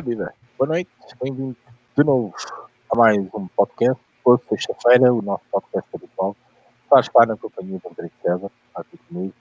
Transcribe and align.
Ora 0.00 0.34
boa 0.56 0.68
noite, 0.68 0.90
bem-vindo 1.22 1.54
de 1.94 2.04
novo 2.04 2.32
a 2.90 2.96
mais 2.96 3.18
um 3.34 3.46
podcast. 3.48 4.00
Hoje, 4.24 4.42
sexta-feira, 4.48 5.12
o 5.12 5.20
nosso 5.20 5.44
podcast 5.52 5.90
habitual 5.94 6.34
a 6.90 7.00
estar 7.00 7.26
na 7.26 7.36
companhia 7.36 7.78
do 7.78 7.88
André 7.90 8.10
César, 8.22 8.50
aqui 8.74 8.96
comigo. 8.96 9.34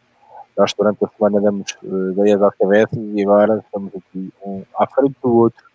Nós 0.58 0.74
durante 0.74 1.06
a 1.06 1.08
semana 1.08 1.40
damos 1.40 1.78
uh, 1.82 2.12
ideias 2.12 2.42
às 2.42 2.54
cabeças 2.58 3.00
e 3.00 3.22
agora 3.22 3.64
estamos 3.66 3.96
aqui 3.96 4.34
um 4.46 4.66
à 4.78 4.86
frente 4.86 5.16
do 5.24 5.34
outro, 5.34 5.66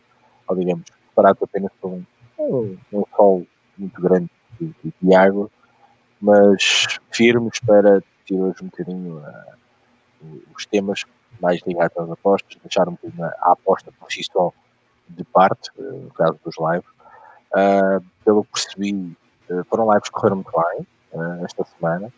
ou 0.49 0.55
digamos, 0.55 0.85
separados 1.09 1.43
apenas 1.43 1.73
por 1.81 1.91
um, 1.91 2.05
um, 2.39 2.79
um 2.93 3.05
sol 3.17 3.47
muito 3.79 4.03
grande 4.03 4.31
de, 4.61 4.75
de, 5.01 5.15
água, 5.15 5.49
mas 6.21 6.99
firmes 7.11 7.59
para 7.61 8.03
ter 8.27 8.35
hoje 8.35 8.63
um 8.63 8.67
bocadinho 8.67 9.17
uh, 9.17 10.43
os 10.55 10.67
temas 10.67 11.07
mais 11.41 11.63
ligados 11.67 11.97
às 11.97 12.11
apostas, 12.11 12.59
deixar 12.63 12.87
um 12.87 12.93
bocadinho 12.93 13.25
a 13.25 13.53
aposta 13.53 13.91
por 13.99 14.13
si 14.13 14.23
só 14.23 14.53
de 15.09 15.25
parte, 15.25 15.71
uh, 15.79 16.05
no 16.05 16.11
caso 16.11 16.39
dos 16.45 16.55
lives. 16.59 16.91
Uh, 17.53 18.05
pelo 18.25 18.45
que 18.45 18.51
percebi, 18.53 19.17
foram 19.69 19.93
lives 19.93 20.09
que 20.09 20.11
correram 20.11 20.37
muito 20.37 20.51
bem 20.51 20.87
esta 21.45 21.65
semana, 21.65 22.13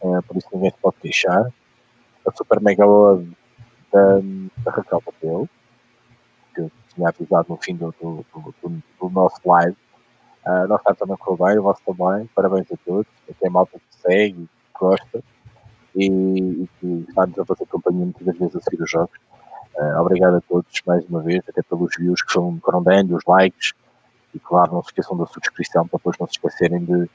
por 0.00 0.36
isso 0.36 0.48
ninguém 0.52 0.70
se 0.70 0.76
pode 0.76 0.96
queixar. 0.96 1.50
A 2.26 2.32
Super 2.36 2.60
Mega 2.60 2.86
Ode 2.86 3.34
da, 3.94 4.18
da 4.62 4.70
Raquel 4.70 5.00
Papel, 5.00 5.48
que 6.54 6.60
eu 6.62 6.70
tinha 6.94 7.08
avisado 7.08 7.46
no 7.48 7.56
fim 7.56 7.76
do, 7.76 7.94
do, 8.00 8.24
do, 8.34 8.82
do 9.00 9.10
nosso 9.10 9.40
live. 9.44 9.76
Uh, 10.46 10.74
estamos 10.74 10.98
também 10.98 11.16
correu 11.16 11.46
bem, 11.46 11.58
o 11.58 11.62
vosso 11.62 11.80
também. 11.86 12.26
Parabéns 12.34 12.70
a 12.70 12.76
todos. 12.84 13.10
Aqui 13.30 13.46
é 13.46 13.48
malta 13.48 13.78
que 13.78 13.96
segue, 13.96 14.46
que 14.46 14.78
gosta 14.78 15.22
e, 15.94 16.06
e 16.06 16.68
que 16.78 17.06
está-nos 17.08 17.38
a 17.38 17.46
fazer 17.46 17.66
companhia 17.66 18.04
muitas 18.04 18.38
vezes 18.38 18.56
a 18.56 18.60
seguir 18.60 18.82
os 18.82 18.90
jogos. 18.90 19.18
Uh, 19.76 20.00
obrigado 20.00 20.36
a 20.36 20.40
todos 20.40 20.82
mais 20.86 21.04
uma 21.08 21.20
vez, 21.20 21.42
até 21.48 21.62
pelos 21.62 21.96
views 21.98 22.22
que 22.22 22.32
foram, 22.32 22.58
foram 22.64 22.82
dando, 22.82 23.16
os 23.16 23.24
likes. 23.26 23.72
E 24.34 24.38
claro, 24.38 24.72
não 24.72 24.82
se 24.82 24.88
esqueçam 24.88 25.16
da 25.16 25.26
subscrição 25.26 25.86
para 25.86 25.98
depois 25.98 26.16
não 26.18 26.26
se 26.26 26.34
esquecerem 26.34 26.84
de 26.84 27.08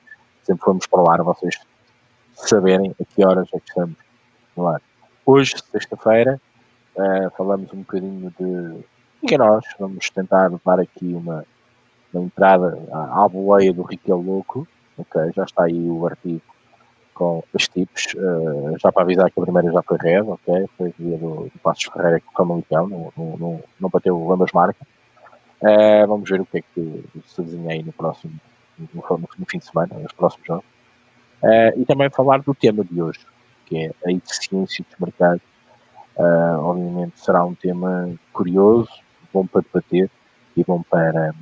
sempre 0.44 0.64
formos 0.64 0.88
para 0.88 1.02
lá, 1.02 1.18
vocês 1.18 1.60
saberem 2.34 2.96
a 3.00 3.06
que 3.06 3.26
horas 3.26 3.48
é 3.54 3.60
que 3.60 3.70
estamos 3.70 3.98
no 4.56 4.68
ar. 4.68 4.82
Hoje, 5.26 5.56
sexta-feira, 5.72 6.42
uh, 6.96 7.30
falamos 7.38 7.72
um 7.74 7.80
bocadinho 7.80 8.34
de 8.40 8.84
quem 9.28 9.36
é 9.36 9.38
nós. 9.38 9.66
Vamos 9.80 10.10
tentar 10.10 10.50
dar 10.66 10.80
aqui 10.80 11.14
uma, 11.14 11.46
uma 12.14 12.24
entrada 12.26 12.82
à, 12.92 13.26
à 13.26 13.30
boleia 13.30 13.74
do 13.74 13.84
Riquel 13.84 14.18
Louco. 14.18 14.68
Ok, 14.98 15.32
já 15.36 15.44
está 15.44 15.64
aí 15.64 15.90
o 15.90 16.06
artigo 16.06 16.42
com 17.20 17.44
os 17.54 17.68
tipos. 17.68 18.06
Uh, 18.16 18.78
já 18.82 18.92
para 18.94 19.04
avisar 19.04 19.30
que 19.30 19.38
a 19.38 19.44
primeira 19.44 19.70
já 19.70 19.84
foi 19.84 19.98
red, 19.98 20.22
ok? 20.22 20.70
Foi 20.78 20.94
via 20.98 21.18
do, 21.18 21.50
do 21.54 21.60
Passos 21.62 21.84
Ferreira 21.84 22.22
com 22.22 22.32
o 22.32 22.38
Famalicão, 22.38 22.88
não, 22.88 23.14
não, 23.18 23.38
não, 23.38 23.64
não 23.78 23.90
bateu 23.90 24.32
ambas 24.32 24.54
marcas. 24.54 24.88
Uh, 25.62 26.08
vamos 26.08 26.30
ver 26.30 26.40
o 26.40 26.46
que 26.46 26.60
é 26.60 26.62
que 26.62 27.04
se 27.26 27.42
desenha 27.42 27.74
aí 27.74 27.84
no 27.84 27.92
próximo, 27.92 28.34
no, 28.80 29.20
no, 29.38 29.46
fim 29.46 29.58
de 29.58 29.66
semana, 29.66 29.94
nos 29.96 30.14
próximos 30.14 30.48
jogos. 30.48 30.66
Uh, 31.44 31.78
e 31.78 31.86
também 31.86 32.10
falar 32.10 32.42
do 32.42 32.56
tema 32.56 32.86
de 32.86 33.02
hoje, 33.02 33.20
que 33.66 33.78
é 33.78 33.92
a 34.06 34.12
eficiência 34.14 34.86
dos 34.90 35.00
mercados. 35.00 35.42
Obviamente 36.62 37.18
será 37.18 37.46
um 37.46 37.56
tema 37.56 38.14
curioso, 38.34 38.90
bom 39.34 39.48
para 39.48 39.62
debater 39.62 40.10
e 40.58 40.64
bom 40.66 40.84
para, 40.84 41.34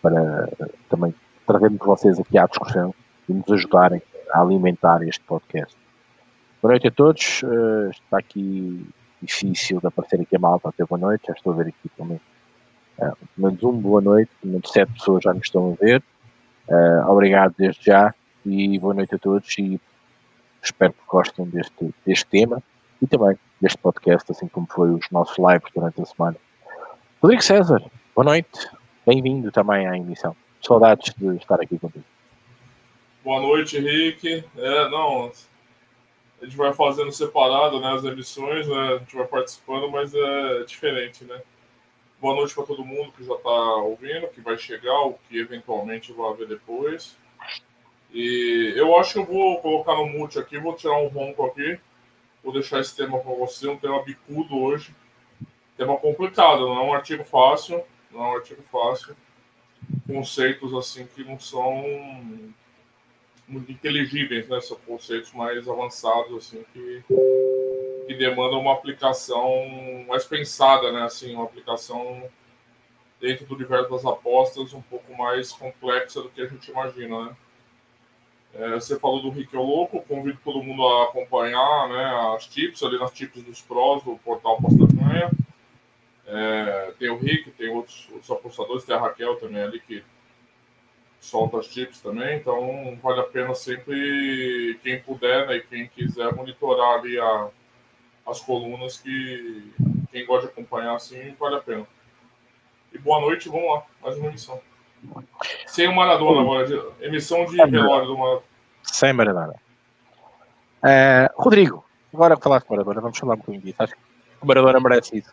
para 0.00 0.48
também 0.88 1.14
trazermos 1.46 1.80
vocês 1.84 2.18
aqui 2.18 2.38
à 2.38 2.46
discussão 2.46 2.94
e 3.28 3.34
nos 3.34 3.50
ajudarem 3.50 4.00
a 4.32 4.40
alimentar 4.40 5.02
este 5.02 5.22
podcast. 5.24 5.76
Boa 6.60 6.72
noite 6.72 6.88
a 6.88 6.90
todos. 6.90 7.42
Uh, 7.42 7.90
está 7.90 8.18
aqui 8.18 8.86
difícil 9.20 9.80
de 9.80 9.86
aparecer 9.86 10.20
aqui 10.20 10.36
a 10.36 10.38
malta 10.38 10.68
até 10.68 10.84
boa 10.84 10.98
noite. 10.98 11.26
Já 11.26 11.34
estou 11.34 11.52
a 11.52 11.56
ver 11.56 11.68
aqui 11.68 11.88
também. 11.96 12.20
Uh, 12.98 13.16
menos 13.36 13.62
um 13.62 13.72
boa 13.72 14.00
noite, 14.00 14.30
menos 14.42 14.70
sete 14.70 14.92
pessoas 14.92 15.22
já 15.22 15.34
nos 15.34 15.44
estão 15.44 15.72
a 15.72 15.84
ver. 15.84 16.02
Uh, 16.68 17.10
obrigado 17.10 17.54
desde 17.58 17.84
já 17.84 18.14
e 18.46 18.78
boa 18.78 18.94
noite 18.94 19.14
a 19.14 19.18
todos 19.18 19.56
e 19.58 19.80
espero 20.62 20.92
que 20.92 21.06
gostem 21.06 21.44
deste, 21.46 21.94
deste 22.06 22.26
tema 22.26 22.62
e 23.00 23.06
também 23.06 23.36
deste 23.60 23.78
podcast, 23.78 24.30
assim 24.30 24.48
como 24.48 24.66
foi 24.68 24.90
os 24.90 25.04
nossos 25.10 25.36
lives 25.38 25.70
durante 25.74 26.00
a 26.00 26.04
semana. 26.06 26.36
Rodrigo 27.20 27.42
César, 27.42 27.82
boa 28.14 28.24
noite, 28.24 28.68
bem-vindo 29.06 29.50
também 29.52 29.86
à 29.86 29.96
emissão. 29.96 30.34
Saudades 30.60 31.12
de 31.16 31.36
estar 31.36 31.60
aqui 31.60 31.78
contigo. 31.78 32.04
Boa 33.24 33.40
noite, 33.40 33.76
Henrique. 33.76 34.44
É, 34.56 34.88
não, 34.88 35.30
a 36.40 36.44
gente 36.44 36.56
vai 36.56 36.72
fazendo 36.72 37.12
separado 37.12 37.78
né, 37.78 37.92
as 37.92 38.02
emissões, 38.02 38.66
né, 38.66 38.94
a 38.94 38.98
gente 38.98 39.14
vai 39.14 39.24
participando, 39.28 39.88
mas 39.88 40.12
é 40.12 40.64
diferente, 40.64 41.24
né? 41.24 41.40
Boa 42.20 42.34
noite 42.34 42.52
para 42.52 42.66
todo 42.66 42.84
mundo 42.84 43.12
que 43.12 43.22
já 43.22 43.34
está 43.34 43.76
ouvindo, 43.76 44.26
que 44.26 44.40
vai 44.40 44.58
chegar, 44.58 44.98
ou 45.02 45.20
que 45.28 45.38
eventualmente 45.38 46.12
vai 46.12 46.34
ver 46.34 46.48
depois. 46.48 47.16
E 48.12 48.72
eu 48.74 48.96
acho 48.98 49.12
que 49.12 49.18
eu 49.20 49.24
vou 49.24 49.60
colocar 49.60 49.94
no 49.94 50.06
mute 50.08 50.40
aqui, 50.40 50.58
vou 50.58 50.74
tirar 50.74 50.98
um 50.98 51.06
ronco 51.06 51.46
aqui, 51.46 51.78
vou 52.42 52.52
deixar 52.52 52.80
esse 52.80 52.96
tema 52.96 53.20
para 53.20 53.34
você, 53.34 53.68
um 53.68 53.78
tema 53.78 54.02
bicudo 54.02 54.58
hoje. 54.58 54.92
Tema 55.76 55.96
complicado, 55.96 56.66
não 56.66 56.76
é 56.76 56.82
um 56.82 56.92
artigo 56.92 57.22
fácil, 57.22 57.84
não 58.10 58.24
é 58.24 58.28
um 58.30 58.36
artigo 58.36 58.62
fácil. 58.64 59.16
Conceitos 60.08 60.74
assim 60.74 61.06
que 61.06 61.22
não 61.22 61.38
são 61.38 62.52
muito 63.46 63.70
inteligíveis, 63.70 64.48
né? 64.48 64.60
São 64.60 64.76
conceitos 64.86 65.32
mais 65.32 65.68
avançados, 65.68 66.36
assim, 66.36 66.64
que, 66.72 67.04
que 68.06 68.14
demandam 68.14 68.60
uma 68.60 68.72
aplicação 68.72 69.64
mais 70.06 70.24
pensada, 70.24 70.92
né? 70.92 71.02
Assim, 71.02 71.34
uma 71.34 71.44
aplicação 71.44 72.28
dentro 73.20 73.46
do 73.46 73.54
universo 73.54 73.90
das 73.90 74.04
apostas 74.04 74.72
um 74.72 74.82
pouco 74.82 75.16
mais 75.16 75.52
complexa 75.52 76.20
do 76.20 76.28
que 76.28 76.42
a 76.42 76.46
gente 76.46 76.70
imagina, 76.70 77.26
né? 77.26 77.36
É, 78.54 78.74
você 78.74 78.98
falou 78.98 79.22
do 79.22 79.30
Rick 79.30 79.56
Louco, 79.56 80.02
convido 80.02 80.38
todo 80.44 80.62
mundo 80.62 80.86
a 80.86 81.04
acompanhar 81.04 81.88
né, 81.88 82.34
as 82.34 82.46
tips, 82.46 82.82
ali 82.82 82.98
nas 82.98 83.10
tips 83.10 83.42
dos 83.42 83.62
prós 83.62 84.02
do 84.02 84.16
portal 84.18 84.56
Aposta 84.58 84.86
Ganha. 84.94 85.30
É, 86.26 86.92
tem 86.98 87.08
o 87.08 87.16
Rick, 87.16 87.50
tem 87.52 87.70
outros, 87.70 88.08
outros, 88.12 88.30
apostadores, 88.30 88.84
tem 88.84 88.94
a 88.94 89.00
Raquel 89.00 89.36
também 89.36 89.62
ali 89.62 89.80
que 89.80 90.04
solta 91.22 91.60
as 91.60 91.68
tips 91.68 92.00
também, 92.00 92.36
então 92.36 92.98
vale 93.00 93.20
a 93.20 93.24
pena 93.24 93.54
sempre, 93.54 94.78
quem 94.82 95.00
puder 95.00 95.46
né, 95.46 95.56
e 95.56 95.60
quem 95.62 95.86
quiser 95.86 96.34
monitorar 96.34 96.98
ali 96.98 97.18
a, 97.18 97.48
as 98.26 98.40
colunas 98.40 98.98
que 98.98 99.72
quem 100.10 100.26
gosta 100.26 100.48
de 100.48 100.52
acompanhar 100.52 100.96
assim, 100.96 101.34
vale 101.38 101.56
a 101.56 101.60
pena. 101.60 101.86
E 102.92 102.98
boa 102.98 103.20
noite, 103.20 103.48
vamos 103.48 103.72
lá, 103.72 103.84
mais 104.02 104.18
uma 104.18 104.28
emissão. 104.28 104.60
Sem 105.66 105.88
o 105.88 105.94
Maradona 105.94 106.40
agora, 106.40 106.92
emissão 107.00 107.46
de 107.46 107.56
relógio 107.56 108.08
do 108.08 108.18
Maradona. 108.18 108.42
Sem 108.82 109.12
Maradona. 109.12 109.54
É, 110.84 111.30
Rodrigo, 111.36 111.84
agora 112.12 112.36
falaste 112.36 112.66
de 112.66 112.72
Maradona, 112.72 113.00
vamos 113.00 113.16
falar 113.16 113.34
um 113.34 113.38
pouquinho 113.38 113.60
disso. 113.60 113.76
Acho 113.78 113.94
que 113.94 114.00
o 114.40 114.46
Maradona 114.46 114.80
merece 114.80 115.18
isso. 115.18 115.32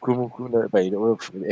Como, 0.00 0.30
bem, 0.72 0.92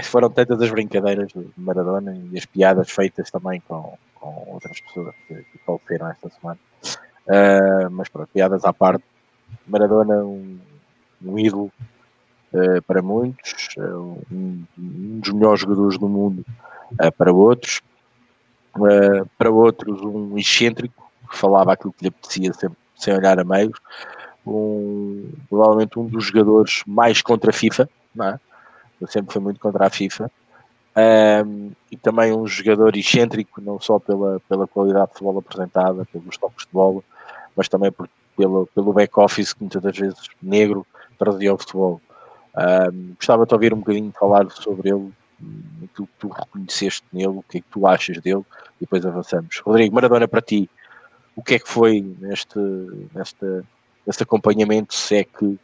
foram 0.05 0.31
tantas 0.31 0.63
as 0.63 0.71
brincadeiras 0.71 1.29
de 1.29 1.51
Maradona 1.57 2.17
e 2.33 2.39
as 2.39 2.47
piadas 2.47 2.91
feitas 2.91 3.31
também 3.31 3.61
com, 3.67 3.99
com 4.15 4.45
outras 4.53 4.81
pessoas 4.81 5.15
que, 5.27 5.35
que 5.35 5.59
faleceram 5.67 6.11
esta 6.11 6.31
semana. 6.31 6.59
Uh, 7.27 7.91
mas 7.91 8.09
pronto, 8.09 8.29
piadas 8.33 8.65
à 8.65 8.73
parte, 8.73 9.05
Maradona 9.67 10.23
um, 10.25 10.59
um 11.25 11.39
ídolo 11.39 11.73
uh, 12.53 12.83
para 12.87 13.03
muitos, 13.03 13.69
uh, 13.79 14.23
um, 14.31 14.65
um, 14.79 15.21
dos 15.21 15.33
melhores 15.33 15.61
jogadores 15.61 15.99
do 15.99 16.09
mundo 16.09 16.45
para 17.19 17.33
outros, 17.33 17.81
para 19.37 19.51
outros 19.51 20.01
um 20.03 20.39
excêntrico 20.39 21.11
que 21.29 21.37
falava 21.37 21.73
aquilo 21.73 21.93
que 21.93 22.05
lhe 22.05 22.09
apetecia 22.09 22.53
sempre, 22.53 22.79
sem 22.94 23.17
olhar 23.17 23.41
a 23.41 23.44
meios, 23.44 23.77
um, 24.47 25.33
provavelmente 25.49 25.99
um 25.99 26.06
dos 26.06 26.27
jogadores 26.27 26.83
mais 26.87 27.21
contra 27.23 27.50
a 27.50 27.53
FIFA, 27.53 27.88
não 28.14 28.28
é? 28.28 28.40
Eu 29.00 29.08
sempre 29.08 29.32
fui 29.32 29.43
muito 29.43 29.61
contra 29.61 29.87
a 29.87 29.90
FIFA. 29.90 30.31
Um, 30.96 31.72
e 31.90 31.96
também 31.96 32.32
um 32.32 32.46
jogador 32.46 32.96
excêntrico, 32.96 33.61
não 33.61 33.81
só 33.81 33.99
pela, 33.99 34.40
pela 34.49 34.66
qualidade 34.66 35.08
de 35.08 35.12
futebol 35.14 35.38
apresentada, 35.38 36.05
pelos 36.06 36.37
toques 36.37 36.66
de 36.66 36.72
bola, 36.72 37.02
mas 37.56 37.69
também 37.69 37.90
por, 37.90 38.08
pelo, 38.37 38.66
pelo 38.75 38.93
back-office 38.93 39.52
que 39.52 39.61
muitas 39.61 39.82
das 39.82 39.96
vezes 39.96 40.28
negro 40.40 40.87
trazia 41.19 41.50
ao 41.50 41.58
futebol. 41.58 42.00
Um, 42.56 43.14
gostava 43.16 43.44
de 43.44 43.52
ouvir 43.52 43.75
um 43.75 43.78
bocadinho 43.78 44.12
falar 44.12 44.49
sobre 44.50 44.90
ele, 44.90 45.12
aquilo 45.82 46.06
que 46.06 46.19
tu 46.19 46.28
reconheceste 46.28 47.05
nele, 47.12 47.28
o 47.28 47.43
que 47.43 47.58
é 47.58 47.61
que 47.61 47.69
tu 47.69 47.87
achas 47.87 48.20
dele, 48.20 48.44
e 48.76 48.84
depois 48.84 49.05
avançamos. 49.05 49.58
Rodrigo, 49.58 49.94
Maradona 49.94 50.28
para 50.28 50.40
ti, 50.40 50.70
o 51.34 51.43
que 51.43 51.55
é 51.55 51.58
que 51.58 51.69
foi 51.69 52.00
neste, 52.20 52.58
neste, 53.12 53.62
neste 54.06 54.22
acompanhamento, 54.22 54.94
se 54.94 55.16
é 55.16 55.25
que 55.25 55.58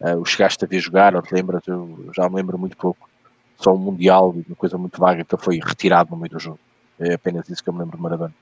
uh, 0.00 0.20
o 0.20 0.24
chegaste 0.24 0.64
a 0.64 0.68
ver 0.68 0.80
jogar, 0.80 1.14
ou 1.14 1.22
te 1.22 1.34
lembras, 1.34 1.62
eu 1.66 2.10
já 2.14 2.28
me 2.28 2.36
lembro 2.36 2.58
muito 2.58 2.76
pouco, 2.76 3.08
só 3.56 3.74
um 3.74 3.78
Mundial 3.78 4.30
uma 4.30 4.56
coisa 4.56 4.78
muito 4.78 5.00
vaga 5.00 5.24
que 5.24 5.34
ele 5.34 5.42
foi 5.42 5.58
retirado 5.58 6.10
no 6.10 6.16
meio 6.16 6.30
do 6.30 6.38
jogo. 6.38 6.58
É 6.98 7.14
apenas 7.14 7.48
isso 7.48 7.62
que 7.62 7.68
eu 7.68 7.72
me 7.72 7.80
lembro 7.80 7.96
de 7.96 8.02
Maradona. 8.02 8.34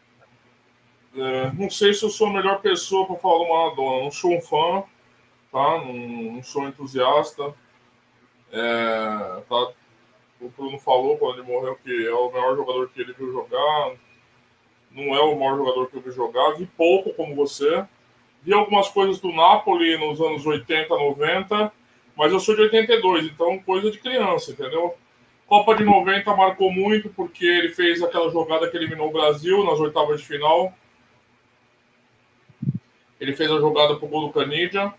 É, 1.17 1.53
não 1.53 1.71
sei 1.71 1.95
se 1.95 2.05
eu 2.05 2.11
sou 2.11 2.29
a 2.29 2.33
melhor 2.33 2.61
pessoa 2.61 3.07
para 3.07 3.17
falar 3.17 3.39
do 3.39 3.49
Maradona. 3.49 4.05
Não 4.05 4.11
sou 4.11 4.37
um 4.37 4.41
fã, 4.41 4.83
tá? 5.51 5.85
não, 5.85 6.33
não 6.35 6.43
sou 6.43 6.69
entusiasta. 6.69 7.55
É, 8.53 9.43
tá? 9.49 9.73
o 10.41 10.49
Bruno 10.51 10.79
falou 10.79 11.17
quando 11.17 11.39
ele 11.39 11.51
morreu 11.51 11.77
que 11.83 12.07
é 12.07 12.13
o 12.13 12.31
melhor 12.31 12.57
jogador 12.57 12.89
que 12.91 13.01
ele 13.01 13.13
viu 13.13 13.33
jogar. 13.33 13.97
Não 14.91 15.15
é 15.15 15.21
o 15.21 15.39
maior 15.39 15.57
jogador 15.57 15.89
que 15.89 15.97
eu 15.97 16.03
vi 16.03 16.11
jogar. 16.11 16.53
Vi 16.53 16.67
pouco 16.67 17.13
como 17.15 17.35
você. 17.35 17.87
Vi 18.47 18.55
algumas 18.55 18.89
coisas 18.89 19.19
do 19.19 19.33
Napoli 19.33 19.99
nos 19.99 20.21
anos 20.21 20.47
80, 20.47 20.89
90, 20.89 21.73
mas 22.17 22.33
eu 22.33 22.39
sou 22.39 22.55
de 22.55 22.63
82, 22.63 23.25
então 23.25 23.59
coisa 23.59 23.91
de 23.91 23.99
criança, 23.99 24.53
entendeu? 24.53 24.97
Copa 25.49 25.75
de 25.75 25.85
90 25.85 26.33
marcou 26.37 26.71
muito 26.71 27.11
porque 27.11 27.45
ele 27.45 27.71
fez 27.71 28.01
aquela 28.05 28.31
jogada 28.31 28.71
que 28.71 28.77
eliminou 28.77 29.09
o 29.09 29.13
Brasil 29.13 29.65
nas 29.65 29.81
oitavas 29.81 30.21
de 30.21 30.27
final. 30.29 30.73
Ele 33.19 33.35
fez 33.35 33.51
a 33.51 33.59
jogada 33.59 33.97
pro 33.97 34.07
gol 34.07 34.29
do 34.29 34.33
Canidia. 34.33 34.95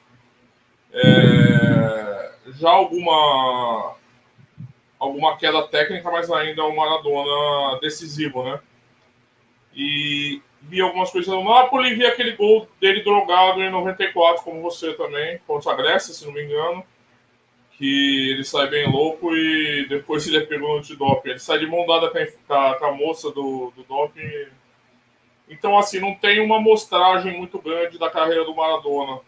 É... 0.92 2.32
Já 2.60 2.70
alguma 2.70 3.96
alguma 5.00 5.38
queda 5.38 5.66
técnica, 5.70 6.12
mas 6.12 6.30
ainda 6.30 6.66
o 6.66 6.76
Maradona 6.76 7.80
decisivo, 7.80 8.44
né? 8.44 8.60
E 9.74 10.42
vi 10.68 10.82
algumas 10.82 11.10
coisas 11.10 11.34
no 11.34 11.44
Napoli, 11.44 11.96
vi 11.96 12.06
aquele 12.06 12.34
gol 12.34 12.68
dele 12.80 13.02
drogado 13.02 13.62
em 13.62 13.70
94, 13.70 14.44
como 14.44 14.62
você 14.62 14.94
também, 14.94 15.40
contra 15.48 15.72
a 15.72 15.76
Grécia, 15.76 16.14
se 16.14 16.26
não 16.26 16.34
me 16.34 16.44
engano, 16.44 16.84
que 17.78 18.32
ele 18.32 18.44
sai 18.44 18.68
bem 18.68 18.92
louco 18.92 19.36
e 19.36 19.88
depois 19.88 20.28
ele 20.28 20.38
é 20.38 20.42
pego 20.42 20.68
no 20.68 20.78
antidoping. 20.78 21.30
Ele 21.30 21.40
sai 21.40 21.60
de 21.60 21.68
mão 21.68 21.86
dada 21.86 22.10
com 22.10 22.86
a, 22.86 22.92
moça 22.92 23.32
do, 23.32 23.72
do 23.76 23.84
doping. 23.84 24.48
Então, 25.48 25.78
assim, 25.78 26.00
não 26.00 26.16
tem 26.16 26.42
uma 26.42 26.60
mostragem 26.60 27.38
muito 27.38 27.60
grande 27.60 27.98
da 27.98 28.10
carreira 28.10 28.44
do 28.44 28.56
Maradona. 28.56 29.22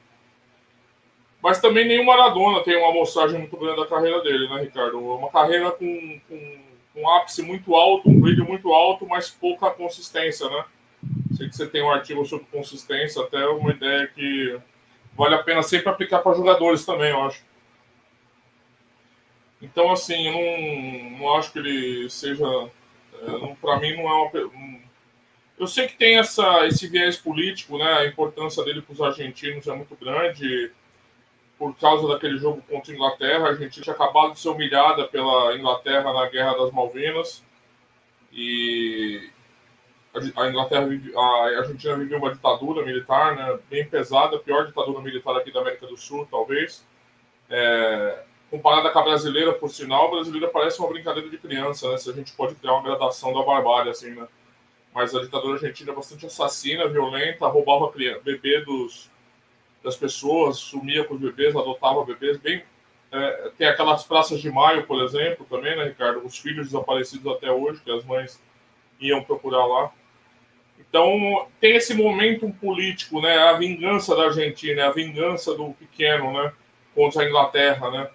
Mas 1.42 1.62
também 1.62 1.88
nem 1.88 2.02
o 2.02 2.06
Maradona 2.06 2.62
tem 2.64 2.76
uma 2.76 2.90
amostragem 2.90 3.40
muito 3.40 3.56
grande 3.56 3.80
da 3.80 3.88
carreira 3.88 4.22
dele, 4.22 4.50
né, 4.50 4.62
Ricardo? 4.62 4.98
É 4.98 5.16
uma 5.16 5.30
carreira 5.30 5.72
com, 5.72 6.20
com 6.28 6.60
um 6.96 7.10
ápice 7.10 7.42
muito 7.42 7.76
alto, 7.76 8.10
um 8.10 8.20
brilho 8.20 8.46
muito 8.46 8.74
alto, 8.74 9.08
mas 9.08 9.30
pouca 9.30 9.70
consistência, 9.70 10.50
né? 10.50 10.66
Sei 11.40 11.48
que 11.48 11.56
você 11.56 11.68
tem 11.68 11.82
um 11.82 11.90
artigo 11.90 12.26
sobre 12.26 12.48
consistência, 12.48 13.24
até 13.24 13.48
uma 13.48 13.72
ideia 13.72 14.06
que 14.08 14.60
vale 15.16 15.36
a 15.36 15.42
pena 15.42 15.64
sempre 15.64 15.88
aplicar 15.88 16.20
para 16.20 16.36
jogadores 16.36 16.86
também, 16.86 17.12
eu 17.12 17.22
acho. 17.22 17.42
Então, 19.62 19.90
assim, 19.90 20.28
eu 20.28 20.34
não, 20.34 21.20
não 21.20 21.36
acho 21.38 21.54
que 21.54 21.60
ele 21.60 22.10
seja. 22.10 22.44
É, 22.46 23.56
para 23.62 23.80
mim, 23.80 23.96
não 23.96 24.10
é 24.10 24.14
uma. 24.14 24.38
Um, 24.48 24.82
eu 25.58 25.66
sei 25.66 25.88
que 25.88 25.96
tem 25.96 26.18
essa, 26.18 26.68
esse 26.68 26.90
viés 26.90 27.16
político, 27.16 27.78
né? 27.78 27.90
A 28.00 28.06
importância 28.06 28.62
dele 28.66 28.82
para 28.82 28.92
os 28.92 29.02
argentinos 29.02 29.66
é 29.66 29.74
muito 29.74 29.96
grande 29.96 30.74
por 31.58 31.74
causa 31.78 32.06
daquele 32.06 32.38
jogo 32.38 32.62
contra 32.64 32.92
a 32.92 32.96
Inglaterra. 32.96 33.48
A 33.48 33.56
gente 33.56 33.80
tinha 33.80 33.94
acabado 33.94 34.34
de 34.34 34.42
ser 34.42 34.50
humilhada 34.50 35.08
pela 35.08 35.56
Inglaterra 35.56 36.12
na 36.12 36.28
Guerra 36.28 36.58
das 36.58 36.72
Malvinas. 36.74 37.46
E 38.34 39.30
a 40.14 40.50
Inglaterra, 40.50 40.88
a 41.16 41.60
Argentina 41.60 41.96
viveu 41.96 42.18
uma 42.18 42.34
ditadura 42.34 42.84
militar, 42.84 43.36
né, 43.36 43.60
bem 43.70 43.88
pesada, 43.88 44.36
a 44.36 44.40
pior 44.40 44.66
ditadura 44.66 45.02
militar 45.02 45.36
aqui 45.36 45.52
da 45.52 45.62
América 45.62 45.86
do 45.86 45.98
Sul, 45.98 46.28
talvez. 46.30 46.84
É, 47.50 48.24
comparada 48.50 48.90
com 48.90 49.00
a 49.00 49.04
brasileira, 49.04 49.54
por 49.54 49.70
sinal, 49.70 50.08
a 50.08 50.12
brasileira 50.12 50.48
parece 50.48 50.80
uma 50.80 50.90
brincadeira 50.90 51.30
de 51.30 51.38
criança, 51.38 51.90
né? 51.90 51.98
Se 51.98 52.10
a 52.10 52.14
gente 52.14 52.34
pode 52.34 52.56
criar 52.56 52.74
uma 52.74 52.84
gradação 52.84 53.34
da 53.34 53.44
barbárie, 53.44 53.92
assim, 53.92 54.12
né? 54.12 54.28
Mas 54.94 55.16
a 55.16 55.22
ditadura 55.22 55.54
argentina 55.54 55.92
é 55.92 55.96
bastante 55.96 56.26
assassina, 56.26 56.88
violenta, 56.88 57.48
roubava 57.48 57.92
bebê 58.24 58.62
dos, 58.62 59.10
das 59.84 59.96
pessoas, 59.96 60.58
sumia 60.58 61.04
com 61.04 61.14
os 61.14 61.22
bebês, 61.22 61.56
adotava 61.56 62.04
bebês, 62.04 62.38
bem. 62.38 62.64
É, 63.12 63.52
tem 63.58 63.68
aquelas 63.68 64.04
praças 64.04 64.40
de 64.40 64.52
maio, 64.52 64.86
por 64.86 65.04
exemplo, 65.04 65.46
também, 65.50 65.76
né, 65.76 65.86
Ricardo? 65.86 66.26
Os 66.26 66.38
filhos 66.38 66.68
desaparecidos 66.68 67.32
até 67.34 67.52
hoje, 67.52 67.82
que 67.82 67.92
as 67.92 68.04
mães 68.04 68.42
iam 69.00 69.24
procurar 69.24 69.66
lá. 69.66 69.92
Então, 70.80 71.48
tem 71.60 71.76
esse 71.76 71.94
momento 71.94 72.50
político, 72.62 73.22
né? 73.22 73.38
A 73.38 73.54
vingança 73.54 74.16
da 74.16 74.26
Argentina, 74.26 74.88
a 74.88 74.92
vingança 74.92 75.54
do 75.54 75.72
pequeno, 75.72 76.32
né? 76.32 76.54
Contra 76.96 77.24
a 77.24 77.26
Inglaterra, 77.26 77.92
né? 77.92 78.10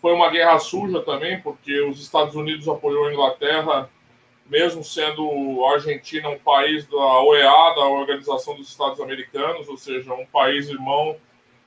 Foi 0.00 0.12
uma 0.12 0.30
guerra 0.30 0.58
suja 0.58 1.00
também, 1.00 1.40
porque 1.40 1.80
os 1.82 2.00
Estados 2.00 2.34
Unidos 2.34 2.68
apoiou 2.68 3.06
a 3.06 3.12
Inglaterra 3.12 3.90
mesmo 4.46 4.84
sendo 4.84 5.64
a 5.64 5.72
Argentina 5.74 6.28
um 6.28 6.38
país 6.38 6.86
da 6.86 7.22
OEA, 7.22 7.74
da 7.74 7.86
Organização 7.86 8.54
dos 8.54 8.68
Estados 8.68 9.00
Americanos, 9.00 9.68
ou 9.68 9.76
seja, 9.76 10.12
um 10.12 10.26
país 10.26 10.68
irmão, 10.68 11.16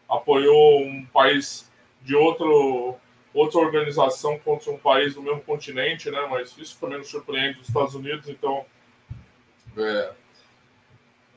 apoiou 0.08 0.82
um 0.82 1.06
país 1.06 1.72
de 2.02 2.16
outro, 2.16 2.96
outra 3.34 3.60
organização 3.60 4.38
contra 4.40 4.72
um 4.72 4.78
país 4.78 5.16
do 5.16 5.22
mesmo 5.22 5.42
continente, 5.42 6.10
né? 6.12 6.26
Mas 6.30 6.56
isso 6.58 6.78
também 6.80 6.98
não 6.98 7.04
surpreende 7.04 7.60
os 7.60 7.68
Estados 7.68 7.96
Unidos, 7.96 8.30
então. 8.30 8.66
É... 9.78 10.12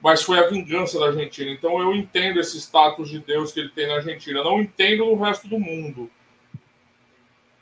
Mas 0.02 0.22
foi 0.22 0.38
a 0.38 0.48
vingança 0.48 0.98
da 0.98 1.06
Argentina. 1.06 1.50
Então 1.50 1.78
eu 1.78 1.94
entendo 1.94 2.40
esse 2.40 2.58
status 2.58 3.08
de 3.10 3.18
Deus 3.18 3.52
que 3.52 3.60
ele 3.60 3.68
tem 3.70 3.86
na 3.86 3.96
Argentina. 3.96 4.42
Não 4.42 4.60
entendo 4.60 5.04
no 5.04 5.22
resto 5.22 5.46
do 5.46 5.58
mundo. 5.58 6.10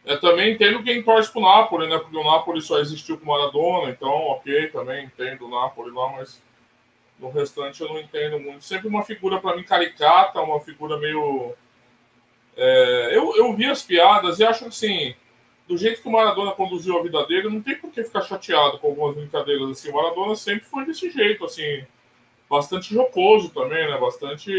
Eu 0.04 0.19
também 0.20 0.54
entendo 0.54 0.82
quem 0.82 1.02
torce 1.02 1.30
pro 1.30 1.42
Napoli, 1.42 1.86
né? 1.86 1.98
Porque 1.98 2.16
o 2.16 2.25
Napoli 2.25 2.62
só 2.62 2.78
existiu 2.78 3.19
com 3.19 3.26
Maradona, 3.26 3.90
então, 3.90 4.08
ok, 4.08 4.69
também 4.69 5.04
entendo 5.04 5.46
o 5.46 5.50
Napoli 5.50 5.90
lá, 5.90 6.12
mas 6.12 6.40
no 7.19 7.28
restante 7.30 7.82
eu 7.82 7.88
não 7.88 8.00
entendo 8.00 8.38
muito. 8.38 8.64
Sempre 8.64 8.88
uma 8.88 9.02
figura 9.02 9.38
para 9.38 9.54
mim 9.54 9.64
caricata, 9.64 10.40
uma 10.40 10.60
figura 10.60 10.96
meio. 10.96 11.52
É, 12.56 13.10
eu, 13.12 13.36
eu 13.36 13.52
vi 13.54 13.66
as 13.66 13.82
piadas 13.82 14.38
e 14.38 14.44
acho 14.44 14.60
que 14.60 14.69
assim, 14.69 15.14
do 15.68 15.76
jeito 15.76 16.00
que 16.00 16.08
o 16.08 16.10
Maradona 16.10 16.52
conduziu 16.52 16.98
a 16.98 17.02
vida 17.02 17.24
dele, 17.26 17.50
não 17.50 17.60
tem 17.60 17.76
por 17.76 17.92
que 17.92 18.02
ficar 18.02 18.22
chateado 18.22 18.78
com 18.78 18.88
algumas 18.88 19.14
brincadeiras 19.14 19.70
assim. 19.70 19.90
O 19.90 19.94
Maradona 19.94 20.34
sempre 20.34 20.64
foi 20.64 20.86
desse 20.86 21.10
jeito, 21.10 21.44
assim, 21.44 21.84
bastante 22.48 22.94
jocoso 22.94 23.50
também, 23.50 23.86
né? 23.86 23.98
Bastante. 23.98 24.50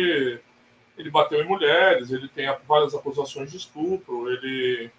Ele 0.98 1.10
bateu 1.10 1.42
em 1.42 1.48
mulheres, 1.48 2.12
ele 2.12 2.28
tem 2.28 2.46
várias 2.68 2.94
acusações 2.94 3.50
de 3.50 3.58
estupro, 3.58 4.30
ele 4.32 4.92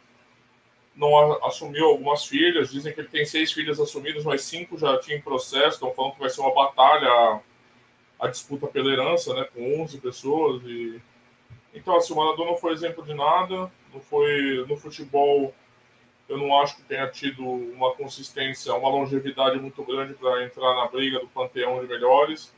não 0.96 1.44
assumiu 1.44 1.86
algumas 1.86 2.24
filhas. 2.24 2.70
Dizem 2.70 2.92
que 2.92 3.00
ele 3.00 3.08
tem 3.08 3.24
seis 3.24 3.52
filhas 3.52 3.78
assumidas, 3.78 4.24
mas 4.24 4.42
cinco 4.42 4.78
já 4.78 4.98
tinham 4.98 5.18
em 5.18 5.22
processo. 5.22 5.76
Estão 5.76 5.92
falando 5.92 6.14
que 6.14 6.20
vai 6.20 6.30
ser 6.30 6.40
uma 6.40 6.54
batalha 6.54 7.40
a 8.18 8.28
disputa 8.28 8.66
pela 8.66 8.93
herança, 8.93 9.32
né? 9.34 9.46
Com 9.55 9.82
11 9.82 9.98
pessoas. 9.98 10.62
E... 10.64 11.00
Então, 11.72 11.96
assim, 11.96 12.12
o 12.12 12.17
Maradona 12.17 12.50
não 12.50 12.58
foi 12.58 12.72
exemplo 12.72 13.05
de 13.05 13.14
nada. 13.14 13.70
Não 13.93 14.00
foi 14.00 14.64
no 14.69 14.76
futebol. 14.76 15.55
Eu 16.31 16.39
não 16.39 16.58
acho 16.60 16.77
que 16.77 16.82
tenha 16.82 17.08
tido 17.08 17.44
uma 17.44 17.93
consistência, 17.94 18.72
uma 18.72 18.89
longevidade 18.89 19.58
muito 19.58 19.82
grande 19.82 20.15
para 20.15 20.44
entrar 20.44 20.75
na 20.77 20.87
briga 20.87 21.19
do 21.19 21.27
panteão 21.27 21.81
de 21.81 21.89
melhores. 21.89 22.55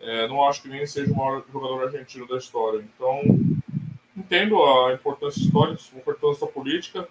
É, 0.00 0.28
não 0.28 0.48
acho 0.48 0.62
que 0.62 0.68
nem 0.68 0.86
seja 0.86 1.12
o 1.12 1.16
maior 1.16 1.44
jogador 1.52 1.84
argentino 1.84 2.26
da 2.26 2.36
história. 2.36 2.78
Então, 2.78 3.20
entendo 4.16 4.62
a 4.62 4.92
importância 4.92 5.40
histórica, 5.40 5.82
a 5.94 5.98
importância 5.98 6.46
política 6.46 7.08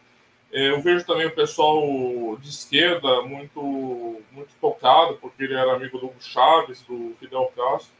é, 0.51 0.69
eu 0.69 0.81
vejo 0.81 1.05
também 1.05 1.25
o 1.25 1.35
pessoal 1.35 2.37
de 2.37 2.49
esquerda 2.49 3.21
muito, 3.21 4.21
muito 4.31 4.53
tocado, 4.59 5.15
porque 5.15 5.43
ele 5.43 5.53
era 5.53 5.73
amigo 5.73 5.97
do 5.97 6.07
Hugo 6.07 6.21
Chaves, 6.21 6.81
do 6.81 7.15
Fidel 7.19 7.51
Castro. 7.55 7.93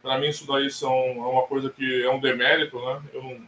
Para 0.00 0.16
mim, 0.18 0.28
isso 0.28 0.46
daí 0.46 0.70
são, 0.70 0.92
é 0.92 1.26
uma 1.26 1.42
coisa 1.42 1.70
que 1.70 2.04
é 2.04 2.10
um 2.10 2.20
demérito, 2.20 2.78
né? 2.78 3.02
Eu 3.12 3.22
não, 3.22 3.40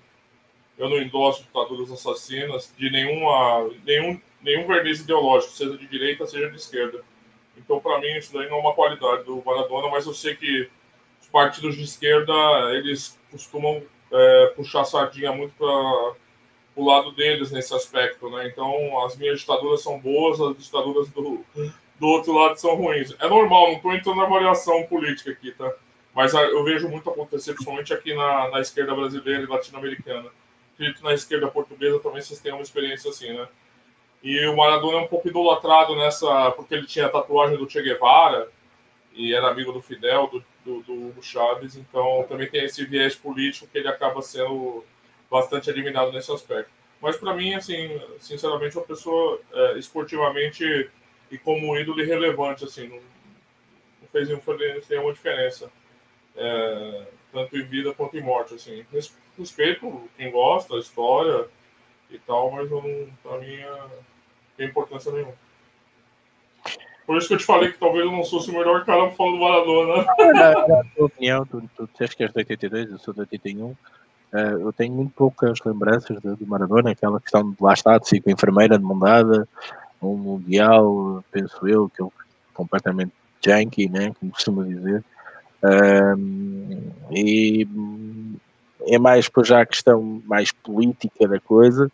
eu 0.80 0.88
não 0.88 0.96
endosso 0.96 1.42
ditaduras 1.42 1.92
assassinas 1.92 2.72
de 2.76 2.90
nenhuma, 2.90 3.70
nenhum, 3.84 4.18
nenhum 4.40 4.66
verniz 4.66 5.00
ideológico, 5.00 5.52
seja 5.52 5.76
de 5.76 5.86
direita, 5.86 6.26
seja 6.26 6.48
de 6.48 6.56
esquerda. 6.56 7.04
Então, 7.54 7.78
para 7.78 8.00
mim, 8.00 8.16
isso 8.16 8.32
daí 8.32 8.48
não 8.48 8.56
é 8.56 8.60
uma 8.60 8.72
qualidade 8.72 9.24
do 9.24 9.42
Maradona, 9.44 9.90
mas 9.90 10.06
eu 10.06 10.14
sei 10.14 10.34
que 10.34 10.70
os 11.20 11.28
partidos 11.28 11.76
de 11.76 11.82
esquerda, 11.82 12.32
eles 12.72 13.20
costumam 13.30 13.82
é, 14.10 14.46
puxar 14.56 14.84
sardinha 14.84 15.32
muito 15.32 15.52
para 15.52 16.14
o 16.74 16.86
lado 16.86 17.12
deles 17.12 17.50
nesse 17.50 17.74
aspecto, 17.74 18.30
né? 18.30 18.48
Então, 18.48 19.04
as 19.04 19.18
minhas 19.18 19.40
ditaduras 19.40 19.82
são 19.82 20.00
boas, 20.00 20.40
as 20.40 20.56
ditaduras 20.56 21.10
do, 21.10 21.44
do 21.98 22.06
outro 22.06 22.32
lado 22.32 22.56
são 22.56 22.74
ruins. 22.74 23.14
É 23.20 23.28
normal, 23.28 23.68
não 23.68 23.76
estou 23.76 23.92
entrando 23.92 24.16
na 24.16 24.24
avaliação 24.24 24.82
política 24.84 25.30
aqui, 25.30 25.52
tá? 25.52 25.70
Mas 26.14 26.34
ah, 26.34 26.42
eu 26.42 26.64
vejo 26.64 26.88
muito 26.88 27.10
acontecer, 27.10 27.52
principalmente 27.52 27.92
aqui 27.92 28.14
na, 28.14 28.48
na 28.48 28.60
esquerda 28.60 28.94
brasileira 28.94 29.42
e 29.42 29.46
latino-americana. 29.46 30.30
Acredito 30.80 31.04
na 31.04 31.12
esquerda 31.12 31.46
portuguesa 31.46 32.00
também 32.00 32.22
vocês 32.22 32.40
têm 32.40 32.52
uma 32.52 32.62
experiência 32.62 33.10
assim, 33.10 33.34
né? 33.34 33.46
E 34.22 34.46
o 34.46 34.56
Maradona 34.56 34.96
é 34.96 35.00
um 35.02 35.06
pouco 35.06 35.28
idolatrado 35.28 35.94
nessa, 35.94 36.50
porque 36.52 36.72
ele 36.72 36.86
tinha 36.86 37.06
tatuagem 37.06 37.58
do 37.58 37.68
Che 37.68 37.82
Guevara 37.82 38.50
e 39.12 39.34
era 39.34 39.50
amigo 39.50 39.72
do 39.72 39.82
Fidel, 39.82 40.26
do, 40.28 40.44
do, 40.64 40.82
do 40.82 41.08
Hugo 41.08 41.22
Chaves, 41.22 41.76
então 41.76 42.24
também 42.26 42.48
tem 42.48 42.64
esse 42.64 42.82
viés 42.86 43.14
político 43.14 43.66
que 43.66 43.76
ele 43.76 43.88
acaba 43.88 44.22
sendo 44.22 44.82
bastante 45.30 45.68
eliminado 45.68 46.12
nesse 46.12 46.32
aspecto. 46.32 46.70
Mas 46.98 47.18
para 47.18 47.34
mim, 47.34 47.52
assim, 47.52 48.00
sinceramente, 48.18 48.78
uma 48.78 48.86
pessoa 48.86 49.38
é, 49.52 49.78
esportivamente 49.78 50.90
e 51.30 51.36
como 51.36 51.76
ídolo 51.76 52.00
irrelevante, 52.00 52.64
assim, 52.64 52.88
não, 52.88 52.96
não 52.96 54.08
fez 54.10 54.28
nenhuma 54.88 55.12
diferença, 55.12 55.70
é, 56.34 57.06
tanto 57.30 57.58
em 57.58 57.64
vida 57.64 57.92
quanto 57.92 58.16
em 58.16 58.22
morte, 58.22 58.54
assim. 58.54 58.86
Respeito 59.40 60.02
quem 60.16 60.30
gosta, 60.30 60.74
a 60.74 60.78
história 60.78 61.46
e 62.10 62.18
tal, 62.18 62.50
mas 62.50 62.70
eu 62.70 62.82
não, 62.82 63.08
pra 63.22 63.38
mim, 63.38 63.54
é, 63.54 63.82
tem 64.56 64.68
importância 64.68 65.10
nenhuma. 65.10 65.32
Por 67.06 67.16
isso 67.16 67.26
que 67.26 67.34
eu 67.34 67.38
te 67.38 67.44
falei 67.44 67.72
que 67.72 67.78
talvez 67.78 68.04
eu 68.04 68.12
não 68.12 68.22
fosse 68.22 68.50
o 68.50 68.52
melhor 68.52 68.84
cara 68.84 69.10
falando 69.12 69.36
do 69.36 69.40
Maradona. 69.40 70.04
Na, 70.34 70.84
tua 70.94 71.06
opinião, 71.06 71.46
tu, 71.46 71.68
disseste 71.90 72.16
que 72.16 72.22
és 72.22 72.32
de 72.32 72.38
82, 72.38 72.90
eu 72.92 72.98
sou 72.98 73.14
de 73.14 73.20
81. 73.20 73.66
Uh, 73.66 73.76
eh, 74.32 74.52
eu 74.52 74.72
tenho 74.72 74.92
muito 74.92 75.12
poucas 75.14 75.58
lembranças 75.64 76.20
do 76.20 76.46
Maradona, 76.46 76.90
aquela 76.90 77.20
questão 77.20 77.50
de 77.50 77.56
lá 77.60 77.72
está, 77.72 77.98
de 77.98 78.20
com 78.20 78.30
enfermeira 78.30 78.78
de 78.78 78.84
mão 78.84 78.98
um 80.02 80.16
mundial, 80.16 81.24
penso 81.32 81.66
eu, 81.66 81.88
que 81.88 82.02
ele 82.02 82.10
completamente 82.54 83.12
janky, 83.44 83.88
né, 83.88 84.12
como 84.18 84.32
costuma 84.32 84.64
dizer. 84.64 85.04
Um, 85.62 86.90
e 87.10 87.66
é 88.86 88.98
mais 88.98 89.26
depois 89.26 89.48
já 89.48 89.60
a 89.60 89.66
questão 89.66 90.22
mais 90.24 90.52
política 90.52 91.26
da 91.28 91.40
coisa 91.40 91.90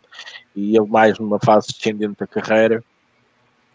e 0.55 0.77
ele 0.77 0.87
mais 0.87 1.19
numa 1.19 1.39
fase 1.39 1.67
descendente 1.67 2.15
da 2.19 2.27
carreira 2.27 2.83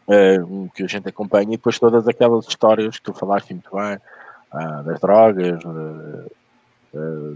uh, 0.07 0.71
que 0.75 0.83
a 0.83 0.87
gente 0.87 1.09
acompanha 1.09 1.49
e 1.49 1.57
depois 1.57 1.79
todas 1.79 2.07
aquelas 2.09 2.47
histórias 2.47 2.97
que 2.97 3.03
tu 3.03 3.15
falaste 3.15 3.53
muito 3.53 3.71
bem 3.75 3.97
uh, 3.97 4.83
das 4.85 5.01
drogas 5.01 5.63
uh, 5.65 6.31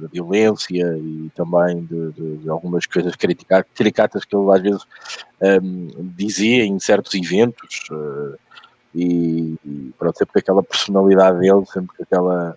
da 0.01 0.09
violência 0.09 0.99
e 0.99 1.31
também 1.35 1.83
de, 1.85 2.13
de, 2.13 2.37
de 2.39 2.51
algumas 2.51 2.85
coisas 2.85 3.15
caricatas 3.17 4.25
que 4.25 4.37
ele 4.37 4.51
às 4.53 4.61
vezes 4.61 4.87
um, 5.63 5.89
dizia 6.15 6.63
em 6.65 6.79
certos 6.79 7.15
eventos 7.15 7.89
e, 8.97 9.57
e 9.65 9.95
pronto, 9.99 10.17
sempre 10.17 10.33
com 10.33 10.39
aquela 10.39 10.63
personalidade 10.63 11.39
dele, 11.39 11.65
sempre 11.67 11.95
com 11.97 12.03
aquela, 12.03 12.57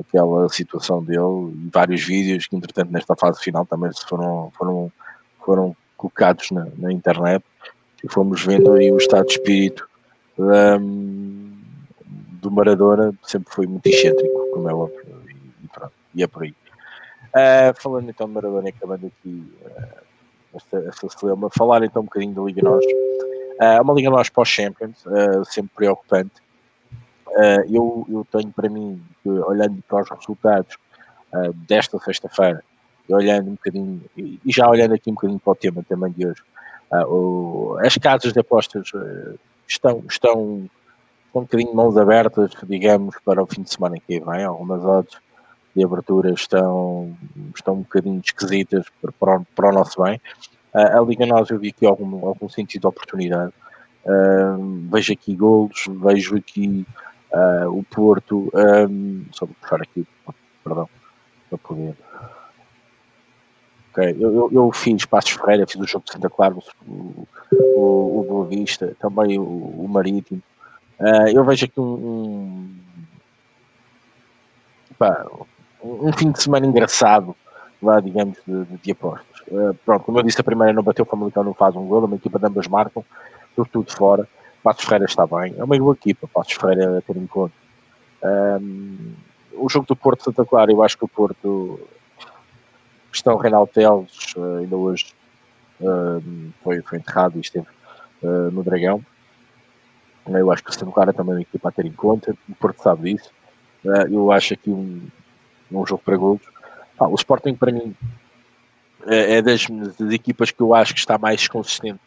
aquela 0.00 0.48
situação 0.48 1.02
dele 1.02 1.52
e 1.54 1.70
vários 1.72 2.02
vídeos 2.04 2.46
que 2.46 2.56
entretanto 2.56 2.90
nesta 2.90 3.14
fase 3.16 3.40
final 3.40 3.64
também 3.66 3.90
foram, 4.08 4.52
foram, 4.56 4.92
foram 5.44 5.76
colocados 5.96 6.50
na, 6.50 6.66
na 6.76 6.92
internet 6.92 7.44
e 8.02 8.08
fomos 8.08 8.44
vendo 8.44 8.72
aí 8.72 8.90
o 8.90 8.96
estado 8.96 9.26
de 9.26 9.32
espírito 9.32 9.88
um, 10.38 11.60
do 12.40 12.50
Maradona, 12.50 13.12
sempre 13.22 13.52
foi 13.52 13.66
muito 13.66 13.86
excêntrico, 13.86 14.50
como 14.52 14.68
é 14.68 14.74
óbvio, 14.74 15.22
e, 15.62 15.68
pronto, 15.68 15.92
e 16.14 16.22
é 16.22 16.26
por 16.26 16.42
aí. 16.42 16.54
Uh, 17.30 17.80
falando 17.80 18.08
então 18.08 18.26
de 18.26 18.32
Maradona, 18.32 18.68
acabando 18.70 19.06
aqui 19.06 19.52
uh, 19.62 20.56
esta, 20.56 20.78
esta 20.78 21.08
falar 21.50 21.84
então 21.84 22.02
um 22.02 22.06
bocadinho 22.06 22.34
da 22.34 22.42
Liga 22.42 22.62
Nós. 22.62 22.84
É 23.60 23.78
uma 23.78 23.92
liga 23.92 24.08
nós 24.08 24.30
pós-Champions, 24.30 25.04
uh, 25.04 25.44
sempre 25.44 25.70
preocupante. 25.76 26.30
Uh, 27.30 27.64
eu, 27.68 28.06
eu 28.08 28.26
tenho 28.30 28.52
para 28.52 28.68
mim, 28.68 29.00
olhando 29.24 29.82
para 29.88 30.02
os 30.02 30.10
resultados 30.10 30.76
uh, 31.32 31.52
desta 31.66 31.98
sexta-feira, 31.98 32.62
e 33.08 33.14
olhando 33.14 33.48
um 33.48 33.52
bocadinho, 33.52 34.02
e 34.16 34.40
já 34.46 34.68
olhando 34.68 34.94
aqui 34.94 35.10
um 35.10 35.14
bocadinho 35.14 35.40
para 35.40 35.52
o 35.52 35.56
tema 35.56 35.84
também 35.88 36.12
de 36.12 36.26
hoje, 36.26 36.42
o, 37.08 37.76
as 37.84 37.96
casas 37.96 38.32
de 38.32 38.40
apostas 38.40 38.92
estão, 39.68 40.02
estão, 40.08 40.68
estão 41.30 41.40
um 41.40 41.42
bocadinho 41.42 41.74
mãos 41.74 41.96
abertas, 41.96 42.50
digamos, 42.64 43.16
para 43.24 43.42
o 43.42 43.46
fim 43.46 43.62
de 43.62 43.70
semana 43.70 43.96
que 43.96 44.20
vem. 44.20 44.44
Algumas 44.44 44.84
odds 44.84 45.18
de 45.74 45.84
abertura 45.84 46.32
estão, 46.32 47.16
estão 47.54 47.74
um 47.74 47.82
bocadinho 47.82 48.20
esquisitas 48.24 48.86
para, 49.00 49.12
para, 49.12 49.40
para 49.54 49.68
o 49.70 49.72
nosso 49.72 50.02
bem. 50.02 50.20
Uh, 50.74 50.98
a 50.98 51.00
Liga 51.00 51.26
Nós 51.26 51.50
eu 51.50 51.58
vi 51.58 51.68
aqui 51.68 51.86
algum, 51.86 52.26
algum 52.26 52.48
sentido 52.48 52.82
de 52.82 52.86
oportunidade. 52.88 53.52
Uh, 54.04 54.88
vejo 54.90 55.12
aqui 55.12 55.34
golos, 55.34 55.84
vejo 55.88 56.36
aqui 56.36 56.86
uh, 57.32 57.68
o 57.68 57.82
Porto. 57.84 58.50
Um, 58.54 59.24
só 59.32 59.46
vou 59.46 59.54
puxar 59.60 59.82
aqui, 59.82 60.06
perdão, 60.64 60.88
para 61.48 61.58
poder. 61.58 61.96
Okay. 63.92 64.16
Eu, 64.20 64.34
eu, 64.34 64.50
eu, 64.52 64.72
fiz 64.72 65.04
Passos 65.04 65.32
Ferreira, 65.32 65.66
fiz 65.66 65.80
o 65.80 65.86
jogo 65.86 66.04
de 66.04 66.12
Santa 66.12 66.30
Clara, 66.30 66.54
o, 66.54 67.26
o, 67.52 68.20
o 68.20 68.26
Boa 68.28 68.46
Vista, 68.46 68.94
também 69.00 69.38
o, 69.38 69.42
o 69.42 69.88
Marítimo. 69.88 70.40
Uh, 71.00 71.28
eu 71.34 71.44
vejo 71.44 71.64
aqui 71.64 71.80
um, 71.80 71.82
um, 71.84 72.70
pá, 74.96 75.26
um, 75.82 76.12
fim 76.12 76.30
de 76.30 76.40
semana 76.40 76.66
engraçado, 76.66 77.34
lá, 77.82 77.98
digamos, 78.00 78.38
de, 78.46 78.64
de, 78.64 78.76
de 78.76 78.92
apostas. 78.92 79.40
Uh, 79.48 79.74
pronto, 79.84 80.04
como 80.04 80.18
eu 80.18 80.22
disse, 80.22 80.40
a 80.40 80.44
primeira 80.44 80.72
não 80.72 80.82
bateu, 80.84 81.04
o 81.04 81.08
Famalicão 81.08 81.42
não 81.42 81.54
faz 81.54 81.74
um 81.74 81.86
gol, 81.86 82.04
uma 82.04 82.16
equipa 82.16 82.38
de 82.38 82.46
ambas 82.46 82.68
marcam, 82.68 83.04
por 83.56 83.66
tudo 83.66 83.90
fora. 83.90 84.28
Passos 84.62 84.84
Ferreira 84.84 85.06
está 85.06 85.26
bem, 85.26 85.54
é 85.56 85.64
uma 85.64 85.78
boa 85.78 85.94
equipa, 85.94 86.28
Passos 86.28 86.54
Ferreira 86.54 86.98
a 86.98 87.00
ter 87.00 87.16
em 87.16 87.26
conta. 87.26 87.54
Um, 88.22 89.14
o 89.52 89.68
jogo 89.68 89.86
do 89.86 89.96
Porto 89.96 90.24
Santa 90.24 90.44
Clara, 90.44 90.70
eu 90.70 90.82
acho 90.82 90.96
que 90.96 91.04
o 91.04 91.08
Porto, 91.08 91.80
questão 93.10 93.36
Reinaldo 93.36 93.72
Teles, 93.72 94.34
uh, 94.36 94.58
ainda 94.58 94.76
hoje 94.76 95.06
uh, 95.80 96.52
foi, 96.62 96.82
foi 96.82 96.98
enterrado 96.98 97.38
e 97.38 97.40
esteve 97.40 97.66
uh, 98.22 98.50
no 98.50 98.62
Dragão. 98.62 99.04
Eu 100.26 100.52
acho 100.52 100.62
que 100.62 100.70
o 100.70 100.72
Santa 100.72 100.92
Clara 100.92 101.12
também 101.12 101.32
é 101.32 101.36
uma 101.36 101.42
equipa 101.42 101.68
a 101.70 101.72
ter 101.72 101.86
em 101.86 101.92
conta, 101.92 102.36
o 102.48 102.54
Porto 102.54 102.82
sabe 102.82 103.14
disso. 103.14 103.30
eu 104.10 104.30
acho 104.30 104.54
aqui 104.54 104.70
um, 104.70 105.08
um 105.72 105.86
jogo 105.86 106.02
para 106.04 106.16
golos. 106.16 106.42
Ah, 106.98 107.08
o 107.08 107.14
Sporting, 107.14 107.54
para 107.54 107.72
mim, 107.72 107.96
é, 109.06 109.36
é 109.36 109.42
das, 109.42 109.66
das, 109.66 110.12
equipas 110.12 110.50
que 110.50 110.60
eu 110.60 110.74
acho 110.74 110.92
que 110.92 111.00
está 111.00 111.16
mais 111.16 111.48
consistente 111.48 111.98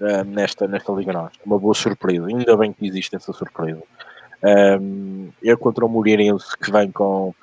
uh, 0.00 0.24
nesta, 0.24 0.66
nesta 0.66 0.92
Liga 0.92 1.12
Norte. 1.12 1.38
Uma 1.44 1.58
boa 1.58 1.74
surpresa, 1.74 2.26
ainda 2.26 2.56
bem 2.56 2.72
que 2.72 2.86
existe 2.86 3.16
essa 3.16 3.32
surpresa. 3.32 3.82
Um, 4.42 5.30
é 5.44 5.54
contra 5.54 5.84
o 5.84 5.88
Moreirense 5.88 6.56
que 6.56 6.72
vem 6.72 6.90
com 6.90 7.34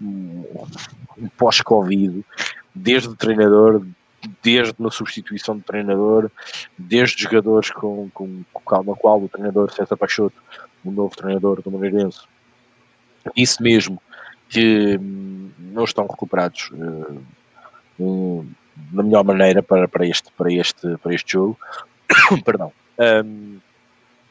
um, 0.00 0.44
um 1.18 1.28
pós-Covid, 1.36 2.24
desde 2.74 3.14
treinador, 3.16 3.84
desde 4.42 4.74
na 4.78 4.90
substituição 4.90 5.56
de 5.56 5.64
treinador, 5.64 6.30
desde 6.76 7.22
jogadores 7.22 7.70
com, 7.70 8.08
com, 8.10 8.42
com 8.52 8.82
na 8.82 8.94
qual 8.94 9.22
o 9.22 9.28
treinador 9.28 9.72
César 9.72 9.96
Pachoto, 9.96 10.36
o 10.84 10.90
novo 10.90 11.14
treinador 11.14 11.60
do 11.62 11.70
Moreirense, 11.70 12.20
disse 13.36 13.62
mesmo 13.62 14.00
que 14.48 14.96
hum, 14.98 15.50
não 15.58 15.84
estão 15.84 16.06
recuperados 16.06 16.70
uh, 16.72 17.22
um, 18.00 18.48
da 18.90 19.02
melhor 19.02 19.24
maneira 19.24 19.62
para, 19.62 19.86
para, 19.86 20.06
este, 20.06 20.30
para, 20.32 20.52
este, 20.52 20.96
para 20.98 21.14
este 21.14 21.32
jogo. 21.32 21.58
Perdão. 22.44 22.72
Um, 22.98 23.58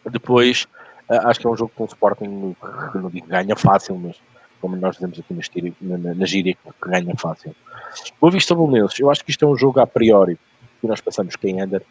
depois, 0.10 0.68
uh, 1.10 1.28
acho 1.28 1.40
que 1.40 1.48
é 1.48 1.50
um 1.50 1.56
jogo 1.56 1.72
com 1.76 1.84
o 1.84 1.88
Sporting 1.88 2.56
que 2.92 2.98
não 2.98 3.10
digo 3.10 3.28
ganha 3.28 3.56
fácil, 3.56 3.98
mas 3.98 4.20
como 4.60 4.76
nós 4.76 4.96
dizemos 4.96 5.20
aqui 5.20 5.74
na, 5.82 5.98
na, 5.98 6.14
na 6.14 6.26
gíria, 6.26 6.54
que 6.54 6.90
ganha 6.90 7.16
fácil. 7.16 7.56
Boa 8.20 8.32
Vista 8.32 8.56
Bolonenses, 8.56 9.00
eu 9.00 9.10
acho 9.10 9.24
que 9.24 9.32
isto 9.32 9.46
é 9.46 9.48
um 9.48 9.56
jogo 9.56 9.80
a 9.80 9.88
priori, 9.88 10.38
que 10.82 10.88
nós 10.88 11.02
pensamos 11.02 11.36
quem 11.36 11.62
anda, 11.62 11.82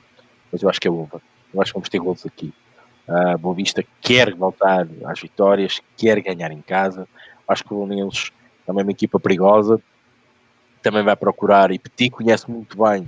mas 0.52 0.62
eu 0.62 0.68
acho 0.68 0.80
que 0.80 0.88
é 0.88 0.90
over. 0.90 1.20
Eu 1.54 1.62
acho 1.62 1.72
que 1.72 1.78
vamos 1.78 1.88
ter 1.88 1.98
gols 1.98 2.26
aqui. 2.26 2.52
Uh, 3.08 3.38
Boa 3.38 3.54
Vista 3.54 3.84
quer 4.00 4.34
voltar 4.34 4.86
às 5.04 5.20
vitórias, 5.20 5.80
quer 5.96 6.20
ganhar 6.20 6.50
em 6.50 6.60
casa. 6.60 7.08
Acho 7.46 7.62
que 7.64 7.72
o 7.72 7.76
Bolonenses 7.76 8.32
também 8.66 8.82
é 8.82 8.84
uma 8.84 8.90
equipa 8.90 9.20
perigosa, 9.20 9.80
também 10.82 11.02
vai 11.02 11.16
procurar 11.16 11.70
e 11.70 11.78
Petit 11.78 12.10
conhece 12.10 12.50
muito 12.50 12.76
bem 12.76 13.06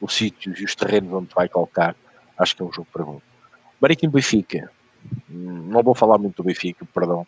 os 0.00 0.14
sítios 0.14 0.60
e 0.60 0.64
os 0.64 0.74
terrenos 0.74 1.12
onde 1.12 1.34
vai 1.34 1.48
colocar. 1.48 1.94
Acho 2.38 2.56
que 2.56 2.62
é 2.62 2.64
um 2.64 2.72
jogo 2.72 2.88
para 2.92 3.04
bom. 3.04 3.20
Marítimo 3.80 4.12
Benfica. 4.12 4.70
Não 5.28 5.82
vou 5.82 5.94
falar 5.94 6.18
muito 6.18 6.36
do 6.36 6.44
Benfica, 6.44 6.86
perdão. 6.92 7.26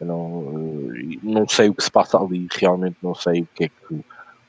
Eu 0.00 0.06
não, 0.06 0.92
eh, 0.94 1.18
não 1.22 1.48
sei 1.48 1.68
o 1.68 1.74
que 1.74 1.82
se 1.82 1.90
passa 1.90 2.18
ali, 2.18 2.46
realmente 2.50 2.96
não 3.02 3.14
sei 3.14 3.42
o 3.42 3.48
que 3.54 3.64
é 3.64 3.68
que, 3.68 3.94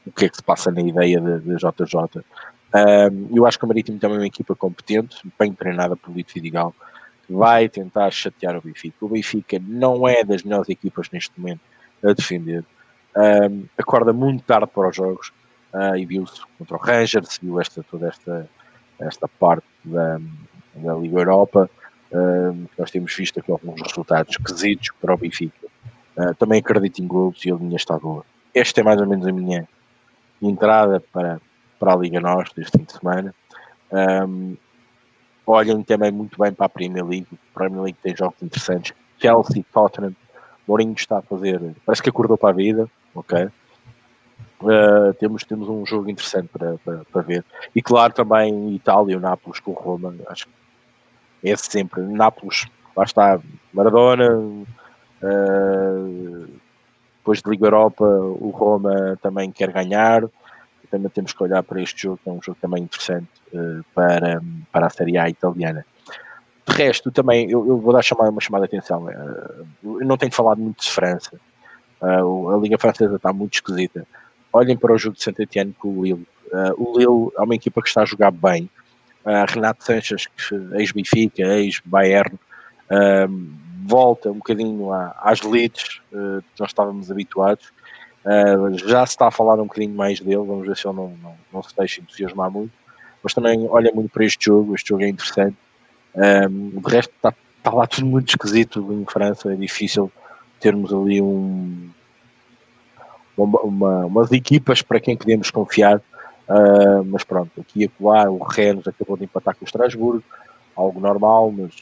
o 0.06 0.12
que, 0.12 0.26
é 0.26 0.30
que 0.30 0.36
se 0.36 0.44
passa 0.44 0.72
na 0.72 0.82
ideia 0.82 1.22
da 1.22 1.38
JJ. 1.38 2.24
Um, 2.74 3.36
eu 3.36 3.46
acho 3.46 3.58
que 3.58 3.64
o 3.64 3.68
Marítimo 3.68 3.98
também 4.00 4.18
é 4.18 4.20
uma 4.20 4.28
equipa 4.28 4.56
competente, 4.56 5.18
bem 5.40 5.54
treinada 5.54 5.96
por 5.96 6.14
Lito 6.14 6.34
Fidigal, 6.34 6.76
que 7.26 7.34
vai 7.34 7.70
tentar 7.70 8.12
chatear 8.12 8.58
o 8.58 8.62
Benfica. 8.62 8.98
O 9.00 9.08
Benfica 9.08 9.58
não 9.66 10.08
é 10.08 10.24
das 10.24 10.44
melhores 10.44 10.68
equipas 10.68 11.10
neste 11.10 11.40
momento 11.40 11.62
a 12.04 12.12
defender. 12.12 12.66
Um, 13.16 13.66
acorda 13.78 14.12
muito 14.12 14.44
tarde 14.44 14.68
para 14.68 14.90
os 14.90 14.96
jogos 14.96 15.32
uh, 15.74 15.96
e 15.96 16.06
viu-se 16.06 16.42
contra 16.58 16.76
o 16.76 16.80
Rangers, 16.80 17.40
viu 17.42 17.62
esta, 17.62 17.82
toda 17.84 18.10
esta, 18.10 18.50
esta 19.00 19.28
parte 19.28 19.68
da, 19.84 20.20
da 20.75 20.96
Liga 20.96 21.20
Europa. 21.20 21.70
Um, 22.12 22.66
nós 22.78 22.92
temos 22.92 23.14
visto 23.16 23.40
aqui 23.40 23.52
alguns 23.52 23.82
resultados 23.82 24.38
quesitos 24.38 24.90
para 25.02 25.14
o 25.14 25.18
Benfica. 25.18 25.68
Uh, 26.18 26.34
também 26.36 26.60
acredito 26.60 27.02
em 27.02 27.08
gols 27.08 27.44
e 27.46 27.52
a 27.52 27.56
linha 27.56 27.75
está 27.75 27.98
boa. 27.98 28.25
Esta 28.54 28.82
é 28.82 28.84
mais 28.84 29.00
ou 29.02 29.08
menos 29.08 29.28
a 29.28 29.32
minha 29.32 29.68
entrada 30.42 31.04
para, 31.12 31.42
para 31.80 31.94
a 31.94 31.98
Liga 31.98 32.20
Norte 32.20 32.56
deste 32.56 32.78
fim 32.78 32.84
de 32.84 32.94
semana. 32.94 33.36
Um, 33.92 34.56
olhem 35.46 35.84
também 35.84 36.12
muito 36.12 36.40
bem 36.42 36.54
para 36.54 36.68
a 36.68 36.70
Premier 36.70 37.06
League. 37.06 37.28
A 37.32 37.60
Premier 37.60 37.82
League 37.82 38.00
tem 38.02 38.16
jogos 38.16 38.42
interessantes. 38.42 38.94
Chelsea, 39.20 39.66
Tottenham. 39.74 40.16
Mourinho 40.68 40.94
está 40.94 41.20
a 41.20 41.22
fazer, 41.22 41.62
parece 41.86 42.02
que 42.02 42.10
acordou 42.10 42.38
para 42.38 42.50
a 42.50 42.54
vida 42.54 42.90
ok? 43.16 43.50
Uh, 44.66 45.14
temos, 45.20 45.44
temos 45.44 45.70
um 45.70 45.86
jogo 45.86 46.10
interessante 46.10 46.50
para, 46.52 46.78
para, 46.84 47.06
para, 47.06 47.22
ver. 47.22 47.46
E 47.76 47.82
claro, 47.84 48.14
também 48.14 48.74
Itália, 48.74 49.16
o 49.16 49.20
Nápoles 49.20 49.60
com 49.60 49.74
Roma, 49.74 50.16
acho 50.28 50.48
que 50.48 51.50
é 51.50 51.56
sempre. 51.56 52.02
Nápoles, 52.02 52.66
lá 52.98 53.04
está, 53.04 53.40
Maradona, 53.72 54.36
uh, 54.38 54.66
depois 57.18 57.44
de 57.44 57.50
Liga 57.50 57.68
Europa, 57.68 58.04
o 58.04 58.50
Roma 58.50 59.20
também 59.22 59.52
quer 59.52 59.72
ganhar. 59.72 60.24
também 60.90 61.10
temos 61.10 61.32
que 61.32 61.44
olhar 61.44 61.62
para 61.62 61.80
este 61.82 62.04
jogo, 62.04 62.20
que 62.24 62.30
é 62.30 62.32
um 62.32 62.42
jogo 62.42 62.58
também 62.60 62.84
interessante 62.84 63.28
uh, 63.54 63.86
para, 63.94 64.42
para 64.72 64.88
a 64.88 64.90
Série 64.90 65.18
A 65.20 65.30
italiana. 65.30 65.86
De 66.68 66.74
resto, 66.74 67.12
também, 67.12 67.52
eu, 67.52 67.68
eu 67.68 67.78
vou 67.78 67.94
dar 67.94 68.02
chamar, 68.02 68.30
uma 68.30 68.42
chamada 68.42 68.68
de 68.68 68.76
atenção. 68.76 69.06
Uh, 69.06 70.02
eu 70.02 70.08
não 70.08 70.18
tenho 70.18 70.32
falado 70.32 70.60
muito 70.60 70.82
de 70.82 70.90
França. 70.90 71.40
Uh, 72.02 72.50
a 72.50 72.58
Liga 72.58 72.80
Francesa 72.80 73.16
está 73.16 73.32
muito 73.32 73.54
esquisita. 73.54 74.08
Olhem 74.56 74.78
para 74.78 74.94
o 74.94 74.98
jogo 74.98 75.16
de 75.18 75.24
Saint-Etienne 75.24 75.74
com 75.78 75.90
o 75.90 76.04
Lille. 76.04 76.28
o 76.78 76.98
Lille 76.98 77.32
é 77.38 77.42
uma 77.42 77.56
equipa 77.56 77.82
que 77.82 77.88
está 77.88 78.04
a 78.04 78.06
jogar 78.06 78.32
bem. 78.32 78.70
Renato 79.50 79.84
Sanches, 79.84 80.28
ex-Benfica, 80.74 81.44
ex-Bayern, 81.44 82.38
volta 83.86 84.30
um 84.30 84.36
bocadinho 84.36 84.92
às 84.94 85.42
leads 85.42 86.00
que 86.10 86.60
nós 86.60 86.70
estávamos 86.70 87.12
habituados 87.12 87.72
Uh, 88.26 88.76
já 88.76 89.06
se 89.06 89.12
está 89.12 89.28
a 89.28 89.32
falar 89.32 89.54
um 89.60 89.68
bocadinho 89.68 89.94
mais 89.94 90.20
dele, 90.20 90.38
vamos 90.38 90.66
ver 90.66 90.76
se 90.76 90.88
ele 90.88 90.96
não, 90.96 91.10
não, 91.22 91.36
não 91.54 91.62
se 91.62 91.76
deixa 91.78 92.02
entusiasmar 92.02 92.50
muito. 92.50 92.74
Mas 93.22 93.36
também 93.36 93.68
olha 93.70 93.92
muito 93.94 94.10
para 94.10 94.26
este 94.26 94.46
jogo, 94.46 94.74
este 94.74 94.90
jogo 94.90 95.04
é 95.04 95.10
interessante. 95.10 95.56
Um, 96.16 96.82
de 96.82 96.90
resto, 96.90 97.14
está, 97.16 97.34
está 97.58 97.72
lá 97.72 97.86
tudo 97.86 98.08
muito 98.08 98.30
esquisito 98.30 98.92
em 98.92 99.06
França, 99.06 99.54
é 99.54 99.56
difícil 99.56 100.12
termos 100.60 100.92
ali 100.92 101.22
um, 101.22 101.90
uma, 103.38 103.60
uma, 103.62 104.06
umas 104.06 104.32
equipas 104.32 104.82
para 104.82 105.00
quem 105.00 105.18
podemos 105.18 105.51
confiar. 105.51 105.98
Uh, 106.48 107.04
mas 107.06 107.24
pronto, 107.24 107.60
aqui 107.60 107.82
e 107.82 107.86
acolá, 107.86 108.30
o 108.30 108.44
Rennes 108.44 108.88
acabou 108.88 109.18
de 109.18 109.24
empatar 109.24 109.56
com 109.56 109.65
o 109.65 109.68
Estrasburgo, 109.68 110.24
algo 110.75 111.00
normal, 111.00 111.51
mas 111.51 111.74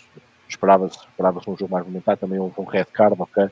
esperava-se 0.48 0.98
esperava 1.00 1.40
um 1.46 1.58
jogo 1.58 1.72
mais 1.72 1.84
movimentado, 1.84 2.20
também 2.22 2.40
houve 2.40 2.54
um 2.58 2.64
red 2.64 2.86
card, 2.86 3.16
ok. 3.20 3.50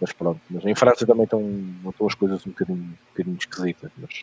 Mas 0.00 0.12
pronto, 0.12 0.40
mas 0.50 0.64
em 0.64 0.74
França 0.74 1.06
também 1.06 1.24
estão, 1.24 1.42
estão 1.88 2.06
as 2.06 2.14
coisas 2.14 2.46
um 2.46 2.50
bocadinho, 2.50 2.78
um 2.78 2.94
bocadinho 3.10 3.36
esquisitas, 3.36 3.90
mas, 3.98 4.22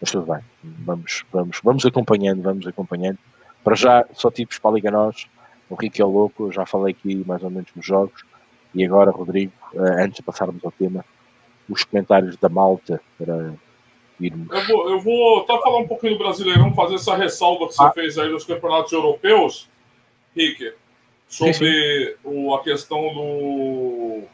mas 0.00 0.10
tudo 0.10 0.32
bem. 0.32 0.42
Vamos, 0.84 1.24
vamos, 1.32 1.60
vamos 1.62 1.86
acompanhando, 1.86 2.42
vamos 2.42 2.66
acompanhando. 2.66 3.18
Para 3.62 3.74
já, 3.74 4.04
só 4.12 4.30
tipos 4.30 4.58
para 4.58 4.72
a 4.72 4.74
Liga 4.74 4.90
Nós, 4.90 5.26
o 5.70 5.74
Rico 5.74 6.00
é 6.00 6.04
o 6.04 6.08
louco, 6.08 6.52
já 6.52 6.66
falei 6.66 6.92
aqui 6.92 7.24
mais 7.26 7.42
ou 7.42 7.50
menos 7.50 7.70
nos 7.74 7.86
jogos. 7.86 8.24
E 8.74 8.84
agora, 8.84 9.10
Rodrigo, 9.10 9.52
eh, 9.74 10.04
antes 10.04 10.16
de 10.16 10.22
passarmos 10.22 10.64
ao 10.64 10.72
tema, 10.72 11.04
os 11.68 11.84
comentários 11.84 12.36
da 12.36 12.48
malta 12.48 13.00
para 13.18 13.54
irmos. 14.20 14.48
Eu 14.50 14.66
vou, 14.66 14.90
eu 14.90 15.00
vou 15.00 15.40
até 15.40 15.58
falar 15.60 15.78
um 15.78 15.88
pouquinho 15.88 16.14
do 16.14 16.18
Brasileirão, 16.18 16.74
fazer 16.74 16.96
essa 16.96 17.16
ressalva 17.16 17.68
que 17.68 17.74
ah. 17.78 17.88
você 17.88 17.92
fez 17.92 18.18
aí 18.18 18.28
nos 18.30 18.44
campeonatos 18.44 18.92
europeus, 18.92 19.68
Rick, 20.34 20.72
sobre. 21.28 22.16
O, 22.22 22.54
a 22.54 22.62
questão 22.62 23.12
do 23.14 24.24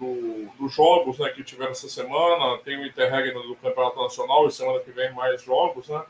do, 0.00 0.48
dos 0.58 0.74
jogos 0.74 1.18
né, 1.18 1.28
que 1.28 1.44
tiveram 1.44 1.72
essa 1.72 1.88
semana, 1.88 2.56
tem 2.64 2.78
o 2.78 2.86
Interregno 2.86 3.42
do 3.42 3.54
Campeonato 3.56 4.00
Nacional 4.00 4.48
e 4.48 4.50
semana 4.50 4.80
que 4.80 4.90
vem 4.90 5.12
mais 5.12 5.42
jogos, 5.42 5.88
né? 5.90 6.02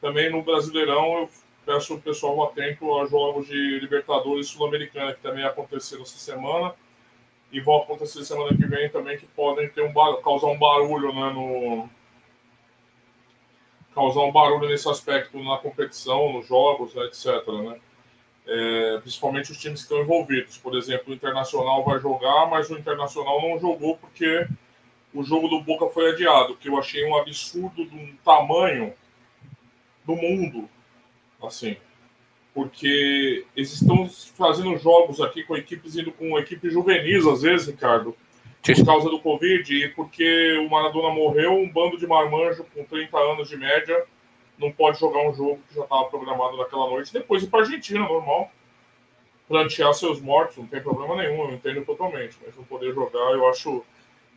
Também 0.00 0.30
no 0.30 0.42
Brasileirão 0.42 1.20
eu 1.20 1.30
peço 1.64 1.94
o 1.94 2.00
pessoal 2.00 2.42
atento 2.42 2.90
aos 2.90 3.08
jogos 3.08 3.46
de 3.46 3.78
Libertadores 3.78 4.48
Sul-Americana 4.48 5.14
que 5.14 5.20
também 5.20 5.44
aconteceram 5.44 6.02
essa 6.02 6.18
semana 6.18 6.74
e 7.52 7.60
vão 7.60 7.78
acontecer 7.78 8.24
semana 8.24 8.56
que 8.56 8.66
vem 8.66 8.88
também 8.88 9.18
que 9.18 9.26
podem 9.26 9.68
ter 9.68 9.82
um 9.82 9.92
causar 10.22 10.46
um 10.46 10.58
barulho, 10.58 11.12
né, 11.12 11.32
no 11.32 11.88
causar 13.94 14.20
um 14.20 14.32
barulho 14.32 14.68
nesse 14.68 14.88
aspecto 14.88 15.42
na 15.42 15.58
competição, 15.58 16.32
nos 16.32 16.46
jogos, 16.46 16.94
né, 16.94 17.04
etc, 17.06 17.46
né? 17.48 17.80
é, 18.46 18.98
principalmente 18.98 19.52
os 19.52 19.58
times 19.58 19.80
que 19.80 19.84
estão 19.84 20.00
envolvidos. 20.00 20.58
Por 20.58 20.76
exemplo, 20.76 21.12
o 21.12 21.14
Internacional 21.14 21.84
vai 21.84 22.00
jogar, 22.00 22.46
mas 22.46 22.70
o 22.70 22.78
Internacional 22.78 23.40
não 23.40 23.58
jogou 23.58 23.96
porque 23.96 24.46
o 25.14 25.22
jogo 25.22 25.48
do 25.48 25.60
Boca 25.60 25.86
foi 25.88 26.10
adiado, 26.10 26.56
que 26.56 26.68
eu 26.68 26.78
achei 26.78 27.04
um 27.04 27.16
absurdo 27.16 27.82
um 27.82 28.16
tamanho 28.24 28.92
do 30.04 30.16
mundo, 30.16 30.68
assim, 31.42 31.76
porque 32.54 33.44
eles 33.56 33.72
estão 33.72 34.08
fazendo 34.08 34.76
jogos 34.76 35.20
aqui 35.20 35.44
com 35.44 35.56
equipes 35.56 35.96
indo 35.96 36.12
com 36.12 36.38
equipes 36.38 36.72
juvenis 36.72 37.26
às 37.26 37.42
vezes, 37.42 37.68
Ricardo, 37.68 38.16
por 38.62 38.84
causa 38.84 39.08
do 39.08 39.20
Covid 39.20 39.74
e 39.74 39.88
porque 39.88 40.58
o 40.58 40.68
Maradona 40.68 41.10
morreu, 41.10 41.52
um 41.52 41.70
bando 41.70 41.96
de 41.96 42.06
marmanjo 42.06 42.64
com 42.74 42.84
30 42.84 43.16
anos 43.18 43.48
de 43.48 43.56
média 43.56 44.04
não 44.60 44.70
pode 44.70 45.00
jogar 45.00 45.26
um 45.26 45.34
jogo 45.34 45.58
que 45.68 45.74
já 45.74 45.82
estava 45.82 46.04
programado 46.04 46.56
naquela 46.56 46.88
noite, 46.88 47.12
depois 47.12 47.42
ir 47.42 47.48
para 47.48 47.60
a 47.60 47.62
Argentina, 47.62 48.00
normal. 48.00 48.52
Plantear 49.48 49.92
seus 49.94 50.20
mortos, 50.20 50.58
não 50.58 50.66
tem 50.66 50.80
problema 50.80 51.16
nenhum, 51.16 51.48
eu 51.48 51.54
entendo 51.54 51.84
totalmente. 51.84 52.38
Mas 52.44 52.54
não 52.54 52.62
poder 52.62 52.94
jogar, 52.94 53.32
eu 53.32 53.48
acho 53.48 53.82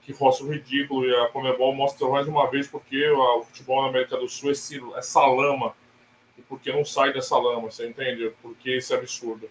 que 0.01 0.11
roça 0.11 0.43
ridículo. 0.43 1.05
E 1.05 1.15
a 1.15 1.27
Comebol 1.27 1.75
mostra 1.75 2.07
mais 2.07 2.27
uma 2.27 2.49
vez 2.49 2.67
porque 2.67 3.07
o 3.09 3.43
futebol 3.43 3.83
na 3.83 3.89
América 3.89 4.17
do 4.17 4.27
Sul 4.27 4.49
é, 4.49 4.97
essa 4.97 5.23
lama. 5.27 5.75
Porque 6.53 6.71
não 6.71 6.85
sai 6.85 7.11
dessa 7.11 7.35
lama, 7.35 7.71
você 7.71 7.87
entende? 7.87 8.31
Porque 8.39 8.77
isso 8.77 8.93
é 8.93 8.97
absurdo. 8.97 9.49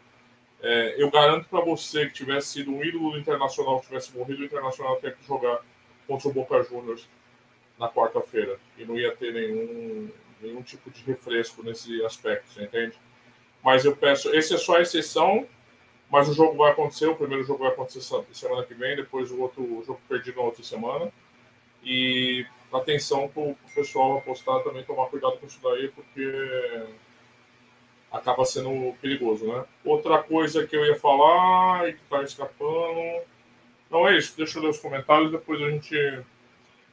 É, 0.63 0.95
eu 1.03 1.11
garanto 1.11 1.49
para 1.49 1.61
você 1.61 2.07
que 2.07 2.13
tivesse 2.13 2.53
sido 2.53 2.71
um 2.71 2.85
ídolo 2.85 3.11
do 3.11 3.19
Internacional, 3.19 3.81
que 3.81 3.87
tivesse 3.87 4.17
morrido 4.17 4.41
o 4.41 4.45
Internacional, 4.45 4.95
teria 5.01 5.17
que 5.17 5.27
jogar 5.27 5.59
contra 6.07 6.29
o 6.29 6.33
Boca 6.33 6.63
Juniors 6.63 7.09
na 7.77 7.89
quarta-feira. 7.89 8.57
E 8.79 8.85
não 8.85 8.97
ia 8.97 9.11
ter 9.17 9.35
nenhum, 9.35 10.13
nenhum 10.41 10.63
tipo 10.63 10.93
de 10.93 11.03
refresco 11.03 11.65
nesse 11.65 12.05
aspecto, 12.05 12.53
você 12.53 12.63
entende? 12.63 12.97
Mas 13.65 13.85
eu 13.85 13.97
peço, 13.97 14.33
esse 14.33 14.55
é 14.55 14.59
só 14.59 14.77
a 14.77 14.83
exceção, 14.83 15.45
mas 16.09 16.29
o 16.29 16.35
jogo 16.35 16.57
vai 16.57 16.71
acontecer, 16.71 17.09
o 17.09 17.17
primeiro 17.17 17.43
jogo 17.43 17.65
vai 17.65 17.73
acontecer 17.73 18.01
semana 18.33 18.65
que 18.65 18.75
vem, 18.75 18.95
depois 18.95 19.29
o 19.33 19.41
outro 19.41 19.61
o 19.61 19.83
jogo 19.83 20.01
perdido 20.09 20.37
na 20.37 20.43
outra 20.43 20.63
semana. 20.63 21.13
E 21.83 22.47
atenção 22.81 23.29
para 23.29 23.43
o 23.43 23.57
pessoal 23.75 24.19
apostar 24.19 24.63
também 24.63 24.85
tomar 24.85 25.07
cuidado 25.07 25.39
com 25.39 25.47
isso 25.47 25.61
daí, 25.63 25.89
porque 25.89 26.87
acaba 28.11 28.45
sendo 28.45 28.95
perigoso, 29.01 29.47
né? 29.47 29.65
Outra 29.85 30.23
coisa 30.23 30.67
que 30.67 30.77
eu 30.77 30.85
ia 30.85 30.99
falar 30.99 31.89
e 31.89 31.95
que 31.95 32.03
está 32.03 32.23
escapando. 32.23 33.23
Não 33.91 34.09
é 34.09 34.17
isso, 34.17 34.37
deixa 34.37 34.59
eu 34.59 34.63
ler 34.63 34.71
os 34.71 34.79
comentários, 34.79 35.31
depois 35.31 35.61
a 35.61 35.71
gente 35.71 36.25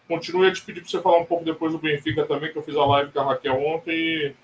Continue 0.09 0.47
a 0.47 0.51
te 0.51 0.63
pedir 0.63 0.81
para 0.81 0.89
você 0.89 0.99
falar 0.99 1.19
um 1.19 1.25
pouco 1.25 1.45
depois 1.45 1.71
do 1.71 1.77
Benfica 1.77 2.25
também, 2.25 2.51
que 2.51 2.57
eu 2.57 2.63
fiz 2.63 2.75
a 2.75 2.83
live 2.83 3.11
com 3.11 3.19
a 3.19 3.25
Raquel 3.25 3.63
ontem 3.63 3.93
e 3.93 4.35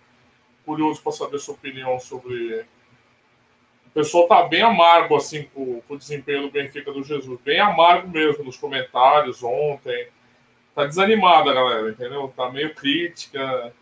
curioso 0.63 1.01
para 1.01 1.11
saber 1.11 1.39
sua 1.39 1.55
opinião 1.55 1.99
sobre. 1.99 2.63
O 3.87 3.89
pessoal 3.91 4.27
tá 4.27 4.43
bem 4.43 4.61
amargo 4.61 5.15
assim 5.15 5.49
com, 5.55 5.81
o 5.89 5.97
desempenho 5.97 6.43
do 6.43 6.51
Benfica 6.51 6.93
do 6.93 7.03
Jesus, 7.03 7.41
bem 7.41 7.59
amargo 7.59 8.07
mesmo 8.07 8.43
nos 8.43 8.57
comentários 8.57 9.41
ontem. 9.41 10.07
Tá 10.75 10.85
desanimada, 10.85 11.53
galera, 11.53 11.89
entendeu? 11.89 12.31
Tá 12.35 12.51
meio 12.51 12.75
crítica. 12.75 13.73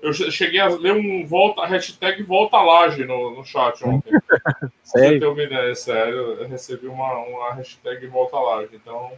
Eu 0.00 0.12
cheguei 0.12 0.58
a 0.58 0.66
ler 0.66 0.94
um 0.94 1.26
volta, 1.26 1.64
hashtag 1.66 2.22
volta 2.22 2.56
laje 2.56 3.04
no, 3.04 3.36
no 3.36 3.44
chat 3.44 3.84
ontem. 3.84 4.10
Sério? 4.82 5.10
Você 5.12 5.20
ter 5.20 5.26
uma 5.26 5.42
ideia, 5.42 5.74
sério. 5.74 6.16
Eu 6.40 6.48
recebi 6.48 6.86
uma, 6.88 7.18
uma 7.18 7.54
hashtag 7.54 8.06
volta 8.06 8.38
laje. 8.38 8.70
Então, 8.72 9.12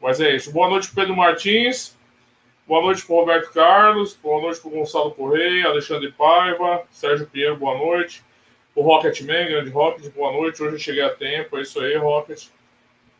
mas 0.00 0.20
é 0.20 0.34
isso. 0.34 0.52
Boa 0.52 0.70
noite, 0.70 0.90
Pedro 0.94 1.16
Martins. 1.16 1.96
Boa 2.66 2.80
noite 2.80 3.04
para 3.04 3.16
Roberto 3.16 3.52
Carlos. 3.52 4.14
Boa 4.14 4.40
noite 4.40 4.60
para 4.60 4.70
Gonçalo 4.70 5.10
Correia, 5.10 5.66
Alexandre 5.66 6.10
Paiva, 6.12 6.84
Sérgio 6.90 7.26
Pinheiro, 7.26 7.56
boa 7.56 7.76
noite. 7.76 8.24
O 8.74 8.80
Rocketman, 8.80 9.48
grande 9.48 9.70
Rocket, 9.70 10.10
boa 10.14 10.32
noite. 10.32 10.62
Hoje 10.62 10.76
eu 10.76 10.78
cheguei 10.78 11.02
a 11.02 11.10
tempo, 11.10 11.58
é 11.58 11.62
isso 11.62 11.78
aí, 11.80 11.96
Rocket. 11.96 12.46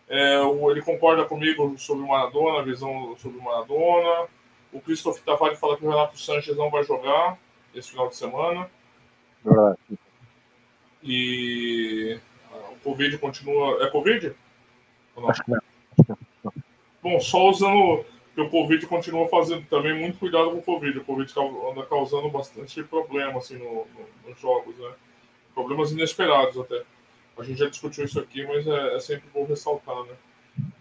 É, 0.08 0.40
ele 0.70 0.82
concorda 0.82 1.24
comigo 1.24 1.76
sobre 1.78 2.04
o 2.04 2.08
Maradona, 2.08 2.60
a 2.60 2.62
visão 2.62 3.16
sobre 3.18 3.38
o 3.38 3.42
Maradona. 3.42 4.28
O 4.72 4.80
Christoph 4.80 5.18
Tavares 5.20 5.58
fala 5.58 5.76
que 5.76 5.86
o 5.86 5.90
Renato 5.90 6.18
Sanches 6.18 6.56
não 6.56 6.70
vai 6.70 6.84
jogar 6.84 7.38
esse 7.74 7.90
final 7.90 8.08
de 8.08 8.16
semana. 8.16 8.70
E 11.02 12.18
ah, 12.52 12.70
o 12.72 12.76
Covid 12.82 13.18
continua. 13.18 13.84
É 13.84 13.90
Covid? 13.90 14.34
Acho 15.28 15.44
que 15.44 15.50
não. 15.50 15.60
Bom, 17.02 17.20
só 17.20 17.50
usando 17.50 18.04
que 18.34 18.40
o 18.40 18.50
Covid 18.50 18.86
continua 18.86 19.28
fazendo 19.28 19.66
também 19.66 19.94
muito 19.94 20.18
cuidado 20.18 20.50
com 20.50 20.58
o 20.58 20.62
Covid. 20.62 20.98
O 20.98 21.04
Covid 21.04 21.32
anda 21.70 21.86
causando 21.86 22.28
bastante 22.30 22.82
problema 22.82 23.38
assim, 23.38 23.56
no, 23.56 23.86
no, 23.86 24.28
nos 24.28 24.40
jogos, 24.40 24.76
né? 24.76 24.90
Problemas 25.54 25.92
inesperados 25.92 26.58
até. 26.58 26.82
A 27.36 27.42
gente 27.42 27.58
já 27.58 27.68
discutiu 27.68 28.04
isso 28.04 28.20
aqui, 28.20 28.46
mas 28.46 28.66
é, 28.66 28.96
é 28.96 29.00
sempre 29.00 29.28
bom 29.32 29.44
ressaltar, 29.44 30.02
né? 30.04 30.14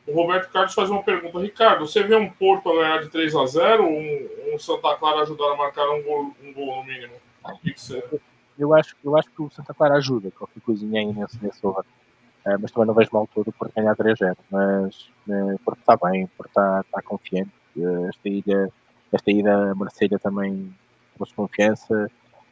O 0.05 0.13
Roberto 0.13 0.51
Carlos 0.51 0.73
faz 0.73 0.89
uma 0.89 1.01
pergunta. 1.01 1.39
Ricardo, 1.39 1.87
você 1.87 2.03
vê 2.03 2.15
um 2.15 2.29
Porto 2.29 2.69
a 2.69 2.75
ganhar 2.75 3.01
de 3.01 3.09
3 3.09 3.35
a 3.35 3.45
0 3.45 3.83
ou 3.83 3.91
um, 3.91 4.29
um 4.53 4.59
Santa 4.59 4.95
Clara 4.95 5.21
ajudar 5.21 5.51
a 5.51 5.55
marcar 5.55 5.89
um 5.89 6.03
gol, 6.03 6.35
um 6.43 6.53
gol 6.53 6.77
no 6.77 6.83
mínimo? 6.83 7.13
Eu, 8.57 8.73
acho, 8.73 8.95
eu 9.03 9.17
acho 9.17 9.29
que 9.31 9.41
o 9.41 9.49
Santa 9.49 9.73
Clara 9.73 9.95
ajuda, 9.95 10.29
qualquer 10.31 10.59
coisinha 10.61 11.01
aí 11.01 11.11
nesse, 11.11 11.43
nesse 11.43 11.61
Uh, 12.45 12.59
mas 12.59 12.71
também 12.71 12.87
não 12.87 12.93
vejo 12.93 13.09
mal 13.13 13.25
todo 13.33 13.53
por 13.53 13.71
ganhar 13.71 13.95
3-0. 13.95 14.35
Mas 14.51 15.09
uh, 15.29 15.57
porque 15.63 15.79
está 15.79 15.95
bem, 15.95 16.27
porque 16.35 16.49
está, 16.49 16.81
está 16.81 17.01
confiante. 17.01 17.49
Uh, 17.73 18.09
esta 18.09 18.27
ida, 18.27 18.69
esta 19.13 19.31
ida 19.31 19.71
a 19.71 19.75
Marselha 19.75 20.19
também 20.19 20.75
trouxe 21.15 21.33
confiança. 21.33 22.11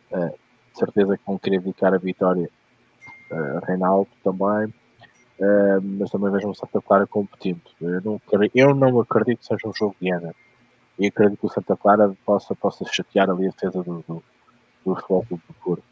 de 0.10 0.80
certeza 0.80 1.18
que 1.18 1.24
vão 1.28 1.38
querer 1.38 1.60
dedicar 1.60 1.94
a 1.94 1.98
vitória 1.98 2.50
Reinaldo 3.66 4.10
também. 4.24 4.74
mas 5.98 6.10
também 6.12 6.32
vejo 6.32 6.50
um 6.50 6.54
Santa 6.54 6.82
Clara 6.82 7.08
competente. 7.08 7.76
Eu 7.80 8.02
não, 8.02 8.22
eu 8.54 8.76
não 8.76 9.00
acredito 9.00 9.40
que 9.40 9.46
seja 9.46 9.68
um 9.68 9.74
jogo 9.74 9.96
de 10.00 10.12
Ana. 10.12 10.34
e 11.00 11.08
acredito 11.08 11.40
que 11.40 11.46
o 11.46 11.50
Santa 11.50 11.76
Clara 11.76 12.14
possa, 12.26 12.56
possa 12.56 12.86
chatear 12.86 13.30
ali 13.30 13.48
a 13.48 13.52
defesa 13.52 13.84
do, 13.84 14.04
do, 14.08 14.24
do 14.86 14.96
futebol 14.96 15.26
do 15.30 15.40
Porto. 15.64 15.84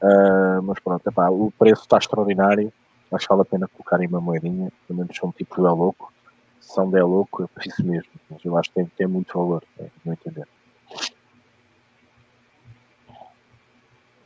Uh, 0.00 0.62
mas 0.62 0.78
pronto, 0.78 1.04
epá, 1.08 1.28
o 1.28 1.52
preço 1.58 1.82
está 1.82 1.98
extraordinário, 1.98 2.72
acho 3.12 3.26
que 3.26 3.34
vale 3.34 3.42
a 3.42 3.44
pena 3.44 3.68
colocar 3.68 4.00
em 4.00 4.06
uma 4.06 4.20
moedinha, 4.20 4.70
pelo 4.86 5.00
menos 5.00 5.16
são 5.16 5.32
tipo 5.32 5.66
é 5.66 5.70
louco, 5.70 6.12
se 6.60 6.72
são 6.72 6.88
de 6.88 7.00
louco, 7.00 7.42
é 7.42 7.46
por 7.48 7.66
isso 7.66 7.84
mesmo, 7.84 8.10
mas 8.30 8.44
eu 8.44 8.56
acho 8.56 8.68
que 8.68 8.76
tem, 8.76 8.86
tem 8.96 9.06
muito 9.08 9.36
valor, 9.36 9.64
é, 9.78 9.86
não 10.04 10.12
entender. 10.12 10.46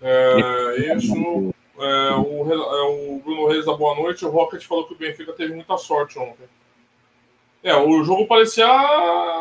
É, 0.03 0.95
isso, 0.95 1.55
é, 1.79 2.15
o, 2.15 2.53
é, 2.53 3.15
o 3.17 3.21
Bruno 3.25 3.49
Reis 3.49 3.65
da 3.65 3.75
Boa 3.75 3.95
Noite, 3.95 4.25
o 4.25 4.31
Rocket 4.31 4.63
falou 4.65 4.87
que 4.87 4.95
o 4.95 4.99
Benfica 4.99 5.33
teve 5.33 5.55
muita 5.55 5.77
sorte 5.79 6.19
ontem. 6.19 6.47
É, 7.63 7.75
o 7.77 8.03
jogo 8.03 8.27
parecia 8.27 8.67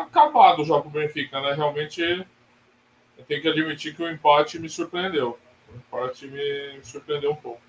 acabado 0.00 0.64
já 0.64 0.80
pro 0.80 0.90
Benfica, 0.90 1.40
né? 1.40 1.54
Realmente, 1.54 2.00
eu 3.18 3.24
tenho 3.24 3.42
que 3.42 3.48
admitir 3.48 3.94
que 3.94 4.02
o 4.02 4.10
empate 4.10 4.58
me 4.58 4.68
surpreendeu. 4.68 5.38
O 5.68 5.76
empate 5.76 6.26
me 6.26 6.82
surpreendeu 6.82 7.32
um 7.32 7.36
pouco. 7.36 7.60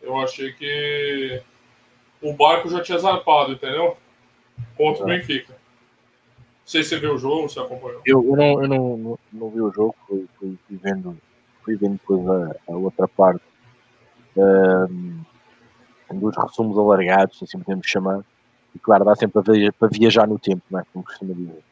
Eu 0.00 0.18
achei 0.18 0.52
que 0.52 1.42
o 2.22 2.32
barco 2.32 2.68
já 2.70 2.82
tinha 2.82 2.98
zarpado, 2.98 3.52
entendeu? 3.52 3.96
Contra 4.76 5.04
o 5.04 5.10
é. 5.10 5.18
Benfica. 5.18 5.52
Não 5.52 5.58
sei 6.64 6.82
se 6.82 6.90
você 6.90 6.98
viu 6.98 7.14
o 7.14 7.18
jogo, 7.18 7.48
você 7.48 7.60
acompanhou. 7.60 8.00
Eu, 8.04 8.24
eu, 8.24 8.36
não, 8.36 8.62
eu 8.62 8.68
não, 8.68 8.96
não, 8.96 9.18
não, 9.32 9.50
vi 9.50 9.60
o 9.60 9.70
jogo, 9.70 9.94
fui, 10.08 10.26
fui, 10.38 10.58
fui, 10.66 10.76
vendo, 10.76 11.16
fui 11.62 11.76
vendo 11.76 11.92
depois 11.92 12.26
a, 12.28 12.56
a 12.72 12.76
outra 12.76 13.06
parte 13.06 13.42
um, 14.36 16.18
dos 16.18 16.36
resumos 16.36 16.78
alargados, 16.78 17.42
assim 17.42 17.58
podemos 17.58 17.86
chamar 17.86 18.24
e 18.76 18.78
claro, 18.78 19.06
dá 19.06 19.16
sempre 19.16 19.42
para 19.78 19.88
viajar 19.88 20.28
no 20.28 20.38
tempo, 20.38 20.62
não 20.70 20.80
é? 20.80 20.84
Como 20.92 21.04
costuma 21.04 21.32
dizer. 21.32 21.64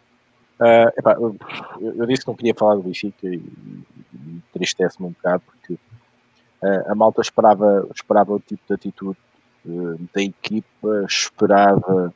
Uh, 0.59 0.89
epá, 0.97 1.13
eu, 1.15 1.37
eu, 1.81 2.07
disse 2.07 2.23
que 2.23 2.29
não 2.29 2.37
queria 2.37 2.55
falar 2.55 2.77
do 2.77 2.83
Benfica 2.83 3.27
e, 3.27 3.37
e 3.37 4.43
tristece-me 4.53 5.09
um 5.09 5.11
bocado 5.11 5.43
porque 5.45 5.75
uh, 5.75 6.91
a 6.91 6.95
malta 6.95 7.21
esperava, 7.21 7.87
esperava 7.95 8.33
o 8.33 8.41
tipo 8.41 8.63
de 8.67 8.73
atitude 8.73 9.19
uh, 9.67 9.99
da 10.15 10.23
equipa, 10.23 11.05
esperava 11.07 12.15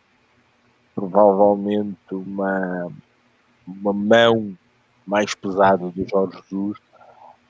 provavelmente 0.95 1.99
uma, 2.13 2.91
uma 3.67 3.93
mão 3.93 4.57
mais 5.07 5.35
pesada 5.35 5.91
do 5.91 6.09
Jorge 6.09 6.39
Jesus, 6.49 6.79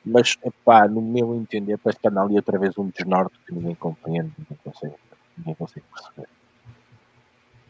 mas 0.05 0.37
epá, 0.45 0.89
no 0.89 1.03
meu 1.03 1.35
entender 1.35 1.79
parece 1.79 2.01
que 2.01 2.09
anda 2.09 2.23
ali 2.23 2.37
outra 2.37 2.59
vez 2.59 2.77
um 2.79 2.89
desnorte 2.89 3.39
que 3.47 3.55
ninguém 3.55 3.75
compreende, 3.75 4.33
ninguém 4.39 4.59
consegue, 4.65 4.95
ninguém 5.37 5.55
consegue 5.55 5.87
perceber 5.93 6.29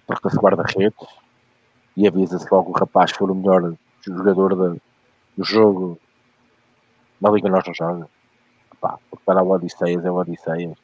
troca-se 0.09 0.39
guarda-redes 0.39 1.07
e 1.97 2.09
avisa-se 2.09 2.49
logo 2.51 2.71
o 2.71 2.73
rapaz 2.73 3.13
que 3.13 3.19
for 3.19 3.31
o 3.31 3.35
melhor 3.35 3.75
jogador 4.01 4.55
de, 4.55 4.81
do 5.37 5.45
jogo 5.45 6.01
na 7.21 7.31
Liga 7.31 7.49
Nós 7.51 7.65
não 7.67 7.75
joga. 7.75 8.09
Epá, 8.73 8.99
porque 9.11 9.25
para 9.25 9.43
o 9.43 9.51
Odisseias 9.51 10.05
é 10.05 10.11
o 10.11 10.15
Odisseias. 10.15 10.79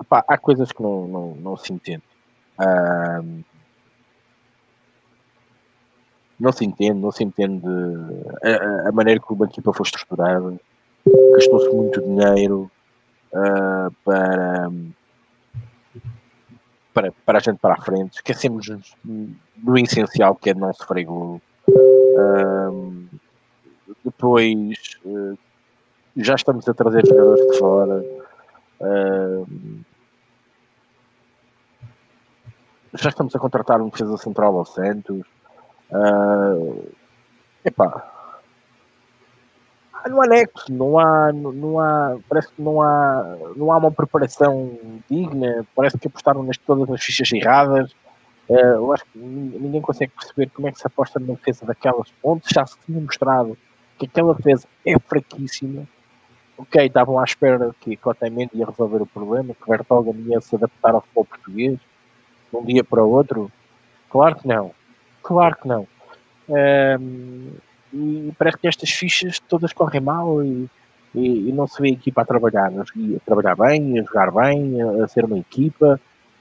Epá, 0.00 0.24
há 0.28 0.38
coisas 0.38 0.70
que 0.70 0.82
não, 0.82 1.08
não, 1.08 1.34
não 1.34 1.56
se 1.56 1.72
entende. 1.72 2.04
Não 6.38 6.52
se 6.52 6.64
entende, 6.64 7.00
não 7.00 7.10
se 7.10 7.24
entende 7.24 7.66
a, 8.42 8.88
a 8.88 8.92
maneira 8.92 9.20
como 9.20 9.44
a 9.44 9.46
equipa 9.46 9.72
foi 9.72 9.84
estruturada. 9.84 10.54
Gastou-se 11.34 11.68
muito 11.70 12.00
dinheiro 12.00 12.70
uh, 13.32 13.92
para 14.04 14.70
para, 16.94 17.12
para 17.26 17.38
a 17.38 17.40
gente 17.40 17.58
para 17.58 17.74
a 17.74 17.80
frente, 17.80 18.14
esquecemos 18.14 18.68
do 19.04 19.78
essencial 19.78 20.36
que 20.36 20.50
é 20.50 20.54
não 20.54 20.72
sofrer 20.72 21.04
golo. 21.04 21.42
Um, 21.68 23.08
depois 24.04 24.96
uh, 25.04 25.36
já 26.16 26.36
estamos 26.36 26.68
a 26.68 26.72
trazer 26.72 27.04
jogadores 27.04 27.50
de 27.50 27.58
fora. 27.58 28.04
Um, 28.80 29.80
já 32.94 33.08
estamos 33.08 33.34
a 33.34 33.38
contratar 33.40 33.80
um 33.80 33.88
defesa 33.88 34.16
central 34.16 34.56
ao 34.56 34.64
Santos. 34.64 35.26
Uh, 35.90 36.90
epá, 37.64 38.14
no 40.08 40.20
anexo, 40.20 40.70
não 40.70 40.98
há, 40.98 41.32
não 41.32 41.80
há, 41.80 42.18
parece 42.28 42.48
que 42.48 42.60
não 42.60 42.82
há, 42.82 43.36
não 43.56 43.72
há 43.72 43.78
uma 43.78 43.90
preparação 43.90 44.78
digna, 45.08 45.66
parece 45.74 45.98
que 45.98 46.08
apostaram 46.08 46.42
nas 46.42 46.58
todas 46.58 46.90
as 46.90 47.02
fichas 47.02 47.32
erradas. 47.32 47.92
Uh, 48.48 48.54
eu 48.54 48.92
acho 48.92 49.04
que 49.06 49.18
ninguém 49.18 49.80
consegue 49.80 50.12
perceber 50.12 50.50
como 50.50 50.68
é 50.68 50.72
que 50.72 50.78
se 50.78 50.86
aposta 50.86 51.18
na 51.18 51.32
defesa 51.34 51.64
daquelas 51.64 52.10
pontes. 52.20 52.50
Já 52.52 52.66
se 52.66 52.76
tinha 52.84 53.00
mostrado 53.00 53.56
que 53.98 54.06
aquela 54.06 54.34
defesa 54.34 54.66
é 54.84 54.98
fraquíssima. 54.98 55.86
Ok, 56.56 56.84
estavam 56.84 57.18
à 57.18 57.24
espera 57.24 57.74
que 57.80 57.98
Otamendi 58.04 58.58
ia 58.58 58.66
resolver 58.66 59.02
o 59.02 59.06
problema, 59.06 59.54
que 59.54 59.68
Vertonghen 59.68 60.14
ia 60.28 60.40
se 60.40 60.54
adaptar 60.54 60.94
ao 60.94 61.00
futebol 61.00 61.24
português 61.24 61.78
de 62.50 62.56
um 62.56 62.64
dia 62.64 62.84
para 62.84 63.02
o 63.02 63.10
outro. 63.10 63.50
Claro 64.10 64.36
que 64.36 64.46
não. 64.46 64.72
Claro 65.24 65.56
que 65.56 65.66
não. 65.66 65.88
Um, 66.48 67.52
e 67.92 68.32
parece 68.38 68.58
que 68.58 68.68
estas 68.68 68.90
fichas 68.90 69.40
todas 69.40 69.72
correm 69.72 70.00
mal 70.00 70.44
e, 70.44 70.68
e, 71.14 71.48
e 71.48 71.52
não 71.52 71.66
se 71.66 71.80
vê 71.80 71.88
a 71.88 71.92
equipa 71.92 72.20
a 72.20 72.24
trabalhar, 72.24 72.70
a 72.70 73.20
trabalhar 73.24 73.56
bem, 73.56 73.98
a 73.98 74.02
jogar 74.02 74.30
bem, 74.30 74.82
a, 74.82 75.04
a 75.04 75.08
ser 75.08 75.24
uma 75.24 75.38
equipa, 75.38 75.98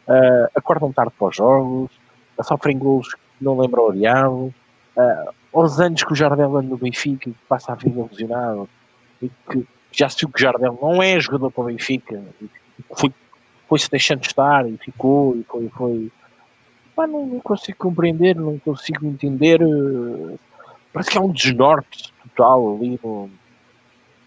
uh, 0.07 0.49
acordam 0.53 0.91
tarde 0.91 1.13
para 1.17 1.27
os 1.27 1.35
jogos, 1.35 1.91
a 2.37 2.43
sofrem 2.43 2.77
gols 2.77 3.13
que 3.13 3.19
não 3.39 3.57
lembram 3.57 3.87
o 3.87 3.93
diabo, 3.93 4.53
uh, 4.97 5.33
aos 5.53 5.79
anos 5.79 6.03
que 6.03 6.11
o 6.11 6.15
Jardel 6.15 6.57
anda 6.57 6.69
no 6.69 6.77
Benfica 6.77 7.29
e 7.29 7.35
passa 7.47 7.71
a 7.71 7.75
vida 7.75 7.97
ilusionado 7.97 8.67
e 9.21 9.29
que 9.49 9.65
já 9.91 10.09
se 10.09 10.17
viu 10.19 10.29
que 10.29 10.41
o 10.41 10.41
Jardel 10.41 10.77
não 10.81 11.01
é 11.01 11.17
jogador 11.21 11.51
para 11.51 11.63
o 11.63 11.67
Benfica, 11.67 12.21
foi, 12.97 13.13
foi-se 13.69 13.89
deixando 13.89 14.23
estar 14.23 14.67
e 14.67 14.75
ficou 14.77 15.37
e 15.37 15.43
foi, 15.43 15.69
foi 15.69 16.11
Pá, 16.95 17.07
não, 17.07 17.25
não, 17.25 17.39
consigo 17.39 17.77
compreender, 17.77 18.35
não 18.35 18.59
consigo 18.59 19.05
entender 19.07 19.61
uh, 19.63 20.39
parece 20.91 21.09
que 21.09 21.17
há 21.17 21.21
um 21.21 21.31
desnorte 21.31 22.13
total 22.21 22.75
ali 22.75 22.99
no, 23.03 23.29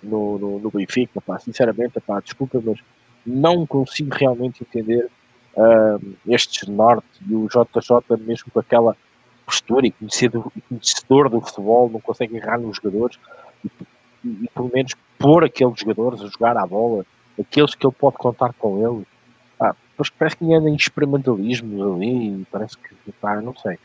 no, 0.03 0.39
no, 0.39 0.59
no 0.59 0.71
Benfica, 0.71 1.21
pá, 1.21 1.39
sinceramente, 1.39 2.01
pá, 2.01 2.21
desculpa, 2.21 2.61
mas 2.65 2.81
não 3.25 3.67
consigo 3.67 4.15
realmente 4.15 4.63
entender 4.63 5.09
uh, 5.57 6.17
este 6.27 6.67
desnorte 6.67 7.07
e 7.29 7.35
o 7.35 7.49
JJ 7.49 8.17
mesmo 8.19 8.51
com 8.53 8.61
aquela 8.61 8.97
postura 9.45 9.87
e 9.87 9.93
conhecedor, 9.93 10.51
conhecedor 10.69 11.31
do 11.31 11.41
futebol, 11.41 11.89
não 11.89 12.01
consegue 12.01 12.37
errar 12.37 12.59
nos 12.59 12.77
jogadores 12.77 13.19
e, 13.65 13.71
e, 14.25 14.45
e, 14.45 14.51
pelo 14.53 14.71
menos 14.75 14.93
pôr 15.19 15.45
aqueles 15.45 15.79
jogadores 15.79 16.21
a 16.21 16.27
jogar 16.27 16.57
à 16.57 16.67
bola, 16.67 17.07
aqueles 17.39 17.75
que 17.75 17.87
ele 17.87 17.95
pode 17.95 18.17
contar 18.17 18.53
com 18.55 18.79
ele. 18.79 19.07
Ah, 19.99 20.03
parece 20.19 20.37
que 20.37 20.53
anda 20.53 20.69
em 20.69 20.75
experimentalismo 20.75 21.95
ali, 21.95 22.47
parece 22.51 22.77
que, 22.79 23.13
pá, 23.13 23.41
não 23.41 23.55
sei. 23.57 23.79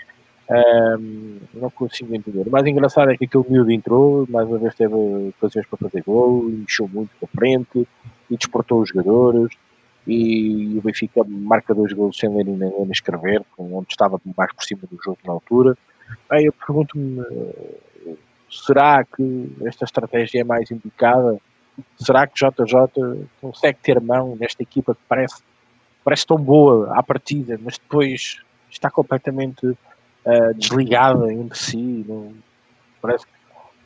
Um, 0.50 1.38
não 1.54 1.70
consigo 1.70 2.14
entender. 2.14 2.46
O 2.46 2.52
mais 2.52 2.66
engraçado 2.66 3.10
é 3.12 3.18
que 3.18 3.24
aquele 3.24 3.46
miúdo 3.50 3.72
entrou, 3.72 4.28
mais 4.30 4.48
uma 4.48 4.58
vez 4.58 4.76
teve 4.76 4.94
ocasiões 4.94 5.66
para 5.66 5.78
fazer 5.78 6.04
gol, 6.04 6.50
encheu 6.50 6.90
muito 6.90 7.12
para 7.20 7.30
frente 7.30 7.88
e 8.30 8.38
desportou 8.38 8.82
os 8.82 8.90
jogadores. 8.90 9.56
E 10.06 10.78
o 10.78 10.82
Benfica 10.82 11.24
marca 11.26 11.74
dois 11.74 11.94
gols 11.94 12.18
sem 12.18 12.28
ler 12.36 12.46
nem, 12.46 12.58
nem 12.58 12.92
escrever, 12.92 13.44
onde 13.58 13.92
estava 13.92 14.20
mais 14.36 14.52
por 14.52 14.64
cima 14.64 14.82
do 14.90 14.98
jogo 15.02 15.20
na 15.24 15.34
altura. 15.34 15.78
Aí 16.30 16.46
eu 16.46 16.54
pergunto-me: 16.54 17.24
será 18.50 19.06
que 19.06 19.56
esta 19.66 19.86
estratégia 19.86 20.42
é 20.42 20.44
mais 20.44 20.70
indicada? 20.72 21.38
Será 21.98 22.28
que 22.28 22.34
JJ 22.36 23.28
consegue 23.40 23.80
ter 23.82 24.02
mão 24.02 24.36
nesta 24.36 24.62
equipa 24.62 24.94
que 24.94 25.02
parece, 25.08 25.42
parece 26.04 26.26
tão 26.26 26.38
boa 26.38 26.94
à 26.98 27.04
partida, 27.04 27.60
mas 27.62 27.78
depois 27.78 28.42
está 28.70 28.90
completamente 28.90 29.66
uh, 29.66 30.54
desligada 30.56 31.32
entre 31.32 31.58
si. 31.58 32.06
Não, 32.08 32.34
parece, 33.02 33.26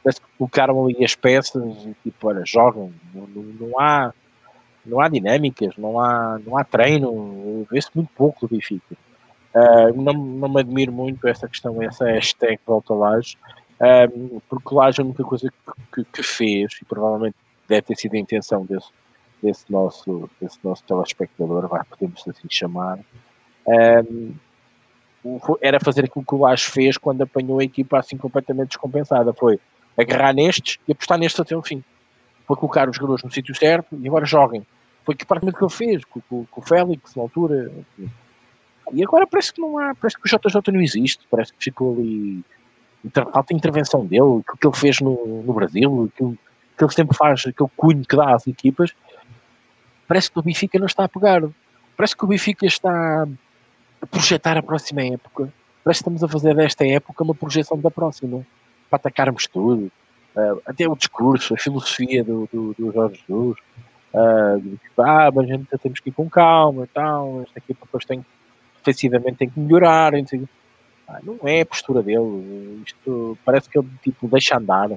parece 0.03 0.21
que 0.21 0.27
colocaram 0.37 0.85
ali 0.85 1.03
as 1.03 1.15
peças 1.15 1.63
e 1.85 1.95
tipo, 2.03 2.27
olha, 2.27 2.43
jogam. 2.45 2.91
Não, 3.13 3.27
não, 3.27 3.43
não, 3.43 3.79
há, 3.79 4.13
não 4.85 4.99
há 4.99 5.09
dinâmicas, 5.09 5.75
não 5.77 5.99
há, 5.99 6.39
não 6.45 6.57
há 6.57 6.63
treino. 6.63 7.65
Vê-se 7.69 7.89
muito 7.95 8.09
pouco 8.15 8.47
do 8.47 8.55
Benfica. 8.55 8.95
Uh, 9.55 10.01
não, 10.01 10.13
não 10.13 10.49
me 10.49 10.59
admiro 10.59 10.91
muito 10.91 11.25
essa 11.27 11.47
questão, 11.47 11.81
essa 11.81 12.03
hashtag 12.05 12.59
volta 12.67 12.93
Laje, 12.93 13.37
uh, 13.79 14.41
porque 14.49 14.75
Laje 14.75 14.99
a 14.99 15.05
única 15.05 15.23
coisa 15.23 15.49
que, 15.49 16.03
que, 16.03 16.11
que, 16.11 16.23
fez, 16.23 16.77
e 16.81 16.83
provavelmente 16.83 17.37
deve 17.65 17.83
ter 17.83 17.95
sido 17.95 18.15
a 18.15 18.19
intenção 18.19 18.65
desse, 18.65 18.89
desse, 19.45 19.71
nosso, 19.71 20.29
desse 20.41 20.57
nosso 20.63 20.83
telespectador, 20.83 21.67
vai, 21.67 21.83
podemos 21.83 22.23
assim 22.27 22.47
chamar, 22.49 22.99
era 25.61 25.79
fazer 25.79 26.05
aquilo 26.05 26.25
que 26.25 26.35
o 26.35 26.39
Lage 26.39 26.65
fez 26.65 26.97
quando 26.97 27.21
apanhou 27.21 27.59
a 27.59 27.63
equipa 27.63 27.99
assim 27.99 28.17
completamente 28.17 28.69
descompensada. 28.69 29.33
Foi 29.33 29.59
agarrar 29.97 30.33
nestes 30.33 30.77
e 30.87 30.91
apostar 30.91 31.17
nestes 31.17 31.39
até 31.39 31.55
o 31.55 31.63
fim. 31.63 31.83
Foi 32.45 32.55
colocar 32.55 32.87
os 32.87 32.95
jogadores 32.95 33.23
no 33.23 33.31
sítio 33.31 33.55
certo 33.55 33.97
e 33.99 34.07
agora 34.07 34.25
joguem. 34.25 34.65
Foi 35.03 35.15
que 35.15 35.25
praticamente 35.25 35.57
que 35.57 35.63
ele 35.63 35.71
fez 35.71 36.05
com, 36.05 36.21
com, 36.21 36.45
com, 36.45 36.61
o 36.61 36.63
Félix 36.63 37.15
na 37.15 37.23
altura. 37.23 37.71
e 38.93 39.03
agora 39.03 39.25
parece 39.25 39.53
que 39.53 39.61
não 39.61 39.77
há, 39.77 39.95
parece 39.95 40.17
que 40.17 40.25
o 40.25 40.29
JJ 40.29 40.73
não 40.73 40.81
existe, 40.81 41.25
parece 41.29 41.53
que 41.53 41.63
ficou 41.63 41.95
ali. 41.95 42.43
Falta 43.13 43.53
intervenção 43.53 44.03
dele, 44.03 44.21
o 44.21 44.43
que 44.43 44.67
ele 44.67 44.75
fez 44.75 44.99
no, 44.99 45.43
no 45.43 45.53
Brasil, 45.53 46.09
aquilo 46.11 46.35
que 46.77 46.83
ele 46.83 46.91
sempre 46.91 47.15
faz, 47.15 47.45
aquele 47.45 47.69
cunho 47.77 48.03
que 48.03 48.15
dá 48.15 48.33
às 48.33 48.47
equipas. 48.47 48.93
Parece 50.07 50.31
que 50.31 50.39
o 50.39 50.41
Benfica 50.41 50.77
não 50.79 50.85
está 50.85 51.05
a 51.05 51.09
pegar. 51.09 51.41
Parece 51.97 52.15
que 52.15 52.23
o 52.23 52.27
Benfica 52.27 52.65
está 52.65 53.27
a 54.01 54.05
projetar 54.05 54.57
a 54.57 54.63
próxima 54.63 55.01
época. 55.01 55.51
Parece 55.83 55.99
que 55.99 56.09
estamos 56.09 56.23
a 56.23 56.27
fazer 56.27 56.55
desta 56.55 56.85
época 56.85 57.23
uma 57.23 57.35
projeção 57.35 57.79
da 57.79 57.91
próxima. 57.91 58.45
Para 58.89 58.97
atacarmos 58.97 59.47
tudo. 59.47 59.91
Uh, 60.35 60.61
até 60.65 60.87
o 60.87 60.95
discurso, 60.95 61.53
a 61.53 61.57
filosofia 61.57 62.23
do, 62.23 62.47
do, 62.51 62.75
do 62.77 62.91
Jorge 62.91 63.23
Jesus. 63.27 63.57
Uh, 64.13 64.79
ah, 64.97 65.29
mas 65.33 65.45
a 65.45 65.53
gente 65.53 65.77
temos 65.81 65.99
que 65.99 66.09
ir 66.09 66.13
com 66.13 66.29
calma 66.29 66.83
e 66.83 66.87
tal. 66.87 67.41
Esta 67.43 67.59
equipa 67.59 67.85
depois 67.85 68.05
tem, 68.05 68.25
defensivamente 68.77 69.37
tem 69.37 69.49
que 69.49 69.59
melhorar. 69.59 70.13
Ah, 71.07 71.19
não 71.23 71.39
é 71.43 71.61
a 71.61 71.65
postura 71.65 72.01
dele. 72.03 72.81
Isto 72.85 73.37
parece 73.45 73.69
que 73.69 73.77
ele 73.77 73.87
tipo, 74.01 74.27
deixa 74.27 74.57
andar. 74.57 74.91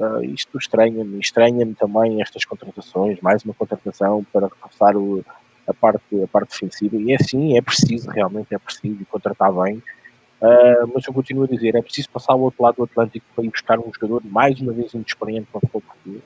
Uh, 0.00 0.24
isto 0.24 0.56
estranha-me. 0.56 1.20
Estranha-me 1.20 1.74
também 1.74 2.22
estas 2.22 2.44
contratações. 2.46 3.20
Mais 3.20 3.44
uma 3.44 3.52
contratação 3.52 4.24
para 4.32 4.46
reforçar 4.46 4.96
o, 4.96 5.22
a 5.70 5.74
parte, 5.74 6.22
a 6.22 6.26
parte 6.26 6.50
defensiva, 6.50 6.96
e 6.96 7.12
é 7.12 7.18
sim, 7.18 7.56
é 7.56 7.62
preciso, 7.62 8.10
realmente 8.10 8.54
é 8.54 8.58
preciso 8.58 9.04
contratar 9.06 9.52
bem, 9.52 9.76
uh, 9.76 10.90
mas 10.92 11.06
eu 11.06 11.12
continuo 11.12 11.44
a 11.44 11.46
dizer, 11.46 11.74
é 11.76 11.82
preciso 11.82 12.10
passar 12.10 12.32
ao 12.32 12.40
outro 12.40 12.62
lado 12.62 12.76
do 12.76 12.84
Atlântico 12.84 13.24
para 13.34 13.44
ir 13.44 13.50
buscar 13.50 13.78
um 13.78 13.90
jogador 13.94 14.22
mais 14.24 14.60
uma 14.60 14.72
vez 14.72 14.92
inexperiente 14.92 15.48
para 15.50 15.58
o 15.58 15.60
futebol 15.60 15.82
português, 15.82 16.22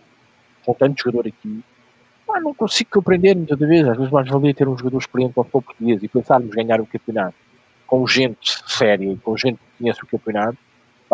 com 0.64 0.74
tanto 0.74 1.02
jogador 1.02 1.28
aqui, 1.28 1.62
ah, 2.30 2.40
não 2.40 2.54
consigo 2.54 2.90
compreender 2.90 3.37
muitas 3.37 3.58
vezes, 3.58 3.87
às 3.87 3.96
vezes 3.96 4.10
mais 4.10 4.28
valia 4.28 4.54
ter 4.54 4.66
um 4.66 4.76
jogador 4.76 4.98
experiente 4.98 5.34
para 5.34 5.42
o 5.42 5.44
futebol 5.44 5.62
português 5.62 6.02
e 6.02 6.08
pensarmos 6.08 6.50
ganhar 6.50 6.80
o 6.80 6.87
campeonato 6.87 7.37
com 7.87 8.06
gente 8.06 8.62
séria, 8.66 9.16
com 9.22 9.37
gente 9.37 9.56
que 9.56 9.78
conhece 9.78 10.02
o 10.02 10.06
campeonato, 10.06 10.58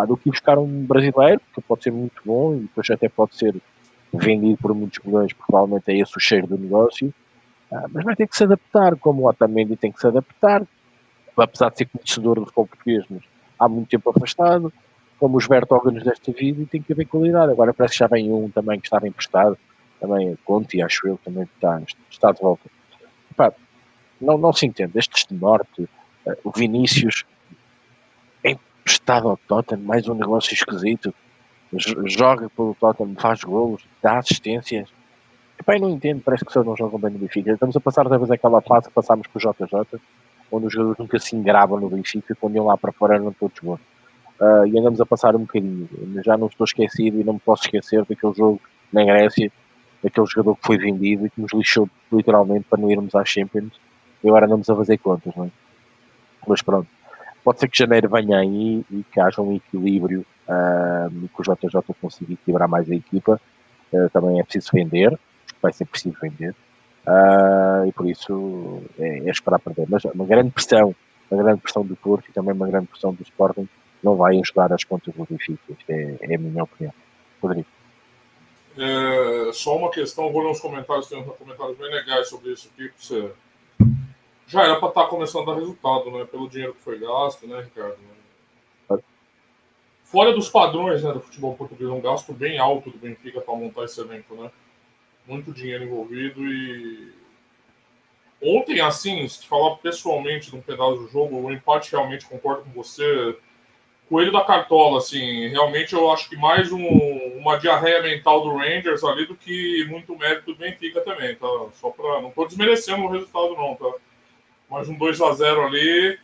pá, 0.01 0.07
do 0.07 0.17
que 0.17 0.31
buscar 0.31 0.59
um 0.59 0.85
brasileiro, 0.87 1.41
que 1.55 1.61
pode 1.61 1.83
ser 1.83 1.93
muito 1.93 2.23
bom 2.25 2.55
e 2.55 2.61
depois 2.61 2.89
até 2.91 3.09
pode 3.09 3.37
ser 3.37 3.55
vendido 4.13 4.57
por 4.59 4.75
muitos 4.75 4.99
milhões, 5.05 5.33
provavelmente 5.33 5.91
é 5.91 5.99
esse 5.99 6.17
o 6.17 6.21
cheiro 6.21 6.47
do 6.47 6.59
negócio, 6.59 7.13
ah, 7.73 7.87
mas 7.93 8.05
vai 8.05 8.17
ter 8.17 8.27
que 8.27 8.37
se 8.37 8.45
adaptar, 8.45 8.97
como 8.97 9.23
o 9.23 9.29
Otamendi 9.29 9.77
tem 9.77 9.93
que 9.93 10.01
se 10.01 10.07
adaptar, 10.07 10.67
apesar 11.37 11.71
de 11.71 11.79
ser 11.79 11.87
conhecedor 11.87 12.37
do 12.37 12.47
futebol 12.47 12.67
português, 12.67 13.05
mas 13.09 13.23
há 13.59 13.69
muito 13.69 13.89
tempo 13.89 14.11
afastado, 14.11 14.73
como 15.19 15.37
os 15.37 15.47
Bertógenes 15.47 16.03
desta 16.03 16.33
vida, 16.33 16.63
e 16.63 16.67
tem 16.67 16.83
que 16.83 16.93
haver 16.93 17.07
qualidade. 17.07 17.53
Agora 17.53 17.75
parece 17.75 17.95
que 17.95 17.99
já 17.99 18.07
vem 18.07 18.33
um 18.33 18.51
também 18.51 18.81
que 18.81 18.87
estava 18.87 19.07
emprestado, 19.07 19.57
também 20.01 20.37
Conte, 20.45 20.83
acho 20.83 21.07
eu, 21.07 21.19
também 21.23 21.45
está, 21.45 21.81
está 22.11 22.33
de 22.33 22.41
volta. 22.41 22.69
Epá, 23.31 23.53
não, 24.21 24.37
não 24.37 24.53
se 24.53 24.67
entende, 24.67 24.93
estes 24.99 25.27
de 25.27 25.35
Norte, 25.35 25.83
uh, 25.83 26.37
o 26.43 26.51
Vinícius, 26.51 27.25
emprestado 28.81 29.29
ao 29.29 29.37
Tottenham, 29.37 29.85
mais 29.85 30.09
um 30.09 30.15
negócio 30.15 30.53
esquisito, 30.55 31.15
joga 32.07 32.49
pelo 32.51 32.75
Tottenham, 32.75 33.15
faz 33.17 33.43
golos, 33.45 33.85
dá 34.03 34.19
assistências, 34.19 34.89
Epá, 35.61 35.79
não 35.79 35.91
entendo, 35.91 36.23
parece 36.25 36.43
que 36.43 36.53
só 36.53 36.65
não 36.65 36.75
jogam 36.75 36.99
bem 36.99 37.11
no 37.11 37.19
Benfica. 37.19 37.53
Estamos 37.53 37.77
a 37.77 37.81
passar 37.81 38.07
outra 38.07 38.17
vez 38.17 38.31
aquela 38.31 38.63
fase 38.63 38.89
que 38.89 38.95
passámos 38.95 39.27
com 39.27 39.39
o 39.39 39.43
JJ, 39.43 40.01
onde 40.51 40.67
os 40.67 40.73
jogadores 40.73 40.99
nunca 40.99 41.19
se 41.19 41.37
engravam 41.37 41.79
no 41.79 41.91
Benfica, 41.91 42.35
quando 42.41 42.57
iam 42.57 42.65
lá 42.65 42.79
para 42.79 42.91
fora 42.93 43.17
eram 43.17 43.31
todos 43.35 43.61
bons. 43.61 43.79
Uh, 44.41 44.67
e 44.67 44.79
andamos 44.79 45.03
a 45.03 45.05
passar 45.05 45.37
um 45.37 45.41
bocadinho. 45.41 45.87
Já 46.25 46.39
não 46.39 46.47
estou 46.47 46.65
esquecido 46.65 47.21
e 47.21 47.25
não 47.25 47.35
me 47.35 47.41
posso 47.41 47.65
esquecer 47.65 48.07
daquele 48.07 48.33
jogo 48.33 48.59
na 48.91 49.05
Grécia, 49.05 49.53
daquele 50.03 50.27
jogador 50.27 50.57
que 50.57 50.67
foi 50.67 50.79
vendido 50.79 51.27
e 51.27 51.31
que 51.31 51.39
nos 51.39 51.53
lixou 51.53 51.87
literalmente 52.11 52.65
para 52.65 52.81
não 52.81 52.91
irmos 52.91 53.15
às 53.15 53.29
Champions. 53.29 53.79
E 54.25 54.29
agora 54.29 54.47
andamos 54.47 54.71
a 54.71 54.75
fazer 54.75 54.97
contas, 54.97 55.37
não 55.37 55.45
é? 55.45 55.51
Mas 56.49 56.63
pronto. 56.63 56.89
Pode 57.43 57.61
ser 57.61 57.69
que 57.69 57.79
janeiro 57.79 58.09
venha 58.09 58.39
aí 58.39 58.85
e 58.91 59.05
que 59.13 59.21
haja 59.21 59.41
um 59.41 59.55
equilíbrio 59.55 60.25
uh, 60.49 61.25
e 61.25 61.29
que 61.29 61.41
o 61.41 61.43
JJ 61.43 61.81
consiga 62.01 62.33
equilibrar 62.33 62.69
mais 62.69 62.91
a 62.91 62.95
equipa. 62.95 63.41
Uh, 63.93 64.09
também 64.11 64.39
é 64.39 64.43
preciso 64.43 64.71
vender 64.73 65.19
vai 65.61 65.73
ser 65.73 65.85
preciso 65.85 66.17
vender. 66.21 66.55
Uh, 67.07 67.87
e 67.87 67.93
por 67.93 68.09
isso 68.09 68.83
é, 68.99 69.21
é, 69.21 69.31
esperar 69.31 69.59
perder. 69.59 69.87
Mas 69.89 70.05
uma 70.05 70.27
grande 70.27 70.51
pressão, 70.51 70.95
uma 71.31 71.43
grande 71.43 71.61
pressão 71.61 71.85
do 71.85 71.97
Porto 71.97 72.29
e 72.29 72.33
também 72.33 72.55
uma 72.55 72.69
grande 72.69 72.87
pressão 72.87 73.13
do 73.13 73.23
Sporting 73.23 73.69
não 74.03 74.17
vai 74.17 74.39
ajudar 74.39 74.73
as 74.73 74.85
contas 74.85 75.15
do 75.15 75.27
Benfica. 75.29 75.75
É, 75.89 76.17
é 76.21 76.35
a 76.35 76.39
minha 76.39 76.65
opinião. 76.65 76.93
Rodrigo. 77.41 77.67
É, 78.77 79.53
só 79.53 79.77
uma 79.77 79.91
questão, 79.91 80.31
vou 80.33 80.43
ler 80.43 80.51
uns 80.51 80.61
comentários, 80.61 81.09
tem 81.09 81.21
uns 81.21 81.37
comentários 81.37 81.77
bem 81.77 81.91
legais 81.91 82.29
sobre 82.29 82.53
isso 82.53 82.71
aqui. 82.73 82.91
Você... 82.97 83.31
Já 84.51 84.65
era 84.65 84.77
para 84.77 84.89
estar 84.89 85.03
tá 85.03 85.09
começando 85.09 85.49
a 85.49 85.55
dar 85.55 85.61
resultado, 85.61 86.11
né? 86.11 86.25
Pelo 86.25 86.49
dinheiro 86.49 86.75
que 86.75 86.83
foi 86.83 86.99
gasto, 86.99 87.47
né, 87.47 87.61
Ricardo? 87.61 87.99
Fora 90.03 90.33
dos 90.33 90.49
padrões 90.49 91.05
né, 91.05 91.13
do 91.13 91.21
futebol 91.21 91.55
português, 91.55 91.89
um 91.89 92.01
gasto 92.01 92.33
bem 92.33 92.59
alto 92.59 92.91
do 92.91 92.99
Benfica 92.99 93.41
para 93.41 93.55
montar 93.55 93.85
esse 93.85 94.01
elenco, 94.01 94.35
né? 94.35 94.51
muito 95.31 95.53
dinheiro 95.53 95.85
envolvido 95.85 96.45
e 96.45 97.13
ontem, 98.43 98.81
assim, 98.81 99.27
se 99.29 99.47
falar 99.47 99.77
pessoalmente 99.77 100.51
de 100.51 100.57
um 100.57 100.61
pedaço 100.61 100.97
do 100.97 101.09
jogo, 101.09 101.37
o 101.37 101.53
empate 101.53 101.93
realmente 101.93 102.27
concordo 102.27 102.65
com 102.65 102.71
você. 102.71 103.39
Coelho 104.09 104.33
da 104.33 104.43
cartola, 104.43 104.99
assim, 104.99 105.47
realmente 105.49 105.95
eu 105.95 106.11
acho 106.11 106.29
que 106.29 106.37
mais 106.37 106.73
um, 106.73 106.85
uma 107.39 107.57
diarreia 107.57 108.03
mental 108.03 108.43
do 108.43 108.57
Rangers 108.57 109.05
ali 109.05 109.25
do 109.25 109.37
que 109.37 109.85
muito 109.89 110.19
mérito 110.19 110.47
do 110.47 110.59
Benfica 110.59 111.01
também, 111.03 111.37
tá? 111.37 111.47
Só 111.75 111.91
para 111.91 112.21
não 112.21 112.33
tô 112.33 112.45
desmerecendo 112.45 113.05
o 113.05 113.09
resultado 113.09 113.55
não, 113.55 113.77
tá? 113.77 113.93
Mas 114.71 114.89
um 114.89 114.95
2 114.95 115.21
a 115.21 115.33
0 115.33 115.67
ali, 115.67 116.19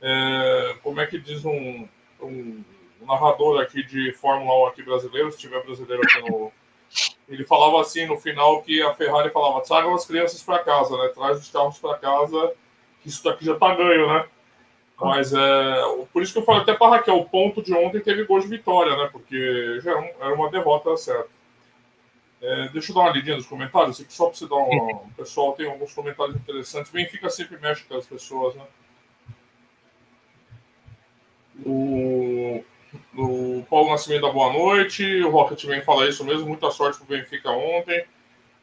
é, 0.00 0.76
como 0.82 1.00
é 1.00 1.06
que 1.06 1.18
diz 1.18 1.44
um, 1.44 1.86
um, 2.20 2.64
narrador 3.02 3.60
aqui 3.60 3.82
de 3.82 4.12
Fórmula 4.12 4.64
1 4.64 4.66
aqui 4.68 4.82
brasileiro, 4.82 5.30
se 5.30 5.38
tiver 5.38 5.62
brasileiro 5.62 6.02
aqui 6.02 6.30
no 6.30 6.50
ele 7.28 7.44
falava 7.44 7.80
assim 7.80 8.06
no 8.06 8.18
final 8.18 8.62
que 8.62 8.82
a 8.82 8.94
Ferrari 8.94 9.30
falava: 9.30 9.62
tragam 9.62 9.94
as 9.94 10.06
crianças 10.06 10.42
para 10.42 10.58
casa, 10.58 10.96
né? 10.96 11.08
Traz 11.08 11.38
os 11.38 11.50
carros 11.50 11.78
para 11.78 11.98
casa, 11.98 12.52
que 13.02 13.08
isso 13.08 13.24
daqui 13.24 13.44
já 13.44 13.56
tá 13.56 13.74
ganho, 13.74 14.06
né? 14.08 14.26
Mas 15.00 15.32
é, 15.32 15.82
por 16.12 16.22
isso 16.22 16.32
que 16.32 16.38
eu 16.38 16.44
falei 16.44 16.62
até 16.62 16.74
para 16.74 16.96
Raquel: 16.96 17.16
o 17.16 17.28
ponto 17.28 17.62
de 17.62 17.74
ontem 17.74 18.00
teve 18.00 18.24
gol 18.24 18.40
de 18.40 18.46
vitória, 18.46 18.96
né? 18.96 19.08
Porque 19.10 19.80
já 19.80 19.92
era 20.20 20.34
uma 20.34 20.50
derrota 20.50 20.96
certa. 20.96 21.28
É, 22.42 22.68
deixa 22.70 22.90
eu 22.90 22.96
dar 22.96 23.02
uma 23.02 23.12
lidinha 23.12 23.36
nos 23.36 23.46
comentários, 23.46 24.04
só 24.08 24.26
para 24.26 24.34
você 24.34 24.48
dar 24.48 24.56
uma. 24.56 24.94
O 24.96 25.10
pessoal 25.16 25.52
tem 25.52 25.70
alguns 25.70 25.94
comentários 25.94 26.34
interessantes. 26.34 26.90
Benfica 26.90 27.30
sempre 27.30 27.56
mexe 27.58 27.84
com 27.84 27.96
as 27.96 28.04
pessoas, 28.04 28.56
né? 28.56 28.64
O, 31.64 32.64
o 33.16 33.64
Paulo 33.70 33.90
Nascimento 33.90 34.22
da 34.22 34.32
Boa 34.32 34.52
Noite. 34.52 35.22
O 35.22 35.30
Rocketman 35.30 35.82
fala 35.82 36.08
isso 36.08 36.24
mesmo. 36.24 36.48
Muita 36.48 36.68
sorte 36.72 36.98
pro 36.98 37.16
Benfica 37.16 37.48
ontem. 37.50 38.04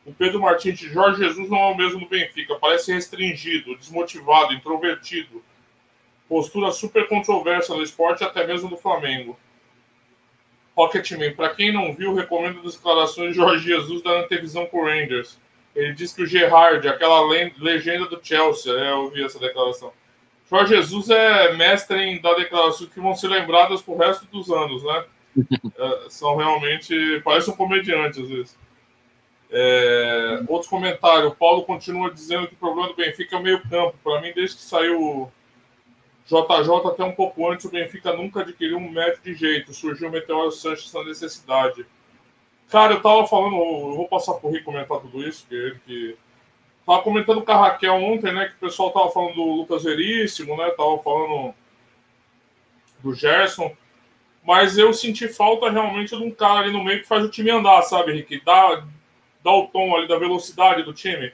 O 0.06 0.14
Pedro 0.14 0.42
Martins 0.42 0.78
de 0.78 0.90
Jorge 0.90 1.24
Jesus 1.24 1.50
não 1.50 1.58
é 1.58 1.72
o 1.72 1.78
mesmo 1.78 2.02
do 2.02 2.10
Benfica. 2.10 2.56
Parece 2.56 2.92
restringido, 2.92 3.78
desmotivado, 3.78 4.54
introvertido. 4.54 5.42
Postura 6.28 6.72
super 6.72 7.08
controversa 7.08 7.74
no 7.74 7.82
esporte, 7.82 8.26
até 8.26 8.46
mesmo 8.46 8.70
do 8.70 8.76
Flamengo. 8.78 9.40
Rocketman, 10.80 11.34
para 11.34 11.54
quem 11.54 11.74
não 11.74 11.94
viu, 11.94 12.14
recomendo 12.14 12.66
as 12.66 12.76
declarações 12.76 13.32
de 13.32 13.36
Jorge 13.36 13.66
Jesus 13.66 14.02
da 14.02 14.22
antevisão 14.22 14.66
com 14.66 14.80
o 14.80 14.86
Rangers. 14.86 15.38
Ele 15.76 15.94
diz 15.94 16.14
que 16.14 16.24
o 16.24 16.26
Gerrard, 16.26 16.88
aquela 16.88 17.22
legenda 17.58 18.06
do 18.06 18.20
Chelsea, 18.22 18.72
é, 18.74 18.92
eu 18.92 19.04
ouvi 19.04 19.24
essa 19.24 19.40
declaração 19.40 19.92
Jorge 20.50 20.76
Jesus 20.76 21.12
é 21.12 21.54
mestre 21.54 22.00
em 22.02 22.20
dar 22.20 22.34
declarações 22.34 22.90
que 22.90 23.00
vão 23.00 23.16
ser 23.16 23.28
lembradas 23.28 23.84
pro 23.84 23.98
resto 23.98 24.26
dos 24.32 24.50
anos, 24.50 24.84
né? 24.84 25.06
é, 25.78 26.10
são 26.10 26.36
realmente. 26.36 27.22
Parece 27.24 27.52
um 27.52 27.56
comediante 27.56 28.20
às 28.20 28.28
vezes. 28.28 28.58
É, 29.52 30.42
outro 30.48 30.70
comentário: 30.70 31.28
o 31.28 31.36
Paulo 31.36 31.64
continua 31.64 32.12
dizendo 32.12 32.48
que 32.48 32.56
o 32.56 32.58
problema 32.58 32.88
do 32.88 32.96
Benfica 32.96 33.36
é 33.36 33.40
o 33.40 33.44
meio-campo. 33.44 33.96
Para 34.04 34.22
mim, 34.22 34.32
desde 34.34 34.58
que 34.58 34.64
saiu 34.64 35.32
JJ 36.30 36.88
até 36.88 37.04
um 37.04 37.12
pouco 37.12 37.50
antes, 37.50 37.66
o 37.66 37.72
Benfica 37.72 38.14
nunca 38.14 38.42
adquiriu 38.42 38.78
um 38.78 38.92
médio 38.92 39.20
de 39.24 39.34
jeito. 39.34 39.74
Surgiu 39.74 40.10
o 40.10 40.12
Meteoro 40.12 40.52
Sanches 40.52 40.94
na 40.94 41.04
necessidade. 41.04 41.86
Cara, 42.70 42.94
eu 42.94 43.02
tava 43.02 43.26
falando, 43.26 43.56
eu 43.56 43.96
vou 43.96 44.08
passar 44.08 44.36
por 44.36 44.52
Rico 44.52 44.66
comentar 44.66 45.00
tudo 45.00 45.28
isso, 45.28 45.48
que 45.48 45.56
ele 45.56 45.80
que 45.86 46.18
Tava 46.90 47.04
comentando 47.04 47.44
com 47.44 47.52
a 47.52 47.56
Raquel 47.56 47.94
ontem, 47.94 48.34
né? 48.34 48.48
Que 48.48 48.56
o 48.56 48.68
pessoal 48.68 48.90
tava 48.90 49.12
falando 49.12 49.36
do 49.36 49.44
Lucas 49.44 49.84
Veríssimo, 49.84 50.58
né? 50.58 50.72
Tava 50.72 50.98
falando 51.04 51.54
do 53.04 53.14
Gerson. 53.14 53.76
Mas 54.44 54.76
eu 54.76 54.92
senti 54.92 55.28
falta 55.28 55.70
realmente 55.70 56.18
de 56.18 56.24
um 56.24 56.32
cara 56.32 56.62
ali 56.62 56.74
no 56.74 56.84
meio 56.84 57.02
que 57.02 57.08
faz 57.08 57.24
o 57.24 57.30
time 57.30 57.52
andar, 57.52 57.84
sabe, 57.84 58.14
Rick? 58.14 58.44
Dá, 58.44 58.84
dá 59.44 59.52
o 59.52 59.68
tom 59.68 59.96
ali 59.96 60.08
da 60.08 60.18
velocidade 60.18 60.82
do 60.82 60.92
time, 60.92 61.32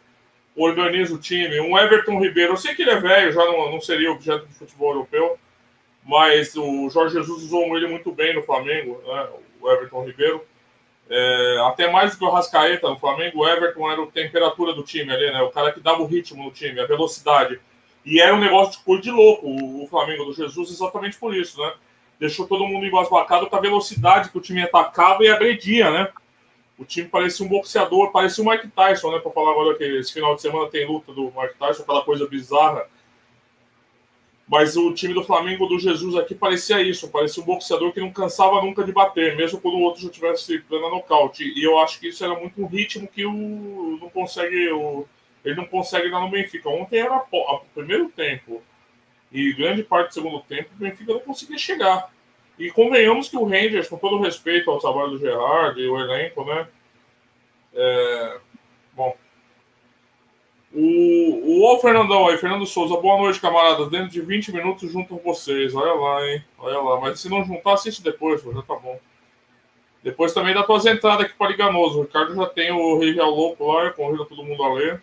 organiza 0.55 1.13
o 1.13 1.19
time. 1.19 1.59
Um 1.59 1.77
Everton 1.77 2.19
Ribeiro, 2.19 2.53
eu 2.53 2.57
sei 2.57 2.75
que 2.75 2.81
ele 2.81 2.91
é 2.91 2.99
velho, 2.99 3.31
já 3.31 3.43
não, 3.43 3.71
não 3.71 3.81
seria 3.81 4.11
objeto 4.11 4.47
de 4.47 4.53
futebol 4.53 4.91
europeu, 4.91 5.37
mas 6.03 6.55
o 6.55 6.89
Jorge 6.89 7.15
Jesus 7.15 7.43
usou 7.43 7.75
ele 7.77 7.87
muito 7.87 8.11
bem 8.11 8.33
no 8.33 8.43
Flamengo, 8.43 9.01
né? 9.05 9.27
O 9.59 9.69
Everton 9.69 10.05
Ribeiro. 10.05 10.43
É, 11.07 11.57
até 11.67 11.91
mais 11.91 12.11
do 12.11 12.17
que 12.17 12.25
o 12.25 12.29
Rascaeta 12.29 12.89
no 12.89 12.97
Flamengo, 12.97 13.39
o 13.39 13.47
Everton 13.47 13.91
era 13.91 14.01
a 14.01 14.07
temperatura 14.07 14.73
do 14.73 14.83
time 14.83 15.11
ali, 15.11 15.31
né? 15.31 15.41
O 15.41 15.51
cara 15.51 15.71
que 15.71 15.79
dava 15.79 16.01
o 16.01 16.07
ritmo 16.07 16.43
no 16.43 16.51
time, 16.51 16.79
a 16.79 16.87
velocidade. 16.87 17.59
E 18.05 18.21
era 18.21 18.35
um 18.35 18.39
negócio 18.39 18.73
de 18.73 18.85
cor 18.85 19.01
de 19.01 19.09
louco 19.09 19.47
o, 19.47 19.87
Flamengo 19.87 20.25
do 20.25 20.33
Jesus, 20.33 20.69
exatamente 20.69 21.17
por 21.17 21.35
isso, 21.35 21.59
né? 21.59 21.73
Deixou 22.19 22.47
todo 22.47 22.67
mundo 22.67 22.85
embasbacado 22.85 23.47
com 23.47 23.55
a 23.55 23.59
velocidade 23.61 24.29
que 24.29 24.37
o 24.37 24.41
time 24.41 24.61
atacava 24.61 25.23
e 25.23 25.27
agredia, 25.27 25.91
né? 25.91 26.09
O 26.77 26.83
time 26.83 27.07
parecia 27.07 27.45
um 27.45 27.49
boxeador, 27.49 28.11
parecia 28.11 28.43
o 28.43 28.49
Mike 28.49 28.67
Tyson, 28.69 29.11
né? 29.11 29.19
Para 29.19 29.31
falar 29.31 29.51
agora 29.51 29.77
que 29.77 29.83
esse 29.83 30.13
final 30.13 30.35
de 30.35 30.41
semana 30.41 30.69
tem 30.69 30.85
luta 30.85 31.13
do 31.13 31.31
Mike 31.35 31.57
Tyson, 31.57 31.83
aquela 31.83 32.03
coisa 32.03 32.27
bizarra. 32.27 32.87
Mas 34.47 34.77
o 34.77 34.93
time 34.93 35.13
do 35.13 35.23
Flamengo 35.23 35.65
do 35.65 35.79
Jesus 35.79 36.15
aqui 36.15 36.35
parecia 36.35 36.79
isso, 36.81 37.09
parecia 37.09 37.41
um 37.41 37.45
boxeador 37.45 37.91
que 37.91 37.99
não 37.99 38.11
cansava 38.11 38.61
nunca 38.61 38.83
de 38.83 38.91
bater, 38.91 39.35
mesmo 39.35 39.59
quando 39.59 39.75
o 39.75 39.81
outro 39.81 40.03
já 40.03 40.09
tivesse 40.09 40.59
plena 40.59 40.89
nocaute. 40.89 41.43
E 41.43 41.63
eu 41.63 41.79
acho 41.79 41.99
que 41.99 42.09
isso 42.09 42.23
era 42.23 42.35
muito 42.35 42.61
um 42.61 42.67
ritmo 42.67 43.07
que 43.07 43.25
o 43.25 43.97
não 43.99 44.09
consegue 44.09 44.69
o, 44.71 45.07
ele 45.43 45.55
não 45.55 45.65
consegue 45.65 46.11
dar 46.11 46.19
no 46.19 46.29
Benfica. 46.29 46.69
Ontem 46.69 46.99
era 46.99 47.23
o 47.31 47.59
primeiro 47.73 48.09
tempo 48.09 48.61
e 49.31 49.53
grande 49.53 49.83
parte 49.83 50.09
do 50.09 50.13
segundo 50.13 50.41
tempo 50.41 50.69
o 50.75 50.77
Benfica 50.77 51.13
não 51.13 51.19
conseguia 51.21 51.57
chegar. 51.57 52.13
E 52.57 52.71
convenhamos 52.71 53.29
que 53.29 53.37
o 53.37 53.43
Rangers, 53.43 53.89
com 53.89 53.97
todo 53.97 54.21
respeito 54.21 54.71
ao 54.71 54.79
trabalho 54.79 55.11
do 55.11 55.19
Gerard 55.19 55.79
e 55.79 55.87
o 55.87 55.99
elenco, 55.99 56.45
né? 56.45 56.67
É, 57.73 58.39
bom, 58.93 59.15
o, 60.77 61.61
o, 61.61 61.73
o 61.73 61.79
Fernandão 61.79 62.27
aí, 62.27 62.37
Fernando 62.37 62.65
Souza, 62.65 62.99
boa 62.99 63.17
noite, 63.17 63.39
camaradas. 63.39 63.89
Dentro 63.89 64.09
de 64.09 64.19
20 64.19 64.51
minutos 64.51 64.91
junto 64.91 65.17
com 65.17 65.23
vocês. 65.23 65.73
Olha 65.73 65.93
lá, 65.93 66.27
hein? 66.27 66.43
Olha 66.59 66.79
lá. 66.81 66.99
Mas 66.99 67.21
se 67.21 67.29
não 67.29 67.45
juntar, 67.45 67.73
assiste 67.73 68.03
depois, 68.03 68.41
já 68.43 68.61
tá 68.61 68.75
bom. 68.75 68.99
Depois 70.03 70.33
também 70.33 70.53
dá 70.53 70.63
tuas 70.63 70.85
entradas 70.85 71.25
aqui 71.25 71.33
para 71.37 71.49
Liganoso. 71.49 71.99
O 71.99 72.01
Ricardo 72.01 72.35
já 72.35 72.45
tem 72.45 72.73
o 72.73 72.99
Rival 72.99 73.29
Louco 73.31 73.71
lá, 73.71 73.89
convida 73.91 74.25
todo 74.25 74.43
mundo 74.43 74.61
a 74.63 74.73
ler. 74.73 75.01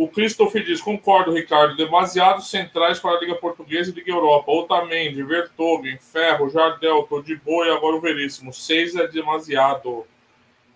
O 0.00 0.08
Christopher 0.08 0.64
diz: 0.64 0.80
concordo, 0.80 1.30
Ricardo. 1.30 1.76
Demasiados 1.76 2.48
centrais 2.48 2.98
para 2.98 3.18
a 3.18 3.20
Liga 3.20 3.34
Portuguesa 3.34 3.90
e 3.90 3.94
Liga 3.94 4.10
Europa. 4.10 4.50
Otamendi, 4.50 5.22
Vertogen, 5.22 5.98
Ferro, 5.98 6.48
Jardel, 6.48 7.02
Todibo 7.02 7.66
e 7.66 7.70
agora 7.70 7.96
o 7.96 8.00
Veríssimo. 8.00 8.50
Seis 8.50 8.96
é 8.96 9.06
demasiado. 9.06 10.06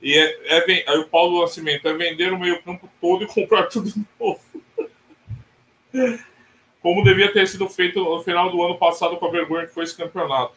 E 0.03 0.13
é, 0.15 0.59
é, 0.59 0.85
aí 0.87 0.99
o 0.99 1.09
Paulo 1.09 1.41
Nascimento 1.41 1.89
é 1.89 1.95
vender 1.95 2.35
o 2.35 2.39
meio-campo 2.39 2.87
todo 3.01 3.25
e 3.25 3.27
comprar 3.27 3.63
tudo 3.69 3.91
novo. 4.21 4.41
Como 6.83 7.03
devia 7.03 7.33
ter 7.33 7.49
sido 7.49 7.67
feito 7.67 8.05
no 8.05 8.23
final 8.23 8.51
do 8.51 8.63
ano 8.63 8.77
passado 8.77 9.17
com 9.17 9.25
a 9.25 9.31
vergonha 9.31 9.67
que 9.67 9.73
foi 9.73 9.85
esse 9.85 9.97
campeonato. 9.97 10.55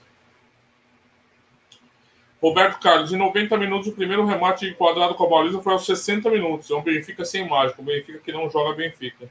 Roberto 2.41 2.79
Carlos, 2.79 3.11
em 3.11 3.17
90 3.17 3.57
minutos, 3.57 3.87
o 3.87 3.93
primeiro 3.93 4.25
remate 4.25 4.67
enquadrado 4.67 5.15
com 5.15 5.25
a 5.25 5.29
baliza 5.29 5.61
foi 5.61 5.73
aos 5.73 5.85
60 5.85 6.29
minutos. 6.29 6.69
É 6.69 6.75
um 6.75 6.83
Benfica 6.83 7.25
sem 7.25 7.47
mágica, 7.47 7.81
um 7.81 7.85
Benfica 7.85 8.19
que 8.19 8.31
não 8.31 8.49
joga 8.49 8.75
Benfica. 8.75 9.29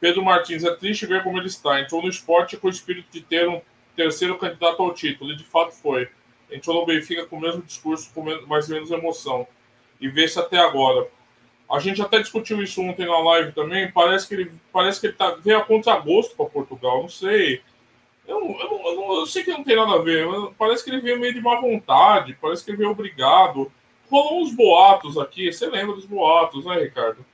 Pedro 0.00 0.24
Martins, 0.24 0.64
é 0.64 0.74
triste 0.74 1.06
ver 1.06 1.22
como 1.22 1.38
ele 1.38 1.48
está. 1.48 1.80
Entrou 1.80 2.00
no 2.00 2.08
esporte 2.08 2.56
com 2.56 2.68
o 2.68 2.70
espírito 2.70 3.10
de 3.10 3.20
ter 3.20 3.48
um 3.48 3.60
terceiro 3.94 4.38
candidato 4.38 4.82
ao 4.82 4.94
título, 4.94 5.32
e 5.32 5.36
de 5.36 5.44
fato 5.44 5.72
foi 5.72 6.08
entrou 6.50 6.80
no 6.80 6.86
Benfica 6.86 7.26
com 7.26 7.36
o 7.36 7.40
mesmo 7.40 7.62
discurso, 7.62 8.10
com 8.14 8.22
mais 8.46 8.68
ou 8.68 8.74
menos 8.74 8.90
emoção. 8.90 9.46
E 10.00 10.08
vê-se 10.08 10.38
até 10.38 10.58
agora. 10.58 11.08
A 11.70 11.78
gente 11.78 12.00
até 12.00 12.18
discutiu 12.18 12.62
isso 12.62 12.80
ontem 12.80 13.06
na 13.06 13.18
live 13.18 13.52
também. 13.52 13.90
Parece 13.90 14.26
que 14.26 14.34
ele, 14.34 14.52
parece 14.72 15.00
que 15.00 15.08
ele 15.08 15.14
tá, 15.14 15.32
veio 15.34 15.58
a 15.58 15.64
contragosto 15.64 16.34
para 16.34 16.46
Portugal. 16.46 17.02
Não 17.02 17.08
sei. 17.08 17.60
Eu, 18.28 18.40
eu, 18.60 18.80
eu, 18.84 19.20
eu, 19.20 19.26
sei 19.26 19.42
que 19.42 19.50
não 19.50 19.64
tem 19.64 19.74
nada 19.74 19.94
a 19.94 20.02
ver. 20.02 20.28
Parece 20.58 20.84
que 20.84 20.90
ele 20.90 21.00
veio 21.00 21.18
meio 21.18 21.32
de 21.32 21.40
má 21.40 21.58
vontade. 21.58 22.36
Parece 22.38 22.62
que 22.62 22.70
ele 22.70 22.76
veio 22.76 22.90
obrigado. 22.90 23.72
Rolou 24.10 24.42
uns 24.42 24.54
boatos 24.54 25.16
aqui. 25.16 25.50
Você 25.50 25.66
lembra 25.66 25.96
dos 25.96 26.04
boatos, 26.04 26.66
né, 26.66 26.78
Ricardo? 26.78 27.24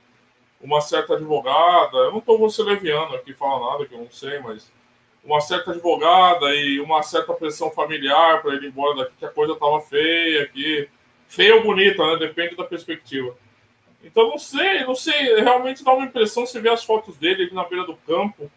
Uma 0.61 0.79
certa 0.79 1.15
advogada. 1.15 1.97
Eu 1.97 2.11
não 2.11 2.19
estou 2.19 2.39
você 2.39 2.63
leviano 2.63 3.13
aqui 3.13 3.33
falar 3.33 3.73
nada 3.73 3.85
que 3.85 3.93
eu 3.93 3.99
não 3.99 4.09
sei, 4.09 4.39
mas 4.39 4.71
uma 5.21 5.41
certa 5.41 5.71
advogada 5.71 6.55
e 6.55 6.79
uma 6.79 7.03
certa 7.03 7.33
pressão 7.33 7.69
familiar 7.71 8.41
para 8.41 8.53
ele 8.53 8.67
ir 8.67 8.69
embora 8.69 8.95
daqui, 8.95 9.13
que 9.19 9.25
a 9.25 9.29
coisa 9.29 9.51
estava 9.51 9.81
feia 9.81 10.43
aqui. 10.43 10.87
Feia 11.27 11.55
ou 11.55 11.63
bonita, 11.63 12.05
né? 12.05 12.17
Depende 12.17 12.55
da 12.55 12.63
perspectiva. 12.63 13.35
Então, 14.01 14.29
não 14.29 14.37
sei, 14.37 14.85
não 14.85 14.95
sei. 14.95 15.41
Realmente 15.41 15.83
dá 15.83 15.91
uma 15.91 16.05
impressão, 16.05 16.45
se 16.45 16.57
vê 16.61 16.69
as 16.69 16.85
fotos 16.85 17.17
dele 17.17 17.49
na 17.51 17.65
beira 17.65 17.85
do 17.85 17.97
campo. 17.97 18.49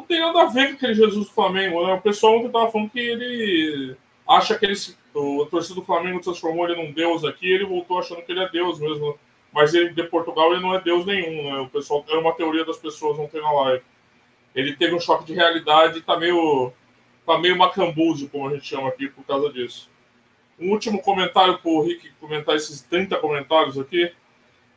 Não 0.00 0.06
tem 0.06 0.20
nada 0.20 0.42
a 0.42 0.46
ver 0.46 0.68
com 0.68 0.74
aquele 0.74 0.94
Jesus 0.94 1.26
do 1.26 1.32
Flamengo, 1.32 1.86
né? 1.86 1.94
O 1.94 2.00
pessoal 2.00 2.36
ontem 2.36 2.46
estava 2.46 2.70
falando 2.70 2.90
que 2.90 2.98
ele 2.98 3.96
acha 4.26 4.58
que 4.58 4.64
ele, 4.64 4.74
o 5.14 5.46
torcedor 5.46 5.82
do 5.82 5.86
Flamengo 5.86 6.20
transformou 6.20 6.68
ele 6.68 6.82
num 6.82 6.92
deus 6.92 7.24
aqui 7.24 7.50
ele 7.50 7.64
voltou 7.64 7.98
achando 7.98 8.22
que 8.22 8.32
ele 8.32 8.42
é 8.42 8.48
deus 8.48 8.78
mesmo. 8.78 9.18
Mas 9.52 9.74
ele 9.74 9.90
de 9.90 10.02
Portugal 10.04 10.52
ele 10.52 10.62
não 10.62 10.74
é 10.74 10.80
deus 10.80 11.04
nenhum, 11.04 11.52
né? 11.52 11.60
O 11.60 11.68
pessoal 11.68 12.04
era 12.08 12.20
uma 12.20 12.32
teoria 12.32 12.64
das 12.64 12.76
pessoas 12.76 13.18
ontem 13.18 13.40
na 13.40 13.50
live 13.50 13.82
ele 14.54 14.74
teve 14.76 14.94
um 14.94 15.00
choque 15.00 15.24
de 15.24 15.34
realidade 15.34 15.98
e 15.98 16.02
tá 16.02 16.16
meio, 16.16 16.72
tá 17.24 17.38
meio 17.38 17.56
macambuzo, 17.56 18.28
como 18.28 18.48
a 18.48 18.54
gente 18.54 18.66
chama 18.66 18.88
aqui, 18.88 19.08
por 19.08 19.24
causa 19.24 19.52
disso. 19.52 19.88
Um 20.58 20.70
último 20.70 21.00
comentário 21.00 21.58
para 21.58 21.70
o 21.70 21.82
Rick 21.82 22.10
comentar 22.20 22.56
esses 22.56 22.82
30 22.82 23.16
comentários 23.18 23.78
aqui. 23.78 24.12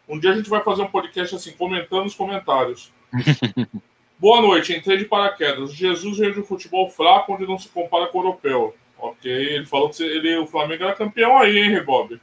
Um 0.08 0.20
dia 0.20 0.32
a 0.32 0.36
gente 0.36 0.50
vai 0.50 0.64
fazer 0.64 0.84
um 0.84 0.88
podcast 0.88 1.36
assim, 1.36 1.52
comentando 1.54 2.06
os 2.06 2.16
comentários. 2.16 2.94
Boa 4.24 4.42
noite, 4.42 4.74
entrei 4.74 4.96
de 4.96 5.04
paraquedas. 5.04 5.74
Jesus 5.74 6.18
veio 6.18 6.34
de 6.34 6.40
um 6.40 6.46
futebol 6.46 6.90
fraco 6.90 7.34
onde 7.34 7.46
não 7.46 7.60
se 7.60 7.68
compara 7.68 8.08
com 8.08 8.20
o 8.20 8.22
europeu. 8.22 8.74
Ok, 8.98 9.30
ele 9.30 9.66
falou 9.66 9.90
que 9.90 10.02
ele, 10.02 10.38
o 10.38 10.48
Flamengo 10.48 10.86
era 10.86 10.96
campeão 10.96 11.38
aí, 11.38 11.58
hein, 11.58 11.72
Rebob? 11.72 12.22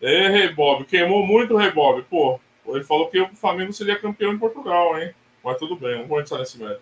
É, 0.00 0.28
Rebob, 0.28 0.86
queimou 0.86 1.26
muito 1.26 1.52
o 1.52 1.56
Rebob. 1.58 2.04
Pô, 2.04 2.40
ele 2.68 2.84
falou 2.84 3.10
que 3.10 3.20
o 3.20 3.36
Flamengo 3.36 3.70
seria 3.70 4.00
campeão 4.00 4.32
em 4.32 4.38
Portugal, 4.38 4.98
hein? 4.98 5.14
Mas 5.44 5.58
tudo 5.58 5.76
bem, 5.76 5.98
não 5.98 6.06
vou 6.06 6.22
entrar 6.22 6.38
nesse 6.38 6.58
mérito. 6.58 6.80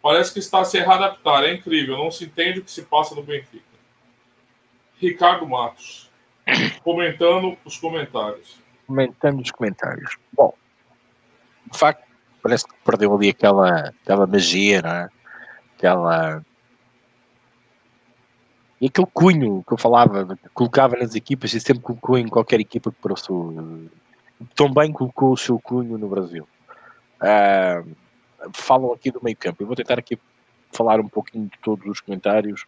Parece 0.00 0.32
que 0.32 0.38
está 0.38 0.60
a 0.60 0.64
se 0.64 0.78
readaptar, 0.78 1.42
é 1.42 1.52
incrível, 1.52 1.98
não 1.98 2.12
se 2.12 2.26
entende 2.26 2.60
o 2.60 2.64
que 2.64 2.70
se 2.70 2.82
passa 2.82 3.16
no 3.16 3.22
Benfica. 3.24 3.64
Ricardo 4.96 5.44
Matos, 5.44 6.08
comentando 6.84 7.58
os 7.64 7.76
comentários. 7.76 8.60
Comentando 8.86 9.40
os 9.40 9.50
comentários. 9.50 10.16
Bom, 10.32 10.54
de 11.68 11.76
facto, 11.76 12.09
parece 12.42 12.66
que 12.66 12.74
perdeu 12.84 13.14
ali 13.14 13.30
aquela, 13.30 13.92
aquela 14.02 14.26
magia, 14.26 14.82
não 14.82 14.90
é? 14.90 15.08
Aquela. 15.76 16.42
E 18.80 18.86
aquele 18.86 19.06
cunho 19.12 19.62
que 19.66 19.74
eu 19.74 19.78
falava, 19.78 20.36
que 20.36 20.48
colocava 20.54 20.96
nas 20.96 21.14
equipas 21.14 21.52
e 21.52 21.60
sempre 21.60 21.82
colocou 21.82 22.16
em 22.16 22.28
qualquer 22.28 22.60
equipa 22.60 22.90
que 22.90 23.00
passou. 23.00 23.54
Também 24.54 24.90
colocou 24.90 25.32
o 25.32 25.36
seu 25.36 25.58
cunho 25.58 25.98
no 25.98 26.08
Brasil. 26.08 26.48
Uh, 27.20 27.94
falam 28.52 28.92
aqui 28.92 29.10
do 29.10 29.22
meio 29.22 29.36
campo. 29.36 29.62
Eu 29.62 29.66
vou 29.66 29.76
tentar 29.76 29.98
aqui 29.98 30.18
falar 30.72 30.98
um 30.98 31.08
pouquinho 31.08 31.44
de 31.44 31.58
todos 31.58 31.86
os 31.86 32.00
comentários 32.00 32.64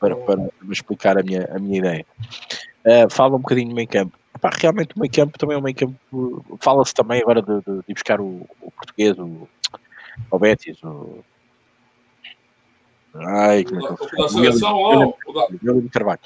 para, 0.00 0.16
para 0.16 0.48
explicar 0.70 1.16
a 1.16 1.22
minha, 1.22 1.48
a 1.54 1.58
minha 1.58 1.78
ideia. 1.78 2.06
Uh, 2.84 3.08
fala 3.08 3.36
um 3.36 3.40
bocadinho 3.40 3.68
do 3.68 3.74
meio 3.76 3.88
campo. 3.88 4.18
Epá, 4.34 4.50
realmente 4.60 4.96
o 4.96 5.00
meio 5.00 5.12
campo 5.12 5.38
também 5.38 5.56
é 5.56 5.58
um 5.58 5.62
meio 5.62 5.76
campo. 5.76 6.44
Fala-se 6.60 6.92
também 6.92 7.22
agora 7.22 7.40
de, 7.40 7.60
de, 7.60 7.82
de 7.86 7.94
buscar 7.94 8.20
o, 8.20 8.46
o, 8.60 8.70
português, 8.70 9.16
o, 9.18 9.48
o 10.30 10.38
Betis, 10.38 10.82
o. 10.82 11.24
Ai, 13.14 13.64
como 13.64 13.86
é 13.86 13.96
que 13.96 14.20
o, 14.20 14.28
seleção, 14.28 14.76
William, 14.76 15.12
William 15.62 15.88
Carvalho. 15.88 16.20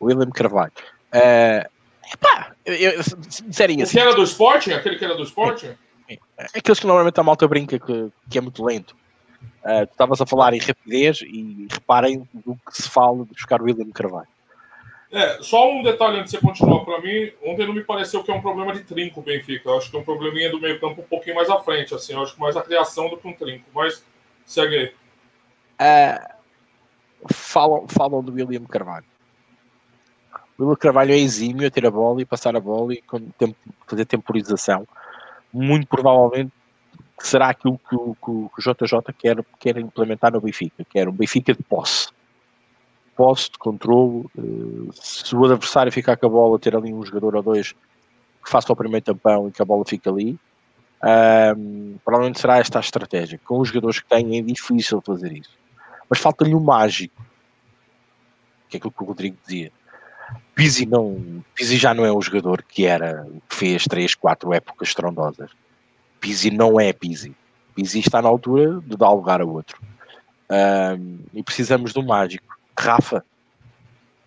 William 0.00 0.30
Carvalho. 0.30 0.72
Uh, 1.12 1.68
epá, 2.12 2.52
eu, 2.64 2.74
eu, 2.74 3.02
disserem 3.26 3.82
assim. 3.82 3.98
O 3.98 4.00
que 4.00 4.06
era 4.06 4.14
do 4.14 4.22
Sporting? 4.22 4.70
Aquele 4.70 4.96
que 4.96 5.04
era 5.04 5.16
do 5.16 5.24
Sporting? 5.24 5.74
É 6.08 6.18
aqueles 6.54 6.78
que 6.78 6.86
normalmente 6.86 7.18
a 7.18 7.22
malta 7.22 7.46
brinca 7.48 7.78
que, 7.78 8.10
que 8.30 8.38
é 8.38 8.40
muito 8.40 8.64
lento. 8.64 8.96
Uh, 9.64 9.84
tu 9.86 9.92
estavas 9.92 10.20
a 10.20 10.26
falar 10.26 10.54
em 10.54 10.58
rapidez 10.58 11.20
e 11.22 11.66
reparem 11.70 12.26
do 12.32 12.54
que 12.54 12.82
se 12.82 12.88
fala 12.88 13.24
de 13.24 13.32
buscar 13.32 13.60
o 13.60 13.64
William 13.64 13.90
Carvalho. 13.90 14.28
É, 15.10 15.42
só 15.42 15.70
um 15.72 15.82
detalhe 15.82 16.18
antes 16.18 16.32
de 16.32 16.38
você 16.38 16.46
continuar 16.46 16.84
para 16.84 17.00
mim. 17.00 17.32
Ontem 17.42 17.66
não 17.66 17.72
me 17.72 17.82
pareceu 17.82 18.22
que 18.22 18.30
é 18.30 18.34
um 18.34 18.42
problema 18.42 18.74
de 18.74 18.84
trinco, 18.84 19.22
Benfica. 19.22 19.70
Eu 19.70 19.78
acho 19.78 19.90
que 19.90 19.96
é 19.96 20.00
um 20.00 20.04
probleminha 20.04 20.50
do 20.50 20.60
meio-campo 20.60 21.00
um 21.00 21.04
pouquinho 21.04 21.36
mais 21.36 21.48
à 21.48 21.58
frente. 21.60 21.94
Assim, 21.94 22.12
eu 22.12 22.22
acho 22.22 22.34
que 22.34 22.40
mais 22.40 22.56
a 22.56 22.62
criação 22.62 23.08
do 23.08 23.16
que 23.16 23.26
um 23.26 23.32
trinco. 23.32 23.64
Mas 23.74 24.04
segue 24.44 24.76
aí. 24.76 24.94
Uh, 25.80 27.32
falam, 27.32 27.88
falam 27.88 28.22
do 28.22 28.32
William 28.32 28.64
Carvalho. 28.64 29.06
O 30.58 30.62
William 30.64 30.76
Carvalho 30.76 31.12
é 31.12 31.18
exímio 31.18 31.66
a 31.66 31.70
ter 31.70 31.86
a 31.86 31.90
bola 31.90 32.20
e 32.20 32.26
passar 32.26 32.54
a 32.54 32.60
bola 32.60 32.92
e 32.92 33.02
fazer 33.86 34.04
temporização 34.04 34.86
muito 35.52 35.86
provavelmente 35.86 36.52
será 37.20 37.48
aquilo 37.48 37.78
que 37.78 37.96
o, 37.96 38.14
que 38.14 38.30
o 38.30 38.50
JJ 38.58 39.12
quer, 39.16 39.44
quer 39.58 39.76
implementar 39.78 40.32
no 40.32 40.40
Benfica, 40.40 40.84
que 40.84 40.98
era 40.98 41.10
um 41.10 41.12
Benfica 41.12 41.52
de 41.52 41.62
posse. 41.62 42.08
Posse, 43.18 43.50
de 43.50 43.58
controle, 43.58 44.26
eh, 44.38 44.90
se 44.94 45.34
o 45.34 45.44
adversário 45.44 45.90
ficar 45.90 46.16
com 46.16 46.26
a 46.26 46.28
bola, 46.28 46.56
ter 46.56 46.76
ali 46.76 46.94
um 46.94 47.04
jogador 47.04 47.34
ou 47.34 47.42
dois 47.42 47.72
que 47.72 48.48
faça 48.48 48.72
o 48.72 48.76
primeiro 48.76 49.04
tampão 49.04 49.48
e 49.48 49.50
que 49.50 49.60
a 49.60 49.64
bola 49.64 49.84
fique 49.84 50.08
ali, 50.08 50.38
um, 51.56 51.96
provavelmente 52.04 52.40
será 52.40 52.58
esta 52.58 52.78
a 52.78 52.80
estratégia. 52.80 53.40
Com 53.44 53.58
os 53.58 53.68
jogadores 53.68 53.98
que 53.98 54.08
têm 54.08 54.38
é 54.38 54.40
difícil 54.42 55.00
fazer 55.00 55.32
isso. 55.32 55.50
Mas 56.08 56.20
falta-lhe 56.20 56.54
o 56.54 56.60
mágico, 56.60 57.20
que 58.68 58.76
é 58.76 58.78
aquilo 58.78 58.92
que 58.92 59.02
o 59.02 59.06
Rodrigo 59.06 59.36
dizia. 59.44 59.72
Pizzi 60.54 60.86
não, 60.86 61.42
Pizzi 61.56 61.76
já 61.76 61.92
não 61.92 62.06
é 62.06 62.12
o 62.12 62.22
jogador 62.22 62.62
que 62.62 62.86
era, 62.86 63.26
que 63.48 63.56
fez 63.56 63.84
3, 63.84 64.14
4 64.14 64.54
épocas 64.54 64.88
estrondosas. 64.88 65.50
Pizzi 66.20 66.52
não 66.52 66.78
é 66.78 66.92
Pizzi. 66.92 67.34
Pizzi 67.74 67.98
está 67.98 68.22
na 68.22 68.28
altura 68.28 68.80
de 68.80 68.96
dar 68.96 69.10
lugar 69.10 69.40
a 69.40 69.44
outro. 69.44 69.80
Um, 70.50 71.18
e 71.34 71.42
precisamos 71.42 71.96
um 71.96 72.02
mágico. 72.02 72.57
Rafa, 72.78 73.24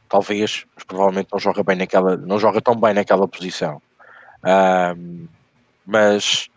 talvez, 0.10 0.66
mas 0.76 0.84
provavelmente 0.84 1.30
não 1.32 1.40
joga 1.40 1.64
bem 1.64 1.78
naquela, 1.78 2.18
não 2.18 2.38
joga 2.38 2.62
tão 2.62 2.76
bem 2.76 2.94
naquela 2.94 3.28
posição. 3.28 3.82
Um, 4.44 5.28
mas 5.86 6.50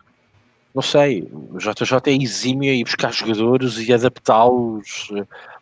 não 0.73 0.81
sei, 0.81 1.27
o 1.31 1.57
JJ 1.57 1.99
é 2.07 2.21
exímio 2.21 2.73
ir 2.73 2.83
buscar 2.83 3.13
jogadores 3.13 3.77
e 3.77 3.93
adaptá-los. 3.93 5.09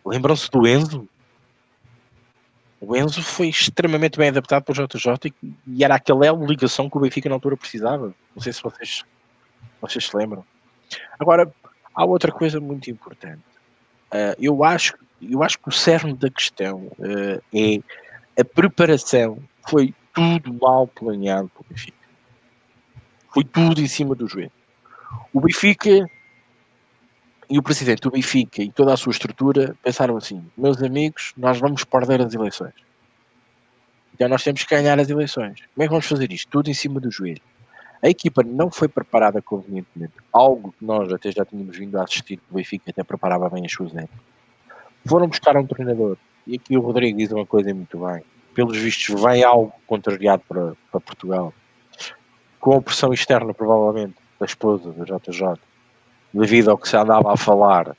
Lembram-se 0.03 0.49
do 0.49 0.67
Enzo? 0.67 1.07
O 2.81 2.97
Enzo 2.97 3.21
foi 3.21 3.47
extremamente 3.47 4.17
bem 4.17 4.29
adaptado 4.29 4.63
para 4.63 4.71
o 4.71 4.87
JJ 4.87 5.31
e, 5.41 5.53
e 5.67 5.83
era 5.83 5.95
aquela 5.95 6.31
ligação 6.31 6.89
que 6.89 6.97
o 6.97 6.99
Benfica 6.99 7.29
na 7.29 7.35
altura 7.35 7.55
precisava. 7.55 8.13
Não 8.35 8.41
sei 8.41 8.51
se 8.51 8.61
vocês, 8.61 9.05
vocês 9.79 10.07
se 10.07 10.17
lembram. 10.17 10.43
Agora, 11.19 11.53
há 11.93 12.05
outra 12.05 12.31
coisa 12.31 12.59
muito 12.59 12.89
importante. 12.89 13.41
Uh, 14.11 14.35
eu, 14.37 14.63
acho, 14.63 14.97
eu 15.31 15.43
acho 15.43 15.59
que 15.59 15.69
o 15.69 15.71
cerne 15.71 16.13
da 16.13 16.29
questão 16.29 16.91
uh, 16.99 17.41
é 17.53 18.41
a 18.41 18.45
preparação. 18.45 19.37
Foi 19.67 19.93
tudo 20.13 20.53
mal 20.53 20.87
planeado 20.87 21.49
pelo 21.49 21.65
Benfica. 21.69 21.97
Foi 23.33 23.43
tudo 23.43 23.81
em 23.81 23.87
cima 23.87 24.13
do 24.13 24.27
joelho. 24.27 24.51
O 25.31 25.41
Benfica 25.41 26.07
e 27.49 27.57
o 27.57 27.63
presidente 27.63 28.01
do 28.01 28.11
Benfica 28.11 28.61
e 28.61 28.71
toda 28.71 28.93
a 28.93 28.97
sua 28.97 29.11
estrutura 29.11 29.75
pensaram 29.83 30.17
assim: 30.17 30.43
meus 30.57 30.81
amigos, 30.81 31.33
nós 31.37 31.59
vamos 31.59 31.83
perder 31.83 32.21
as 32.21 32.33
eleições. 32.33 32.73
Então 34.13 34.29
nós 34.29 34.43
temos 34.43 34.63
que 34.63 34.75
ganhar 34.75 34.99
as 34.99 35.09
eleições. 35.09 35.59
Como 35.73 35.83
é 35.83 35.85
que 35.85 35.89
vamos 35.89 36.05
fazer 36.05 36.31
isto? 36.31 36.49
Tudo 36.49 36.69
em 36.69 36.73
cima 36.73 36.99
do 36.99 37.09
joelho. 37.09 37.41
A 38.01 38.09
equipa 38.09 38.43
não 38.43 38.69
foi 38.69 38.87
preparada 38.89 39.41
convenientemente, 39.41 40.13
algo 40.31 40.73
que 40.77 40.83
nós 40.83 41.11
até 41.11 41.31
já 41.31 41.45
tínhamos 41.45 41.77
vindo 41.77 41.97
a 41.97 42.03
assistir, 42.03 42.35
que 42.37 42.51
o 42.51 42.55
Benfica 42.55 42.91
até 42.91 43.01
preparava 43.01 43.49
bem 43.49 43.65
as 43.65 43.71
suas 43.71 43.95
épocas. 43.95 44.19
Foram 45.05 45.27
buscar 45.27 45.57
um 45.57 45.65
treinador, 45.65 46.17
e 46.47 46.55
aqui 46.55 46.77
o 46.77 46.81
Rodrigo 46.81 47.17
diz 47.17 47.31
uma 47.31 47.45
coisa 47.45 47.73
muito 47.73 47.97
bem. 47.99 48.23
Pelos 48.53 48.77
vistos, 48.77 49.21
vem 49.21 49.43
algo 49.43 49.73
contrariado 49.87 50.43
para, 50.47 50.73
para 50.91 50.99
Portugal, 50.99 51.53
com 52.59 52.77
a 52.77 52.81
pressão 52.81 53.11
externa, 53.11 53.53
provavelmente, 53.53 54.15
da 54.39 54.45
esposa 54.45 54.91
do 54.91 55.03
JJ, 55.03 55.55
devido 56.33 56.71
ao 56.71 56.77
que 56.77 56.87
se 56.87 56.95
andava 56.95 57.33
a 57.33 57.37
falar 57.37 57.95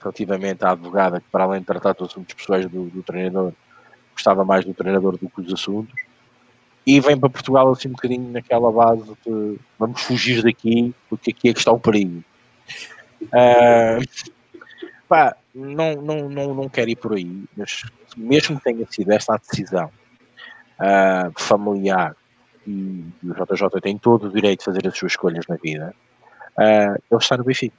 relativamente 0.00 0.64
à 0.64 0.70
advogada, 0.70 1.20
que 1.20 1.26
para 1.30 1.44
além 1.44 1.60
de 1.60 1.66
tratar 1.66 1.92
dos 1.94 2.10
assuntos 2.10 2.34
pessoais 2.34 2.66
do, 2.66 2.84
do 2.84 3.02
treinador, 3.02 3.52
gostava 4.12 4.44
mais 4.44 4.64
do 4.64 4.72
treinador 4.72 5.18
do 5.18 5.28
que 5.28 5.42
dos 5.42 5.54
assuntos, 5.54 5.94
e 6.86 7.00
vem 7.00 7.18
para 7.18 7.28
Portugal 7.28 7.70
assim 7.72 7.88
um 7.88 7.92
bocadinho 7.92 8.30
naquela 8.30 8.70
base 8.70 9.12
de 9.26 9.58
vamos 9.78 10.00
fugir 10.02 10.42
daqui, 10.42 10.94
porque 11.10 11.30
aqui 11.32 11.48
é 11.48 11.52
que 11.52 11.58
está 11.58 11.72
o 11.72 11.80
perigo. 11.80 12.22
Uh, 13.22 14.04
pá, 15.08 15.36
não, 15.54 15.94
não, 15.94 16.28
não, 16.28 16.54
não 16.54 16.68
quero 16.68 16.90
ir 16.90 16.96
por 16.96 17.14
aí, 17.14 17.44
mas 17.56 17.82
mesmo 18.16 18.58
que 18.58 18.64
tenha 18.64 18.86
sido 18.90 19.10
esta 19.12 19.34
a 19.34 19.38
decisão 19.38 19.90
uh, 20.80 21.32
familiar 21.40 22.14
e 22.66 23.04
o 23.22 23.32
JJ 23.32 23.80
tem 23.80 23.96
todo 23.96 24.26
o 24.26 24.32
direito 24.32 24.60
de 24.60 24.64
fazer 24.64 24.86
as 24.86 24.96
suas 24.96 25.12
escolhas 25.12 25.46
na 25.48 25.56
vida, 25.56 25.94
uh, 26.58 26.94
ele 27.10 27.20
está 27.20 27.36
no 27.36 27.44
Benfica. 27.44 27.76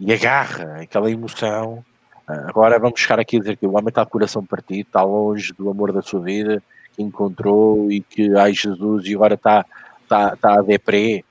E 0.00 0.12
agarra 0.12 0.80
aquela 0.80 1.10
emoção. 1.10 1.84
Uh, 2.28 2.48
agora 2.48 2.78
vamos 2.78 3.00
chegar 3.00 3.20
aqui 3.20 3.36
a 3.36 3.40
dizer 3.40 3.56
que 3.56 3.66
o 3.66 3.72
homem 3.72 3.88
está 3.88 4.02
de 4.02 4.10
coração 4.10 4.44
partido, 4.44 4.86
está 4.86 5.02
longe 5.02 5.52
do 5.52 5.70
amor 5.70 5.92
da 5.92 6.02
sua 6.02 6.20
vida, 6.20 6.62
que 6.94 7.02
encontrou 7.02 7.90
e 7.90 8.00
que, 8.00 8.34
ai 8.36 8.52
Jesus, 8.52 9.06
e 9.06 9.14
agora 9.14 9.34
está, 9.34 9.64
está, 10.02 10.34
está 10.34 10.58
a 10.58 10.62
deprê. 10.62 11.24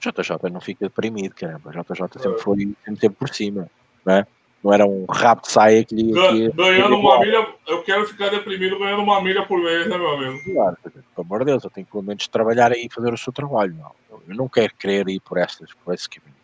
JJ 0.00 0.50
não 0.50 0.60
fica 0.60 0.86
deprimido, 0.86 1.34
caramba. 1.34 1.72
JJ 1.72 2.22
sempre 2.22 2.40
foi 2.40 2.58
sempre, 2.84 3.00
sempre 3.00 3.18
por 3.18 3.28
cima, 3.28 3.68
não 4.06 4.14
é? 4.14 4.26
Não 4.62 4.72
era 4.72 4.86
um 4.86 5.04
rabo 5.08 5.42
de 5.42 5.50
saia 5.50 5.84
que 5.84 5.94
lhe. 5.94 6.12
Que, 6.12 6.50
ganhando 6.56 6.96
uma 6.96 7.20
milha, 7.20 7.46
eu 7.66 7.82
quero 7.82 8.06
ficar 8.06 8.30
deprimido 8.30 8.78
ganhando 8.78 9.02
uma 9.02 9.20
milha 9.20 9.44
por 9.44 9.60
mês, 9.60 9.86
né, 9.86 9.98
meu 9.98 10.14
amigo? 10.14 10.42
Claro, 10.44 10.76
pelo 10.82 11.04
amor 11.18 11.38
de 11.40 11.44
Deus, 11.46 11.64
eu 11.64 11.70
tenho 11.70 11.86
pelo 11.86 12.02
menos 12.02 12.26
trabalhar 12.28 12.72
aí 12.72 12.86
e 12.86 12.92
fazer 12.92 13.12
o 13.12 13.18
seu 13.18 13.32
trabalho. 13.32 13.74
Não. 13.74 13.92
Eu 14.26 14.34
não 14.34 14.48
quero 14.48 14.72
querer 14.76 15.08
ir 15.08 15.20
por, 15.20 15.38
estas, 15.38 15.70
por 15.84 15.94
esse 15.94 16.08
caminho. 16.08 16.34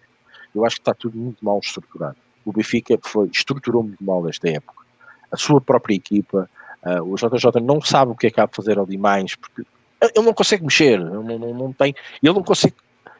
Eu 0.55 0.65
acho 0.65 0.77
que 0.77 0.83
está 0.83 0.95
tudo 0.95 1.17
muito 1.17 1.45
mal 1.45 1.59
estruturado. 1.59 2.17
O 2.45 2.53
Benfica 2.53 2.99
foi, 3.03 3.29
estruturou 3.33 3.83
muito 3.83 4.05
mal 4.05 4.29
esta 4.29 4.49
época. 4.49 4.85
A 5.31 5.37
sua 5.37 5.61
própria 5.61 5.95
equipa, 5.95 6.49
uh, 6.85 7.03
o 7.03 7.17
JJ 7.17 7.61
não 7.63 7.81
sabe 7.81 8.13
o 8.13 8.15
que 8.15 8.27
é 8.27 8.31
que 8.31 8.41
há 8.41 8.47
de 8.47 8.55
fazer 8.55 8.79
ali 8.79 8.99
mais, 8.99 9.35
porque 9.35 9.63
ele 10.01 10.27
não 10.27 10.35
consegue 10.35 10.63
mexer, 10.63 11.01
não, 11.01 11.23
não, 11.23 11.55
não 11.55 11.73
tem, 11.73 11.95
ele 12.23 12.35
não 12.35 12.43
consegue, 12.43 12.75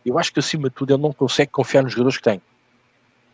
eu 0.05 0.19
acho 0.19 0.33
que 0.33 0.41
acima 0.41 0.69
de 0.69 0.75
tudo 0.75 0.93
ele 0.93 1.03
não 1.03 1.13
consegue 1.13 1.51
confiar 1.51 1.83
nos 1.83 1.93
jogadores 1.93 2.19
que 2.19 2.25
tem 2.25 2.43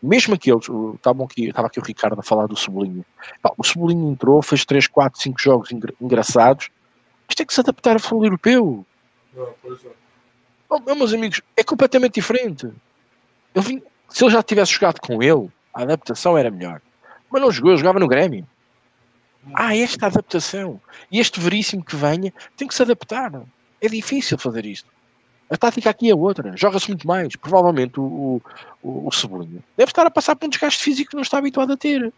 mesmo 0.01 0.35
aqueles, 0.35 0.67
estavam 0.95 1.25
aqui, 1.25 1.47
estava 1.47 1.67
aqui 1.67 1.79
o 1.79 1.83
Ricardo 1.83 2.19
a 2.19 2.23
falar 2.23 2.47
do 2.47 2.55
Cebolinha. 2.55 3.05
o 3.57 3.63
Cebolinha 3.63 4.11
entrou, 4.11 4.41
fez 4.41 4.65
3, 4.65 4.87
4, 4.87 5.21
5 5.21 5.39
jogos 5.39 5.69
engraçados, 6.01 6.69
mas 7.27 7.35
tem 7.35 7.45
que 7.45 7.53
se 7.53 7.59
adaptar 7.59 7.93
ao 7.93 7.99
futebol 7.99 8.25
europeu. 8.25 8.85
Não, 9.35 9.53
pois 9.61 9.83
é. 9.85 9.89
Oh, 10.69 10.95
meus 10.95 11.13
amigos, 11.13 11.41
é 11.57 11.63
completamente 11.63 12.13
diferente. 12.13 12.69
Eu 13.55 13.61
vim, 13.61 13.81
se 14.07 14.23
ele 14.23 14.31
já 14.31 14.43
tivesse 14.43 14.73
jogado 14.73 14.99
com 15.01 15.21
ele, 15.21 15.49
a 15.73 15.81
adaptação 15.81 16.37
era 16.37 16.51
melhor. 16.51 16.81
Mas 17.29 17.41
não 17.41 17.51
jogou, 17.51 17.75
jogava 17.75 17.99
no 17.99 18.07
Grêmio. 18.07 18.47
Ah, 19.53 19.75
esta 19.75 20.07
adaptação. 20.07 20.79
E 21.11 21.19
este 21.19 21.39
veríssimo 21.39 21.83
que 21.83 21.95
venha 21.95 22.33
tem 22.55 22.67
que 22.67 22.75
se 22.75 22.81
adaptar. 22.81 23.31
É 23.81 23.87
difícil 23.87 24.37
fazer 24.37 24.65
isto. 24.65 24.87
A 25.49 25.57
tática 25.57 25.89
aqui 25.89 26.09
é 26.09 26.15
outra, 26.15 26.55
joga-se 26.55 26.89
muito 26.89 27.07
mais. 27.07 27.35
Provavelmente 27.35 27.99
o, 27.99 28.41
o, 28.83 29.07
o 29.07 29.11
Cebolinha 29.11 29.63
deve 29.75 29.89
estar 29.89 30.05
a 30.05 30.11
passar 30.11 30.35
por 30.35 30.45
um 30.45 30.49
desgaste 30.49 30.83
físico 30.83 31.11
que 31.11 31.15
não 31.15 31.23
está 31.23 31.37
habituado 31.37 31.73
a 31.73 31.77
ter. 31.77 32.13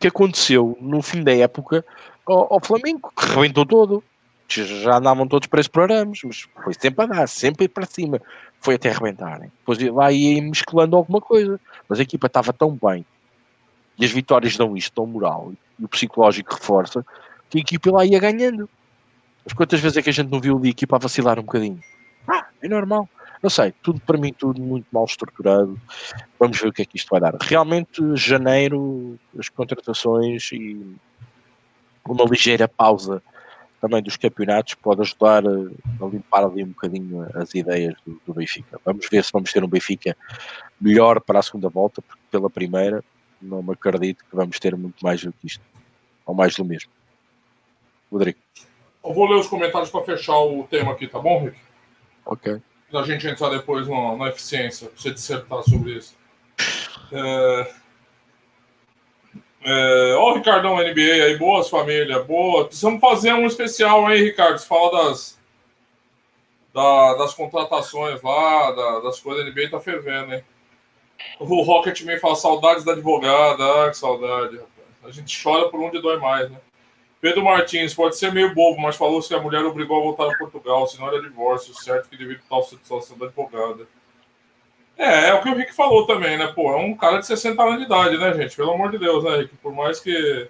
Que 0.00 0.08
aconteceu 0.08 0.76
no 0.80 1.02
fim 1.02 1.22
da 1.22 1.34
época 1.34 1.84
ao, 2.26 2.54
ao 2.54 2.60
Flamengo, 2.64 3.12
que 3.16 3.26
rebentou 3.26 3.66
todo. 3.66 4.02
Já 4.48 4.98
andavam 4.98 5.26
todos 5.26 5.48
presos 5.48 5.68
por 5.68 5.82
arames, 5.82 6.20
mas 6.24 6.46
foi 6.62 6.74
sempre 6.74 7.04
a 7.04 7.06
dar, 7.06 7.26
sempre 7.26 7.68
para 7.68 7.86
cima. 7.86 8.20
Foi 8.60 8.74
até 8.74 8.90
arrebentarem. 8.90 9.50
Depois 9.60 9.78
lá 9.94 10.12
ia 10.12 10.42
mesclando 10.42 10.96
alguma 10.96 11.20
coisa. 11.20 11.58
Mas 11.88 12.00
a 12.00 12.02
equipa 12.02 12.26
estava 12.26 12.52
tão 12.52 12.78
bem 12.82 13.04
e 13.98 14.04
as 14.04 14.10
vitórias 14.10 14.56
dão 14.56 14.76
isto, 14.76 14.94
dão 14.94 15.06
moral 15.06 15.52
e 15.78 15.84
o 15.84 15.88
psicológico 15.88 16.54
reforça 16.54 17.04
que 17.48 17.58
a 17.58 17.60
equipa 17.60 17.90
lá 17.90 18.04
ia 18.04 18.18
ganhando. 18.18 18.68
Mas 19.44 19.52
quantas 19.54 19.80
vezes 19.80 19.96
é 19.96 20.02
que 20.02 20.10
a 20.10 20.12
gente 20.12 20.30
não 20.30 20.40
viu 20.40 20.56
ali 20.56 20.68
a 20.68 20.70
equipa 20.70 20.96
a 20.96 20.98
vacilar 20.98 21.38
um 21.38 21.42
bocadinho? 21.42 21.80
Ah, 22.28 22.46
é 22.60 22.68
normal. 22.68 23.08
Não 23.42 23.50
sei, 23.50 23.72
tudo 23.82 24.00
para 24.00 24.16
mim, 24.16 24.32
tudo 24.32 24.62
muito 24.62 24.86
mal 24.92 25.04
estruturado. 25.04 25.80
Vamos 26.38 26.60
ver 26.60 26.68
o 26.68 26.72
que 26.72 26.82
é 26.82 26.84
que 26.84 26.96
isto 26.96 27.08
vai 27.10 27.20
dar. 27.20 27.34
Realmente, 27.40 28.00
janeiro, 28.14 29.18
as 29.36 29.48
contratações 29.48 30.52
e 30.52 30.94
uma 32.06 32.24
ligeira 32.24 32.68
pausa 32.68 33.20
também 33.80 34.00
dos 34.00 34.16
campeonatos 34.16 34.74
pode 34.74 35.00
ajudar 35.00 35.42
a, 35.44 36.06
limpar 36.06 36.44
ali 36.44 36.62
um 36.62 36.68
bocadinho 36.68 37.28
as 37.34 37.52
ideias 37.52 37.96
do, 38.06 38.20
do, 38.24 38.32
Benfica. 38.32 38.80
Vamos 38.84 39.08
ver 39.10 39.24
se 39.24 39.32
vamos 39.32 39.52
ter 39.52 39.64
um 39.64 39.68
Benfica 39.68 40.16
melhor 40.80 41.20
para 41.20 41.40
a 41.40 41.42
segunda 41.42 41.68
volta, 41.68 42.00
porque 42.00 42.22
pela 42.30 42.48
primeira 42.48 43.02
não 43.40 43.60
me 43.60 43.72
acredito 43.72 44.24
que 44.24 44.36
vamos 44.36 44.60
ter 44.60 44.76
muito 44.76 45.02
mais 45.02 45.24
do 45.24 45.32
que 45.32 45.48
isto, 45.48 45.64
ou 46.24 46.32
mais 46.32 46.54
do 46.54 46.64
mesmo. 46.64 46.92
Rodrigo. 48.10 48.38
Eu 49.04 49.12
vou 49.12 49.28
ler 49.28 49.40
os 49.40 49.48
comentários 49.48 49.90
para 49.90 50.04
fechar 50.04 50.38
o 50.38 50.64
tema 50.64 50.92
aqui, 50.92 51.06
tá 51.06 51.18
bom, 51.18 51.44
Rick? 51.44 51.58
Ok. 52.24 52.60
Pra 52.90 53.02
gente 53.02 53.26
entrar 53.26 53.48
depois 53.48 53.88
na, 53.88 54.16
na 54.16 54.28
eficiência, 54.28 54.88
pra 54.88 55.00
você 55.00 55.10
dissertar 55.10 55.62
sobre 55.62 55.92
isso. 55.92 56.16
É... 57.12 57.72
É... 59.64 60.14
Ó, 60.16 60.30
o 60.30 60.34
Ricardão 60.34 60.76
NBA 60.76 61.24
aí, 61.24 61.36
boas 61.36 61.68
família, 61.68 62.22
boa. 62.22 62.66
Precisamos 62.66 63.00
fazer 63.00 63.32
um 63.32 63.46
especial 63.46 64.06
aí, 64.06 64.22
Ricardo. 64.22 64.58
Você 64.58 64.66
fala 64.66 65.04
das, 65.04 65.38
da, 66.72 67.14
das 67.14 67.34
contratações 67.34 68.22
lá, 68.22 68.72
da, 68.72 69.00
das 69.00 69.20
coisas 69.20 69.44
da 69.44 69.50
NBA, 69.50 69.70
tá 69.70 69.80
fervendo, 69.80 70.34
hein? 70.34 70.44
O 71.38 71.62
Rocket 71.62 72.00
me 72.02 72.18
fala 72.18 72.34
saudades 72.34 72.84
da 72.84 72.92
advogada. 72.92 73.86
Ah, 73.86 73.90
que 73.90 73.96
saudade, 73.96 74.56
rapaz. 74.56 74.70
A 75.04 75.10
gente 75.10 75.42
chora 75.42 75.68
por 75.68 75.80
onde 75.80 76.00
dói 76.00 76.18
mais, 76.18 76.50
né? 76.50 76.58
Pedro 77.22 77.44
Martins, 77.44 77.94
pode 77.94 78.16
ser 78.16 78.32
meio 78.32 78.52
bobo, 78.52 78.80
mas 78.80 78.96
falou 78.96 79.22
que 79.22 79.32
a 79.32 79.40
mulher 79.40 79.64
obrigou 79.64 80.00
a 80.00 80.02
voltar 80.02 80.28
a 80.28 80.36
Portugal, 80.36 80.88
senão 80.88 81.06
era 81.06 81.22
divórcio, 81.22 81.72
certo 81.72 82.10
que 82.10 82.16
devido 82.16 82.40
a 82.44 82.48
tal 82.48 82.64
situação 82.64 83.16
da 83.16 83.26
advogada. 83.26 83.86
É, 84.98 85.28
é 85.28 85.34
o 85.34 85.40
que 85.40 85.48
o 85.48 85.54
Rick 85.54 85.72
falou 85.72 86.04
também, 86.04 86.36
né? 86.36 86.48
Pô, 86.48 86.72
é 86.72 86.76
um 86.76 86.96
cara 86.96 87.18
de 87.18 87.26
60 87.28 87.62
anos 87.62 87.78
de 87.78 87.84
idade, 87.84 88.18
né, 88.18 88.34
gente? 88.34 88.56
Pelo 88.56 88.72
amor 88.72 88.90
de 88.90 88.98
Deus, 88.98 89.22
né, 89.22 89.36
Rick? 89.36 89.56
Por 89.58 89.72
mais 89.72 90.00
que. 90.00 90.48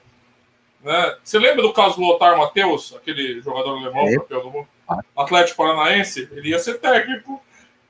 Né? 0.83 1.17
Você 1.23 1.39
lembra 1.39 1.61
do 1.61 1.75
caso 1.75 1.97
do 1.97 2.07
Lothar 2.07 2.39
Matheus, 2.39 2.97
aquele 2.97 3.43
jogador 3.43 3.77
alemão, 3.77 4.09
é. 4.09 4.17
campeão 4.17 4.41
do 4.41 4.51
mundo? 4.51 4.69
Atlético 5.15 5.59
Paranaense? 5.59 6.27
Ele 6.33 6.49
ia 6.49 6.59
ser 6.59 6.81
técnico. 6.81 7.39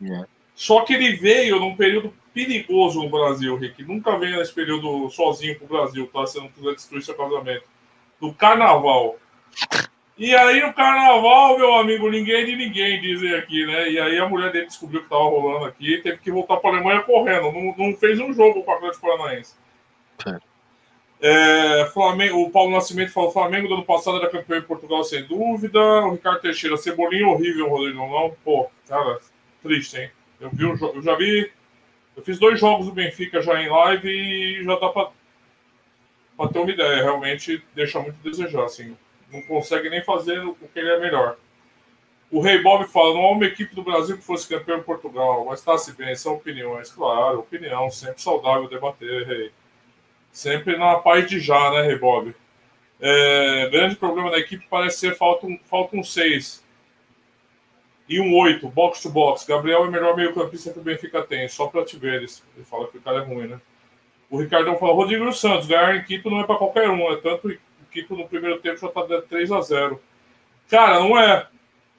É. 0.03 0.26
Só 0.57 0.80
que 0.80 0.93
ele 0.93 1.12
veio 1.12 1.61
num 1.61 1.76
período 1.76 2.12
perigoso 2.35 3.01
no 3.01 3.09
Brasil, 3.09 3.57
Rick. 3.57 3.85
Nunca 3.85 4.18
veio 4.18 4.39
nesse 4.39 4.53
período 4.53 5.09
sozinho 5.11 5.57
pro 5.57 5.68
Brasil, 5.68 6.11
tá? 6.12 6.22
Você 6.22 6.41
não 6.41 6.49
quiser 6.49 6.74
destruir 6.74 7.03
seu 7.05 7.14
casamento 7.14 7.72
do 8.23 8.33
carnaval. 8.33 9.16
E 10.16 10.33
aí 10.33 10.64
no 10.64 10.73
carnaval, 10.73 11.59
meu 11.59 11.75
amigo, 11.75 12.09
ninguém 12.09 12.47
de 12.47 12.55
ninguém, 12.55 13.01
dizem 13.01 13.35
aqui, 13.35 13.66
né? 13.66 13.91
E 13.91 13.99
aí 13.99 14.16
a 14.20 14.29
mulher 14.29 14.53
dele 14.53 14.66
descobriu 14.66 15.03
que 15.03 15.09
tava 15.09 15.25
rolando 15.25 15.64
aqui 15.64 15.99
teve 15.99 16.18
que 16.18 16.31
voltar 16.31 16.59
para 16.59 16.70
a 16.70 16.75
Alemanha 16.75 17.03
correndo. 17.03 17.51
Não, 17.51 17.75
não 17.77 17.97
fez 17.97 18.20
um 18.20 18.33
jogo 18.33 18.62
com 18.62 18.70
o 18.70 18.75
Atlético 18.75 19.09
Paranaense. 19.09 19.57
É, 21.20 21.87
Flamengo, 21.93 22.43
o 22.43 22.51
Paulo 22.51 22.70
Nascimento 22.70 23.12
falou: 23.12 23.33
Flamengo 23.33 23.66
do 23.66 23.75
ano 23.75 23.85
passado 23.85 24.18
era 24.18 24.31
campeão 24.31 24.59
em 24.59 24.62
Portugal, 24.62 25.03
sem 25.03 25.25
dúvida. 25.25 25.81
O 25.81 26.12
Ricardo 26.12 26.41
Teixeira, 26.41 26.77
Cebolinha 26.77 27.27
horrível, 27.27 27.68
Rodrigo. 27.68 27.99
Não, 27.99 28.37
pô, 28.45 28.70
cara, 28.89 29.18
triste, 29.61 29.99
hein? 29.99 30.11
Eu, 30.41 30.51
vi 30.51 30.64
o, 30.64 30.77
eu 30.95 31.03
já 31.03 31.16
vi. 31.16 31.51
Eu 32.16 32.23
fiz 32.23 32.39
dois 32.39 32.61
jogos 32.61 32.87
do 32.87 32.93
Benfica 32.93 33.43
já 33.43 33.61
em 33.61 33.68
live 33.68 34.09
e 34.09 34.62
já 34.62 34.77
dá 34.79 34.89
para 34.89 35.11
ter 36.49 36.59
uma 36.59 36.70
ideia. 36.70 37.03
Realmente 37.03 37.62
deixa 37.74 38.01
muito 38.01 38.16
a 38.20 38.28
desejar, 38.28 38.64
assim 38.64 38.97
não 39.32 39.43
consegue 39.43 39.88
nem 39.88 40.05
fazer 40.05 40.38
o 40.45 40.55
que 40.55 40.78
ele 40.78 40.90
é 40.90 41.01
melhor. 41.01 41.36
O 42.30 42.40
Rei 42.40 42.62
Bob 42.62 42.86
fala: 42.86 43.14
não 43.14 43.24
há 43.24 43.30
uma 43.32 43.47
equipe 43.47 43.74
do 43.74 43.82
Brasil 43.82 44.16
que 44.16 44.24
fosse 44.24 44.49
campeão 44.49 44.78
em 44.78 44.82
Portugal, 44.82 45.45
mas 45.47 45.61
está-se 45.61 45.93
bem, 45.95 46.14
são 46.14 46.34
opiniões. 46.34 46.90
Claro, 46.90 47.40
opinião, 47.40 47.90
sempre 47.90 48.20
saudável 48.20 48.68
debater, 48.68 49.26
Rei. 49.26 49.51
Sempre 50.30 50.76
na 50.76 50.97
paz 50.97 51.28
de 51.28 51.40
já, 51.40 51.70
né, 51.72 51.82
Rei 51.82 51.99
Bob? 51.99 52.34
É, 53.01 53.68
grande 53.70 53.97
problema 53.97 54.30
da 54.30 54.38
equipe 54.38 54.66
parece 54.70 54.99
ser 54.99 55.16
falta 55.16 55.47
um, 55.47 55.59
falta 55.64 55.97
um 55.97 56.05
seis 56.05 56.64
e 58.09 58.20
um 58.20 58.34
oito, 58.36 58.68
box 58.68 59.03
to 59.03 59.11
box. 59.11 59.45
Gabriel 59.45 59.84
é 59.84 59.88
o 59.88 59.90
melhor 59.90 60.16
meio-campista 60.16 60.72
que 60.72 60.78
o 60.78 60.82
Benfica 60.82 61.22
tem, 61.22 61.49
só 61.49 61.66
para 61.66 61.84
te 61.84 61.99
ver. 61.99 62.14
Ele 62.14 62.28
fala 62.64 62.86
que 62.88 62.99
o 62.99 63.01
cara 63.01 63.18
é 63.18 63.24
ruim, 63.24 63.49
né? 63.49 63.61
O 64.33 64.39
Ricardão 64.39 64.78
fala: 64.78 64.95
Rodrigo 64.95 65.30
Santos, 65.30 65.66
ganhar 65.66 65.95
em 65.95 66.03
Quito 66.03 66.30
não 66.30 66.41
é 66.41 66.45
para 66.45 66.57
qualquer 66.57 66.89
um, 66.89 67.12
é 67.12 67.16
tanto 67.16 67.55
Kiko 67.91 68.16
no 68.16 68.26
primeiro 68.26 68.59
tempo 68.61 68.78
já 68.78 68.89
tá 68.89 69.05
dando 69.05 69.26
3 69.26 69.53
a 69.53 69.61
0 69.61 70.01
Cara, 70.70 70.99
não 71.01 71.18
é. 71.18 71.47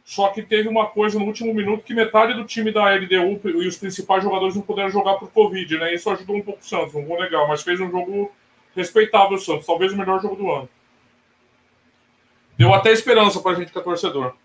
Só 0.04 0.30
que 0.30 0.42
teve 0.42 0.68
uma 0.68 0.88
coisa 0.88 1.20
no 1.20 1.26
último 1.26 1.54
minuto 1.54 1.84
que 1.84 1.94
metade 1.94 2.34
do 2.34 2.44
time 2.44 2.72
da 2.72 2.90
LDU 2.90 3.40
e 3.46 3.68
os 3.68 3.78
principais 3.78 4.24
jogadores 4.24 4.56
não 4.56 4.64
puderam 4.64 4.90
jogar 4.90 5.14
por 5.14 5.32
Covid, 5.32 5.78
né? 5.78 5.94
Isso 5.94 6.10
ajudou 6.10 6.36
um 6.36 6.42
pouco 6.42 6.60
o 6.60 6.66
Santos, 6.66 6.96
não 6.96 7.06
vou 7.06 7.22
negar, 7.22 7.48
mas 7.48 7.62
fez 7.62 7.80
um 7.80 7.92
jogo 7.92 8.32
respeitável 8.76 9.38
o 9.38 9.40
Santos, 9.40 9.68
talvez 9.68 9.94
o 9.94 9.98
melhor 9.98 10.20
jogo 10.20 10.36
do 10.36 10.52
ano. 10.52 10.68
Deu 12.58 12.74
até 12.74 12.92
esperança 12.92 13.40
pra 13.42 13.54
gente 13.54 13.72
que 13.72 13.78
é 13.78 13.82
torcedor. 13.82 14.36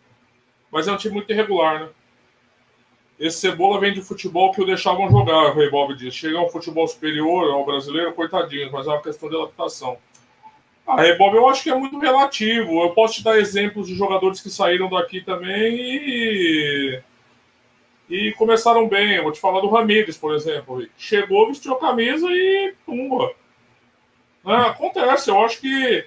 Mas 0.70 0.86
é 0.86 0.92
um 0.92 0.96
time 0.98 1.14
muito 1.14 1.32
irregular, 1.32 1.80
né? 1.80 1.88
Esse 3.18 3.38
Cebola 3.38 3.80
vem 3.80 3.92
de 3.92 4.00
futebol 4.00 4.52
que 4.52 4.62
o 4.62 4.66
deixavam 4.66 5.10
jogar, 5.10 5.50
o 5.50 5.54
Rei 5.54 5.68
Bob 5.68 5.94
diz. 5.96 6.14
Chega 6.14 6.38
a 6.38 6.44
um 6.44 6.48
futebol 6.48 6.86
superior 6.86 7.50
ao 7.50 7.66
brasileiro, 7.66 8.12
coitadinho, 8.12 8.70
mas 8.70 8.86
é 8.86 8.90
uma 8.90 9.02
questão 9.02 9.28
de 9.28 9.36
adaptação. 9.36 9.98
A 10.86 11.02
Rebob 11.02 11.36
eu 11.36 11.48
acho 11.48 11.62
que 11.62 11.70
é 11.70 11.74
muito 11.74 11.98
relativo. 11.98 12.80
Eu 12.80 12.90
posso 12.90 13.14
te 13.14 13.24
dar 13.24 13.38
exemplos 13.38 13.88
de 13.88 13.94
jogadores 13.94 14.40
que 14.40 14.48
saíram 14.48 14.88
daqui 14.88 15.20
também 15.20 15.76
e, 15.76 17.02
e 18.08 18.32
começaram 18.32 18.88
bem. 18.88 19.16
Eu 19.16 19.24
vou 19.24 19.32
te 19.32 19.40
falar 19.40 19.60
do 19.60 19.68
Ramires, 19.68 20.16
por 20.16 20.34
exemplo. 20.34 20.86
Chegou, 20.96 21.48
vestiu 21.48 21.74
a 21.74 21.80
camisa 21.80 22.26
e 22.30 22.72
pumba. 22.86 23.32
É, 24.46 24.54
acontece, 24.54 25.28
eu 25.28 25.44
acho 25.44 25.60
que 25.60 26.06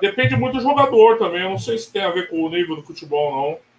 depende 0.00 0.36
muito 0.36 0.58
do 0.58 0.62
jogador 0.62 1.18
também. 1.18 1.42
Eu 1.42 1.50
não 1.50 1.58
sei 1.58 1.78
se 1.78 1.90
tem 1.90 2.02
a 2.02 2.10
ver 2.10 2.28
com 2.28 2.44
o 2.44 2.50
nível 2.50 2.76
do 2.76 2.82
futebol, 2.82 3.32
não. 3.32 3.71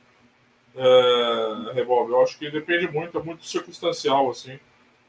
É, 0.76 1.80
eu 1.80 2.24
acho 2.24 2.38
que 2.38 2.50
depende 2.50 2.88
muito, 2.88 3.18
é 3.18 3.22
muito 3.22 3.46
circunstancial, 3.46 4.30
assim. 4.30 4.60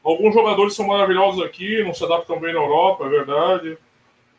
Alguns 0.03 0.33
jogadores 0.33 0.75
são 0.75 0.87
maravilhosos 0.87 1.43
aqui, 1.43 1.83
não 1.83 1.93
se 1.93 2.03
adaptam 2.03 2.39
bem 2.39 2.53
na 2.53 2.59
Europa, 2.59 3.05
é 3.05 3.09
verdade. 3.09 3.77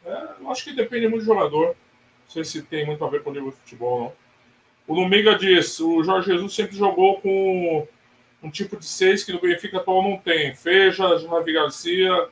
É, 0.05 0.29
eu 0.41 0.51
acho 0.51 0.64
que 0.64 0.72
depende 0.72 1.09
muito 1.09 1.22
do 1.22 1.27
jogador. 1.27 1.68
Não 1.68 2.29
sei 2.29 2.45
se 2.45 2.62
tem 2.62 2.87
muito 2.87 3.05
a 3.05 3.09
ver 3.09 3.22
com 3.22 3.31
o 3.31 3.33
nível 3.33 3.51
de 3.51 3.57
futebol, 3.57 4.01
não. 4.01 4.12
O 4.87 4.95
Numiga 4.95 5.37
diz: 5.37 5.81
o 5.81 6.05
Jorge 6.05 6.31
Jesus 6.33 6.55
sempre 6.55 6.77
jogou 6.77 7.20
com 7.20 7.87
um 8.43 8.51
tipo 8.51 8.77
de 8.77 8.85
seis 8.85 9.24
que 9.24 9.33
no 9.33 9.41
Benfica 9.41 9.79
atual 9.79 10.03
não 10.03 10.16
tem. 10.16 10.55
Feja, 10.55 11.18
Javi 11.18 11.53
Garcia, 11.53 12.29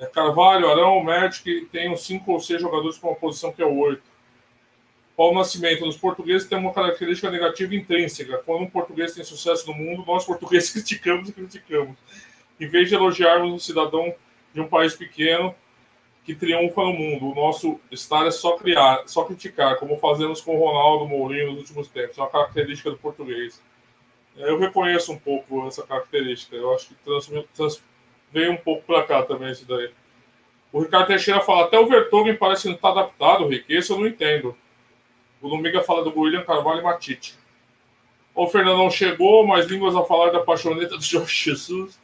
é, 0.00 0.06
Carvalho, 0.06 0.68
Arão, 0.68 1.02
Magic, 1.02 1.66
tem 1.66 1.90
uns 1.90 2.04
cinco 2.04 2.32
ou 2.32 2.40
seis 2.40 2.60
jogadores 2.60 2.98
com 2.98 3.08
uma 3.08 3.16
posição 3.16 3.52
que 3.52 3.62
é 3.62 3.66
oito. 3.66 4.02
Paulo 5.16 5.38
Nascimento, 5.38 5.84
nos 5.84 5.96
portugueses 5.96 6.48
tem 6.48 6.58
uma 6.58 6.72
característica 6.72 7.30
negativa 7.30 7.74
intrínseca. 7.74 8.38
Quando 8.38 8.62
um 8.62 8.70
português 8.70 9.14
tem 9.14 9.22
sucesso 9.22 9.66
no 9.66 9.74
mundo, 9.74 10.04
nós 10.06 10.24
portugueses 10.24 10.70
criticamos 10.74 11.28
e 11.28 11.32
criticamos. 11.32 11.96
Em 12.58 12.66
vez 12.66 12.88
de 12.88 12.94
elogiarmos 12.94 13.52
um 13.52 13.58
cidadão 13.58 14.14
de 14.52 14.60
um 14.60 14.66
país 14.66 14.94
pequeno, 14.94 15.54
que 16.24 16.34
triunfa 16.34 16.82
no 16.82 16.92
mundo. 16.92 17.30
O 17.30 17.34
nosso 17.34 17.78
estar 17.90 18.26
é 18.26 18.30
só 18.30 18.56
criar, 18.56 19.02
só 19.06 19.24
criticar, 19.24 19.76
como 19.76 19.98
fazemos 19.98 20.40
com 20.40 20.56
o 20.56 20.58
Ronaldo 20.58 21.06
Mourinho 21.06 21.52
nos 21.52 21.60
últimos 21.60 21.88
tempos. 21.88 22.16
É 22.16 22.20
uma 22.22 22.30
característica 22.30 22.90
do 22.90 22.96
português. 22.96 23.62
Eu 24.36 24.58
reconheço 24.58 25.12
um 25.12 25.18
pouco 25.18 25.66
essa 25.68 25.86
característica. 25.86 26.56
Eu 26.56 26.74
acho 26.74 26.88
que 26.88 26.94
trans, 26.94 27.30
trans, 27.54 27.82
veio 28.32 28.52
um 28.52 28.56
pouco 28.56 28.82
para 28.84 29.04
cá 29.04 29.22
também 29.22 29.52
isso 29.52 29.66
daí. 29.66 29.90
O 30.72 30.80
Ricardo 30.80 31.06
Teixeira 31.06 31.40
fala, 31.40 31.66
até 31.66 31.78
o 31.78 31.86
Vertogen 31.86 32.34
parece 32.34 32.62
que 32.62 32.68
não 32.68 32.74
está 32.74 32.88
adaptado, 32.88 33.46
Rick. 33.46 33.72
Esse 33.72 33.92
eu 33.92 33.98
não 33.98 34.08
entendo. 34.08 34.56
O 35.44 35.48
Lumiga 35.48 35.82
fala 35.82 36.02
do 36.02 36.18
William 36.18 36.42
Carvalho 36.42 36.80
e 36.80 36.82
Matite. 36.82 37.34
O 38.34 38.46
Fernandão 38.46 38.90
chegou, 38.90 39.46
mais 39.46 39.66
línguas 39.66 39.94
a 39.94 40.02
falar 40.02 40.30
da 40.30 40.40
paixoneta 40.40 40.96
do 40.96 41.02
Jorge 41.04 41.50
Jesus. 41.50 42.00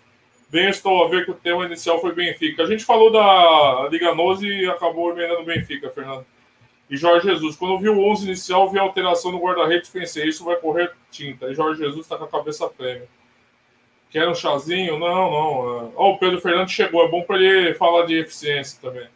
Bem, 0.50 0.68
estou 0.68 1.02
a 1.02 1.08
ver 1.08 1.24
que 1.24 1.30
o 1.30 1.34
tema 1.34 1.64
inicial 1.64 1.98
foi 2.02 2.14
Benfica. 2.14 2.62
A 2.62 2.66
gente 2.66 2.84
falou 2.84 3.10
da 3.10 3.88
Liga 3.90 4.14
12 4.14 4.46
e 4.46 4.66
acabou 4.68 5.12
emendando 5.12 5.42
Benfica, 5.42 5.88
Fernando. 5.88 6.26
E 6.90 6.98
Jorge 6.98 7.28
Jesus. 7.28 7.56
Quando 7.56 7.78
vi 7.78 7.88
o 7.88 8.04
11 8.10 8.26
inicial, 8.26 8.68
vi 8.68 8.78
a 8.78 8.82
alteração 8.82 9.32
no 9.32 9.40
guarda-redes, 9.40 9.88
pensei, 9.88 10.28
isso 10.28 10.44
vai 10.44 10.56
correr 10.56 10.92
tinta. 11.10 11.46
E 11.50 11.54
Jorge 11.54 11.82
Jesus 11.82 12.00
está 12.02 12.18
com 12.18 12.24
a 12.24 12.28
cabeça 12.28 12.68
prêmio. 12.68 13.08
Quer 14.10 14.28
um 14.28 14.34
chazinho? 14.34 14.98
Não, 14.98 15.08
não. 15.08 15.92
Ó, 15.96 16.10
oh, 16.10 16.10
o 16.10 16.18
Pedro 16.18 16.42
Fernandes 16.42 16.74
chegou. 16.74 17.02
É 17.02 17.08
bom 17.08 17.22
para 17.22 17.38
ele 17.38 17.72
falar 17.72 18.04
de 18.04 18.18
eficiência 18.18 18.78
também. 18.82 19.08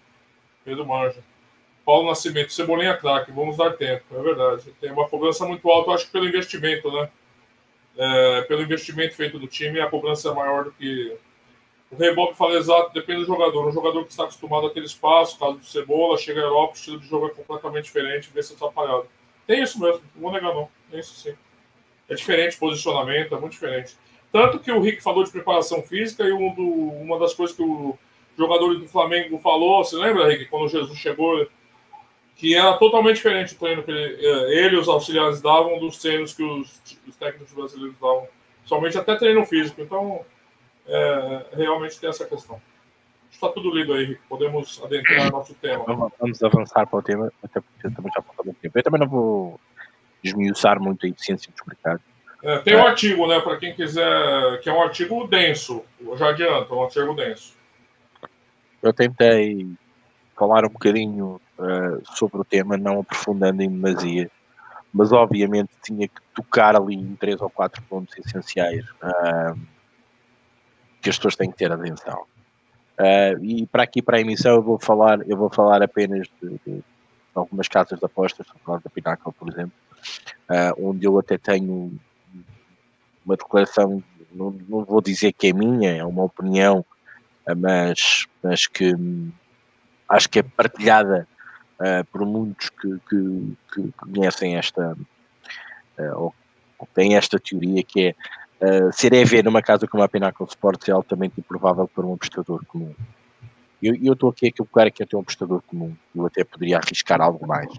Pedro 0.65 0.87
Manja. 0.87 1.23
Paulo 1.85 2.09
Nascimento. 2.09 2.53
Cebolinha 2.53 2.97
craque. 2.97 3.33
Vamos 3.33 3.57
dar 3.57 3.73
tempo. 3.73 4.05
É 4.13 4.23
verdade. 4.23 4.73
Tem 4.81 4.91
uma 4.91 5.09
cobrança 5.09 5.45
muito 5.45 5.69
alta, 5.71 5.93
acho 5.93 6.07
que 6.07 6.13
pelo 6.13 6.27
investimento, 6.27 6.91
né? 6.91 7.09
é, 7.97 8.43
pelo 8.43 8.63
investimento 8.63 9.15
feito 9.15 9.39
do 9.39 9.47
time, 9.47 9.81
a 9.81 9.89
cobrança 9.89 10.29
é 10.29 10.35
maior 10.35 10.65
do 10.65 10.73
que. 10.73 11.17
O 11.91 11.97
Rebob 11.97 12.35
fala 12.35 12.55
exato, 12.55 12.93
depende 12.93 13.21
do 13.21 13.27
jogador. 13.27 13.69
Um 13.69 13.73
jogador 13.73 14.05
que 14.05 14.11
está 14.11 14.25
acostumado 14.25 14.69
ter 14.71 14.83
espaço, 14.83 15.39
caso 15.39 15.59
do 15.59 15.65
Cebola, 15.65 16.19
chega 16.19 16.41
à 16.41 16.45
Europa, 16.45 16.73
o 16.73 16.77
estilo 16.77 16.99
de 16.99 17.07
jogo 17.07 17.27
é 17.27 17.31
completamente 17.31 17.85
diferente, 17.85 18.31
vê 18.35 18.43
se 18.43 18.55
atrapalhado. 18.55 19.07
Tem 19.47 19.63
isso 19.63 19.79
mesmo, 19.81 20.03
não 20.15 20.23
vou 20.23 20.33
negar 20.33 20.53
não. 20.53 20.69
Tem 20.91 20.99
isso 20.99 21.15
sim. 21.15 21.35
É 22.09 22.15
diferente, 22.15 22.57
posicionamento, 22.57 23.35
é 23.35 23.39
muito 23.39 23.53
diferente. 23.53 23.97
Tanto 24.33 24.59
que 24.59 24.73
o 24.73 24.81
Rick 24.81 25.03
falou 25.03 25.23
de 25.23 25.31
preparação 25.31 25.83
física 25.83 26.25
e 26.25 26.33
um 26.33 26.53
do, 26.53 26.65
uma 26.65 27.19
das 27.19 27.33
coisas 27.33 27.55
que 27.55 27.63
o 27.63 27.97
jogador 28.37 28.75
do 28.75 28.89
Flamengo 28.89 29.39
falou, 29.39 29.85
você 29.85 29.97
lembra, 29.97 30.27
Rick, 30.27 30.47
quando 30.47 30.65
o 30.65 30.69
Jesus 30.69 30.99
chegou, 30.99 31.47
que 32.37 32.55
era 32.55 32.77
totalmente 32.77 33.17
diferente 33.17 33.55
o 33.55 33.59
treino 33.59 33.83
que 33.83 33.91
ele, 33.91 34.27
é, 34.27 34.65
ele 34.65 34.77
e 34.77 34.79
os 34.79 34.89
auxiliares 34.89 35.41
davam 35.41 35.79
dos 35.79 35.99
treinos 35.99 36.33
que 36.35 36.43
os, 36.43 36.81
os 37.07 37.17
técnicos 37.17 37.53
brasileiros 37.53 37.97
davam, 38.01 38.27
somente 38.65 38.99
até 38.99 39.15
treino 39.17 39.45
físico. 39.47 39.81
Então, 39.81 40.25
é, 40.87 41.47
realmente 41.53 41.99
tem 41.99 42.11
essa 42.11 42.27
questão. 42.27 42.61
Está 43.31 43.49
tudo 43.49 43.75
lido 43.75 43.93
aí, 43.93 44.05
Rico. 44.05 44.23
Podemos 44.29 44.81
adentrar 44.83 45.31
nosso 45.31 45.55
tema. 45.55 45.85
Vamos, 45.85 46.43
avançar 46.43 46.87
para 46.87 46.99
o 46.99 47.03
tema, 47.03 47.33
até 47.43 47.61
porque 47.61 47.95
também 47.95 48.13
já 48.15 48.23
falta 48.23 48.43
muito 48.45 48.59
tempo. 48.61 48.79
Eu 48.79 48.83
também 48.83 49.01
não 49.01 49.09
vou 49.09 49.61
desmiuçar 50.23 50.81
muito 50.81 51.05
a 51.05 51.09
eficiência 51.09 51.51
de 51.51 51.59
explicar. 51.59 52.01
É, 52.43 52.59
tem 52.59 52.75
é. 52.75 52.77
um 52.77 52.87
artigo, 52.87 53.27
né, 53.27 53.41
para 53.41 53.57
quem 53.57 53.75
quiser, 53.75 54.61
que 54.61 54.69
é 54.69 54.73
um 54.73 54.83
artigo 54.83 55.27
denso. 55.27 55.85
Eu 56.01 56.17
já 56.17 56.29
adianto, 56.29 56.73
é 56.73 56.77
um 56.77 56.85
artigo 56.85 57.15
denso. 57.15 57.55
Eu 58.83 58.93
tentei 58.93 59.67
falar 60.37 60.65
um 60.65 60.71
bocadinho 60.71 61.41
uh, 61.59 62.03
sobre 62.17 62.41
o 62.41 62.45
tema, 62.45 62.77
não 62.77 63.01
aprofundando 63.01 63.63
em 63.63 63.69
demasia, 63.69 64.31
mas 64.93 65.13
obviamente 65.13 65.71
tinha 65.83 66.07
que 66.09 66.21
tocar 66.35 66.77
ali 66.77 66.95
em 66.95 67.17
três 67.17 67.41
ou 67.41 67.51
quatro 67.51 67.83
pontos 67.83 68.17
essenciais 68.19 68.85
uh, 69.03 69.59
que 71.01 71.11
as 71.11 71.17
pessoas 71.17 71.37
têm 71.37 71.51
que 71.51 71.57
ter 71.57 71.71
atenção. 71.73 72.25
Uh, 72.99 73.45
e 73.45 73.67
para 73.67 73.83
aqui, 73.83 74.01
para 74.01 74.19
a 74.19 74.21
emissão, 74.21 74.55
eu 74.55 74.63
vou 74.63 74.79
falar, 74.79 75.21
eu 75.29 75.37
vou 75.37 75.51
falar 75.51 75.83
apenas 75.83 76.29
de, 76.41 76.61
de 76.65 76.83
algumas 77.35 77.67
casas 77.67 77.99
de 77.99 78.05
apostas, 78.05 78.47
vou 78.47 78.63
falar 78.65 78.81
da 78.81 78.91
Pinnacle, 78.91 79.33
por 79.33 79.49
exemplo, 79.49 79.73
onde 80.79 81.05
eu 81.05 81.19
até 81.19 81.37
tenho 81.37 81.99
uma 83.25 83.37
declaração, 83.37 84.03
não, 84.31 84.51
não, 84.69 84.85
vou 84.85 85.01
dizer 85.01 85.33
que 85.33 85.49
é 85.49 85.53
minha, 85.53 85.97
é 85.97 86.05
uma 86.05 86.23
opinião, 86.23 86.85
mas, 87.57 88.27
mas 88.43 88.67
que 88.69 88.95
acho 90.09 90.29
que 90.29 90.39
é 90.39 90.43
partilhada 90.43 91.27
uh, 91.81 92.05
por 92.11 92.25
muitos 92.25 92.71
que, 92.71 92.99
que, 93.09 93.57
que, 93.73 93.93
conhecem 93.93 94.57
esta, 94.57 94.97
uh, 95.99 96.17
ou, 96.17 96.35
ou 96.79 96.89
têm 96.95 97.17
esta 97.17 97.39
teoria, 97.39 97.83
que 97.83 98.15
é 98.61 98.87
uh, 98.87 98.93
ser 98.93 99.13
EV 99.13 99.43
numa 99.43 99.63
casa 99.63 99.87
como 99.87 100.03
a 100.03 100.09
Pinnacle 100.09 100.47
Sports 100.47 100.89
é 100.89 100.93
altamente 100.93 101.39
improvável 101.39 101.89
para 101.89 102.07
um 102.07 102.15
apostador 102.15 102.65
comum. 102.67 102.95
eu 103.83 104.13
estou 104.13 104.31
aqui 104.31 104.49
a 104.49 104.53
calcular 104.53 104.91
que 104.91 105.03
até 105.03 105.17
um 105.17 105.21
apostador 105.21 105.63
comum, 105.63 105.95
eu 106.15 106.27
até 106.27 106.45
poderia 106.45 106.79
arriscar 106.79 107.21
algo 107.21 107.47
mais. 107.47 107.71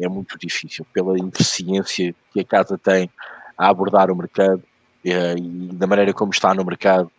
É 0.00 0.08
muito 0.08 0.38
difícil, 0.38 0.86
pela 0.92 1.18
ineficiência 1.18 2.14
que 2.32 2.40
a 2.40 2.44
casa 2.44 2.78
tem 2.78 3.10
a 3.56 3.68
abordar 3.68 4.10
o 4.10 4.16
mercado 4.16 4.62
uh, 5.04 5.38
e 5.38 5.74
da 5.74 5.86
maneira 5.86 6.12
como 6.12 6.32
está 6.32 6.54
no 6.54 6.64
mercado, 6.64 7.10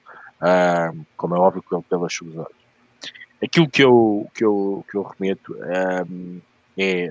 uh, 0.42 1.06
como 1.16 1.36
é 1.36 1.40
óbvio, 1.40 1.64
pelas 1.90 2.14
suas. 2.14 2.63
Aquilo 3.44 3.70
que 3.70 3.84
eu, 3.84 4.28
que 4.34 4.44
eu, 4.44 4.86
que 4.90 4.98
eu 4.98 5.04
remeto 5.04 5.54
um, 6.08 6.40
é 6.78 7.08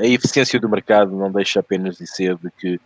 a 0.00 0.04
eficiência 0.04 0.58
do 0.60 0.68
mercado 0.68 1.16
não 1.16 1.30
deixa 1.30 1.60
apenas 1.60 1.96
de 1.96 2.06
ser 2.06 2.36
de 2.36 2.50
que 2.50 2.80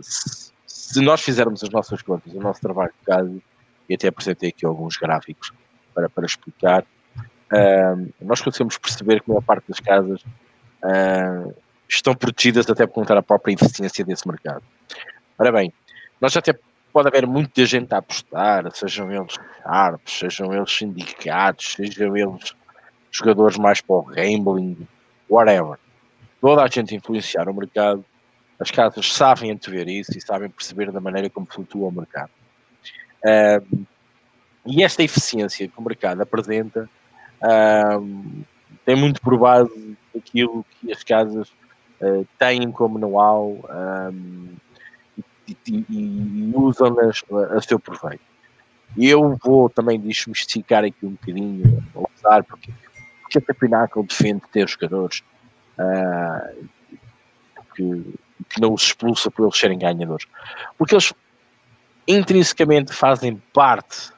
se, 0.00 0.52
se 0.66 1.00
nós 1.00 1.20
fizermos 1.20 1.62
as 1.64 1.70
nossas 1.70 2.00
contas, 2.00 2.32
o 2.32 2.40
nosso 2.40 2.60
trabalho 2.60 2.92
de 3.00 3.06
casa, 3.06 3.36
e 3.88 3.94
até 3.94 4.08
apresentei 4.08 4.50
aqui 4.50 4.64
alguns 4.64 4.96
gráficos 4.96 5.52
para, 5.94 6.08
para 6.08 6.26
explicar, 6.26 6.82
uh, 6.82 8.12
nós 8.20 8.40
conseguimos 8.40 8.78
perceber 8.78 9.20
que 9.20 9.30
a 9.30 9.34
maior 9.34 9.42
parte 9.42 9.64
das 9.68 9.80
casas 9.80 10.22
uh, 10.22 11.54
estão 11.88 12.14
protegidas 12.14 12.68
até 12.68 12.86
por 12.86 12.94
contar 12.94 13.16
a 13.16 13.22
própria 13.22 13.54
eficiência 13.54 14.04
desse 14.04 14.26
mercado. 14.26 14.62
Ora 15.38 15.52
bem, 15.52 15.72
nós 16.20 16.36
até 16.36 16.52
pode 16.96 17.08
haver 17.08 17.26
muita 17.26 17.66
gente 17.66 17.92
a 17.92 17.98
apostar, 17.98 18.72
sejam 18.72 19.12
eles 19.12 19.34
sharps, 19.62 20.18
sejam 20.18 20.50
eles 20.50 20.72
sindicatos, 20.72 21.74
sejam 21.74 22.16
eles 22.16 22.54
jogadores 23.10 23.58
mais 23.58 23.82
para 23.82 23.96
o 23.96 24.02
gambling, 24.02 24.88
whatever. 25.28 25.78
Toda 26.40 26.62
a 26.62 26.68
gente 26.68 26.96
influenciar 26.96 27.50
o 27.50 27.54
mercado, 27.54 28.02
as 28.58 28.70
casas 28.70 29.12
sabem 29.12 29.50
antever 29.50 29.86
isso 29.86 30.16
e 30.16 30.22
sabem 30.22 30.48
perceber 30.48 30.90
da 30.90 30.98
maneira 30.98 31.28
como 31.28 31.46
flutua 31.46 31.88
o 31.88 31.92
mercado. 31.92 32.30
E 34.64 34.82
esta 34.82 35.02
eficiência 35.02 35.68
que 35.68 35.78
o 35.78 35.82
mercado 35.82 36.22
apresenta 36.22 36.88
tem 38.86 38.96
muito 38.96 39.20
base 39.36 39.98
aquilo 40.16 40.64
que 40.80 40.90
as 40.90 41.04
casas 41.04 41.50
uh, 42.00 42.26
têm 42.38 42.72
como 42.72 42.98
know-how 42.98 43.62
um, 43.68 44.56
e, 45.48 45.84
e, 45.88 46.52
usam-nas 46.54 47.22
a, 47.30 47.56
a, 47.56 47.62
seu 47.62 47.78
proveito. 47.78 48.24
Eu 48.96 49.36
vou 49.42 49.68
também 49.68 50.00
desmistificar 50.00 50.84
aqui 50.84 51.04
um 51.04 51.10
bocadinho, 51.10 51.84
usar, 52.16 52.44
porque, 52.44 52.72
porque 53.22 53.38
a 53.38 53.54
Pinacle 53.54 54.04
defende 54.04 54.42
ter 54.50 54.68
jogadores 54.68 55.22
uh, 55.78 56.66
que, 57.74 58.14
que 58.48 58.60
não 58.60 58.72
os 58.72 58.84
expulsa 58.84 59.30
por 59.30 59.44
eles 59.44 59.58
serem 59.58 59.78
ganhadores. 59.78 60.26
Porque 60.78 60.94
eles 60.94 61.12
intrinsecamente 62.06 62.92
fazem 62.92 63.36
parte 63.52 64.12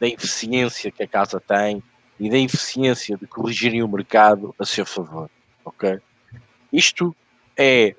da 0.00 0.06
eficiência 0.06 0.90
que 0.90 1.02
a 1.02 1.08
casa 1.08 1.40
tem 1.40 1.82
e 2.18 2.28
da 2.28 2.38
eficiência 2.38 3.16
de 3.16 3.26
corrigirem 3.26 3.82
o 3.82 3.88
mercado 3.88 4.54
a 4.58 4.64
seu 4.64 4.84
favor. 4.84 5.30
Ok? 5.64 5.98
Isto 6.72 7.14
é 7.56 7.94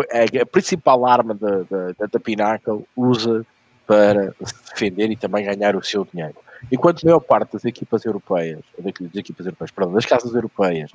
a 0.00 0.46
principal 0.46 1.06
arma 1.06 1.34
da, 1.34 1.62
da, 1.62 2.06
da 2.10 2.20
Pinnacle 2.20 2.84
usa 2.96 3.46
para 3.86 4.34
se 4.44 4.54
defender 4.70 5.10
e 5.10 5.16
também 5.16 5.44
ganhar 5.44 5.76
o 5.76 5.82
seu 5.82 6.06
dinheiro. 6.10 6.36
Enquanto 6.70 7.02
a 7.02 7.06
maior 7.06 7.20
parte 7.20 7.52
das 7.52 7.64
equipas 7.64 8.04
europeias, 8.04 8.60
das 8.78 9.14
equipas 9.14 9.46
europeias, 9.46 9.70
perdão, 9.70 9.92
das 9.92 10.06
casas 10.06 10.34
europeias, 10.34 10.92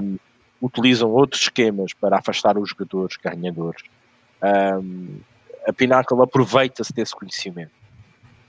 um, 0.00 0.16
utilizam 0.62 1.10
outros 1.10 1.42
esquemas 1.42 1.92
para 1.92 2.18
afastar 2.18 2.56
os 2.56 2.70
jogadores 2.70 3.16
ganhadores, 3.16 3.82
um, 4.80 5.18
a 5.66 5.72
Pinnacle 5.72 6.22
aproveita-se 6.22 6.92
desse 6.92 7.14
conhecimento. 7.14 7.72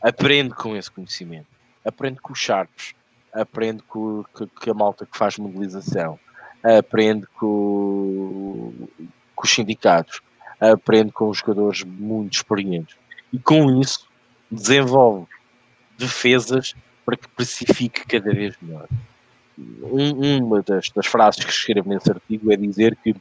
Aprende 0.01 0.53
com 0.53 0.75
esse 0.75 0.91
conhecimento, 0.91 1.47
aprende 1.83 2.19
com 2.21 2.33
os 2.33 2.39
Sharps, 2.39 2.93
aprende 3.33 3.81
com, 3.83 4.23
com, 4.31 4.47
com 4.47 4.71
a 4.71 4.73
malta 4.73 5.05
que 5.05 5.17
faz 5.17 5.37
modelização, 5.37 6.19
aprende 6.63 7.25
com, 7.39 8.73
com 9.37 9.45
os 9.45 9.53
sindicatos, 9.53 10.19
aprende 10.59 11.11
com 11.11 11.29
os 11.29 11.37
jogadores 11.37 11.83
muito 11.83 12.33
experientes 12.33 12.97
e 13.31 13.37
com 13.37 13.79
isso 13.79 14.07
desenvolve 14.51 15.27
defesas 15.97 16.73
para 17.05 17.15
que 17.15 17.27
precifique 17.29 18.05
cada 18.05 18.33
vez 18.33 18.55
melhor. 18.61 18.87
Um, 19.57 20.43
uma 20.43 20.61
das, 20.61 20.89
das, 20.89 21.05
frases 21.05 21.43
que 21.43 21.51
escrevo 21.51 21.89
nesse 21.89 22.11
artigo 22.11 22.51
é 22.51 22.57
dizer 22.57 22.95
que 22.97 23.15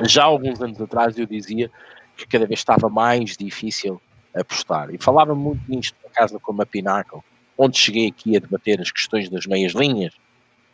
já 0.00 0.22
há 0.22 0.26
alguns 0.26 0.60
anos 0.60 0.80
atrás 0.80 1.18
eu 1.18 1.26
dizia 1.26 1.70
que 2.16 2.26
cada 2.26 2.46
vez 2.46 2.60
estava 2.60 2.88
mais 2.88 3.36
difícil 3.36 4.00
apostar. 4.34 4.92
E 4.92 4.98
falava 4.98 5.34
muito 5.34 5.62
nisto 5.68 5.96
na 6.02 6.10
casa 6.10 6.38
como 6.40 6.62
a 6.62 6.66
Pinnacle, 6.66 7.20
onde 7.56 7.78
cheguei 7.78 8.08
aqui 8.08 8.36
a 8.36 8.40
debater 8.40 8.80
as 8.80 8.90
questões 8.90 9.28
das 9.28 9.46
meias 9.46 9.72
linhas, 9.72 10.14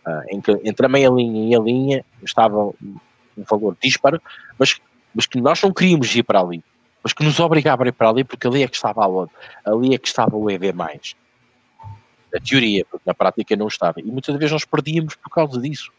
uh, 0.06 0.22
em 0.30 0.40
que 0.40 0.52
entre 0.64 0.86
a 0.86 0.88
meia 0.88 1.10
linha 1.10 1.50
e 1.50 1.54
a 1.54 1.60
linha 1.60 2.04
estava 2.22 2.72
um 3.39 3.45
valor 3.45 3.76
disparo, 3.80 4.20
mas, 4.59 4.80
mas 5.14 5.26
que 5.26 5.41
nós 5.41 5.62
não 5.62 5.72
queríamos 5.72 6.14
ir 6.14 6.22
para 6.22 6.41
ali, 6.41 6.62
mas 7.03 7.12
que 7.12 7.24
nos 7.24 7.39
obrigava 7.41 7.84
a 7.84 7.89
ir 7.89 7.93
para 7.93 8.09
ali 8.09 8.24
porque 8.24 8.47
ali 8.47 8.62
é 8.62 8.68
que 8.68 8.76
estava 8.76 9.03
a 9.03 9.70
ali 9.70 9.95
é 9.95 9.99
que 9.99 10.09
estava 10.09 10.36
o 10.36 10.51
EV+. 10.51 10.72
Na 10.72 12.41
teoria, 12.47 12.84
porque 12.84 13.05
na 13.07 13.14
prática 13.14 13.57
não 13.57 13.68
estava. 13.68 14.01
E 14.01 14.05
muitas 14.05 14.36
vezes 14.36 14.53
nós 14.53 14.64
perdíamos 14.64 15.14
por 15.14 15.30
causa 15.30 15.59
disso. 15.59 15.91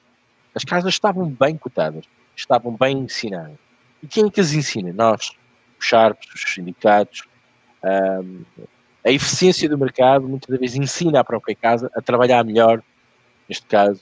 As 0.54 0.64
casas 0.64 0.94
estavam 0.94 1.28
bem 1.28 1.58
cotadas, 1.58 2.06
estavam 2.36 2.76
bem 2.76 3.00
ensinadas. 3.00 3.58
E 4.04 4.08
quem 4.08 4.28
é 4.28 4.30
que 4.30 4.40
as 4.40 4.54
ensina? 4.54 4.94
Nós, 4.94 5.32
os 5.80 5.86
Sharps, 5.86 6.28
os 6.34 6.54
sindicatos, 6.54 7.24
um, 7.84 8.44
a 9.06 9.12
eficiência 9.12 9.68
do 9.70 9.78
mercado 9.78 10.28
muitas 10.28 10.60
vezes 10.60 10.76
ensina 10.76 11.20
a 11.20 11.24
própria 11.24 11.56
casa 11.56 11.90
a 11.96 12.02
trabalhar 12.02 12.44
melhor, 12.44 12.82
neste 13.48 13.66
caso, 13.66 14.02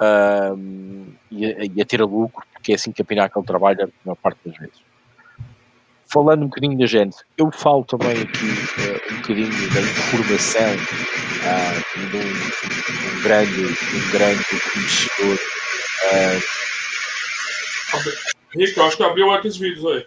um, 0.00 1.06
e, 1.30 1.46
a, 1.46 1.64
e, 1.64 1.82
a, 1.82 1.84
ter 1.84 2.00
lucro, 2.02 2.44
porque 2.58 2.72
é 2.72 2.74
assim 2.74 2.90
que 2.92 3.00
a 3.02 3.04
Pinnacle 3.04 3.44
trabalha 3.44 3.86
na 3.86 3.92
maior 4.04 4.16
parte 4.16 4.40
das 4.44 4.58
vezes. 4.58 4.82
Falando 6.10 6.42
um 6.42 6.48
bocadinho 6.48 6.76
da 6.78 6.86
gente, 6.86 7.16
eu 7.36 7.50
falo 7.52 7.84
também 7.84 8.22
aqui 8.22 8.46
uh, 8.46 9.12
um 9.12 9.16
bocadinho 9.16 9.50
da 9.72 9.80
informação 9.80 10.74
uh, 11.44 11.82
de, 11.94 12.16
um, 12.16 12.20
de, 12.20 13.16
um, 13.16 13.22
grande, 13.22 13.54
de 13.54 13.96
um 13.96 14.10
grande 14.10 14.44
conhecedor. 14.44 15.38
Uh, 16.04 16.58
Rick, 18.54 18.76
eu 18.76 18.84
acho 18.84 18.96
que 18.96 19.02
abriu 19.02 19.30
aqueles 19.30 19.56
vídeos 19.56 19.86
aí. 19.86 20.06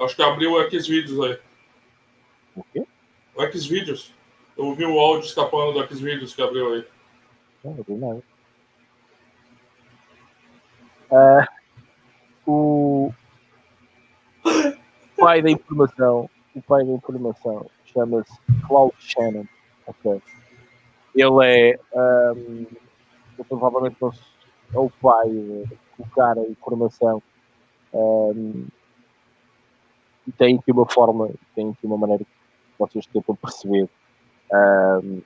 Acho 0.00 0.16
que 0.16 0.22
abriu 0.22 0.52
o 0.54 0.70
Xvideos 0.70 1.20
aí. 1.20 1.38
O 2.56 2.64
quê? 2.64 2.86
O 3.34 3.52
Xvideos. 3.52 4.14
Eu 4.56 4.64
ouvi 4.66 4.84
o 4.84 4.98
áudio 4.98 5.26
escapando 5.26 5.72
do 5.72 5.94
Xvideos 5.94 6.34
que 6.34 6.42
abriu 6.42 6.72
aí. 6.72 6.84
Não, 7.62 7.84
não 7.86 7.98
nada. 7.98 8.22
Uh, 11.10 11.44
o 12.46 13.12
pai 15.18 15.42
da 15.42 15.50
informação, 15.50 16.30
o 16.54 16.62
pai 16.62 16.84
da 16.84 16.92
informação 16.92 17.66
chama-se 17.84 18.32
Claude 18.66 18.94
Shannon. 18.98 19.44
Okay. 19.86 20.22
Ele 21.14 21.44
é 21.44 21.80
um, 21.92 22.66
provavelmente 23.48 23.96
é 24.02 24.78
o 24.78 24.88
pai 24.88 25.28
de 25.28 25.78
colocar 25.96 26.38
a 26.38 26.42
informação 26.42 27.22
um, 27.92 28.66
e 30.26 30.32
tem 30.32 30.56
aqui 30.56 30.70
uma 30.70 30.88
forma, 30.88 31.30
tem 31.54 31.70
aqui 31.70 31.86
uma 31.86 31.98
maneira 31.98 32.24
que 32.24 32.30
vocês 32.78 33.04
tentam 33.06 33.34
perceber 33.34 33.88
um, 35.02 35.20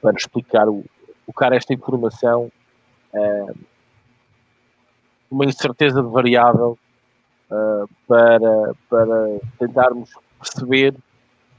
para 0.00 0.16
explicar 0.16 0.68
o, 0.68 0.84
colocar 1.24 1.52
esta 1.52 1.72
informação 1.72 2.50
um, 3.14 3.54
uma 5.30 5.44
incerteza 5.44 6.02
de 6.02 6.08
variável 6.08 6.78
uh, 7.50 7.88
para, 8.06 8.74
para 8.88 9.40
tentarmos 9.58 10.10
perceber 10.38 10.94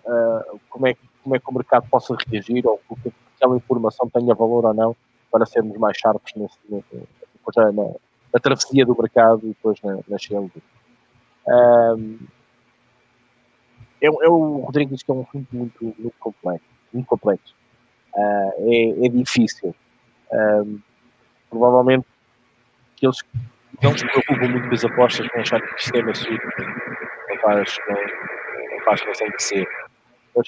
uh, 0.05 0.59
como, 0.69 0.87
é, 0.87 0.95
como 1.23 1.35
é 1.35 1.39
que 1.39 1.49
o 1.49 1.53
mercado 1.53 1.87
possa 1.89 2.15
reagir 2.27 2.65
ou 2.65 2.79
que 3.03 3.13
aquela 3.35 3.57
informação 3.57 4.09
tenha 4.09 4.33
valor 4.33 4.65
ou 4.65 4.73
não 4.73 4.95
para 5.31 5.45
sermos 5.45 5.77
mais 5.77 5.97
sharps 5.97 6.33
nesse, 6.35 6.57
nesse, 6.69 7.07
na, 7.55 7.71
na, 7.71 8.39
travessia 8.39 8.85
do 8.85 8.95
mercado 8.99 9.41
e 9.43 9.49
depois 9.49 9.79
na, 9.81 9.99
na 10.07 10.17
um, 11.47 12.17
é, 14.01 14.07
é, 14.07 14.29
o 14.29 14.59
Rodrigo 14.59 14.93
diz 14.93 15.03
que 15.03 15.11
é 15.11 15.13
um 15.13 15.21
assunto 15.21 15.47
muito, 15.55 15.83
muito 15.83 16.15
complexo. 16.19 16.67
Muito 16.93 17.07
complexo. 17.07 17.55
Uh, 18.13 18.71
é, 18.71 19.05
é, 19.05 19.09
difícil. 19.09 19.75
Um, 20.31 20.79
provavelmente 21.49 22.05
que 22.95 23.05
eles 23.05 23.23
não 23.81 23.97
se 23.97 24.05
preocupam 24.05 24.47
muito 24.49 24.67
com 24.67 24.73
as 24.73 24.85
apostas 24.85 25.27
vão 25.27 25.41
achar 25.41 25.61
que 25.61 25.73
o 25.73 25.79
sistema 25.79 26.15
sul 26.15 26.37
não 27.29 27.37
faz, 27.39 27.77
não, 27.87 27.95
não 28.71 28.83
faz 28.85 29.01
razão 29.01 29.27
de 29.29 29.43
ser. 29.43 29.67
Mas 30.35 30.47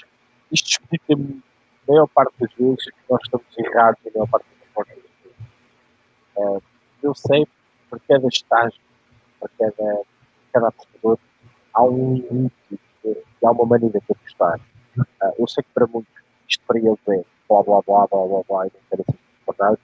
isto 0.52 0.68
explica 0.68 1.14
a 1.14 1.92
maior 1.92 2.06
parte 2.08 2.32
das 2.40 2.52
vezes 2.54 2.84
que 2.84 2.92
nós 3.08 3.20
estamos 3.24 3.46
errados 3.58 4.00
na 4.04 4.10
maior 4.14 4.28
parte 4.28 4.46
das 4.46 4.68
apostas. 4.70 5.04
Uh, 6.36 6.62
eu 7.02 7.14
sei, 7.14 7.46
para 7.88 8.00
cada 8.08 8.26
estágio, 8.28 8.80
para 9.38 9.50
cada 9.58 10.02
cada 10.52 10.68
apostador 10.68 11.18
há 11.74 11.82
um 11.84 12.14
limite, 12.14 12.80
há 13.44 13.50
uma 13.50 13.66
maneira 13.66 13.98
de 13.98 14.12
apostar. 14.12 14.58
Uh, 14.98 15.34
eu 15.38 15.46
sei 15.46 15.62
que 15.62 15.70
para 15.72 15.86
muitos 15.86 16.12
isto 16.48 16.64
para 16.66 16.78
eles 16.78 16.98
é 17.08 17.22
blá 17.48 17.62
blá 17.62 17.80
blá 17.86 18.06
blá 18.08 18.26
blá 18.26 18.42
blá 18.48 18.66
e 18.66 18.72
não 18.74 18.80
quero 18.90 19.04
assim 19.08 19.18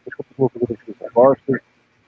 mas 0.05 0.15
continua 0.15 0.47
a 0.47 0.59
fazer 0.59 0.73
as 0.73 0.85
suas 0.85 0.97
propostas, 0.97 1.61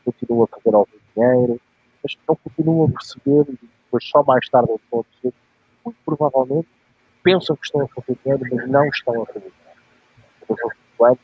continua 0.04 0.44
a 0.44 0.56
fazer 0.56 0.74
algum 0.74 0.98
dinheiro, 1.18 1.60
mas 2.02 2.16
não 2.28 2.36
continua 2.36 2.88
a 2.88 2.92
perceber 2.92 3.52
e 3.52 3.58
depois 3.84 4.04
só 4.04 4.22
mais 4.22 4.48
tarde 4.48 4.72
vão 4.90 5.04
perceber 5.04 5.34
muito 5.84 5.98
provavelmente 6.04 6.68
pensam 7.22 7.56
que 7.56 7.66
estão 7.66 7.82
a 7.82 7.88
fazer 7.88 8.18
dinheiro, 8.24 8.44
mas 8.50 8.68
não 8.68 8.86
estão 8.86 9.22
a 9.22 9.26
fazer 9.26 9.40
dinheiro. 9.40 9.82
Depois 10.40 10.60
vão 10.60 10.70
flutuando 10.70 11.18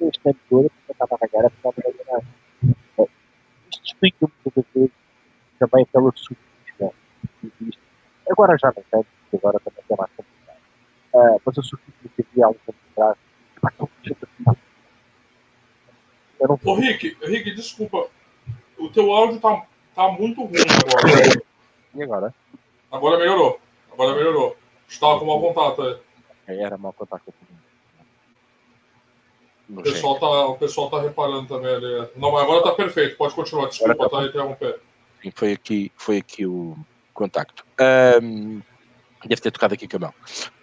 e 0.00 0.04
este 0.04 0.28
ano 0.28 0.38
todo 0.48 0.70
porque 0.70 0.92
estava 0.92 1.18
a 1.20 1.26
ganhar, 1.26 1.46
afinal 1.46 1.74
não 1.76 1.92
ganha 1.92 2.04
nada. 2.10 3.10
Isto 3.70 3.84
explica 3.84 4.30
muitas 4.44 4.64
vezes 4.74 4.90
também 5.58 5.82
aquela 5.82 6.12
sofisma 6.14 6.92
que 7.40 7.52
existe. 7.60 7.80
Agora 8.30 8.56
já 8.58 8.68
não 8.68 8.82
tem, 8.82 9.04
porque 9.30 9.36
agora 9.36 9.60
também 9.60 9.84
é 9.90 9.96
mais 9.96 10.10
complicado. 10.16 10.58
Uh, 11.12 11.42
mas 11.44 11.58
a 11.58 11.62
sofisma 11.62 12.10
que 12.16 12.26
havia 12.30 12.46
há 12.46 12.48
um 12.50 12.54
tempo 12.54 12.78
atrás, 12.92 13.16
está 13.56 13.70
com 13.72 13.88
Ô, 16.64 16.74
Rick, 16.74 17.16
Rick, 17.22 17.54
desculpa. 17.54 18.08
O 18.80 18.88
teu 18.88 19.12
áudio 19.12 19.38
tá, 19.38 19.62
tá 19.94 20.08
muito 20.08 20.42
ruim 20.42 20.64
agora. 20.88 21.42
E 21.94 22.02
agora? 22.02 22.34
Agora 22.90 23.18
melhorou. 23.18 23.60
Agora 23.92 24.14
melhorou. 24.14 24.56
Estava 24.88 25.18
com 25.18 25.26
mau 25.26 25.40
contato 25.40 25.82
aí. 25.82 25.96
É, 26.48 26.62
era 26.62 26.78
mau 26.78 26.92
contato. 26.92 27.32
O 29.68 29.82
pessoal, 29.82 30.18
tá, 30.18 30.46
o 30.46 30.56
pessoal 30.56 30.90
tá 30.90 31.00
reparando 31.00 31.46
também 31.46 31.72
ali. 31.72 32.08
Não, 32.16 32.32
mas 32.32 32.42
agora 32.42 32.62
tá 32.62 32.72
perfeito. 32.72 33.16
Pode 33.16 33.34
continuar. 33.34 33.68
Desculpa, 33.68 34.08
tá, 34.08 34.08
tá 34.08 34.24
interrompendo. 34.24 34.80
Sim, 35.22 35.30
foi 35.34 35.52
aqui, 35.52 35.92
foi 35.96 36.16
aqui 36.16 36.46
o 36.46 36.76
contacto. 37.12 37.64
Um, 38.20 38.60
deve 39.24 39.42
ter 39.42 39.50
tocado 39.50 39.74
aqui 39.74 39.86
com 39.86 39.98
a 39.98 40.00
mão. 40.00 40.14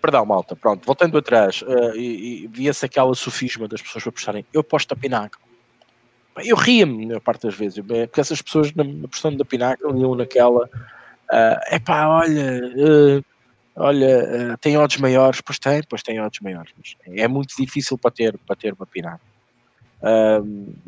Perdão, 0.01 0.25
malta. 0.25 0.55
Pronto, 0.55 0.85
voltando 0.85 1.17
atrás, 1.17 1.61
uh, 1.61 1.95
e, 1.95 2.43
e 2.43 2.47
via-se 2.47 2.85
aquela 2.85 3.13
sofisma 3.13 3.67
das 3.67 3.81
pessoas 3.81 4.03
para 4.03 4.11
puxarem. 4.11 4.45
Eu 4.51 4.63
posto 4.63 4.91
a 4.91 4.97
Pinaco. 4.97 5.46
Eu 6.43 6.55
ria-me 6.55 7.13
a 7.13 7.19
parte 7.19 7.43
das 7.43 7.55
vezes, 7.55 7.83
porque 7.85 8.19
essas 8.19 8.41
pessoas 8.41 8.73
na, 8.73 8.83
na 8.83 9.07
pressão 9.07 9.35
da 9.35 9.45
Pinaco 9.45 9.95
iam 9.97 10.15
naquela. 10.15 10.69
É 11.31 11.77
uh, 11.77 11.81
pá, 11.81 12.07
olha. 12.07 12.61
Uh, 12.75 13.25
olha, 13.75 14.53
uh, 14.53 14.57
tem 14.57 14.77
odds 14.77 14.97
maiores, 14.97 15.41
pois 15.41 15.59
tem, 15.59 15.81
pois 15.83 16.03
tem 16.03 16.21
odds 16.21 16.39
maiores, 16.41 16.73
é 17.05 17.27
muito 17.27 17.55
difícil 17.55 17.97
para 17.97 18.11
ter, 18.11 18.37
para 18.39 18.55
ter 18.55 18.73
uma 18.73 18.85
Pinaco. 18.85 19.21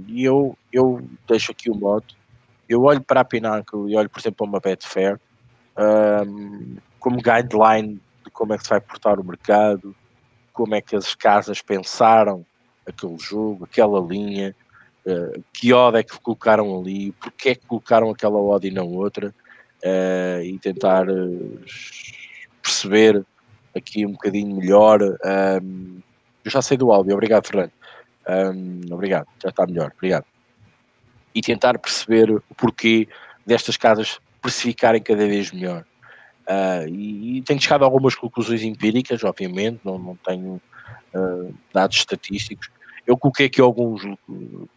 E 0.07 0.23
eu, 0.23 0.57
eu 0.71 1.07
deixo 1.27 1.51
aqui 1.51 1.69
o 1.69 1.75
modo, 1.75 2.05
eu 2.67 2.83
olho 2.83 3.01
para 3.01 3.21
a 3.21 3.25
Pinaco 3.25 3.89
e 3.89 3.95
olho, 3.95 4.09
por 4.09 4.19
exemplo, 4.19 4.37
para 4.37 4.45
uma 4.47 4.59
Betfair 4.59 5.19
como 6.99 7.21
guideline 7.21 7.99
de 8.23 8.31
como 8.31 8.53
é 8.53 8.57
que 8.57 8.63
se 8.63 8.69
vai 8.69 8.81
portar 8.81 9.19
o 9.19 9.23
mercado, 9.23 9.95
como 10.53 10.75
é 10.75 10.81
que 10.81 10.95
as 10.95 11.15
casas 11.15 11.61
pensaram 11.61 12.45
aquele 12.85 13.17
jogo, 13.17 13.65
aquela 13.65 13.99
linha, 13.99 14.55
uh, 15.09 15.43
que 15.53 15.73
odd 15.73 15.97
é 15.97 16.03
que 16.03 16.19
colocaram 16.19 16.79
ali, 16.79 17.11
porque 17.13 17.49
é 17.49 17.55
que 17.55 17.65
colocaram 17.65 18.09
aquela 18.09 18.37
odd 18.39 18.67
e 18.67 18.71
não 18.71 18.87
outra, 18.87 19.33
uh, 19.83 20.43
e 20.43 20.57
tentar 20.59 21.09
uh, 21.09 21.59
perceber 22.61 23.25
aqui 23.75 24.05
um 24.05 24.11
bocadinho 24.11 24.55
melhor. 24.55 25.01
Eu 25.01 26.51
já 26.51 26.61
sei 26.61 26.77
do 26.77 26.91
áudio, 26.91 27.13
obrigado, 27.13 27.45
Fernando. 27.45 27.71
Obrigado, 28.91 29.27
já 29.41 29.49
está 29.49 29.65
melhor, 29.65 29.91
obrigado. 29.95 30.25
E 31.33 31.41
tentar 31.41 31.77
perceber 31.77 32.31
o 32.31 32.41
porquê 32.57 33.07
destas 33.45 33.77
casas 33.77 34.19
precificarem 34.41 35.01
cada 35.01 35.27
vez 35.27 35.51
melhor. 35.51 35.85
Uh, 36.49 36.87
e, 36.87 37.37
e, 37.37 37.41
tenho 37.43 37.61
chegado 37.61 37.83
a 37.83 37.85
algumas 37.85 38.15
conclusões 38.15 38.63
empíricas, 38.63 39.23
obviamente, 39.23 39.81
não, 39.83 39.99
não 39.99 40.15
tenho 40.15 40.59
uh, 41.13 41.53
dados 41.71 41.97
estatísticos. 41.97 42.71
Eu 43.09 43.17
coloquei 43.17 43.47
aqui 43.47 43.59
alguns 43.59 44.03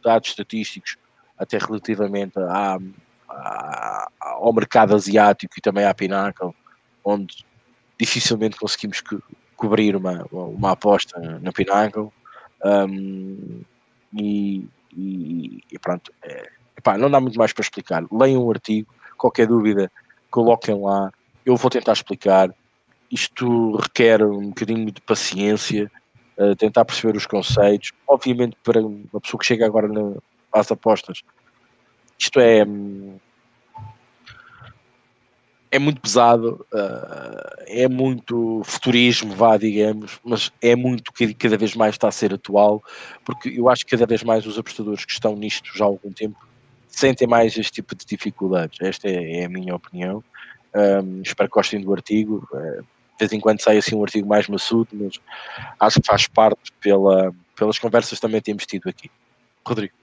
dados 0.03 0.31
estatísticos, 0.31 0.97
até 1.39 1.59
relativamente 1.59 2.39
à, 2.39 2.79
à, 3.29 4.09
ao 4.21 4.51
mercado 4.55 4.95
asiático 4.95 5.53
e 5.59 5.61
também 5.61 5.85
à 5.85 5.93
Pinnacle, 5.93 6.55
onde 7.05 7.45
dificilmente 8.01 8.57
conseguimos 8.57 9.03
co 9.03 9.21
cobrir 9.55 9.95
uma, 9.95 10.27
uma 10.33 10.71
aposta 10.71 11.21
na 11.43 11.53
Pinnacle. 11.53 12.09
Um, 12.65 13.61
e, 14.15 14.67
e, 14.97 15.63
e, 15.71 15.79
pronto, 15.79 16.11
é, 16.23 16.49
epá, 16.75 16.97
não 16.97 17.11
dá 17.11 17.21
muito 17.21 17.39
mais 17.39 17.53
para 17.53 17.63
explicar. 17.63 18.03
Leiam 18.11 18.47
um 18.47 18.51
artigo, 18.51 18.89
qualquer 19.19 19.47
dúvida, 19.47 19.93
coloquem 20.31 20.81
lá. 20.81 21.13
Eu 21.45 21.55
vou 21.55 21.71
tentar 21.71 21.93
explicar. 21.93 22.49
Isto 23.11 23.77
requer 23.77 24.25
um 24.25 24.49
bocadinho 24.49 24.91
de 24.91 25.03
paciência, 25.03 25.93
uh, 26.51 26.57
tentar 26.57 26.85
perceber 26.85 27.17
os 27.17 27.27
conceitos. 27.27 27.93
Obviamente, 28.07 28.57
para 28.63 28.81
uma 28.81 29.21
pessoa 29.21 29.39
que 29.39 29.47
chega 29.47 29.67
agora 29.67 29.89
na, 29.89 30.17
às 30.53 30.71
apostas, 30.71 31.23
isto 32.19 32.41
é. 32.41 32.65
Hum, 32.65 33.19
é 35.75 35.79
muito 35.79 36.03
pesado, 36.03 36.67
uh, 36.71 37.65
é 37.67 37.89
muito 37.89 38.61
futurismo, 38.63 39.35
vá, 39.35 39.57
digamos, 39.57 40.21
mas 40.23 40.53
é 40.61 40.77
muito 40.77 41.11
que 41.15 41.33
cada 41.33 41.57
vez 41.57 41.75
mais 41.75 41.95
está 41.95 42.09
a 42.09 42.13
ser 42.13 42.35
atual, 42.35 42.85
porque 43.25 43.49
eu 43.49 43.71
acho 43.71 43.83
que 43.87 43.93
cada 43.93 44.05
vez 44.05 44.23
mais 44.23 44.45
os 44.45 44.59
apostadores 44.59 45.07
que 45.07 45.13
estão 45.13 45.35
nisto 45.35 45.71
já 45.75 45.87
há 45.87 45.89
algum 45.89 46.13
tempo 46.13 46.37
sentem 46.89 47.27
mais 47.27 47.57
este 47.57 47.73
tipo 47.73 47.95
de 47.95 48.05
dificuldades. 48.05 48.79
Esta 48.83 49.09
é, 49.09 49.41
é 49.41 49.45
a 49.47 49.49
minha 49.49 49.75
opinião. 49.75 50.23
Um, 50.75 51.23
espero 51.23 51.49
que 51.49 51.55
gostem 51.55 51.81
do 51.81 51.93
artigo. 51.93 52.47
Uh, 52.53 52.85
de 53.13 53.19
vez 53.19 53.33
em 53.33 53.41
quando 53.41 53.61
sai 53.61 53.79
assim 53.79 53.95
um 53.95 54.03
artigo 54.03 54.29
mais 54.29 54.49
maçudo, 54.49 54.89
mas 54.93 55.21
acho 55.79 56.01
que 56.01 56.07
faz 56.07 56.27
parte 56.27 56.73
pela, 56.81 57.33
pelas 57.57 57.79
conversas 57.79 58.19
também 58.19 58.41
temos 58.41 58.67
tido 58.67 58.89
aqui. 58.89 59.11
Rodrigo. 59.67 59.95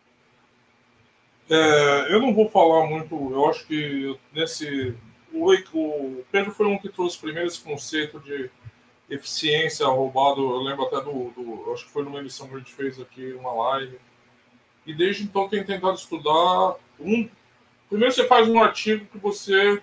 É, 1.49 2.13
eu 2.13 2.21
não 2.21 2.33
vou 2.33 2.47
falar 2.49 2.87
muito, 2.87 3.15
eu 3.31 3.49
acho 3.49 3.65
que 3.65 4.15
nesse. 4.33 4.95
O, 5.33 5.51
o 5.73 6.25
Pedro 6.31 6.51
foi 6.51 6.67
um 6.67 6.77
que 6.77 6.89
trouxe 6.89 7.17
primeiro 7.17 7.47
esse 7.47 7.59
conceito 7.59 8.19
de 8.19 8.49
eficiência 9.09 9.85
roubado. 9.87 10.41
Eu 10.41 10.61
lembro 10.61 10.85
até 10.85 10.97
do, 10.97 11.31
do. 11.31 11.73
Acho 11.73 11.85
que 11.85 11.91
foi 11.91 12.03
numa 12.03 12.19
emissão 12.19 12.47
que 12.47 12.55
a 12.55 12.57
gente 12.59 12.73
fez 12.73 12.99
aqui, 12.99 13.33
uma 13.33 13.51
live 13.51 13.99
e 14.89 14.93
desde 14.93 15.23
então 15.23 15.47
tenho 15.47 15.63
tentado 15.63 15.95
estudar 15.95 16.75
um. 16.99 17.29
Primeiro 17.87 18.11
você 18.11 18.25
faz 18.25 18.47
um 18.49 18.59
artigo 18.59 19.05
que 19.05 19.19
você, 19.19 19.79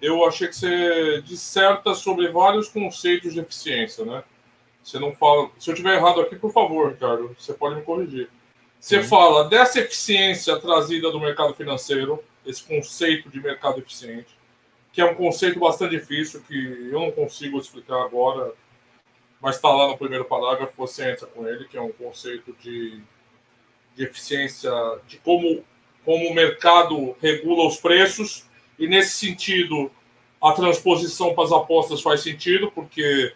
eu 0.00 0.24
achei 0.24 0.48
que 0.48 0.56
você 0.56 1.22
disserta 1.22 1.94
sobre 1.94 2.28
vários 2.28 2.68
conceitos 2.68 3.34
de 3.34 3.40
eficiência, 3.40 4.04
né? 4.04 4.22
Você 4.82 4.98
não 4.98 5.14
fala. 5.14 5.50
Se 5.58 5.70
eu 5.70 5.74
tiver 5.74 5.94
errado 5.94 6.20
aqui, 6.20 6.36
por 6.36 6.52
favor, 6.52 6.90
Ricardo, 6.90 7.34
você 7.38 7.52
pode 7.52 7.76
me 7.76 7.82
corrigir. 7.82 8.28
Você 8.78 8.98
uhum. 8.98 9.04
fala 9.04 9.48
dessa 9.48 9.80
eficiência 9.80 10.58
trazida 10.58 11.10
do 11.10 11.20
mercado 11.20 11.54
financeiro, 11.54 12.22
esse 12.46 12.62
conceito 12.62 13.28
de 13.28 13.40
mercado 13.40 13.78
eficiente, 13.78 14.34
que 14.92 15.00
é 15.00 15.04
um 15.04 15.14
conceito 15.14 15.60
bastante 15.60 15.98
difícil 15.98 16.42
que 16.48 16.88
eu 16.90 17.00
não 17.00 17.10
consigo 17.10 17.58
explicar 17.58 18.02
agora, 18.02 18.54
mas 19.40 19.56
está 19.56 19.70
lá 19.70 19.88
no 19.88 19.98
primeiro 19.98 20.24
parágrafo, 20.24 20.72
você 20.76 21.10
entra 21.10 21.26
com 21.26 21.46
ele, 21.46 21.66
que 21.66 21.76
é 21.76 21.80
um 21.80 21.92
conceito 21.92 22.54
de 22.58 23.02
de 23.94 24.04
eficiência, 24.04 24.70
de 25.06 25.18
como, 25.18 25.62
como 26.04 26.28
o 26.28 26.34
mercado 26.34 27.14
regula 27.20 27.66
os 27.66 27.76
preços, 27.76 28.46
e 28.80 28.88
nesse 28.88 29.12
sentido 29.12 29.92
a 30.42 30.52
transposição 30.52 31.34
para 31.34 31.44
as 31.44 31.52
apostas 31.52 32.00
faz 32.00 32.22
sentido, 32.22 32.72
porque 32.72 33.32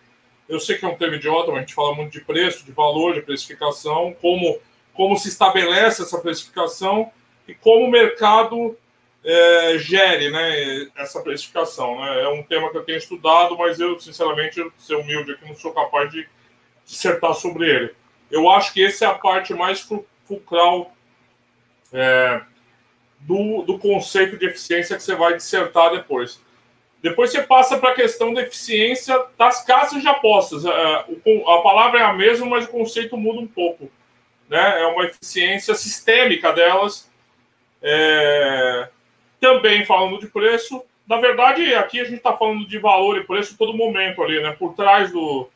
eu 0.49 0.59
sei 0.59 0.79
que 0.79 0.87
é 0.87 0.89
um 0.89 0.97
termo 0.97 1.17
idiota, 1.17 1.49
mas 1.49 1.59
a 1.59 1.61
gente 1.61 1.75
fala 1.75 1.95
muito 1.95 2.13
de 2.13 2.23
preço, 2.23 2.65
de 2.65 2.73
valor, 2.73 3.15
de 3.15 3.21
precificação, 3.21 4.17
como, 4.21 4.59
como 4.95 5.17
se 5.19 5.29
estabelece 5.29 6.03
essa 6.03 6.19
precificação 6.19 7.13
e 7.47 7.55
como 7.55 7.85
o 7.85 7.91
mercado 7.91 8.75
é, 9.23 9.77
gere 9.79 10.31
né, 10.31 10.89
essa 10.97 11.21
precificação. 11.21 12.01
Né? 12.01 12.23
É 12.23 12.29
um 12.29 12.43
tema 12.43 12.71
que 12.71 12.79
eu 12.79 12.85
tenho 12.85 12.99
estudado, 12.99 13.57
mas 13.59 13.79
eu, 13.79 14.01
sinceramente, 14.01 14.67
ser 14.79 14.95
humilde 14.97 15.33
aqui, 15.33 15.47
não 15.47 15.55
sou 15.55 15.73
capaz 15.73 16.11
de 16.11 16.27
dissertar 16.87 17.35
sobre 17.35 17.69
ele. 17.69 17.95
Eu 18.31 18.49
acho 18.49 18.73
que 18.73 18.85
essa 18.85 19.05
é 19.05 19.09
a 19.09 19.15
parte 19.15 19.53
mais 19.53 19.87
fulcral 20.27 20.95
é, 21.93 22.41
do, 23.25 23.63
do 23.63 23.79
conceito 23.79 24.37
de 24.37 24.47
eficiência 24.47 24.97
que 24.97 25.03
você 25.03 25.15
vai 25.15 25.35
dissertar 25.35 25.91
depois. 25.93 26.41
Depois 27.03 27.31
você 27.31 27.43
passa 27.43 27.79
para 27.79 27.91
a 27.91 27.95
questão 27.95 28.33
da 28.33 28.43
eficiência 28.43 29.19
das 29.37 29.65
casas 29.65 30.01
de 30.01 30.09
apostas. 30.09 30.65
É, 30.65 30.71
a 30.71 31.59
palavra 31.59 32.01
é 32.01 32.03
a 32.03 32.13
mesma, 32.13 32.47
mas 32.47 32.65
o 32.65 32.71
conceito 32.71 33.17
muda 33.17 33.41
um 33.41 33.47
pouco. 33.47 33.91
Né? 34.49 34.83
É 34.83 34.87
uma 34.87 35.05
eficiência 35.05 35.75
sistêmica 35.75 36.53
delas. 36.53 37.11
É... 37.83 38.89
Também 39.41 39.85
falando 39.85 40.19
de 40.19 40.29
preço. 40.29 40.83
Na 41.07 41.19
verdade, 41.19 41.75
aqui 41.75 42.01
a 42.01 42.05
gente 42.05 42.17
está 42.17 42.33
falando 42.35 42.67
de 42.67 42.79
valor 42.79 43.19
e 43.19 43.25
preço 43.25 43.59
todo 43.59 43.77
momento 43.77 44.23
ali, 44.23 44.43
né? 44.43 44.57
Por 44.59 44.73
trás 44.75 45.13
do, 45.13 45.51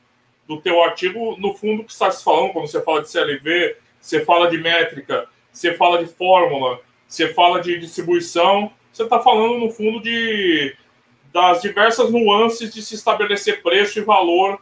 do 0.47 0.61
teu 0.61 0.83
artigo, 0.83 1.37
no 1.39 1.55
fundo, 1.55 1.85
que 1.85 1.93
está 1.93 2.11
se 2.11 2.23
falando, 2.23 2.53
quando 2.53 2.67
você 2.67 2.83
fala 2.83 3.01
de 3.01 3.09
CLV, 3.09 3.77
você 3.99 4.23
fala 4.23 4.51
de 4.51 4.59
métrica, 4.59 5.27
você 5.51 5.73
fala 5.75 6.05
de 6.05 6.13
fórmula, 6.13 6.81
você 7.09 7.33
fala 7.33 7.61
de 7.61 7.79
distribuição, 7.79 8.71
você 8.93 9.03
está 9.03 9.19
falando, 9.19 9.59
no 9.59 9.71
fundo, 9.71 10.01
de 10.01 10.77
das 11.33 11.61
diversas 11.63 12.11
nuances 12.11 12.73
de 12.73 12.83
se 12.83 12.95
estabelecer 12.95 13.63
preço 13.63 13.99
e 13.99 14.03
valor 14.03 14.61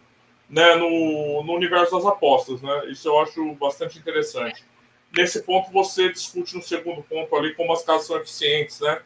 né, 0.49 0.75
no, 0.75 1.43
no 1.45 1.55
universo 1.55 1.95
das 1.97 2.05
apostas. 2.05 2.61
Né? 2.61 2.87
Isso 2.91 3.09
eu 3.09 3.21
acho 3.21 3.55
bastante 3.55 3.99
interessante. 3.99 4.65
Nesse 5.17 5.43
ponto, 5.43 5.71
você 5.71 6.11
discute 6.13 6.57
no 6.57 6.63
segundo 6.63 7.03
ponto 7.03 7.35
ali 7.37 7.55
como 7.55 7.73
as 7.73 7.83
casas 7.83 8.07
são 8.07 8.17
eficientes, 8.17 8.81
né? 8.81 9.01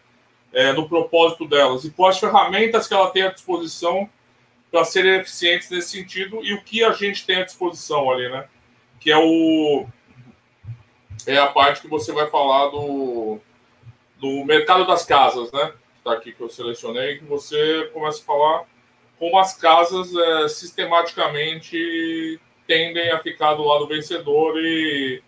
É, 0.53 0.73
no 0.73 0.89
propósito 0.89 1.47
delas 1.47 1.85
e 1.85 1.93
quais 1.93 2.19
ferramentas 2.19 2.89
que 2.89 2.95
ela 2.95 3.09
tem 3.11 3.23
à 3.23 3.31
disposição 3.31 4.11
para 4.69 4.83
serem 4.83 5.21
eficientes 5.21 5.71
nesse 5.71 5.91
sentido 5.91 6.41
e 6.43 6.53
o 6.53 6.61
que 6.61 6.83
a 6.83 6.91
gente 6.91 7.25
tem 7.25 7.37
à 7.37 7.45
disposição 7.45 8.11
ali, 8.11 8.29
né? 8.29 8.49
Que 8.99 9.13
é 9.13 9.17
o 9.17 9.87
é 11.27 11.39
a 11.39 11.47
parte 11.47 11.81
que 11.81 11.89
você 11.89 12.13
vai 12.13 12.29
falar 12.29 12.69
do, 12.69 13.39
do 14.19 14.45
mercado 14.45 14.87
das 14.87 15.05
casas, 15.05 15.51
né? 15.53 15.73
Está 15.99 16.13
aqui 16.13 16.33
que 16.33 16.41
eu 16.41 16.49
selecionei, 16.49 17.19
que 17.19 17.25
você 17.25 17.91
começa 17.93 18.23
a 18.23 18.25
falar 18.25 18.65
como 19.19 19.39
as 19.39 19.55
casas 19.55 20.15
é, 20.15 20.49
sistematicamente 20.49 22.41
tendem 22.67 23.11
a 23.11 23.19
ficar 23.19 23.55
do 23.55 23.65
lado 23.65 23.87
vencedor 23.87 24.57
e, 24.57 25.23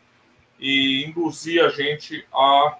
e 0.58 1.04
induzir 1.04 1.62
a 1.62 1.68
gente 1.68 2.24
a, 2.32 2.78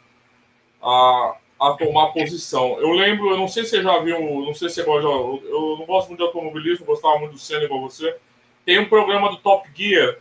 a, 0.83 1.37
a 1.61 1.73
tomar 1.73 2.13
posição. 2.13 2.81
Eu 2.81 2.93
lembro, 2.93 3.31
eu 3.31 3.37
não 3.37 3.47
sei 3.47 3.65
se 3.65 3.71
você 3.71 3.83
já 3.83 3.99
viu, 3.99 4.19
não 4.21 4.55
sei 4.55 4.71
se 4.71 4.77
você 4.77 4.85
gosta, 4.85 5.07
eu 5.07 5.77
não 5.79 5.85
gosto 5.85 6.09
muito 6.09 6.21
de 6.21 6.27
automobilismo, 6.27 6.87
gostava 6.87 7.19
muito 7.19 7.33
do 7.33 7.39
Senna 7.39 7.65
igual 7.65 7.83
você. 7.83 8.17
Tem 8.65 8.79
um 8.79 8.89
programa 8.89 9.29
do 9.31 9.37
Top 9.37 9.69
Gear, 9.75 10.17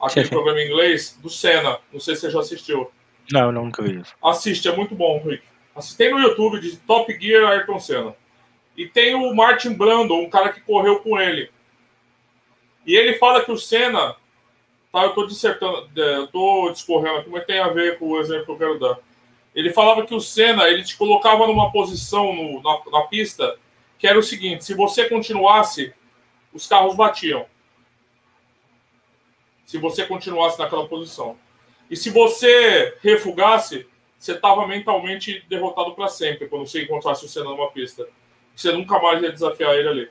aquele 0.00 0.26
sim. 0.26 0.30
programa 0.30 0.60
em 0.60 0.66
inglês, 0.66 1.18
do 1.22 1.30
Senna. 1.30 1.78
Não 1.92 2.00
sei 2.00 2.14
se 2.14 2.22
você 2.22 2.30
já 2.30 2.40
assistiu. 2.40 2.90
Não, 3.32 3.46
eu 3.46 3.52
nunca 3.52 3.82
vi 3.82 4.00
isso. 4.00 4.14
Assiste, 4.22 4.68
é 4.68 4.74
muito 4.74 4.94
bom, 4.94 5.20
Rick. 5.24 5.42
Assiste 5.74 6.08
no 6.08 6.18
YouTube 6.18 6.60
de 6.60 6.76
Top 6.78 7.12
Gear 7.20 7.50
Ayrton 7.50 7.78
Senna. 7.78 8.14
E 8.76 8.86
tem 8.86 9.14
o 9.14 9.34
Martin 9.34 9.74
Brando, 9.74 10.14
um 10.14 10.30
cara 10.30 10.52
que 10.52 10.60
correu 10.60 11.00
com 11.00 11.20
ele. 11.20 11.50
E 12.86 12.94
ele 12.96 13.14
fala 13.14 13.44
que 13.44 13.52
o 13.52 13.58
Senna. 13.58 14.16
Tá, 14.90 15.02
eu 15.02 15.08
estou 15.10 15.26
dissertando, 15.26 15.90
é, 15.96 16.16
eu 16.16 16.26
tô 16.28 16.70
discorrendo 16.72 17.18
aqui, 17.18 17.28
mas 17.28 17.44
tem 17.44 17.58
a 17.58 17.68
ver 17.68 17.98
com 17.98 18.08
o 18.08 18.20
exemplo 18.20 18.46
que 18.46 18.52
eu 18.52 18.56
quero 18.56 18.78
dar. 18.78 18.98
Ele 19.54 19.70
falava 19.70 20.06
que 20.06 20.14
o 20.14 20.20
Senna 20.20 20.66
ele 20.68 20.82
te 20.82 20.96
colocava 20.96 21.46
numa 21.46 21.70
posição 21.70 22.34
no, 22.34 22.62
na, 22.62 22.80
na 22.90 23.06
pista 23.06 23.58
que 23.98 24.06
era 24.06 24.18
o 24.18 24.22
seguinte: 24.22 24.64
se 24.64 24.72
você 24.74 25.08
continuasse, 25.08 25.92
os 26.52 26.66
carros 26.66 26.94
batiam. 26.94 27.44
Se 29.68 29.76
você 29.76 30.06
continuasse 30.06 30.58
naquela 30.58 30.88
posição. 30.88 31.36
E 31.90 31.94
se 31.94 32.08
você 32.08 32.96
refugasse, 33.02 33.86
você 34.18 34.32
estava 34.32 34.66
mentalmente 34.66 35.44
derrotado 35.46 35.94
para 35.94 36.08
sempre 36.08 36.48
quando 36.48 36.66
você 36.66 36.84
encontrasse 36.84 37.26
o 37.26 37.28
Senna 37.28 37.50
numa 37.50 37.70
pista. 37.70 38.08
Você 38.56 38.72
nunca 38.72 38.98
mais 38.98 39.22
ia 39.22 39.30
desafiar 39.30 39.74
ele 39.74 39.88
ali. 39.88 40.10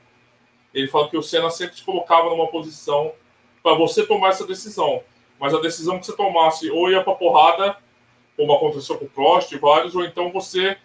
Ele 0.72 0.86
fala 0.86 1.08
que 1.08 1.16
o 1.16 1.22
Senna 1.24 1.50
sempre 1.50 1.74
te 1.74 1.82
colocava 1.82 2.30
numa 2.30 2.46
posição 2.46 3.12
para 3.60 3.74
você 3.74 4.06
tomar 4.06 4.28
essa 4.28 4.46
decisão. 4.46 5.02
Mas 5.40 5.52
a 5.52 5.60
decisão 5.60 5.98
que 5.98 6.06
você 6.06 6.14
tomasse 6.14 6.70
ou 6.70 6.88
ia 6.88 7.02
para 7.02 7.16
porrada, 7.16 7.76
como 8.36 8.52
aconteceu 8.52 8.96
com 8.96 9.06
o 9.06 9.10
Prost 9.10 9.50
e 9.50 9.58
vários, 9.58 9.96
ou 9.96 10.04
então 10.04 10.30
você 10.30 10.78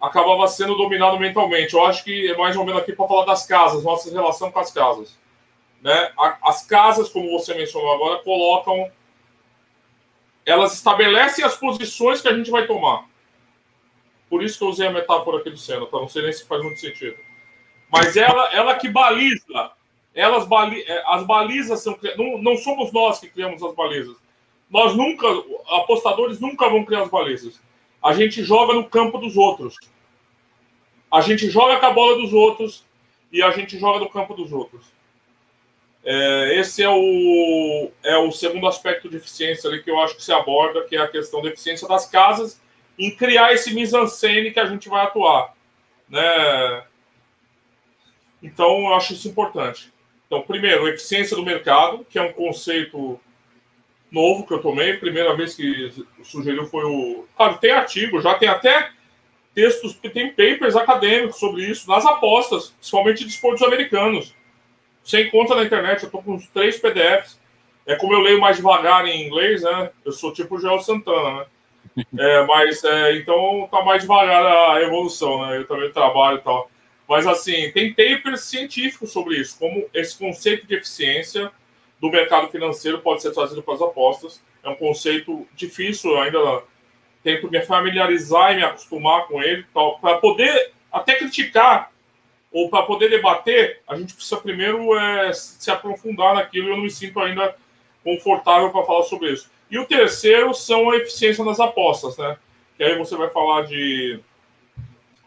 acabava 0.00 0.48
sendo 0.48 0.74
dominado 0.74 1.20
mentalmente. 1.20 1.72
Eu 1.72 1.86
acho 1.86 2.02
que 2.02 2.28
é 2.28 2.36
mais 2.36 2.56
ou 2.56 2.64
menos 2.64 2.82
aqui 2.82 2.92
para 2.92 3.06
falar 3.06 3.26
das 3.26 3.46
casas, 3.46 3.84
nossa 3.84 4.10
relação 4.10 4.50
com 4.50 4.58
as 4.58 4.72
casas. 4.72 5.16
Né? 5.82 6.12
As 6.42 6.66
casas, 6.66 7.08
como 7.08 7.30
você 7.30 7.54
mencionou 7.54 7.92
agora, 7.92 8.22
colocam 8.22 8.90
elas 10.48 10.72
estabelecem 10.72 11.44
as 11.44 11.58
posições 11.58 12.22
que 12.22 12.28
a 12.28 12.34
gente 12.34 12.50
vai 12.50 12.66
tomar. 12.66 13.06
Por 14.30 14.42
isso 14.42 14.56
que 14.56 14.64
eu 14.64 14.68
usei 14.68 14.86
a 14.86 14.90
metáfora 14.90 15.38
aqui 15.38 15.50
do 15.50 15.58
Senna, 15.58 15.84
tá? 15.84 15.98
Não 15.98 16.08
sei 16.08 16.22
nem 16.22 16.32
se 16.32 16.46
faz 16.46 16.62
muito 16.62 16.80
sentido. 16.80 17.16
Mas 17.92 18.16
ela, 18.16 18.50
ela 18.54 18.74
que 18.74 18.88
baliza. 18.88 19.72
Elas 20.14 20.46
bali, 20.46 20.82
é, 20.88 21.02
as 21.06 21.22
balizas 21.24 21.82
são 21.82 21.98
não, 22.16 22.38
não 22.38 22.56
somos 22.56 22.90
nós 22.92 23.20
que 23.20 23.28
criamos 23.28 23.62
as 23.62 23.74
balizas. 23.74 24.16
Nós 24.70 24.96
nunca, 24.96 25.26
apostadores 25.68 26.40
nunca 26.40 26.68
vão 26.68 26.82
criar 26.82 27.02
as 27.02 27.10
balizas. 27.10 27.60
A 28.02 28.14
gente 28.14 28.42
joga 28.42 28.72
no 28.72 28.88
campo 28.88 29.18
dos 29.18 29.36
outros. 29.36 29.76
A 31.10 31.20
gente 31.20 31.50
joga 31.50 31.78
com 31.78 31.86
a 31.86 31.92
bola 31.92 32.16
dos 32.16 32.32
outros 32.32 32.86
e 33.30 33.42
a 33.42 33.50
gente 33.50 33.78
joga 33.78 34.00
no 34.00 34.08
campo 34.08 34.32
dos 34.34 34.50
outros. 34.50 34.86
É, 36.10 36.58
esse 36.58 36.82
é 36.82 36.88
o, 36.88 37.90
é 38.02 38.16
o 38.16 38.32
segundo 38.32 38.66
aspecto 38.66 39.10
de 39.10 39.18
eficiência 39.18 39.68
ali 39.68 39.82
que 39.82 39.90
eu 39.90 40.00
acho 40.00 40.16
que 40.16 40.24
se 40.24 40.32
aborda, 40.32 40.86
que 40.86 40.96
é 40.96 41.00
a 41.00 41.06
questão 41.06 41.42
da 41.42 41.50
eficiência 41.50 41.86
das 41.86 42.06
casas 42.06 42.58
em 42.98 43.14
criar 43.14 43.52
esse 43.52 43.74
mise-en-scène 43.74 44.50
que 44.50 44.58
a 44.58 44.64
gente 44.64 44.88
vai 44.88 45.04
atuar. 45.04 45.54
Né? 46.08 46.82
Então, 48.42 48.86
eu 48.86 48.94
acho 48.94 49.12
isso 49.12 49.28
importante. 49.28 49.92
Então, 50.26 50.40
primeiro, 50.40 50.88
eficiência 50.88 51.36
do 51.36 51.44
mercado, 51.44 52.06
que 52.08 52.18
é 52.18 52.22
um 52.22 52.32
conceito 52.32 53.20
novo 54.10 54.46
que 54.46 54.54
eu 54.54 54.62
tomei. 54.62 54.96
Primeira 54.96 55.36
vez 55.36 55.54
que 55.54 55.92
sugeriu 56.22 56.64
foi 56.68 56.84
o. 56.86 57.26
Claro, 57.36 57.58
tem 57.58 57.72
artigo, 57.72 58.18
já 58.22 58.34
tem 58.34 58.48
até 58.48 58.92
textos, 59.54 59.92
tem 59.94 60.30
papers 60.30 60.74
acadêmicos 60.74 61.38
sobre 61.38 61.66
isso, 61.66 61.86
nas 61.86 62.06
apostas, 62.06 62.70
principalmente 62.70 63.26
de 63.26 63.30
esportes 63.30 63.62
americanos. 63.62 64.37
Você 65.08 65.22
encontra 65.22 65.56
na 65.56 65.64
internet, 65.64 66.02
eu 66.02 66.08
estou 66.08 66.22
com 66.22 66.34
uns 66.34 66.46
três 66.48 66.78
PDFs. 66.78 67.40
É 67.86 67.96
como 67.96 68.12
eu 68.12 68.20
leio 68.20 68.38
mais 68.38 68.58
devagar 68.58 69.06
em 69.06 69.26
inglês, 69.26 69.62
né? 69.62 69.90
Eu 70.04 70.12
sou 70.12 70.34
tipo 70.34 70.56
o 70.56 70.60
Joel 70.60 70.80
Santana, 70.80 71.38
né? 71.38 71.46
É, 72.16 72.44
mas 72.44 72.84
é, 72.84 73.16
então 73.16 73.66
tá 73.72 73.82
mais 73.82 74.02
devagar 74.02 74.44
a 74.44 74.82
evolução, 74.82 75.46
né? 75.46 75.56
Eu 75.56 75.66
também 75.66 75.90
trabalho 75.90 76.38
e 76.38 76.42
tal. 76.42 76.70
Mas 77.08 77.26
assim, 77.26 77.72
tem 77.72 77.94
papers 77.94 78.42
científicos 78.42 79.10
sobre 79.10 79.36
isso, 79.36 79.58
como 79.58 79.88
esse 79.94 80.16
conceito 80.16 80.66
de 80.66 80.74
eficiência 80.74 81.50
do 81.98 82.10
mercado 82.10 82.48
financeiro 82.48 82.98
pode 82.98 83.22
ser 83.22 83.32
trazido 83.32 83.62
para 83.62 83.74
as 83.74 83.82
apostas. 83.82 84.42
É 84.62 84.68
um 84.68 84.76
conceito 84.76 85.48
difícil, 85.56 86.20
ainda 86.20 86.62
tento 87.24 87.50
me 87.50 87.62
familiarizar 87.62 88.52
e 88.52 88.56
me 88.56 88.64
acostumar 88.64 89.26
com 89.26 89.42
ele, 89.42 89.64
para 89.72 90.18
poder 90.18 90.72
até 90.92 91.14
criticar 91.14 91.90
ou 92.52 92.70
para 92.70 92.82
poder 92.82 93.10
debater, 93.10 93.82
a 93.86 93.96
gente 93.96 94.14
precisa 94.14 94.40
primeiro 94.40 94.96
é, 94.98 95.32
se 95.32 95.70
aprofundar 95.70 96.34
naquilo 96.34 96.68
eu 96.68 96.76
não 96.76 96.82
me 96.82 96.90
sinto 96.90 97.20
ainda 97.20 97.54
confortável 98.02 98.70
para 98.70 98.84
falar 98.84 99.02
sobre 99.02 99.32
isso. 99.32 99.50
E 99.70 99.78
o 99.78 99.84
terceiro 99.84 100.54
são 100.54 100.90
a 100.90 100.96
eficiência 100.96 101.44
nas 101.44 101.60
apostas, 101.60 102.16
né? 102.16 102.38
Que 102.76 102.84
aí 102.84 102.96
você 102.96 103.16
vai 103.16 103.28
falar 103.28 103.66
de 103.66 104.18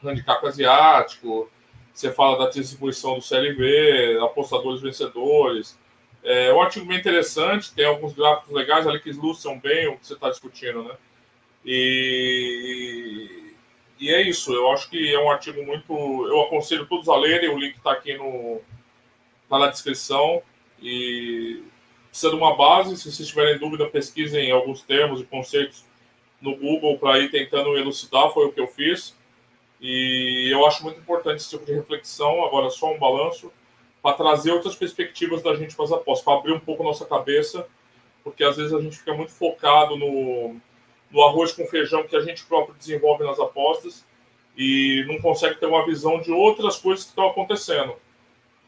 handicap 0.04 0.46
asiático, 0.48 1.50
você 1.94 2.12
fala 2.12 2.46
da 2.46 2.50
distribuição 2.50 3.16
do 3.16 3.22
CLV, 3.22 4.20
apostadores 4.24 4.82
vencedores. 4.82 5.78
É 6.24 6.52
um 6.54 6.62
artigo 6.62 6.86
bem 6.86 6.98
interessante, 6.98 7.74
tem 7.74 7.86
alguns 7.86 8.14
gráficos 8.14 8.54
legais 8.54 8.88
ali 8.88 9.00
que 9.00 9.10
ilustram 9.10 9.60
bem 9.60 9.88
o 9.88 9.98
que 9.98 10.08
você 10.08 10.14
está 10.14 10.30
discutindo, 10.30 10.84
né? 10.84 10.96
E, 11.64 13.41
e 14.02 14.10
é 14.10 14.20
isso, 14.20 14.52
eu 14.52 14.72
acho 14.72 14.90
que 14.90 15.14
é 15.14 15.20
um 15.20 15.30
artigo 15.30 15.64
muito. 15.64 15.94
Eu 16.28 16.42
aconselho 16.42 16.88
todos 16.88 17.08
a 17.08 17.16
lerem, 17.16 17.50
o 17.50 17.60
link 17.60 17.78
está 17.78 17.92
aqui 17.92 18.18
no, 18.18 18.60
tá 19.48 19.60
na 19.60 19.68
descrição. 19.68 20.42
E 20.82 21.62
precisa 22.10 22.32
de 22.32 22.36
uma 22.36 22.56
base. 22.56 22.98
Se 22.98 23.12
vocês 23.12 23.30
tiverem 23.30 23.60
dúvida, 23.60 23.88
pesquisem 23.88 24.50
alguns 24.50 24.82
termos 24.82 25.22
e 25.22 25.24
conceitos 25.24 25.86
no 26.42 26.56
Google 26.56 26.98
para 26.98 27.20
ir 27.20 27.30
tentando 27.30 27.78
elucidar. 27.78 28.32
Foi 28.32 28.48
o 28.48 28.52
que 28.52 28.60
eu 28.60 28.68
fiz. 28.68 29.16
E 29.80 30.50
eu 30.52 30.66
acho 30.66 30.84
muito 30.84 31.00
importante 31.00 31.38
esse 31.38 31.52
tipo 31.52 31.64
de 31.64 31.74
reflexão. 31.74 32.44
Agora, 32.44 32.72
só 32.72 32.92
um 32.92 32.98
balanço 32.98 33.54
para 34.02 34.16
trazer 34.16 34.52
outras 34.52 34.76
perspectivas 34.76 35.44
da 35.44 35.54
gente 35.54 35.76
para 35.76 35.86
as 35.86 35.92
apostas, 35.92 36.26
para 36.26 36.40
abrir 36.40 36.54
um 36.54 36.60
pouco 36.60 36.84
nossa 36.84 37.06
cabeça, 37.06 37.68
porque 38.24 38.44
às 38.44 38.58
vezes 38.58 38.74
a 38.74 38.82
gente 38.82 38.98
fica 38.98 39.14
muito 39.14 39.32
focado 39.32 39.96
no, 39.96 40.60
no 41.12 41.22
arroz 41.24 41.52
com 41.52 41.66
feijão 41.66 42.04
que 42.04 42.16
a 42.16 42.22
gente 42.22 42.46
próprio 42.46 42.76
desenvolve 42.76 43.24
nas 43.24 43.40
apostas 43.40 44.06
e 44.58 45.04
não 45.08 45.20
consegue 45.20 45.56
ter 45.56 45.66
uma 45.66 45.86
visão 45.86 46.20
de 46.20 46.32
outras 46.32 46.78
coisas 46.78 47.04
que 47.04 47.12
estão 47.12 47.28
acontecendo. 47.28 47.96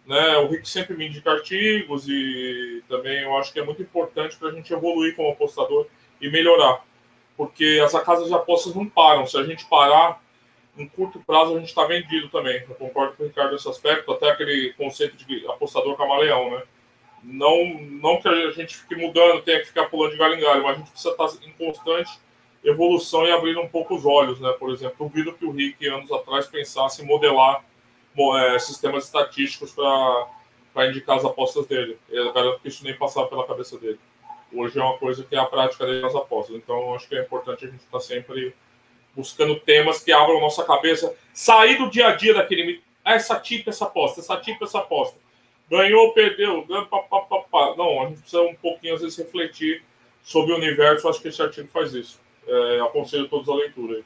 Né? 0.05 0.37
O 0.37 0.47
Rick 0.47 0.67
sempre 0.67 0.95
me 0.95 1.07
indica 1.07 1.31
artigos 1.31 2.07
e 2.07 2.83
também 2.89 3.21
eu 3.23 3.37
acho 3.37 3.53
que 3.53 3.59
é 3.59 3.63
muito 3.63 3.81
importante 3.81 4.35
para 4.37 4.49
a 4.49 4.51
gente 4.51 4.71
evoluir 4.73 5.15
como 5.15 5.29
apostador 5.29 5.87
e 6.19 6.29
melhorar. 6.29 6.85
Porque 7.37 7.81
as 7.83 7.91
casas 8.03 8.27
de 8.27 8.33
apostas 8.33 8.75
não 8.75 8.87
param. 8.87 9.25
Se 9.25 9.37
a 9.37 9.43
gente 9.43 9.65
parar, 9.65 10.21
em 10.77 10.87
curto 10.87 11.19
prazo 11.25 11.55
a 11.55 11.59
gente 11.59 11.69
está 11.69 11.85
vendido 11.85 12.29
também. 12.29 12.61
Eu 12.67 12.75
concordo 12.75 13.15
com 13.15 13.23
o 13.23 13.27
Ricardo 13.27 13.53
nesse 13.53 13.67
aspecto, 13.69 14.11
até 14.11 14.29
aquele 14.29 14.73
conceito 14.73 15.15
de 15.15 15.45
apostador 15.47 15.95
camaleão, 15.95 16.51
né? 16.51 16.63
Não, 17.23 17.79
não 17.79 18.21
que 18.21 18.27
a 18.27 18.51
gente 18.51 18.75
fique 18.75 18.95
mudando, 18.95 19.41
tenha 19.43 19.59
que 19.59 19.67
ficar 19.67 19.85
pulando 19.85 20.11
de 20.11 20.17
galho 20.17 20.35
em 20.35 20.41
galho, 20.41 20.63
mas 20.63 20.75
a 20.75 20.79
gente 20.79 20.91
precisa 20.91 21.11
estar 21.11 21.27
tá 21.27 21.33
em 21.45 21.51
constante 21.53 22.19
evolução 22.63 23.25
e 23.25 23.31
abrindo 23.31 23.61
um 23.61 23.67
pouco 23.67 23.95
os 23.95 24.05
olhos, 24.05 24.39
né? 24.39 24.51
Por 24.57 24.71
exemplo, 24.71 24.95
duvido 24.99 25.33
que 25.33 25.45
o 25.45 25.51
Rick, 25.51 25.85
anos 25.87 26.11
atrás, 26.11 26.47
pensasse 26.47 27.01
em 27.01 27.05
modelar 27.05 27.63
é, 28.37 28.59
sistemas 28.59 29.05
estatísticos 29.05 29.71
para 29.71 30.87
indicar 30.87 31.17
as 31.17 31.25
apostas 31.25 31.65
dele. 31.65 31.97
Eu 32.09 32.31
garanto 32.31 32.59
que 32.61 32.69
isso 32.69 32.83
nem 32.83 32.95
passava 32.95 33.27
pela 33.27 33.45
cabeça 33.45 33.77
dele. 33.77 33.99
Hoje 34.53 34.79
é 34.79 34.83
uma 34.83 34.97
coisa 34.97 35.23
que 35.23 35.35
é 35.35 35.39
a 35.39 35.45
prática 35.45 35.85
dele 35.85 36.01
nas 36.01 36.15
apostas. 36.15 36.55
Então, 36.55 36.93
acho 36.95 37.07
que 37.07 37.15
é 37.15 37.21
importante 37.21 37.65
a 37.65 37.67
gente 37.67 37.79
estar 37.79 37.97
tá 37.97 37.99
sempre 37.99 38.55
buscando 39.15 39.59
temas 39.59 40.03
que 40.03 40.11
abram 40.11 40.39
nossa 40.39 40.63
cabeça, 40.63 41.15
sair 41.33 41.77
do 41.77 41.89
dia 41.89 42.07
a 42.07 42.15
dia 42.15 42.33
daquele. 42.33 42.81
Ah, 43.03 43.13
essa 43.13 43.39
tipo, 43.39 43.69
essa 43.69 43.85
aposta, 43.85 44.21
essa 44.21 44.37
tipo, 44.37 44.63
essa 44.63 44.79
aposta. 44.79 45.17
ganhou, 45.69 46.13
perdeu, 46.13 46.63
ganhou, 46.65 46.85
pá, 46.85 46.99
pá, 46.99 47.19
pá, 47.21 47.39
pá. 47.51 47.75
Não, 47.75 48.01
a 48.01 48.07
gente 48.07 48.21
precisa 48.21 48.41
um 48.43 48.55
pouquinho, 48.55 48.95
às 48.95 49.01
vezes, 49.01 49.17
refletir 49.17 49.83
sobre 50.21 50.53
o 50.53 50.57
universo. 50.57 51.09
Acho 51.09 51.21
que 51.21 51.27
esse 51.27 51.41
artigo 51.41 51.67
faz 51.67 51.93
isso. 51.93 52.22
É, 52.47 52.81
aconselho 52.81 53.27
todos 53.27 53.47
a 53.49 53.55
leitura. 53.55 54.03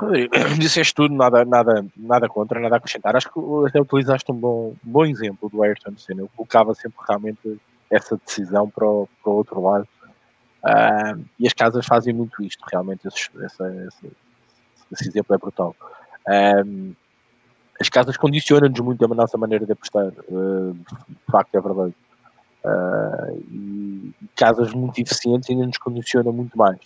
Disseste 0.58 0.94
tudo, 0.94 1.14
nada, 1.14 1.44
nada, 1.44 1.84
nada 1.96 2.28
contra, 2.28 2.60
nada 2.60 2.76
a 2.76 2.78
acrescentar. 2.78 3.16
Acho 3.16 3.32
que 3.32 3.40
até 3.68 3.80
utilizaste 3.80 4.30
um 4.30 4.34
bom, 4.34 4.74
bom 4.82 5.04
exemplo 5.04 5.48
do 5.48 5.62
Ayrton 5.62 5.96
Senna. 5.96 6.22
Eu 6.22 6.30
colocava 6.36 6.74
sempre 6.74 6.98
realmente 7.08 7.60
essa 7.90 8.16
decisão 8.16 8.68
para 8.70 8.86
o, 8.86 9.08
para 9.22 9.32
o 9.32 9.36
outro 9.36 9.60
lado. 9.60 9.88
Uh, 10.64 11.24
e 11.38 11.46
as 11.46 11.52
casas 11.52 11.86
fazem 11.86 12.12
muito 12.12 12.42
isto, 12.42 12.64
realmente. 12.70 13.06
Esse, 13.06 13.30
esse, 13.44 14.12
esse, 14.92 15.08
exemplo 15.08 15.34
é 15.34 15.38
brutal. 15.38 15.74
Um, 16.66 16.94
as 17.80 17.88
casas 17.88 18.16
condicionam-nos 18.16 18.78
muito 18.80 19.04
a 19.04 19.08
nossa 19.08 19.38
maneira 19.38 19.64
de 19.64 19.72
apostar, 19.72 20.12
uh, 20.28 20.74
de 20.74 21.32
facto 21.32 21.54
é 21.54 21.60
verdade. 21.60 21.94
Uh, 22.64 23.38
e 23.50 24.14
casas 24.36 24.72
muito 24.72 25.00
eficientes 25.00 25.48
ainda 25.48 25.66
nos 25.66 25.78
condicionam 25.78 26.32
muito 26.32 26.56
mais. 26.56 26.78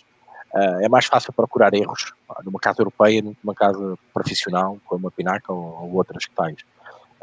Uh, 0.53 0.81
é 0.81 0.89
mais 0.89 1.05
fácil 1.05 1.33
procurar 1.33 1.73
erros 1.73 2.13
numa 2.43 2.59
casa 2.59 2.81
europeia 2.81 3.21
do 3.21 3.31
que 3.31 3.37
numa 3.43 3.53
casa 3.53 3.97
profissional, 4.13 4.77
como 4.85 5.07
a 5.07 5.11
Pinaca 5.11 5.51
ou, 5.51 5.83
ou 5.83 5.93
outras 5.95 6.25
que 6.25 6.35
tais. 6.35 6.57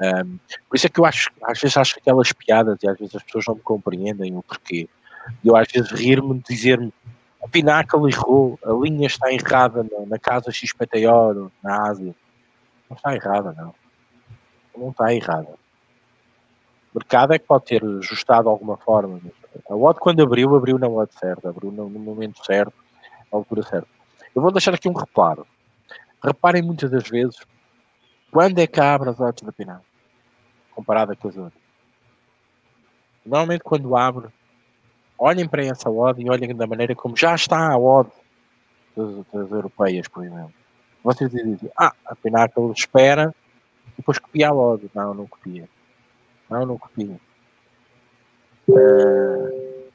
Um, 0.00 0.38
por 0.68 0.76
isso 0.76 0.86
é 0.86 0.90
que 0.90 1.00
eu 1.00 1.04
acho, 1.04 1.30
às 1.44 1.60
vezes 1.60 1.76
acho 1.76 1.98
aquelas 1.98 2.32
piadas 2.32 2.78
e 2.82 2.88
às 2.88 2.98
vezes 2.98 3.14
as 3.14 3.22
pessoas 3.22 3.44
não 3.46 3.54
me 3.54 3.60
compreendem 3.60 4.36
o 4.36 4.42
porquê. 4.42 4.88
Eu 5.44 5.56
às 5.56 5.68
vezes 5.70 5.90
rir-me 5.92 6.42
dizer-me 6.46 6.92
a 7.42 7.48
Pinnacle 7.48 8.08
errou, 8.08 8.58
a 8.64 8.72
linha 8.72 9.06
está 9.06 9.32
errada 9.32 9.82
na, 9.82 10.06
na 10.06 10.18
casa 10.18 10.52
XPTO, 10.52 11.50
na 11.62 11.88
Ásia. 11.88 12.14
Não 12.88 12.96
está 12.96 13.14
errada, 13.14 13.52
não. 13.52 13.74
Não 14.76 14.90
está 14.90 15.12
errada. 15.12 15.48
Mercado 16.94 17.32
é 17.32 17.38
que 17.38 17.46
pode 17.46 17.64
ter 17.64 17.82
ajustado 17.82 18.44
de 18.44 18.48
alguma 18.48 18.76
forma. 18.76 19.20
A 19.68 19.74
odd, 19.74 19.98
quando 19.98 20.22
abriu, 20.22 20.54
abriu 20.54 20.78
na 20.78 20.88
odd 20.88 21.10
certa, 21.14 21.48
abriu 21.48 21.70
no, 21.70 21.88
momento 21.88 22.44
certo, 22.44 22.74
na 23.32 23.38
altura 23.38 23.62
certa. 23.62 23.88
Eu 24.34 24.42
vou 24.42 24.52
deixar 24.52 24.74
aqui 24.74 24.88
um 24.88 24.92
reparo. 24.92 25.46
Reparem 26.22 26.62
muitas 26.62 26.90
das 26.90 27.08
vezes 27.08 27.36
quando 28.30 28.58
é 28.58 28.66
que 28.66 28.80
abre 28.80 29.10
as 29.10 29.20
odds 29.20 29.42
da 29.42 29.52
Pinnacle, 29.52 29.84
comparada 30.74 31.14
com 31.14 31.28
as 31.28 31.36
outras. 31.36 31.62
Normalmente, 33.24 33.62
quando 33.62 33.94
abre, 33.94 34.28
olhem 35.18 35.46
para 35.46 35.64
essa 35.64 35.90
odd 35.90 36.20
e 36.22 36.30
olhem 36.30 36.54
da 36.54 36.66
maneira 36.66 36.94
como 36.94 37.16
já 37.16 37.34
está 37.34 37.70
a 37.70 37.78
odd 37.78 38.10
das, 38.96 39.26
das 39.32 39.50
europeias, 39.50 40.08
por 40.08 40.24
exemplo. 40.24 40.54
Vocês 41.04 41.30
dizem, 41.30 41.70
ah, 41.76 41.92
a 42.06 42.16
Pinnacle 42.16 42.72
espera 42.72 43.34
e 43.88 43.96
depois 43.98 44.18
copia 44.18 44.48
a 44.48 44.54
odd. 44.54 44.90
Não, 44.94 45.12
não 45.12 45.26
copia. 45.26 45.68
Não, 46.52 46.66
não 46.66 46.78
copia. 46.78 47.18
Uh, 48.68 49.88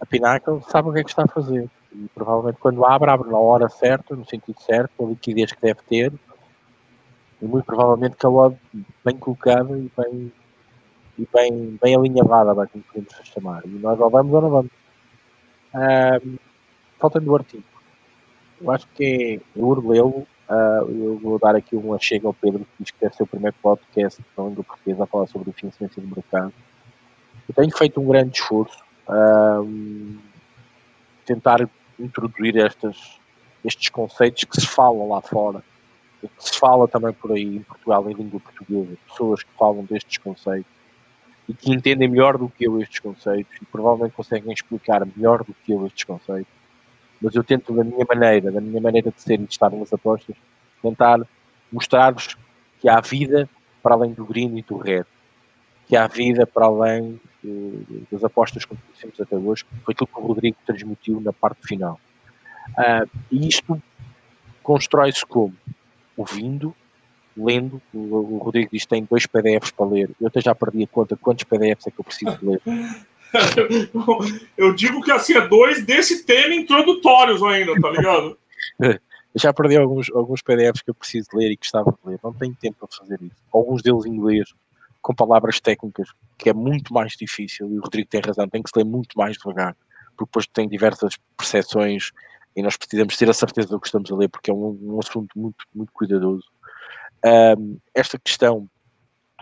a 0.00 0.06
Pinnacle 0.06 0.62
sabe 0.68 0.88
o 0.88 0.92
que 0.92 1.00
é 1.00 1.04
que 1.04 1.10
está 1.10 1.24
a 1.24 1.28
fazer. 1.28 1.68
E 1.92 2.08
provavelmente 2.14 2.58
quando 2.60 2.84
abre, 2.84 3.10
abre 3.10 3.30
na 3.30 3.38
hora 3.38 3.68
certa, 3.68 4.14
no 4.14 4.24
sentido 4.24 4.60
certo, 4.60 4.90
com 4.96 5.06
a 5.06 5.10
liquidez 5.10 5.52
que 5.52 5.60
deve 5.60 5.80
ter. 5.88 6.12
E 7.40 7.44
muito 7.44 7.64
provavelmente 7.64 8.16
com 8.16 8.28
a 8.28 8.46
odd 8.46 8.58
bem 9.04 9.16
colocada 9.16 9.76
e 9.78 9.90
bem 9.96 10.32
e 11.18 11.28
bem, 11.32 11.78
bem 11.82 11.96
alinhavada, 11.96 12.54
vai 12.54 12.68
como 12.68 12.84
podemos 12.84 13.12
chamar. 13.24 13.66
E 13.66 13.70
nós 13.70 13.98
ou 13.98 14.08
vamos 14.08 14.32
ou 14.32 14.40
não 14.40 14.50
vamos. 14.50 14.70
Um, 15.74 16.38
falta 16.98 17.20
do 17.20 17.34
artigo. 17.34 17.64
Eu 18.60 18.70
acho 18.70 18.86
que 18.94 19.42
é, 19.54 19.58
eu 19.58 19.74
lê-lo. 19.80 20.26
Uh, 20.48 20.90
eu 20.90 21.18
vou 21.18 21.38
dar 21.38 21.54
aqui 21.54 21.76
uma 21.76 21.98
chega 21.98 22.26
ao 22.26 22.32
Pedro, 22.32 22.60
que 22.60 22.82
diz 22.82 22.90
que 22.90 23.00
deve 23.00 23.14
ser 23.14 23.22
o 23.22 23.26
primeiro 23.26 23.56
podcast 23.62 24.22
da 24.36 24.44
língua 24.44 24.64
portuguesa 24.64 25.04
a 25.04 25.06
falar 25.06 25.26
sobre 25.26 25.50
eficiência 25.50 26.00
do 26.00 26.08
mercado. 26.08 26.52
Eu 27.48 27.54
tenho 27.54 27.76
feito 27.76 28.00
um 28.00 28.06
grande 28.06 28.38
esforço 28.38 28.88
um, 29.08 30.18
tentar 31.24 31.68
introduzir 31.98 32.56
estas, 32.58 33.18
estes 33.64 33.88
conceitos 33.88 34.44
que 34.44 34.60
se 34.60 34.66
falam 34.66 35.08
lá 35.08 35.20
fora, 35.20 35.62
que 36.20 36.28
se 36.38 36.58
fala 36.58 36.86
também 36.86 37.12
por 37.12 37.32
aí 37.32 37.56
em 37.56 37.62
Portugal 37.62 38.08
em 38.10 38.14
língua 38.14 38.40
portuguesa, 38.40 38.96
pessoas 39.08 39.42
que 39.42 39.50
falam 39.58 39.84
destes 39.84 40.18
conceitos 40.18 40.70
e 41.48 41.54
que 41.54 41.72
entendem 41.72 42.08
melhor 42.08 42.36
do 42.36 42.48
que 42.48 42.64
eu 42.66 42.80
estes 42.80 42.98
conceitos 42.98 43.56
e 43.60 43.64
provavelmente 43.64 44.14
conseguem 44.14 44.52
explicar 44.52 45.06
melhor 45.16 45.42
do 45.42 45.54
que 45.54 45.72
eu 45.72 45.86
estes 45.86 46.04
conceitos. 46.04 46.57
Mas 47.20 47.34
eu 47.34 47.42
tento, 47.42 47.72
da 47.72 47.84
minha 47.84 48.06
maneira, 48.08 48.52
da 48.52 48.60
minha 48.60 48.80
maneira 48.80 49.10
de 49.10 49.20
ser 49.20 49.34
e 49.34 49.44
de 49.44 49.52
estar 49.52 49.70
nas 49.70 49.92
apostas, 49.92 50.36
tentar 50.82 51.20
mostrar-vos 51.72 52.36
que 52.78 52.88
há 52.88 53.00
vida 53.00 53.48
para 53.82 53.94
além 53.94 54.12
do 54.12 54.24
green 54.24 54.56
e 54.58 54.62
do 54.62 54.76
red, 54.76 55.04
que 55.86 55.96
há 55.96 56.06
vida 56.06 56.46
para 56.46 56.66
além 56.66 57.20
uh, 57.44 58.06
das 58.10 58.22
apostas 58.22 58.64
que 58.64 58.76
conhecemos 58.76 59.20
até 59.20 59.36
hoje, 59.36 59.64
foi 59.84 59.92
aquilo 59.92 60.06
que 60.06 60.20
o 60.20 60.26
Rodrigo 60.26 60.56
transmitiu 60.66 61.20
na 61.20 61.32
parte 61.32 61.66
final. 61.66 61.98
Uh, 62.70 63.08
e 63.32 63.48
isto 63.48 63.80
constrói-se 64.62 65.24
como? 65.24 65.54
Ouvindo, 66.16 66.74
lendo. 67.36 67.80
O, 67.92 67.98
o 67.98 68.38
Rodrigo 68.38 68.70
diz 68.72 68.82
que 68.82 68.88
tem 68.88 69.06
dois 69.08 69.26
PDFs 69.26 69.70
para 69.70 69.86
ler. 69.86 70.10
Eu 70.20 70.28
até 70.28 70.40
já 70.40 70.54
perdi 70.54 70.82
a 70.82 70.86
conta 70.86 71.16
quantos 71.16 71.44
PDFs 71.44 71.86
é 71.86 71.90
que 71.90 72.00
eu 72.00 72.04
preciso 72.04 72.38
ler. 72.42 72.60
eu 74.56 74.74
digo 74.74 75.02
que 75.02 75.12
assim 75.12 75.34
é 75.34 75.46
dois 75.46 75.84
desse 75.84 76.24
tema 76.24 76.54
introdutórios 76.54 77.42
ainda, 77.42 77.80
tá 77.80 77.90
ligado? 77.90 78.38
já 79.34 79.52
perdi 79.52 79.76
alguns, 79.76 80.10
alguns 80.10 80.42
PDFs 80.42 80.82
que 80.82 80.90
eu 80.90 80.94
preciso 80.94 81.28
ler 81.34 81.52
e 81.52 81.56
que 81.56 81.66
gostava 81.66 81.92
de 81.92 82.10
ler. 82.10 82.18
Não 82.22 82.32
tenho 82.32 82.54
tempo 82.56 82.78
para 82.78 82.96
fazer 82.96 83.20
isso. 83.22 83.36
Alguns 83.52 83.82
deles 83.82 84.04
em 84.06 84.10
inglês, 84.10 84.52
com 85.00 85.14
palavras 85.14 85.60
técnicas, 85.60 86.08
que 86.36 86.50
é 86.50 86.54
muito 86.54 86.92
mais 86.92 87.12
difícil. 87.12 87.70
E 87.70 87.78
o 87.78 87.82
Rodrigo 87.82 88.08
tem 88.08 88.20
razão, 88.20 88.48
tem 88.48 88.62
que 88.62 88.70
se 88.70 88.78
ler 88.78 88.84
muito 88.84 89.16
mais 89.16 89.36
devagar, 89.36 89.76
porque 90.16 90.24
depois 90.24 90.46
tem 90.46 90.68
diversas 90.68 91.14
percepções 91.36 92.10
e 92.56 92.62
nós 92.62 92.76
precisamos 92.76 93.16
ter 93.16 93.30
a 93.30 93.34
certeza 93.34 93.68
do 93.68 93.78
que 93.78 93.86
estamos 93.86 94.10
a 94.10 94.16
ler, 94.16 94.28
porque 94.28 94.50
é 94.50 94.54
um, 94.54 94.78
um 94.82 94.98
assunto 94.98 95.38
muito, 95.38 95.64
muito 95.74 95.92
cuidadoso 95.92 96.44
um, 97.24 97.78
esta 97.94 98.18
questão 98.18 98.68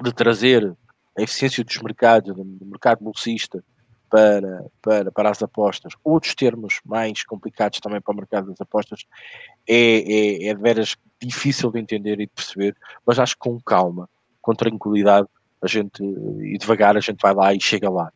de 0.03 0.13
trazer 0.13 0.77
a 1.17 1.23
eficiência 1.23 1.65
dos 1.65 1.81
mercados, 1.81 2.35
do 2.35 2.67
mercado 2.67 3.03
bolsista 3.03 3.65
para, 4.09 4.65
para, 4.83 5.11
para 5.11 5.31
as 5.31 5.43
apostas, 5.43 5.93
outros 6.05 6.35
termos 6.35 6.81
mais 6.85 7.25
complicados 7.25 7.81
também 7.81 8.01
para 8.01 8.13
o 8.13 8.17
mercado 8.17 8.49
das 8.49 8.61
apostas, 8.61 9.05
é, 9.69 10.45
é, 10.47 10.49
é 10.49 10.55
de 10.55 10.61
veras 10.61 10.97
difícil 11.21 11.71
de 11.71 11.81
entender 11.81 12.15
e 12.15 12.27
de 12.27 12.33
perceber, 12.33 12.77
mas 13.07 13.19
acho 13.19 13.35
que 13.35 13.41
com 13.41 13.61
calma, 13.61 14.09
com 14.41 14.55
tranquilidade, 14.55 15.29
a 15.63 15.67
gente, 15.67 16.03
e 16.03 16.57
devagar 16.59 16.97
a 16.97 17.01
gente 17.01 17.21
vai 17.21 17.35
lá 17.35 17.53
e 17.55 17.61
chega 17.61 17.91
lá. 17.91 18.13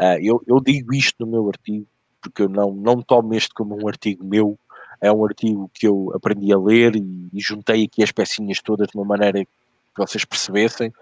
Uh, 0.00 0.18
eu, 0.20 0.42
eu 0.46 0.60
digo 0.60 0.94
isto 0.94 1.24
no 1.24 1.30
meu 1.30 1.48
artigo, 1.48 1.86
porque 2.20 2.42
eu 2.42 2.48
não, 2.48 2.72
não 2.72 3.02
tomo 3.02 3.34
este 3.34 3.52
como 3.54 3.82
um 3.82 3.88
artigo 3.88 4.24
meu, 4.24 4.58
é 5.00 5.10
um 5.10 5.24
artigo 5.24 5.70
que 5.74 5.86
eu 5.86 6.12
aprendi 6.14 6.52
a 6.52 6.58
ler 6.58 6.94
e, 6.94 7.28
e 7.32 7.40
juntei 7.40 7.84
aqui 7.84 8.02
as 8.02 8.12
pecinhas 8.12 8.60
todas 8.60 8.88
de 8.88 8.96
uma 8.96 9.04
maneira 9.04 9.44
que 9.44 9.48
vocês 9.98 10.24
percebessem 10.24 10.92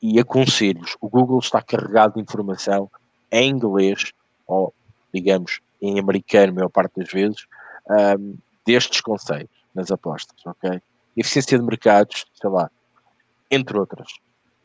e 0.00 0.18
aconselho-vos. 0.18 0.96
O 1.00 1.08
Google 1.08 1.40
está 1.40 1.60
carregado 1.60 2.14
de 2.14 2.20
informação 2.20 2.90
em 3.30 3.50
inglês, 3.50 4.12
ou 4.46 4.72
digamos 5.12 5.60
em 5.80 5.98
americano, 5.98 6.52
a 6.52 6.54
maior 6.54 6.68
parte 6.68 6.92
das 6.96 7.10
vezes, 7.10 7.46
um, 8.18 8.36
destes 8.66 9.00
conceitos 9.00 9.56
nas 9.74 9.90
apostas, 9.90 10.36
ok? 10.44 10.80
Eficiência 11.16 11.58
de 11.58 11.64
mercados, 11.64 12.26
sei 12.34 12.50
lá, 12.50 12.70
entre 13.50 13.78
outras, 13.78 14.12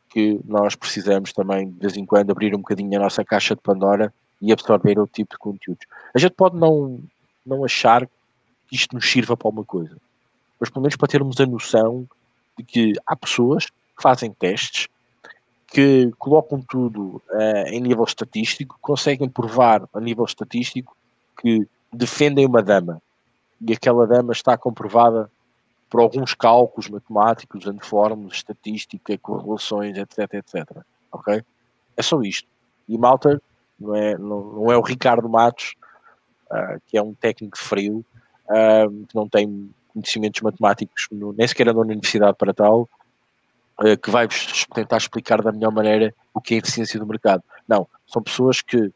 que 0.09 0.39
nós 0.45 0.75
precisamos 0.75 1.33
também 1.33 1.71
de 1.71 1.79
vez 1.79 1.97
em 1.97 2.05
quando 2.05 2.31
abrir 2.31 2.53
um 2.53 2.59
bocadinho 2.59 2.97
a 2.97 3.03
nossa 3.03 3.23
caixa 3.23 3.55
de 3.55 3.61
Pandora 3.61 4.13
e 4.41 4.51
absorver 4.51 4.99
outro 4.99 5.13
tipo 5.13 5.31
de 5.31 5.39
conteúdos. 5.39 5.85
A 6.13 6.19
gente 6.19 6.33
pode 6.33 6.57
não, 6.57 6.99
não 7.45 7.63
achar 7.63 8.05
que 8.67 8.75
isto 8.75 8.95
nos 8.95 9.09
sirva 9.09 9.35
para 9.35 9.47
alguma 9.47 9.65
coisa. 9.65 9.97
Mas 10.59 10.69
pelo 10.69 10.81
menos 10.81 10.95
para 10.95 11.07
termos 11.07 11.39
a 11.39 11.45
noção 11.45 12.07
de 12.57 12.63
que 12.63 12.93
há 13.05 13.15
pessoas 13.15 13.65
que 13.65 14.01
fazem 14.01 14.31
testes, 14.31 14.87
que 15.75 16.09
colocam 16.17 16.61
tudo 16.61 17.21
uh, 17.29 17.67
em 17.67 17.81
nível 17.81 18.05
estatístico, 18.05 18.77
conseguem 18.81 19.27
provar 19.27 19.83
a 19.93 19.99
nível 19.99 20.23
estatístico 20.23 20.95
que 21.37 21.67
defendem 21.91 22.45
uma 22.45 22.63
dama 22.63 23.01
e 23.59 23.73
aquela 23.73 24.07
dama 24.07 24.31
está 24.31 24.57
comprovada 24.57 25.29
por 25.89 25.99
alguns 25.99 26.33
cálculos 26.33 26.89
matemáticos, 26.89 27.67
anfórmulas, 27.67 28.35
estatística, 28.37 29.17
correlações, 29.17 29.97
etc, 29.97 30.35
etc. 30.35 30.77
Ok? 31.11 31.43
É 31.97 32.01
só 32.01 32.21
isto. 32.21 32.47
E 32.87 32.97
malta, 32.97 33.41
não 33.77 33.93
é, 33.93 34.17
não, 34.17 34.41
não 34.53 34.71
é 34.71 34.77
o 34.77 34.81
Ricardo 34.81 35.27
Matos, 35.27 35.75
uh, 36.51 36.81
que 36.87 36.97
é 36.97 37.01
um 37.01 37.13
técnico 37.13 37.57
frio, 37.57 37.97
uh, 38.45 39.05
que 39.07 39.13
não 39.13 39.27
tem 39.27 39.69
conhecimentos 39.89 40.39
matemáticos, 40.39 41.09
no, 41.11 41.33
nem 41.33 41.45
sequer 41.45 41.65
na 41.65 41.81
universidade 41.81 42.37
para 42.37 42.53
tal, 42.53 42.87
que 44.01 44.09
vai 44.09 44.27
tentar 44.73 44.97
explicar 44.97 45.41
da 45.41 45.51
melhor 45.51 45.71
maneira 45.71 46.13
o 46.33 46.41
que 46.41 46.53
é 46.53 46.57
a 46.57 46.59
eficiência 46.59 46.99
do 46.99 47.05
mercado. 47.05 47.43
Não, 47.67 47.87
são 48.07 48.21
pessoas 48.21 48.61
que 48.61 48.91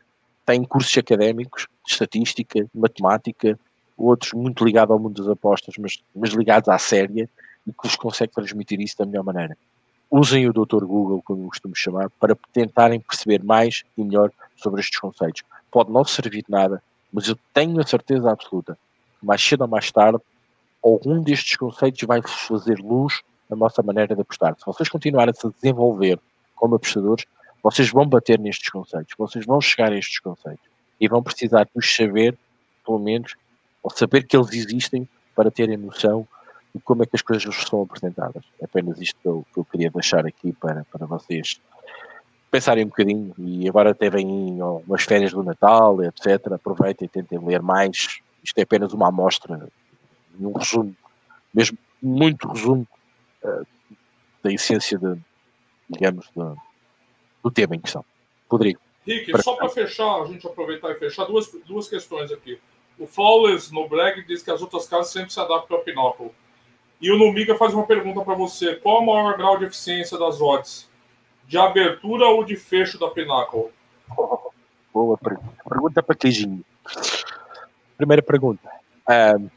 têm 0.45 0.63
cursos 0.63 0.97
académicos 0.97 1.67
de 1.85 1.91
estatística, 1.91 2.63
de 2.63 2.69
matemática, 2.73 3.59
outros 3.97 4.33
muito 4.33 4.63
ligados 4.63 4.91
ao 4.91 4.99
mundo 4.99 5.21
das 5.21 5.31
apostas, 5.31 5.75
mas, 5.77 6.01
mas 6.15 6.31
ligados 6.31 6.69
à 6.69 6.77
séria, 6.77 7.29
e 7.67 7.71
que 7.71 7.87
vos 7.87 7.95
consegue 7.95 8.33
transmitir 8.33 8.79
isso 8.79 8.97
da 8.97 9.05
melhor 9.05 9.23
maneira. 9.23 9.57
usem 10.09 10.47
o 10.47 10.53
Dr. 10.53 10.85
Google, 10.85 11.21
como 11.23 11.47
costumo 11.49 11.75
chamar, 11.75 12.09
para 12.19 12.35
tentarem 12.51 12.99
perceber 12.99 13.43
mais 13.43 13.83
e 13.97 14.03
melhor 14.03 14.31
sobre 14.55 14.79
estes 14.81 14.99
conceitos. 14.99 15.43
Pode 15.69 15.91
não 15.91 16.03
servir 16.03 16.43
de 16.43 16.49
nada, 16.51 16.81
mas 17.13 17.27
eu 17.27 17.37
tenho 17.53 17.79
a 17.79 17.85
certeza 17.85 18.31
absoluta 18.31 18.77
que 19.19 19.25
mais 19.25 19.43
cedo 19.43 19.61
ou 19.61 19.67
mais 19.67 19.91
tarde, 19.91 20.19
algum 20.83 21.21
destes 21.21 21.57
conceitos 21.57 22.01
vai 22.03 22.21
fazer 22.21 22.79
luz 22.79 23.21
na 23.49 23.55
nossa 23.55 23.81
maneira 23.81 24.15
de 24.15 24.21
apostar. 24.21 24.55
Se 24.57 24.65
vocês 24.65 24.87
continuarem 24.87 25.33
a 25.35 25.39
se 25.39 25.49
desenvolver 25.49 26.19
como 26.55 26.75
apostadores, 26.75 27.25
vocês 27.63 27.89
vão 27.89 28.05
bater 28.05 28.39
nestes 28.39 28.69
conceitos, 28.69 29.13
vocês 29.17 29.45
vão 29.45 29.59
chegar 29.59 29.91
a 29.91 29.97
estes 29.97 30.19
conceitos 30.19 30.65
e 30.99 31.07
vão 31.07 31.23
precisar 31.23 31.63
de 31.63 31.71
os 31.75 31.95
saber, 31.95 32.37
pelo 32.85 32.99
menos, 32.99 33.35
ou 33.81 33.89
saber 33.89 34.23
que 34.23 34.35
eles 34.35 34.51
existem 34.53 35.07
para 35.35 35.49
terem 35.49 35.77
noção 35.77 36.27
de 36.73 36.81
como 36.81 37.03
é 37.03 37.05
que 37.05 37.15
as 37.15 37.21
coisas 37.21 37.53
são 37.67 37.81
apresentadas. 37.81 38.43
É 38.61 38.65
apenas 38.65 38.99
isto 39.01 39.19
que 39.21 39.27
eu, 39.27 39.45
que 39.53 39.59
eu 39.59 39.65
queria 39.65 39.89
deixar 39.89 40.25
aqui 40.25 40.53
para, 40.53 40.85
para 40.91 41.05
vocês 41.05 41.59
pensarem 42.51 42.83
um 42.83 42.87
bocadinho 42.87 43.33
e 43.37 43.67
agora 43.67 43.91
até 43.91 44.09
vêm 44.09 44.61
umas 44.61 45.03
férias 45.03 45.31
do 45.31 45.43
Natal, 45.43 46.03
etc. 46.03 46.53
Aproveitem 46.53 47.05
e 47.05 47.09
tentem 47.09 47.39
ler 47.39 47.61
mais. 47.61 48.19
Isto 48.43 48.57
é 48.59 48.63
apenas 48.63 48.93
uma 48.93 49.07
amostra, 49.07 49.67
um 50.39 50.51
resumo, 50.53 50.95
mesmo 51.53 51.77
muito 52.01 52.47
resumo 52.47 52.87
uh, 53.43 53.65
da 54.43 54.51
essência 54.51 54.97
de, 54.97 55.17
digamos, 55.89 56.27
de, 56.35 56.55
do 57.43 57.51
tema 57.51 57.75
em 57.75 57.79
questão. 57.79 58.03
Rodrigo. 58.49 58.79
Rick, 59.05 59.31
para... 59.31 59.41
só 59.41 59.55
para 59.55 59.69
fechar, 59.69 60.21
a 60.21 60.25
gente 60.25 60.45
aproveitar 60.45 60.91
e 60.91 60.95
fechar, 60.95 61.25
duas, 61.25 61.51
duas 61.65 61.87
questões 61.87 62.31
aqui. 62.31 62.59
O 62.97 63.07
Flawless 63.07 63.73
no 63.73 63.87
Brag 63.87 64.23
diz 64.23 64.43
que 64.43 64.51
as 64.51 64.61
outras 64.61 64.87
casas 64.87 65.11
sempre 65.11 65.31
se 65.31 65.39
adaptam 65.39 65.77
ao 65.77 65.83
Pinocchio. 65.83 66.31
E 67.01 67.09
o 67.11 67.17
Numiga 67.17 67.55
faz 67.55 67.73
uma 67.73 67.85
pergunta 67.85 68.21
para 68.21 68.35
você: 68.35 68.75
qual 68.75 69.01
o 69.01 69.05
maior 69.05 69.37
grau 69.37 69.57
de 69.57 69.65
eficiência 69.65 70.17
das 70.17 70.41
odds? 70.41 70.89
De 71.47 71.57
abertura 71.57 72.27
ou 72.27 72.43
de 72.43 72.55
fecho 72.55 72.99
da 72.99 73.09
Pinnacle? 73.09 73.69
boa 74.93 75.17
pergunta. 75.17 75.63
Pergunta 75.67 76.03
para 76.03 76.15
queijinho. 76.15 76.63
Primeira 77.97 78.21
pergunta. 78.21 78.69
Um, 79.09 79.49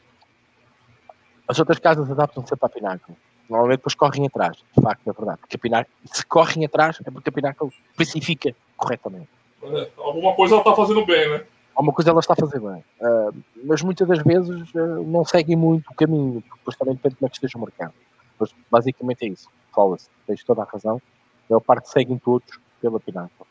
as 1.47 1.59
outras 1.59 1.79
casas 1.79 2.09
adaptam-se 2.09 2.55
para 2.55 2.67
a 2.67 2.71
Pinnacle. 2.71 3.15
Normalmente 3.49 3.79
depois 3.79 3.95
correm 3.95 4.25
atrás. 4.25 4.57
De 4.75 4.81
facto, 4.81 5.09
é 5.09 5.13
verdade. 5.13 5.39
Porque 5.39 5.55
a 5.55 5.59
Pinnacle, 5.59 5.93
se 6.05 6.25
correm 6.25 6.65
atrás, 6.65 6.99
é 7.05 7.11
porque 7.11 7.29
a 7.29 7.31
Pinnacle 7.31 7.69
especifica 7.91 8.55
corretamente. 8.77 9.29
É, 9.63 9.89
alguma 9.97 10.33
coisa 10.33 10.55
ela 10.55 10.61
está 10.61 10.75
fazendo 10.75 11.05
bem, 11.05 11.29
né? 11.29 11.45
alguma 11.75 11.93
coisa 11.93 12.11
ela 12.11 12.19
está 12.19 12.33
a 12.33 12.35
fazer 12.35 12.59
bem. 12.59 12.83
Uh, 13.01 13.43
mas 13.63 13.81
muitas 13.81 14.07
das 14.07 14.21
vezes 14.23 14.73
uh, 14.73 15.03
não 15.03 15.25
seguem 15.25 15.55
muito 15.55 15.89
o 15.89 15.95
caminho, 15.95 16.41
porque 16.41 16.57
depois 16.59 16.77
também 16.77 16.95
depende 16.95 17.15
de 17.15 17.19
como 17.19 17.27
é 17.27 17.29
que 17.29 17.35
esteja 17.35 17.57
o 17.57 17.61
mercado. 17.61 17.93
Mas 18.39 18.53
basicamente 18.69 19.25
é 19.25 19.29
isso. 19.29 19.49
Fala-se, 19.73 20.09
tens 20.27 20.43
toda 20.43 20.61
a 20.61 20.65
razão. 20.65 21.01
É 21.49 21.55
o 21.55 21.61
parte 21.61 21.89
seguem 21.89 22.17
todos 22.17 22.59
pela 22.81 22.99
Pinnacle. 22.99 23.45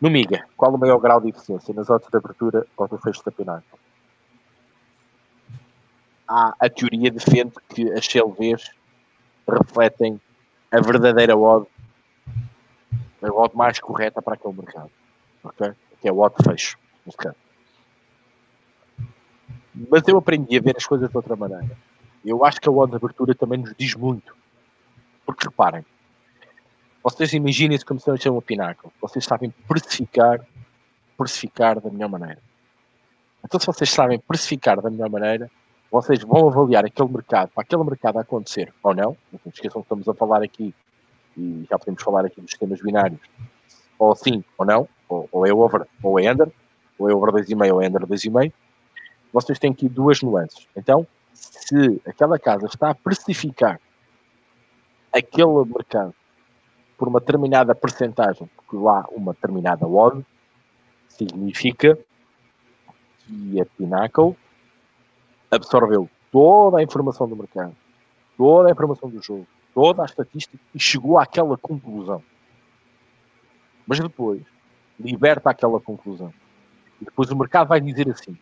No 0.00 0.10
MIGA, 0.10 0.44
qual 0.56 0.72
o 0.72 0.78
maior 0.78 0.98
grau 0.98 1.20
de 1.20 1.30
eficiência 1.30 1.74
nas 1.74 1.90
horas 1.90 2.06
de 2.06 2.16
abertura 2.16 2.66
ou 2.76 2.86
do 2.86 2.98
fecho 2.98 3.24
da 3.24 3.32
Pinnacle? 3.32 3.78
Há 6.28 6.54
a 6.60 6.68
teoria 6.68 7.10
defende 7.10 7.52
que 7.70 7.90
as 7.92 8.06
CLVs 8.06 8.70
refletem 9.48 10.20
a 10.70 10.80
verdadeira 10.80 11.36
odd, 11.36 11.66
a 13.22 13.32
odd 13.32 13.56
mais 13.56 13.80
correta 13.80 14.20
para 14.20 14.34
aquele 14.34 14.54
mercado. 14.54 14.90
Ok? 15.42 15.72
Que 16.00 16.08
é 16.08 16.12
o 16.12 16.18
odd 16.18 16.34
fecho. 16.44 16.78
Mas 19.90 20.06
eu 20.06 20.18
aprendi 20.18 20.58
a 20.58 20.60
ver 20.60 20.76
as 20.76 20.84
coisas 20.84 21.08
de 21.08 21.16
outra 21.16 21.34
maneira. 21.34 21.76
Eu 22.24 22.44
acho 22.44 22.60
que 22.60 22.68
a 22.68 22.72
odd 22.72 22.90
de 22.90 22.96
abertura 22.96 23.34
também 23.34 23.60
nos 23.60 23.74
diz 23.76 23.94
muito. 23.94 24.36
Porque 25.24 25.46
reparem, 25.46 25.84
vocês 27.02 27.32
imaginem-se 27.32 27.84
como 27.84 27.98
se 28.00 28.08
não 28.08 28.36
um 28.36 28.40
pináculo. 28.40 28.92
Vocês 29.00 29.24
sabem 29.24 29.50
precificar, 29.66 30.44
precificar 31.16 31.80
da 31.80 31.90
melhor 31.90 32.08
maneira. 32.08 32.42
Então, 33.42 33.58
se 33.58 33.66
vocês 33.66 33.88
sabem 33.88 34.18
precificar 34.18 34.80
da 34.80 34.90
melhor 34.90 35.08
maneira, 35.08 35.50
vocês 35.90 36.22
vão 36.22 36.48
avaliar 36.48 36.84
aquele 36.84 37.08
mercado, 37.10 37.50
para 37.50 37.62
aquele 37.62 37.82
mercado 37.82 38.18
acontecer 38.18 38.72
ou 38.82 38.94
não. 38.94 39.16
Não 39.32 39.40
se 39.42 39.48
esqueçam 39.48 39.82
que 39.82 39.86
estamos 39.86 40.08
a 40.08 40.14
falar 40.14 40.42
aqui, 40.42 40.74
e 41.36 41.66
já 41.68 41.78
podemos 41.78 42.02
falar 42.02 42.24
aqui 42.26 42.40
dos 42.40 42.50
sistemas 42.50 42.80
binários, 42.80 43.20
ou 43.98 44.14
sim 44.14 44.44
ou 44.56 44.66
não, 44.66 44.88
ou, 45.08 45.28
ou 45.32 45.46
é 45.46 45.52
over 45.52 45.86
ou 46.02 46.20
é 46.20 46.30
under, 46.30 46.50
ou 46.98 47.08
é 47.08 47.14
over 47.14 47.32
2,5 47.34 47.72
ou 47.72 47.82
é 47.82 47.88
under 47.88 48.06
2,5, 48.06 48.52
vocês 49.32 49.58
têm 49.58 49.70
aqui 49.70 49.88
duas 49.88 50.22
nuances. 50.22 50.66
Então, 50.76 51.06
se 51.32 52.00
aquela 52.06 52.38
casa 52.38 52.66
está 52.66 52.90
a 52.90 52.94
precificar 52.94 53.80
aquele 55.12 55.64
mercado 55.64 56.14
por 56.96 57.08
uma 57.08 57.20
determinada 57.20 57.74
percentagem, 57.74 58.48
porque 58.56 58.76
lá 58.76 59.06
uma 59.12 59.32
determinada 59.32 59.86
odd, 59.86 60.24
significa 61.08 61.98
que 63.20 63.60
a 63.60 63.64
Pinnacle 63.64 64.36
absorveu 65.50 66.08
toda 66.30 66.78
a 66.78 66.82
informação 66.82 67.28
do 67.28 67.36
mercado, 67.36 67.74
toda 68.36 68.68
a 68.68 68.72
informação 68.72 69.08
do 69.08 69.22
jogo, 69.22 69.46
toda 69.74 70.02
a 70.02 70.06
estatística 70.06 70.58
e 70.74 70.80
chegou 70.80 71.18
àquela 71.18 71.56
conclusão. 71.56 72.22
Mas 73.86 73.98
depois 73.98 74.42
liberta 74.98 75.50
aquela 75.50 75.80
conclusão. 75.80 76.32
E 77.00 77.04
depois 77.04 77.30
o 77.30 77.36
mercado 77.36 77.68
vai 77.68 77.80
dizer 77.80 78.10
assim: 78.10 78.36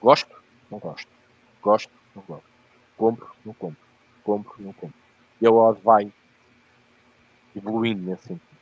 gosto, 0.00 0.34
não 0.70 0.78
gosto, 0.78 1.08
gosto, 1.62 1.90
não 2.14 2.22
gosto, 2.26 2.44
compro, 2.96 3.30
não 3.44 3.54
compro, 3.54 3.78
compro, 4.22 4.54
não 4.58 4.72
compro. 4.72 4.96
E 5.40 5.46
a 5.46 5.50
odd 5.50 5.80
vai 5.82 6.12
evoluindo 7.54 8.02
nesse 8.02 8.24
sentido. 8.24 8.54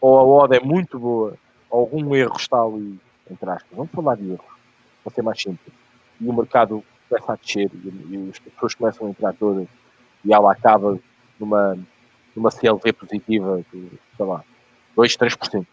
Ou 0.00 0.18
a 0.18 0.24
odd 0.44 0.56
é 0.56 0.60
muito 0.60 0.98
boa, 0.98 1.36
algum 1.70 2.14
erro 2.14 2.36
está 2.36 2.60
ali, 2.60 3.00
entre 3.30 3.50
aspas. 3.50 3.76
Vamos 3.76 3.92
falar 3.92 4.16
de 4.16 4.32
erros, 4.32 4.46
para 5.02 5.14
ser 5.14 5.22
mais 5.22 5.40
simples. 5.40 5.87
E 6.20 6.28
o 6.28 6.32
mercado 6.32 6.84
começa 7.08 7.32
a 7.32 7.36
descer 7.36 7.70
e, 7.74 7.88
e 8.14 8.30
as 8.30 8.38
pessoas 8.38 8.74
começam 8.74 9.06
a 9.06 9.10
entrar 9.10 9.32
todas 9.34 9.66
e 10.24 10.32
ela 10.32 10.52
acaba 10.52 10.98
numa, 11.38 11.78
numa 12.34 12.50
CLV 12.50 12.92
positiva 12.92 13.62
de, 13.72 13.88
sei 14.16 14.26
lá, 14.26 14.42
2, 14.96 15.16
3%. 15.16 15.66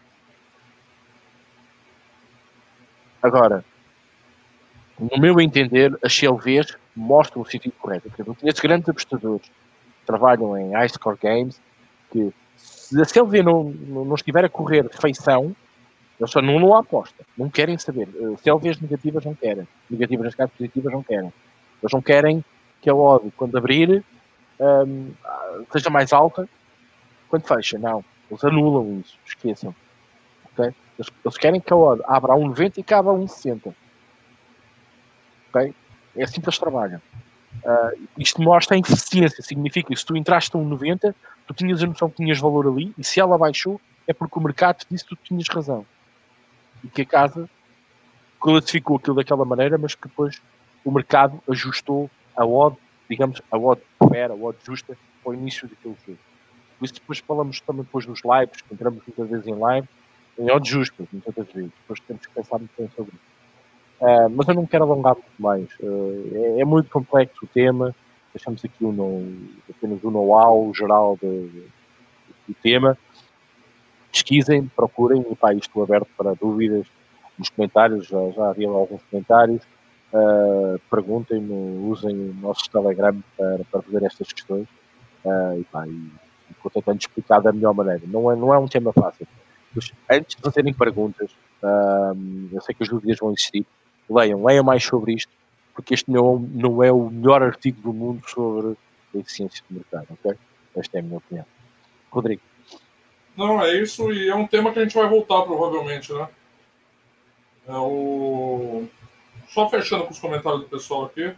Agora, 3.22 3.64
no 4.98 5.20
meu 5.20 5.40
entender, 5.40 5.98
as 6.02 6.14
CLVs 6.14 6.76
mostram 6.94 7.42
o 7.42 7.46
sentido 7.46 7.74
correto. 7.78 8.10
Conheço 8.10 8.62
grandes 8.62 8.88
apostadores 8.88 9.50
trabalham 10.06 10.56
em 10.56 10.72
high 10.72 10.88
score 10.88 11.18
games 11.20 11.60
que 12.10 12.32
se 12.56 13.00
a 13.00 13.04
CLV 13.04 13.42
não, 13.42 13.64
não 13.64 14.14
estiver 14.14 14.44
a 14.44 14.48
correr 14.48 14.88
feição, 14.90 15.54
eles 16.18 16.30
só 16.30 16.40
não, 16.40 16.58
não 16.58 16.74
aposta, 16.74 17.24
não 17.36 17.50
querem 17.50 17.76
saber. 17.76 18.08
Eh, 18.14 18.36
CLVs 18.42 18.80
negativas 18.80 19.24
não 19.24 19.34
querem, 19.34 19.68
negativas 19.90 20.24
nas 20.24 20.34
casas 20.34 20.54
positivas 20.56 20.92
não 20.92 21.02
querem. 21.02 21.32
Eles 21.82 21.92
não 21.92 22.00
querem 22.00 22.44
que 22.80 22.88
a 22.88 22.94
odd, 22.94 23.30
quando 23.36 23.56
abrir, 23.58 24.02
um, 24.58 25.12
seja 25.70 25.90
mais 25.90 26.12
alta 26.12 26.48
quando 27.28 27.46
fecha. 27.46 27.78
Não, 27.78 28.04
eles 28.30 28.44
anulam 28.44 29.00
isso, 29.00 29.18
esqueçam. 29.26 29.74
Okay? 30.52 30.74
Eles, 30.98 31.10
eles 31.24 31.38
querem 31.38 31.60
que 31.60 31.72
a 31.72 31.76
odd 31.76 32.02
abra 32.06 32.32
a 32.32 32.36
1,90 32.36 32.78
e 32.78 32.82
cabe 32.82 33.08
a 33.08 33.12
1,60. 33.12 33.74
Ok? 35.50 35.74
É 36.16 36.24
assim 36.24 36.40
que 36.40 36.46
eles 36.46 36.58
trabalham. 36.58 37.00
Uh, 37.64 38.08
isto 38.18 38.40
mostra 38.40 38.76
a 38.76 38.78
eficiência, 38.78 39.42
significa 39.42 39.88
que 39.88 39.96
se 39.96 40.04
tu 40.04 40.16
entraste 40.16 40.56
a 40.56 40.60
1,90, 40.60 41.14
tu 41.46 41.54
tinhas 41.54 41.82
a 41.82 41.86
noção 41.86 42.08
que 42.08 42.16
tinhas 42.16 42.38
valor 42.38 42.68
ali, 42.68 42.94
e 42.96 43.04
se 43.04 43.20
ela 43.20 43.36
baixou, 43.36 43.80
é 44.06 44.12
porque 44.12 44.38
o 44.38 44.42
mercado 44.42 44.84
disse 44.90 45.04
que 45.04 45.16
tu 45.16 45.18
tinhas 45.22 45.48
razão. 45.48 45.84
E 46.86 46.88
que 46.88 47.02
a 47.02 47.06
casa 47.06 47.50
classificou 48.38 48.96
aquilo 48.96 49.16
daquela 49.16 49.44
maneira, 49.44 49.76
mas 49.76 49.96
que 49.96 50.06
depois 50.06 50.40
o 50.84 50.90
mercado 50.92 51.42
ajustou 51.50 52.08
a 52.36 52.46
odd, 52.46 52.76
digamos, 53.10 53.42
a 53.50 53.58
odd 53.58 53.82
fair, 54.08 54.30
a 54.30 54.34
odd 54.34 54.56
justa, 54.64 54.96
ao 55.24 55.34
início 55.34 55.66
daquele 55.66 55.96
jogo. 56.06 56.18
Por 56.78 56.84
isso 56.84 56.94
depois 56.94 57.18
falamos 57.18 57.60
também 57.60 57.82
depois 57.82 58.06
nos 58.06 58.20
lives, 58.22 58.60
que 58.60 58.72
entramos 58.72 59.02
muitas 59.04 59.28
vezes 59.28 59.46
em 59.48 59.58
live, 59.58 59.88
em 60.38 60.50
odds 60.50 60.70
justas, 60.70 61.08
muitas 61.12 61.34
vezes. 61.34 61.72
Depois 61.80 62.00
temos 62.06 62.24
que 62.24 62.32
pensar 62.32 62.58
muito 62.58 62.72
bem 62.78 62.88
sobre 62.94 63.12
isso. 63.16 63.36
Uh, 64.00 64.30
mas 64.30 64.46
eu 64.46 64.54
não 64.54 64.66
quero 64.66 64.84
alongar 64.84 65.14
muito 65.14 65.42
mais. 65.42 65.68
Uh, 65.80 66.56
é, 66.56 66.60
é, 66.60 66.64
muito 66.64 66.88
complexo 66.88 67.44
o 67.44 67.48
tema. 67.48 67.92
Deixamos 68.32 68.64
aqui 68.64 68.84
um, 68.84 69.48
apenas 69.68 70.04
o 70.04 70.08
um 70.08 70.10
know-how 70.12 70.72
geral 70.72 71.18
do 71.20 72.54
tema. 72.62 72.96
Pesquisem, 74.16 74.66
procurem, 74.74 75.24
e 75.30 75.36
pá, 75.36 75.52
estou 75.54 75.82
aberto 75.82 76.08
para 76.16 76.34
dúvidas 76.34 76.86
nos 77.38 77.50
comentários, 77.50 78.06
já, 78.06 78.30
já 78.30 78.50
havia 78.50 78.68
alguns 78.68 79.02
comentários. 79.10 79.62
Uh, 80.12 80.80
Perguntem-me, 80.90 81.88
usem 81.88 82.14
o 82.14 82.34
nosso 82.34 82.70
Telegram 82.70 83.22
para, 83.36 83.60
para 83.70 83.82
fazer 83.82 84.02
estas 84.04 84.32
questões. 84.32 84.66
Uh, 85.24 85.60
e, 85.60 85.64
pá, 85.64 85.86
e, 85.86 85.90
e 85.90 86.54
vou 86.62 86.70
tentando 86.70 87.00
explicar 87.00 87.40
da 87.40 87.52
melhor 87.52 87.74
maneira. 87.74 88.02
Não 88.06 88.30
é, 88.30 88.36
não 88.36 88.54
é 88.54 88.58
um 88.58 88.68
tema 88.68 88.92
fácil 88.92 89.26
antes 90.10 90.36
de 90.36 90.42
fazerem 90.42 90.72
perguntas, 90.72 91.30
um, 91.62 92.48
eu 92.52 92.60
sei 92.60 92.74
que 92.74 92.82
as 92.82 92.88
dúvidas 92.88 93.18
vão 93.18 93.32
existir, 93.32 93.66
leiam, 94.08 94.44
leiam 94.44 94.64
mais 94.64 94.84
sobre 94.84 95.14
isto, 95.14 95.30
porque 95.74 95.94
este 95.94 96.10
não, 96.10 96.38
não 96.38 96.82
é 96.82 96.90
o 96.90 97.10
melhor 97.10 97.42
artigo 97.42 97.80
do 97.80 97.92
mundo 97.92 98.22
sobre 98.28 98.76
a 99.14 99.18
eficiência 99.18 99.62
do 99.68 99.76
mercado, 99.76 100.06
ok? 100.10 100.36
Esta 100.76 100.98
é 100.98 101.00
a 101.00 101.02
minha 101.02 101.18
opinião. 101.18 101.46
Rodrigo. 102.10 102.42
Não, 103.36 103.62
é 103.62 103.74
isso, 103.74 104.12
e 104.12 104.28
é 104.28 104.34
um 104.34 104.46
tema 104.46 104.72
que 104.72 104.78
a 104.78 104.82
gente 104.82 104.94
vai 104.94 105.08
voltar 105.08 105.42
provavelmente, 105.42 106.12
né? 106.12 106.28
É 107.68 107.76
o... 107.76 108.86
Só 109.48 109.68
fechando 109.68 110.04
com 110.04 110.12
os 110.12 110.18
comentários 110.18 110.62
do 110.62 110.68
pessoal 110.68 111.04
aqui. 111.04 111.34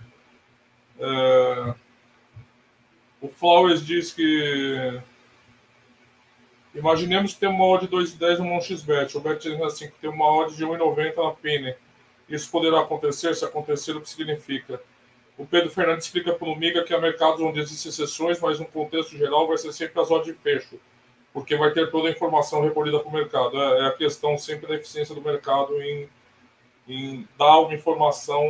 É... 0.99 1.75
O 3.21 3.29
Flowers 3.29 3.85
diz 3.85 4.13
que. 4.13 5.01
Imaginemos 6.75 7.35
que 7.35 7.41
tem 7.41 7.49
uma 7.49 7.65
odd 7.65 7.87
de 7.87 7.93
2,10 7.93 8.39
no 8.39 8.45
MonXBet. 8.45 9.17
O 9.17 9.21
Bet 9.21 9.51
diz 9.51 9.61
assim 9.61 9.89
que 9.89 9.99
tem 9.99 10.11
uma 10.11 10.25
odd 10.25 10.55
de 10.55 10.65
1,90 10.65 11.17
na 11.17 11.33
Penny. 11.33 11.75
Isso 12.29 12.51
poderá 12.51 12.81
acontecer? 12.81 13.35
Se 13.35 13.45
acontecer, 13.45 13.97
o 13.97 14.01
que 14.01 14.09
significa? 14.09 14.81
O 15.37 15.47
Pedro 15.47 15.71
Fernandes 15.71 16.07
explica 16.07 16.33
para 16.33 16.49
o 16.49 16.55
Miga 16.55 16.85
que 16.85 16.95
há 16.95 17.01
mercados 17.01 17.41
onde 17.41 17.61
existem 17.61 17.91
exceções, 17.91 18.41
mas 18.41 18.61
no 18.61 18.67
contexto 18.67 19.17
geral 19.17 19.49
vai 19.49 19.57
ser 19.57 19.73
sempre 19.73 20.01
as 20.01 20.11
odds 20.11 20.27
de 20.27 20.35
fecho, 20.35 20.79
porque 21.33 21.57
vai 21.57 21.73
ter 21.73 21.91
toda 21.91 22.09
a 22.09 22.11
informação 22.11 22.63
recolhida 22.63 22.99
para 23.01 23.09
o 23.09 23.13
mercado. 23.13 23.61
É, 23.61 23.81
é 23.81 23.87
a 23.87 23.93
questão 23.93 24.37
sempre 24.39 24.67
da 24.67 24.75
eficiência 24.75 25.15
do 25.15 25.23
mercado 25.23 25.81
em 25.83 26.09
em 26.89 27.29
dar 27.39 27.59
uma 27.59 27.75
informação, 27.75 28.43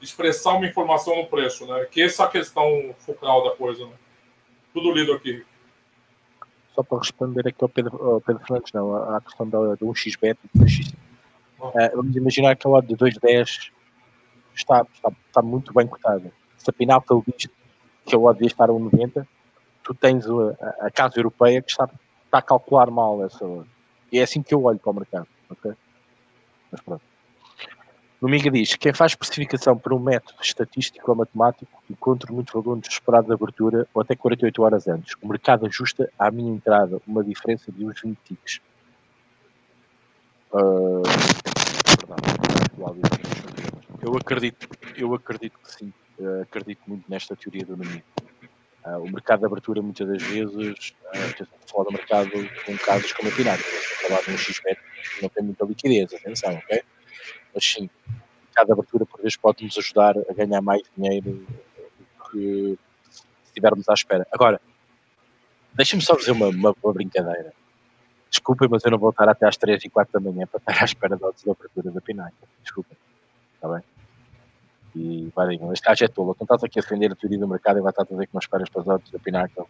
expressar 0.00 0.54
uma 0.54 0.66
informação 0.66 1.14
no 1.14 1.26
preço, 1.26 1.66
né? 1.66 1.84
Que 1.90 2.02
essa 2.02 2.22
é 2.22 2.26
a 2.26 2.30
questão 2.30 2.94
focal 2.98 3.44
da 3.44 3.54
coisa, 3.54 3.84
né? 3.84 3.92
Tudo 4.72 4.92
lido 4.92 5.12
aqui. 5.12 5.44
Só 6.74 6.82
para 6.82 6.98
responder 6.98 7.46
aqui 7.46 7.62
ao 7.62 7.68
Pedro, 7.68 8.02
ao 8.02 8.20
Pedro 8.22 8.42
Fernandes, 8.46 8.72
não, 8.72 8.96
à 9.14 9.20
questão 9.20 9.46
da, 9.46 9.74
do 9.74 9.86
1xbet 9.86 10.38
e 10.42 10.58
do 10.58 10.64
2x. 10.64 10.94
Uh, 11.60 11.96
vamos 11.96 12.16
imaginar 12.16 12.56
que 12.56 12.66
a 12.66 12.70
hora 12.70 12.86
de 12.86 12.96
2,10 12.96 13.70
está, 14.54 14.86
está, 14.94 15.12
está 15.26 15.42
muito 15.42 15.74
bem 15.74 15.86
cotada. 15.86 16.32
Se 16.56 16.70
a 16.70 16.72
Pinnacle 16.72 17.22
diz 17.26 17.50
que 18.06 18.14
a 18.14 18.18
odd 18.18 18.38
devia 18.38 18.48
estar 18.48 18.70
a 18.70 18.72
1,90, 18.72 19.26
tu 19.84 19.94
tens 19.94 20.24
a, 20.26 20.86
a, 20.86 20.90
Casa 20.90 21.18
Europeia 21.18 21.60
que 21.60 21.70
está, 21.70 21.88
está 22.32 22.38
a 22.38 22.42
calcular 22.42 22.90
mal 22.90 23.22
essa. 23.22 23.44
E 24.10 24.18
é 24.18 24.22
assim 24.22 24.42
que 24.42 24.54
eu 24.54 24.64
olho 24.64 24.78
para 24.78 24.90
o 24.90 24.94
mercado. 24.94 25.28
Mas 26.70 26.80
pronto. 26.80 27.02
No 28.22 28.28
Miga 28.28 28.50
diz: 28.50 28.74
quem 28.76 28.94
faz 28.94 29.12
especificação 29.12 29.76
por 29.76 29.92
um 29.92 29.98
método 29.98 30.40
estatístico 30.40 31.10
ou 31.10 31.16
matemático 31.16 31.82
encontra 31.90 32.32
muito 32.32 32.52
valor 32.52 32.76
no 32.76 32.82
esperado 32.82 33.26
de 33.26 33.34
abertura 33.34 33.86
ou 33.92 34.00
até 34.00 34.16
48 34.16 34.62
horas 34.62 34.88
antes. 34.88 35.14
O 35.20 35.28
mercado 35.28 35.66
ajusta 35.66 36.10
à 36.18 36.30
minha 36.30 36.50
entrada 36.50 37.02
uma 37.06 37.22
diferença 37.22 37.70
de 37.70 37.84
uns 37.84 38.00
20 38.00 38.18
ticks. 38.24 38.60
Uh, 40.52 41.02
eu 44.00 44.16
acredito, 44.16 44.68
eu 44.96 45.14
acredito 45.14 45.58
que 45.58 45.70
sim. 45.70 45.92
Uh, 46.18 46.42
acredito 46.42 46.80
muito 46.86 47.04
nesta 47.10 47.34
teoria 47.34 47.64
do 47.64 47.76
Namigo. 47.76 48.04
Uh, 48.84 48.98
o 48.98 49.10
mercado 49.10 49.40
de 49.40 49.46
abertura, 49.46 49.80
muitas 49.80 50.08
das 50.08 50.22
vezes, 50.22 50.94
uh, 51.14 51.46
falar 51.70 51.84
do 51.84 51.92
mercado 51.92 52.30
com 52.66 52.76
casos 52.78 53.12
como 53.12 53.28
a 53.28 53.32
Pinário, 53.32 53.62
falar 53.62 54.20
de 54.22 54.30
um 54.32 54.38
XBET 54.38 54.80
não 55.20 55.28
tem 55.28 55.44
muita 55.44 55.64
liquidez, 55.64 56.12
atenção, 56.12 56.54
ok? 56.54 56.82
mas 57.54 57.64
sim, 57.64 57.88
cada 58.54 58.72
abertura 58.72 59.06
por 59.06 59.20
vez 59.20 59.36
pode 59.36 59.64
nos 59.64 59.76
ajudar 59.78 60.16
a 60.18 60.32
ganhar 60.32 60.60
mais 60.60 60.82
dinheiro 60.96 61.32
do 61.32 62.30
que 62.30 62.78
estivermos 63.46 63.88
à 63.88 63.94
espera. 63.94 64.26
Agora, 64.32 64.60
deixem-me 65.74 66.02
só 66.02 66.16
fazer 66.16 66.32
uma, 66.32 66.48
uma, 66.48 66.74
uma, 66.82 66.92
brincadeira. 66.92 67.52
Desculpem, 68.30 68.68
mas 68.70 68.82
eu 68.84 68.90
não 68.90 68.98
vou 68.98 69.10
estar 69.10 69.28
até 69.28 69.46
às 69.46 69.56
3 69.56 69.84
e 69.84 69.90
4 69.90 70.12
da 70.12 70.20
manhã 70.20 70.46
para 70.46 70.58
estar 70.58 70.82
à 70.82 70.84
espera 70.84 71.16
da 71.16 71.28
abertura 71.28 71.90
da 71.90 72.00
Pinnacle. 72.00 72.48
Desculpem. 72.62 72.96
Está 73.54 73.68
bem? 73.68 73.82
E 74.94 75.32
vai 75.34 75.48
digam, 75.48 75.72
este 75.72 75.86
gajo 75.86 76.04
é 76.04 76.08
tolo. 76.08 76.32
Então 76.32 76.44
estás 76.44 76.62
aqui 76.64 76.78
a 76.78 76.82
defender 76.82 77.12
a 77.12 77.16
teoria 77.16 77.38
do 77.38 77.48
mercado 77.48 77.78
e 77.78 77.82
vai 77.82 77.90
estar 77.90 78.02
a 78.02 78.06
dizer 78.06 78.26
que 78.26 78.34
não 78.34 78.40
esperas 78.40 78.68
para 78.68 78.82
as 78.82 78.88
odds 78.88 79.10
da 79.10 79.18
Pinnacle 79.18 79.64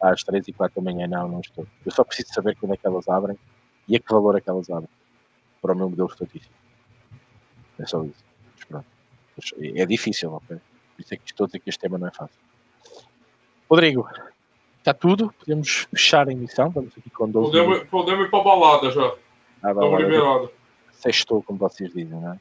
às 0.00 0.22
3 0.22 0.48
e 0.48 0.52
4 0.52 0.80
da 0.80 0.92
manhã. 0.92 1.06
Não, 1.06 1.28
não 1.28 1.40
estou. 1.40 1.66
Eu 1.84 1.92
só 1.92 2.02
preciso 2.04 2.32
saber 2.32 2.56
quando 2.56 2.74
é 2.74 2.76
que 2.76 2.86
elas 2.86 3.08
abrem 3.08 3.38
e 3.86 3.96
a 3.96 4.00
que 4.00 4.12
valor 4.12 4.36
é 4.36 4.40
que 4.40 4.48
elas 4.48 4.70
abrem 4.70 4.88
para 5.60 5.72
o 5.72 5.76
meu 5.76 5.90
modelo 5.90 6.08
estatístico. 6.08 6.54
É 7.78 7.86
só 7.86 8.02
isso. 8.04 8.24
Mas 8.56 8.64
pronto. 8.64 8.86
É 9.60 9.86
difícil, 9.86 10.32
ok? 10.32 10.56
Por 10.56 11.02
isso 11.02 11.14
é 11.14 11.16
que 11.16 11.24
estou 11.26 11.44
a 11.44 11.46
dizer 11.46 11.60
que 11.60 11.68
este 11.70 11.80
tema 11.80 11.98
não 11.98 12.08
é 12.08 12.10
fácil. 12.10 12.40
Rodrigo, 13.70 14.08
está 14.78 14.94
tudo? 14.94 15.32
Podemos 15.38 15.86
fechar 15.94 16.28
a 16.28 16.32
emissão? 16.32 16.70
Vamos 16.70 16.96
aqui 16.96 17.10
com 17.10 17.28
12 17.28 17.52
podemos, 17.52 17.88
podemos 17.88 18.26
ir 18.26 18.30
para 18.30 18.40
a 18.40 18.44
balada 18.44 18.90
já. 18.90 19.14
Ah, 19.62 19.70
Estamos 19.70 20.00
liberados. 20.00 20.50
Sextou, 20.92 21.42
como 21.42 21.58
vocês 21.58 21.92
dizem, 21.92 22.18
não 22.18 22.32
é? 22.32 22.40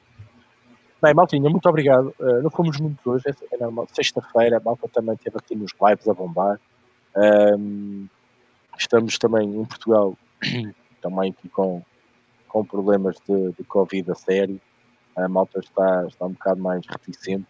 Bem, 1.02 1.14
Maltinha, 1.14 1.50
muito 1.50 1.68
obrigado. 1.70 2.14
Uh, 2.20 2.42
não 2.42 2.50
fomos 2.50 2.80
muitos 2.80 3.06
hoje, 3.06 3.24
é 3.52 3.58
normal. 3.58 3.88
Sexta-feira, 3.94 4.58
a 4.58 4.60
Malta 4.60 4.88
também 4.88 5.16
esteve 5.16 5.38
aqui 5.38 5.56
nos 5.56 5.72
lives 5.82 6.08
a 6.08 6.14
bombar. 6.14 6.60
Um, 7.16 8.08
estamos 8.78 9.18
também 9.18 9.48
em 9.56 9.66
Portugal, 9.66 10.18
também 11.02 11.32
aqui 11.32 11.50
com, 11.50 11.84
com 12.48 12.66
problemas 12.66 13.16
de, 13.28 13.52
de 13.52 13.64
Covid 13.64 14.12
a 14.12 14.16
sério 14.16 14.60
a 15.18 15.28
malta 15.28 15.60
está, 15.60 16.06
está 16.08 16.26
um 16.26 16.32
bocado 16.32 16.62
mais 16.62 16.86
reticente. 16.86 17.48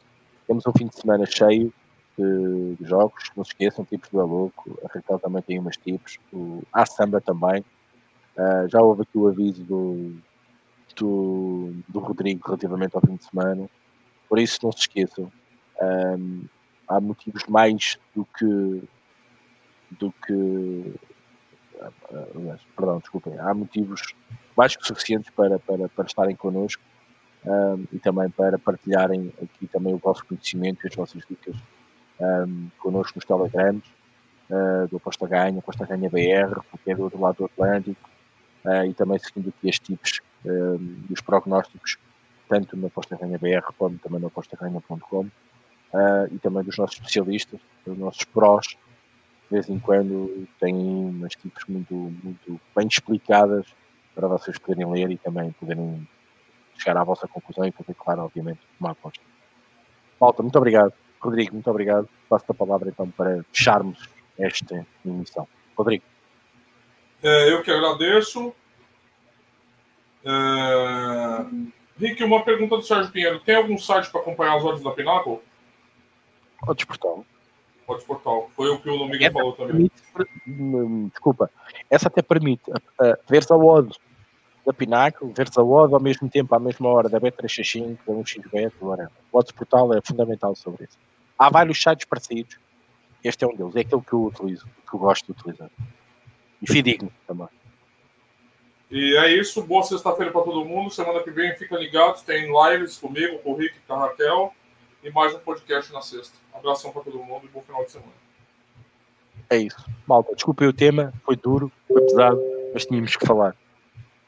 Temos 0.48 0.66
um 0.66 0.72
fim 0.72 0.88
de 0.88 0.96
semana 0.96 1.26
cheio 1.26 1.74
de, 2.18 2.76
de 2.76 2.86
jogos, 2.88 3.30
não 3.36 3.44
se 3.44 3.52
esqueçam, 3.52 3.84
tipos 3.84 4.10
do 4.10 4.22
Alouco, 4.22 4.80
a 4.84 4.94
Raquel 4.94 5.20
também 5.20 5.42
tem 5.42 5.60
umas 5.60 5.76
tipos, 5.76 6.18
o, 6.32 6.64
a 6.72 6.86
Samba 6.86 7.20
também. 7.20 7.64
Uh, 8.38 8.70
já 8.70 8.82
houve 8.82 9.02
aqui 9.02 9.18
o 9.18 9.28
aviso 9.28 9.64
do, 9.64 10.16
do, 10.98 11.74
do, 11.88 12.00
Rodrigo 12.00 12.46
relativamente 12.46 12.96
ao 12.96 13.02
fim 13.02 13.16
de 13.16 13.26
semana, 13.26 13.70
por 14.28 14.40
isso 14.40 14.60
não 14.64 14.72
se 14.72 14.80
esqueçam. 14.80 15.32
Um, 15.82 16.46
há 16.88 17.00
motivos 17.00 17.44
mais 17.48 18.00
do 18.16 18.26
que 18.26 18.84
do 19.92 20.12
que 20.26 20.34
uh, 20.34 21.00
perdão, 22.76 23.00
desculpem, 23.00 23.38
há 23.40 23.54
motivos 23.54 24.14
mais 24.56 24.76
que 24.76 24.86
suficientes 24.86 25.30
para, 25.30 25.60
para, 25.60 25.88
para 25.88 26.06
estarem 26.06 26.36
connosco 26.36 26.84
um, 27.46 27.86
e 27.94 28.00
também 28.00 28.30
para 28.30 28.60
partilharem 28.60 29.32
aqui 29.42 29.68
também 29.68 29.94
o 29.94 29.98
vosso 29.98 30.26
conhecimento 30.26 30.84
e 30.84 30.90
as 30.90 30.96
vossas 30.96 31.24
dicas 31.30 31.56
um, 32.20 32.70
connosco 32.80 33.18
nos 33.18 33.26
telegrams 33.26 33.84
uh, 34.50 34.88
do 34.88 34.98
Aposta 34.98 35.28
Ganha, 35.28 35.60
Aposta 35.60 35.86
Ganha 35.86 36.10
BR, 36.10 36.62
porque 36.70 36.92
é 36.92 36.96
do 36.96 37.04
outro 37.04 37.20
lado 37.20 37.38
do 37.38 37.46
Atlântico, 37.46 38.10
uh, 38.66 38.86
e 38.86 38.94
também 38.94 39.20
seguindo 39.20 39.50
aqui 39.50 39.70
as 39.70 39.80
tips 39.80 40.20
um, 40.48 41.04
e 41.10 41.14
os 41.14 41.22
prognósticos, 41.22 41.98
tanto 42.48 42.76
na 42.78 42.88
Aposta 42.88 43.18
Ganha 43.18 43.38
BR 43.38 43.74
como 43.78 43.98
também 44.00 44.20
no 44.20 44.28
apostaganha.com, 44.28 45.22
uh, 45.22 45.30
e 46.32 46.40
também 46.40 46.64
dos 46.64 46.78
nossos 46.78 46.96
especialistas, 46.98 47.60
dos 47.86 47.98
nossos 47.98 48.24
prós, 48.24 48.68
de 48.68 48.78
vez 49.52 49.70
em 49.70 49.80
quando 49.80 50.48
têm 50.60 50.76
umas 50.76 51.34
tips 51.34 51.66
muito, 51.68 51.94
muito 51.94 52.60
bem 52.76 52.88
explicadas 52.88 53.66
para 54.14 54.28
vocês 54.28 54.58
poderem 54.58 54.92
ler 54.92 55.12
e 55.12 55.18
também 55.18 55.52
poderem 55.54 56.08
chegar 56.78 57.00
à 57.00 57.04
vossa 57.04 57.28
conclusão 57.28 57.66
e 57.66 57.72
fazer, 57.72 57.94
claro, 57.94 58.22
obviamente, 58.24 58.60
uma 58.80 58.92
aposta. 58.92 59.24
Malta, 60.20 60.42
muito 60.42 60.58
obrigado. 60.58 60.94
Rodrigo, 61.20 61.54
muito 61.54 61.70
obrigado. 61.70 62.08
Passo 62.30 62.46
a 62.50 62.54
palavra 62.54 62.90
então 62.90 63.10
para 63.10 63.44
fecharmos 63.52 64.10
esta 64.38 64.86
emissão. 65.06 65.48
Rodrigo. 65.76 66.04
É, 67.24 67.52
eu 67.52 67.64
que 67.64 67.72
agradeço. 67.72 68.54
É... 70.28 71.46
Rick, 72.00 72.24
uma 72.24 72.44
pergunta 72.44 72.76
do 72.76 72.84
Sérgio 72.84 73.12
Pinheiro. 73.12 73.40
Tem 73.40 73.56
algum 73.56 73.78
site 73.78 74.12
para 74.12 74.22
acompanhar 74.22 74.58
as 74.58 74.64
odds 74.64 74.84
da 74.84 74.92
Pinnacle? 74.92 75.40
Odds 76.68 76.86
Portal. 76.86 77.26
Odds 77.88 78.06
Portal. 78.06 78.52
Foi 78.56 78.70
o 78.70 78.80
que 78.80 78.90
o 78.90 79.08
Miguel 79.08 79.32
falou 79.32 79.54
também. 79.54 79.90
Permite, 80.14 81.10
desculpa. 81.10 81.50
Essa 81.90 82.10
até 82.10 82.22
permite 82.22 82.70
uh, 82.70 83.18
ver 83.28 83.44
se 83.44 83.52
a 83.52 83.56
odds 83.56 83.98
da 84.68 84.74
Pinaco, 84.74 85.32
veres 85.34 85.58
a 85.58 85.64
odd 85.64 85.94
ao 85.94 86.02
mesmo 86.02 86.30
tempo, 86.30 86.54
à 86.54 86.60
mesma 86.60 86.90
hora, 86.90 87.08
da 87.08 87.22
Bet365, 87.22 88.00
da 88.06 88.14
1xBet, 88.14 88.74
whatever. 88.82 89.12
O 89.32 89.40
Odds 89.40 89.54
Portal 89.54 89.94
é 89.94 90.02
fundamental 90.02 90.54
sobre 90.58 90.84
isso. 90.84 90.98
Há 91.40 91.50
vários 91.50 91.82
sites 91.82 92.06
parecidos, 92.06 92.60
este 93.24 93.46
é 93.46 93.48
um 93.48 93.56
deles, 93.56 93.78
é 93.78 93.80
aquele 93.80 94.02
que 94.02 94.12
eu 94.12 94.26
utilizo, 94.26 94.66
que 94.66 94.94
eu 94.94 95.00
gosto 95.00 95.26
de 95.26 95.32
utilizar. 95.32 95.70
E 96.62 96.70
fidigno 96.70 97.10
também. 97.26 97.48
E 98.90 99.18
é 99.18 99.34
isso, 99.34 99.62
boa 99.62 99.84
sexta-feira 99.84 100.32
para 100.32 100.44
todo 100.44 100.64
mundo. 100.64 100.90
Semana 100.90 101.22
que 101.22 101.30
vem, 101.30 101.54
fica 101.56 101.76
ligados, 101.76 102.22
tem 102.22 102.48
lives 102.48 102.98
comigo, 102.98 103.38
com 103.40 103.52
o 103.52 103.56
Rick 103.56 103.76
com 103.86 103.94
a 103.94 104.08
Raquel, 104.08 104.54
e 105.04 105.12
mais 105.12 105.36
um 105.36 105.40
podcast 105.40 105.92
na 105.92 106.02
sexta. 106.02 106.38
Abração 106.54 106.92
para 106.94 107.02
todo 107.02 107.22
mundo 107.22 107.46
e 107.46 107.50
bom 107.50 107.62
final 107.62 107.84
de 107.84 107.92
semana. 107.92 108.14
É 109.50 109.58
isso. 109.58 109.86
Malta, 110.08 110.34
desculpem 110.34 110.70
o 110.70 110.74
tema, 110.74 111.14
foi 111.26 111.36
duro, 111.36 111.70
foi 111.86 112.02
pesado, 112.02 112.42
mas 112.74 112.86
tínhamos 112.86 113.14
que 113.18 113.28
falar. 113.28 113.58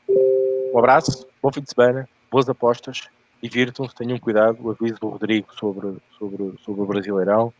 Um 0.09 0.77
abraço, 0.77 1.25
bom 1.41 1.53
fim 1.53 1.61
de 1.61 1.69
semana, 1.69 2.09
boas 2.29 2.49
apostas, 2.49 3.07
divirtam-se, 3.41 3.95
tenham 3.95 4.19
cuidado. 4.19 4.57
O 4.61 4.71
aviso 4.71 4.99
do 4.99 5.07
Rodrigo 5.07 5.47
sobre, 5.57 5.95
sobre, 6.17 6.53
sobre 6.65 6.81
o 6.81 6.85
Brasileirão. 6.85 7.53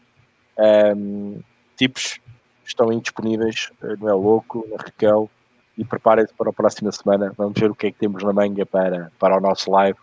Um, 0.57 1.41
tipos 1.77 2.19
estão 2.65 2.91
indisponíveis, 2.91 3.71
eh, 3.81 3.95
não 3.97 4.09
é 4.09 4.13
louco, 4.13 4.67
na 4.69 4.75
Raquel. 4.75 5.29
E 5.79 5.85
preparem-se 5.85 6.33
para 6.33 6.49
a 6.49 6.53
próxima 6.53 6.91
semana. 6.91 7.33
Vamos 7.37 7.59
ver 7.59 7.71
o 7.71 7.75
que 7.75 7.87
é 7.87 7.91
que 7.91 7.97
temos 7.97 8.21
na 8.21 8.33
manga 8.33 8.65
para, 8.65 9.11
para 9.17 9.37
o 9.37 9.39
nosso 9.39 9.71
live, 9.71 9.97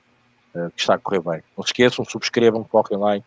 uh, 0.55 0.71
que 0.71 0.81
está 0.81 0.95
a 0.95 0.99
correr 0.99 1.21
bem. 1.21 1.43
Não 1.57 1.63
se 1.63 1.69
esqueçam, 1.69 2.05
subscrevam, 2.05 2.65
coloquem 2.65 2.97
like. 2.97 3.27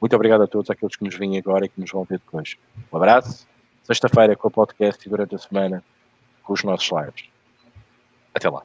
Muito 0.00 0.14
obrigado 0.14 0.42
a 0.42 0.46
todos 0.46 0.70
aqueles 0.70 0.96
que 0.96 1.04
nos 1.04 1.16
vêm 1.16 1.36
agora 1.36 1.66
e 1.66 1.68
que 1.68 1.80
nos 1.80 1.90
vão 1.90 2.04
ver 2.04 2.18
depois. 2.18 2.56
Um 2.92 2.96
abraço 2.96 3.46
sexta-feira 3.82 4.36
com 4.36 4.48
o 4.48 4.50
podcast 4.50 5.04
e 5.04 5.10
durante 5.10 5.34
a 5.34 5.38
semana 5.38 5.82
com 6.42 6.52
os 6.52 6.62
nossos 6.62 6.88
lives. 6.90 7.28
Até 8.34 8.48
lá. 8.48 8.62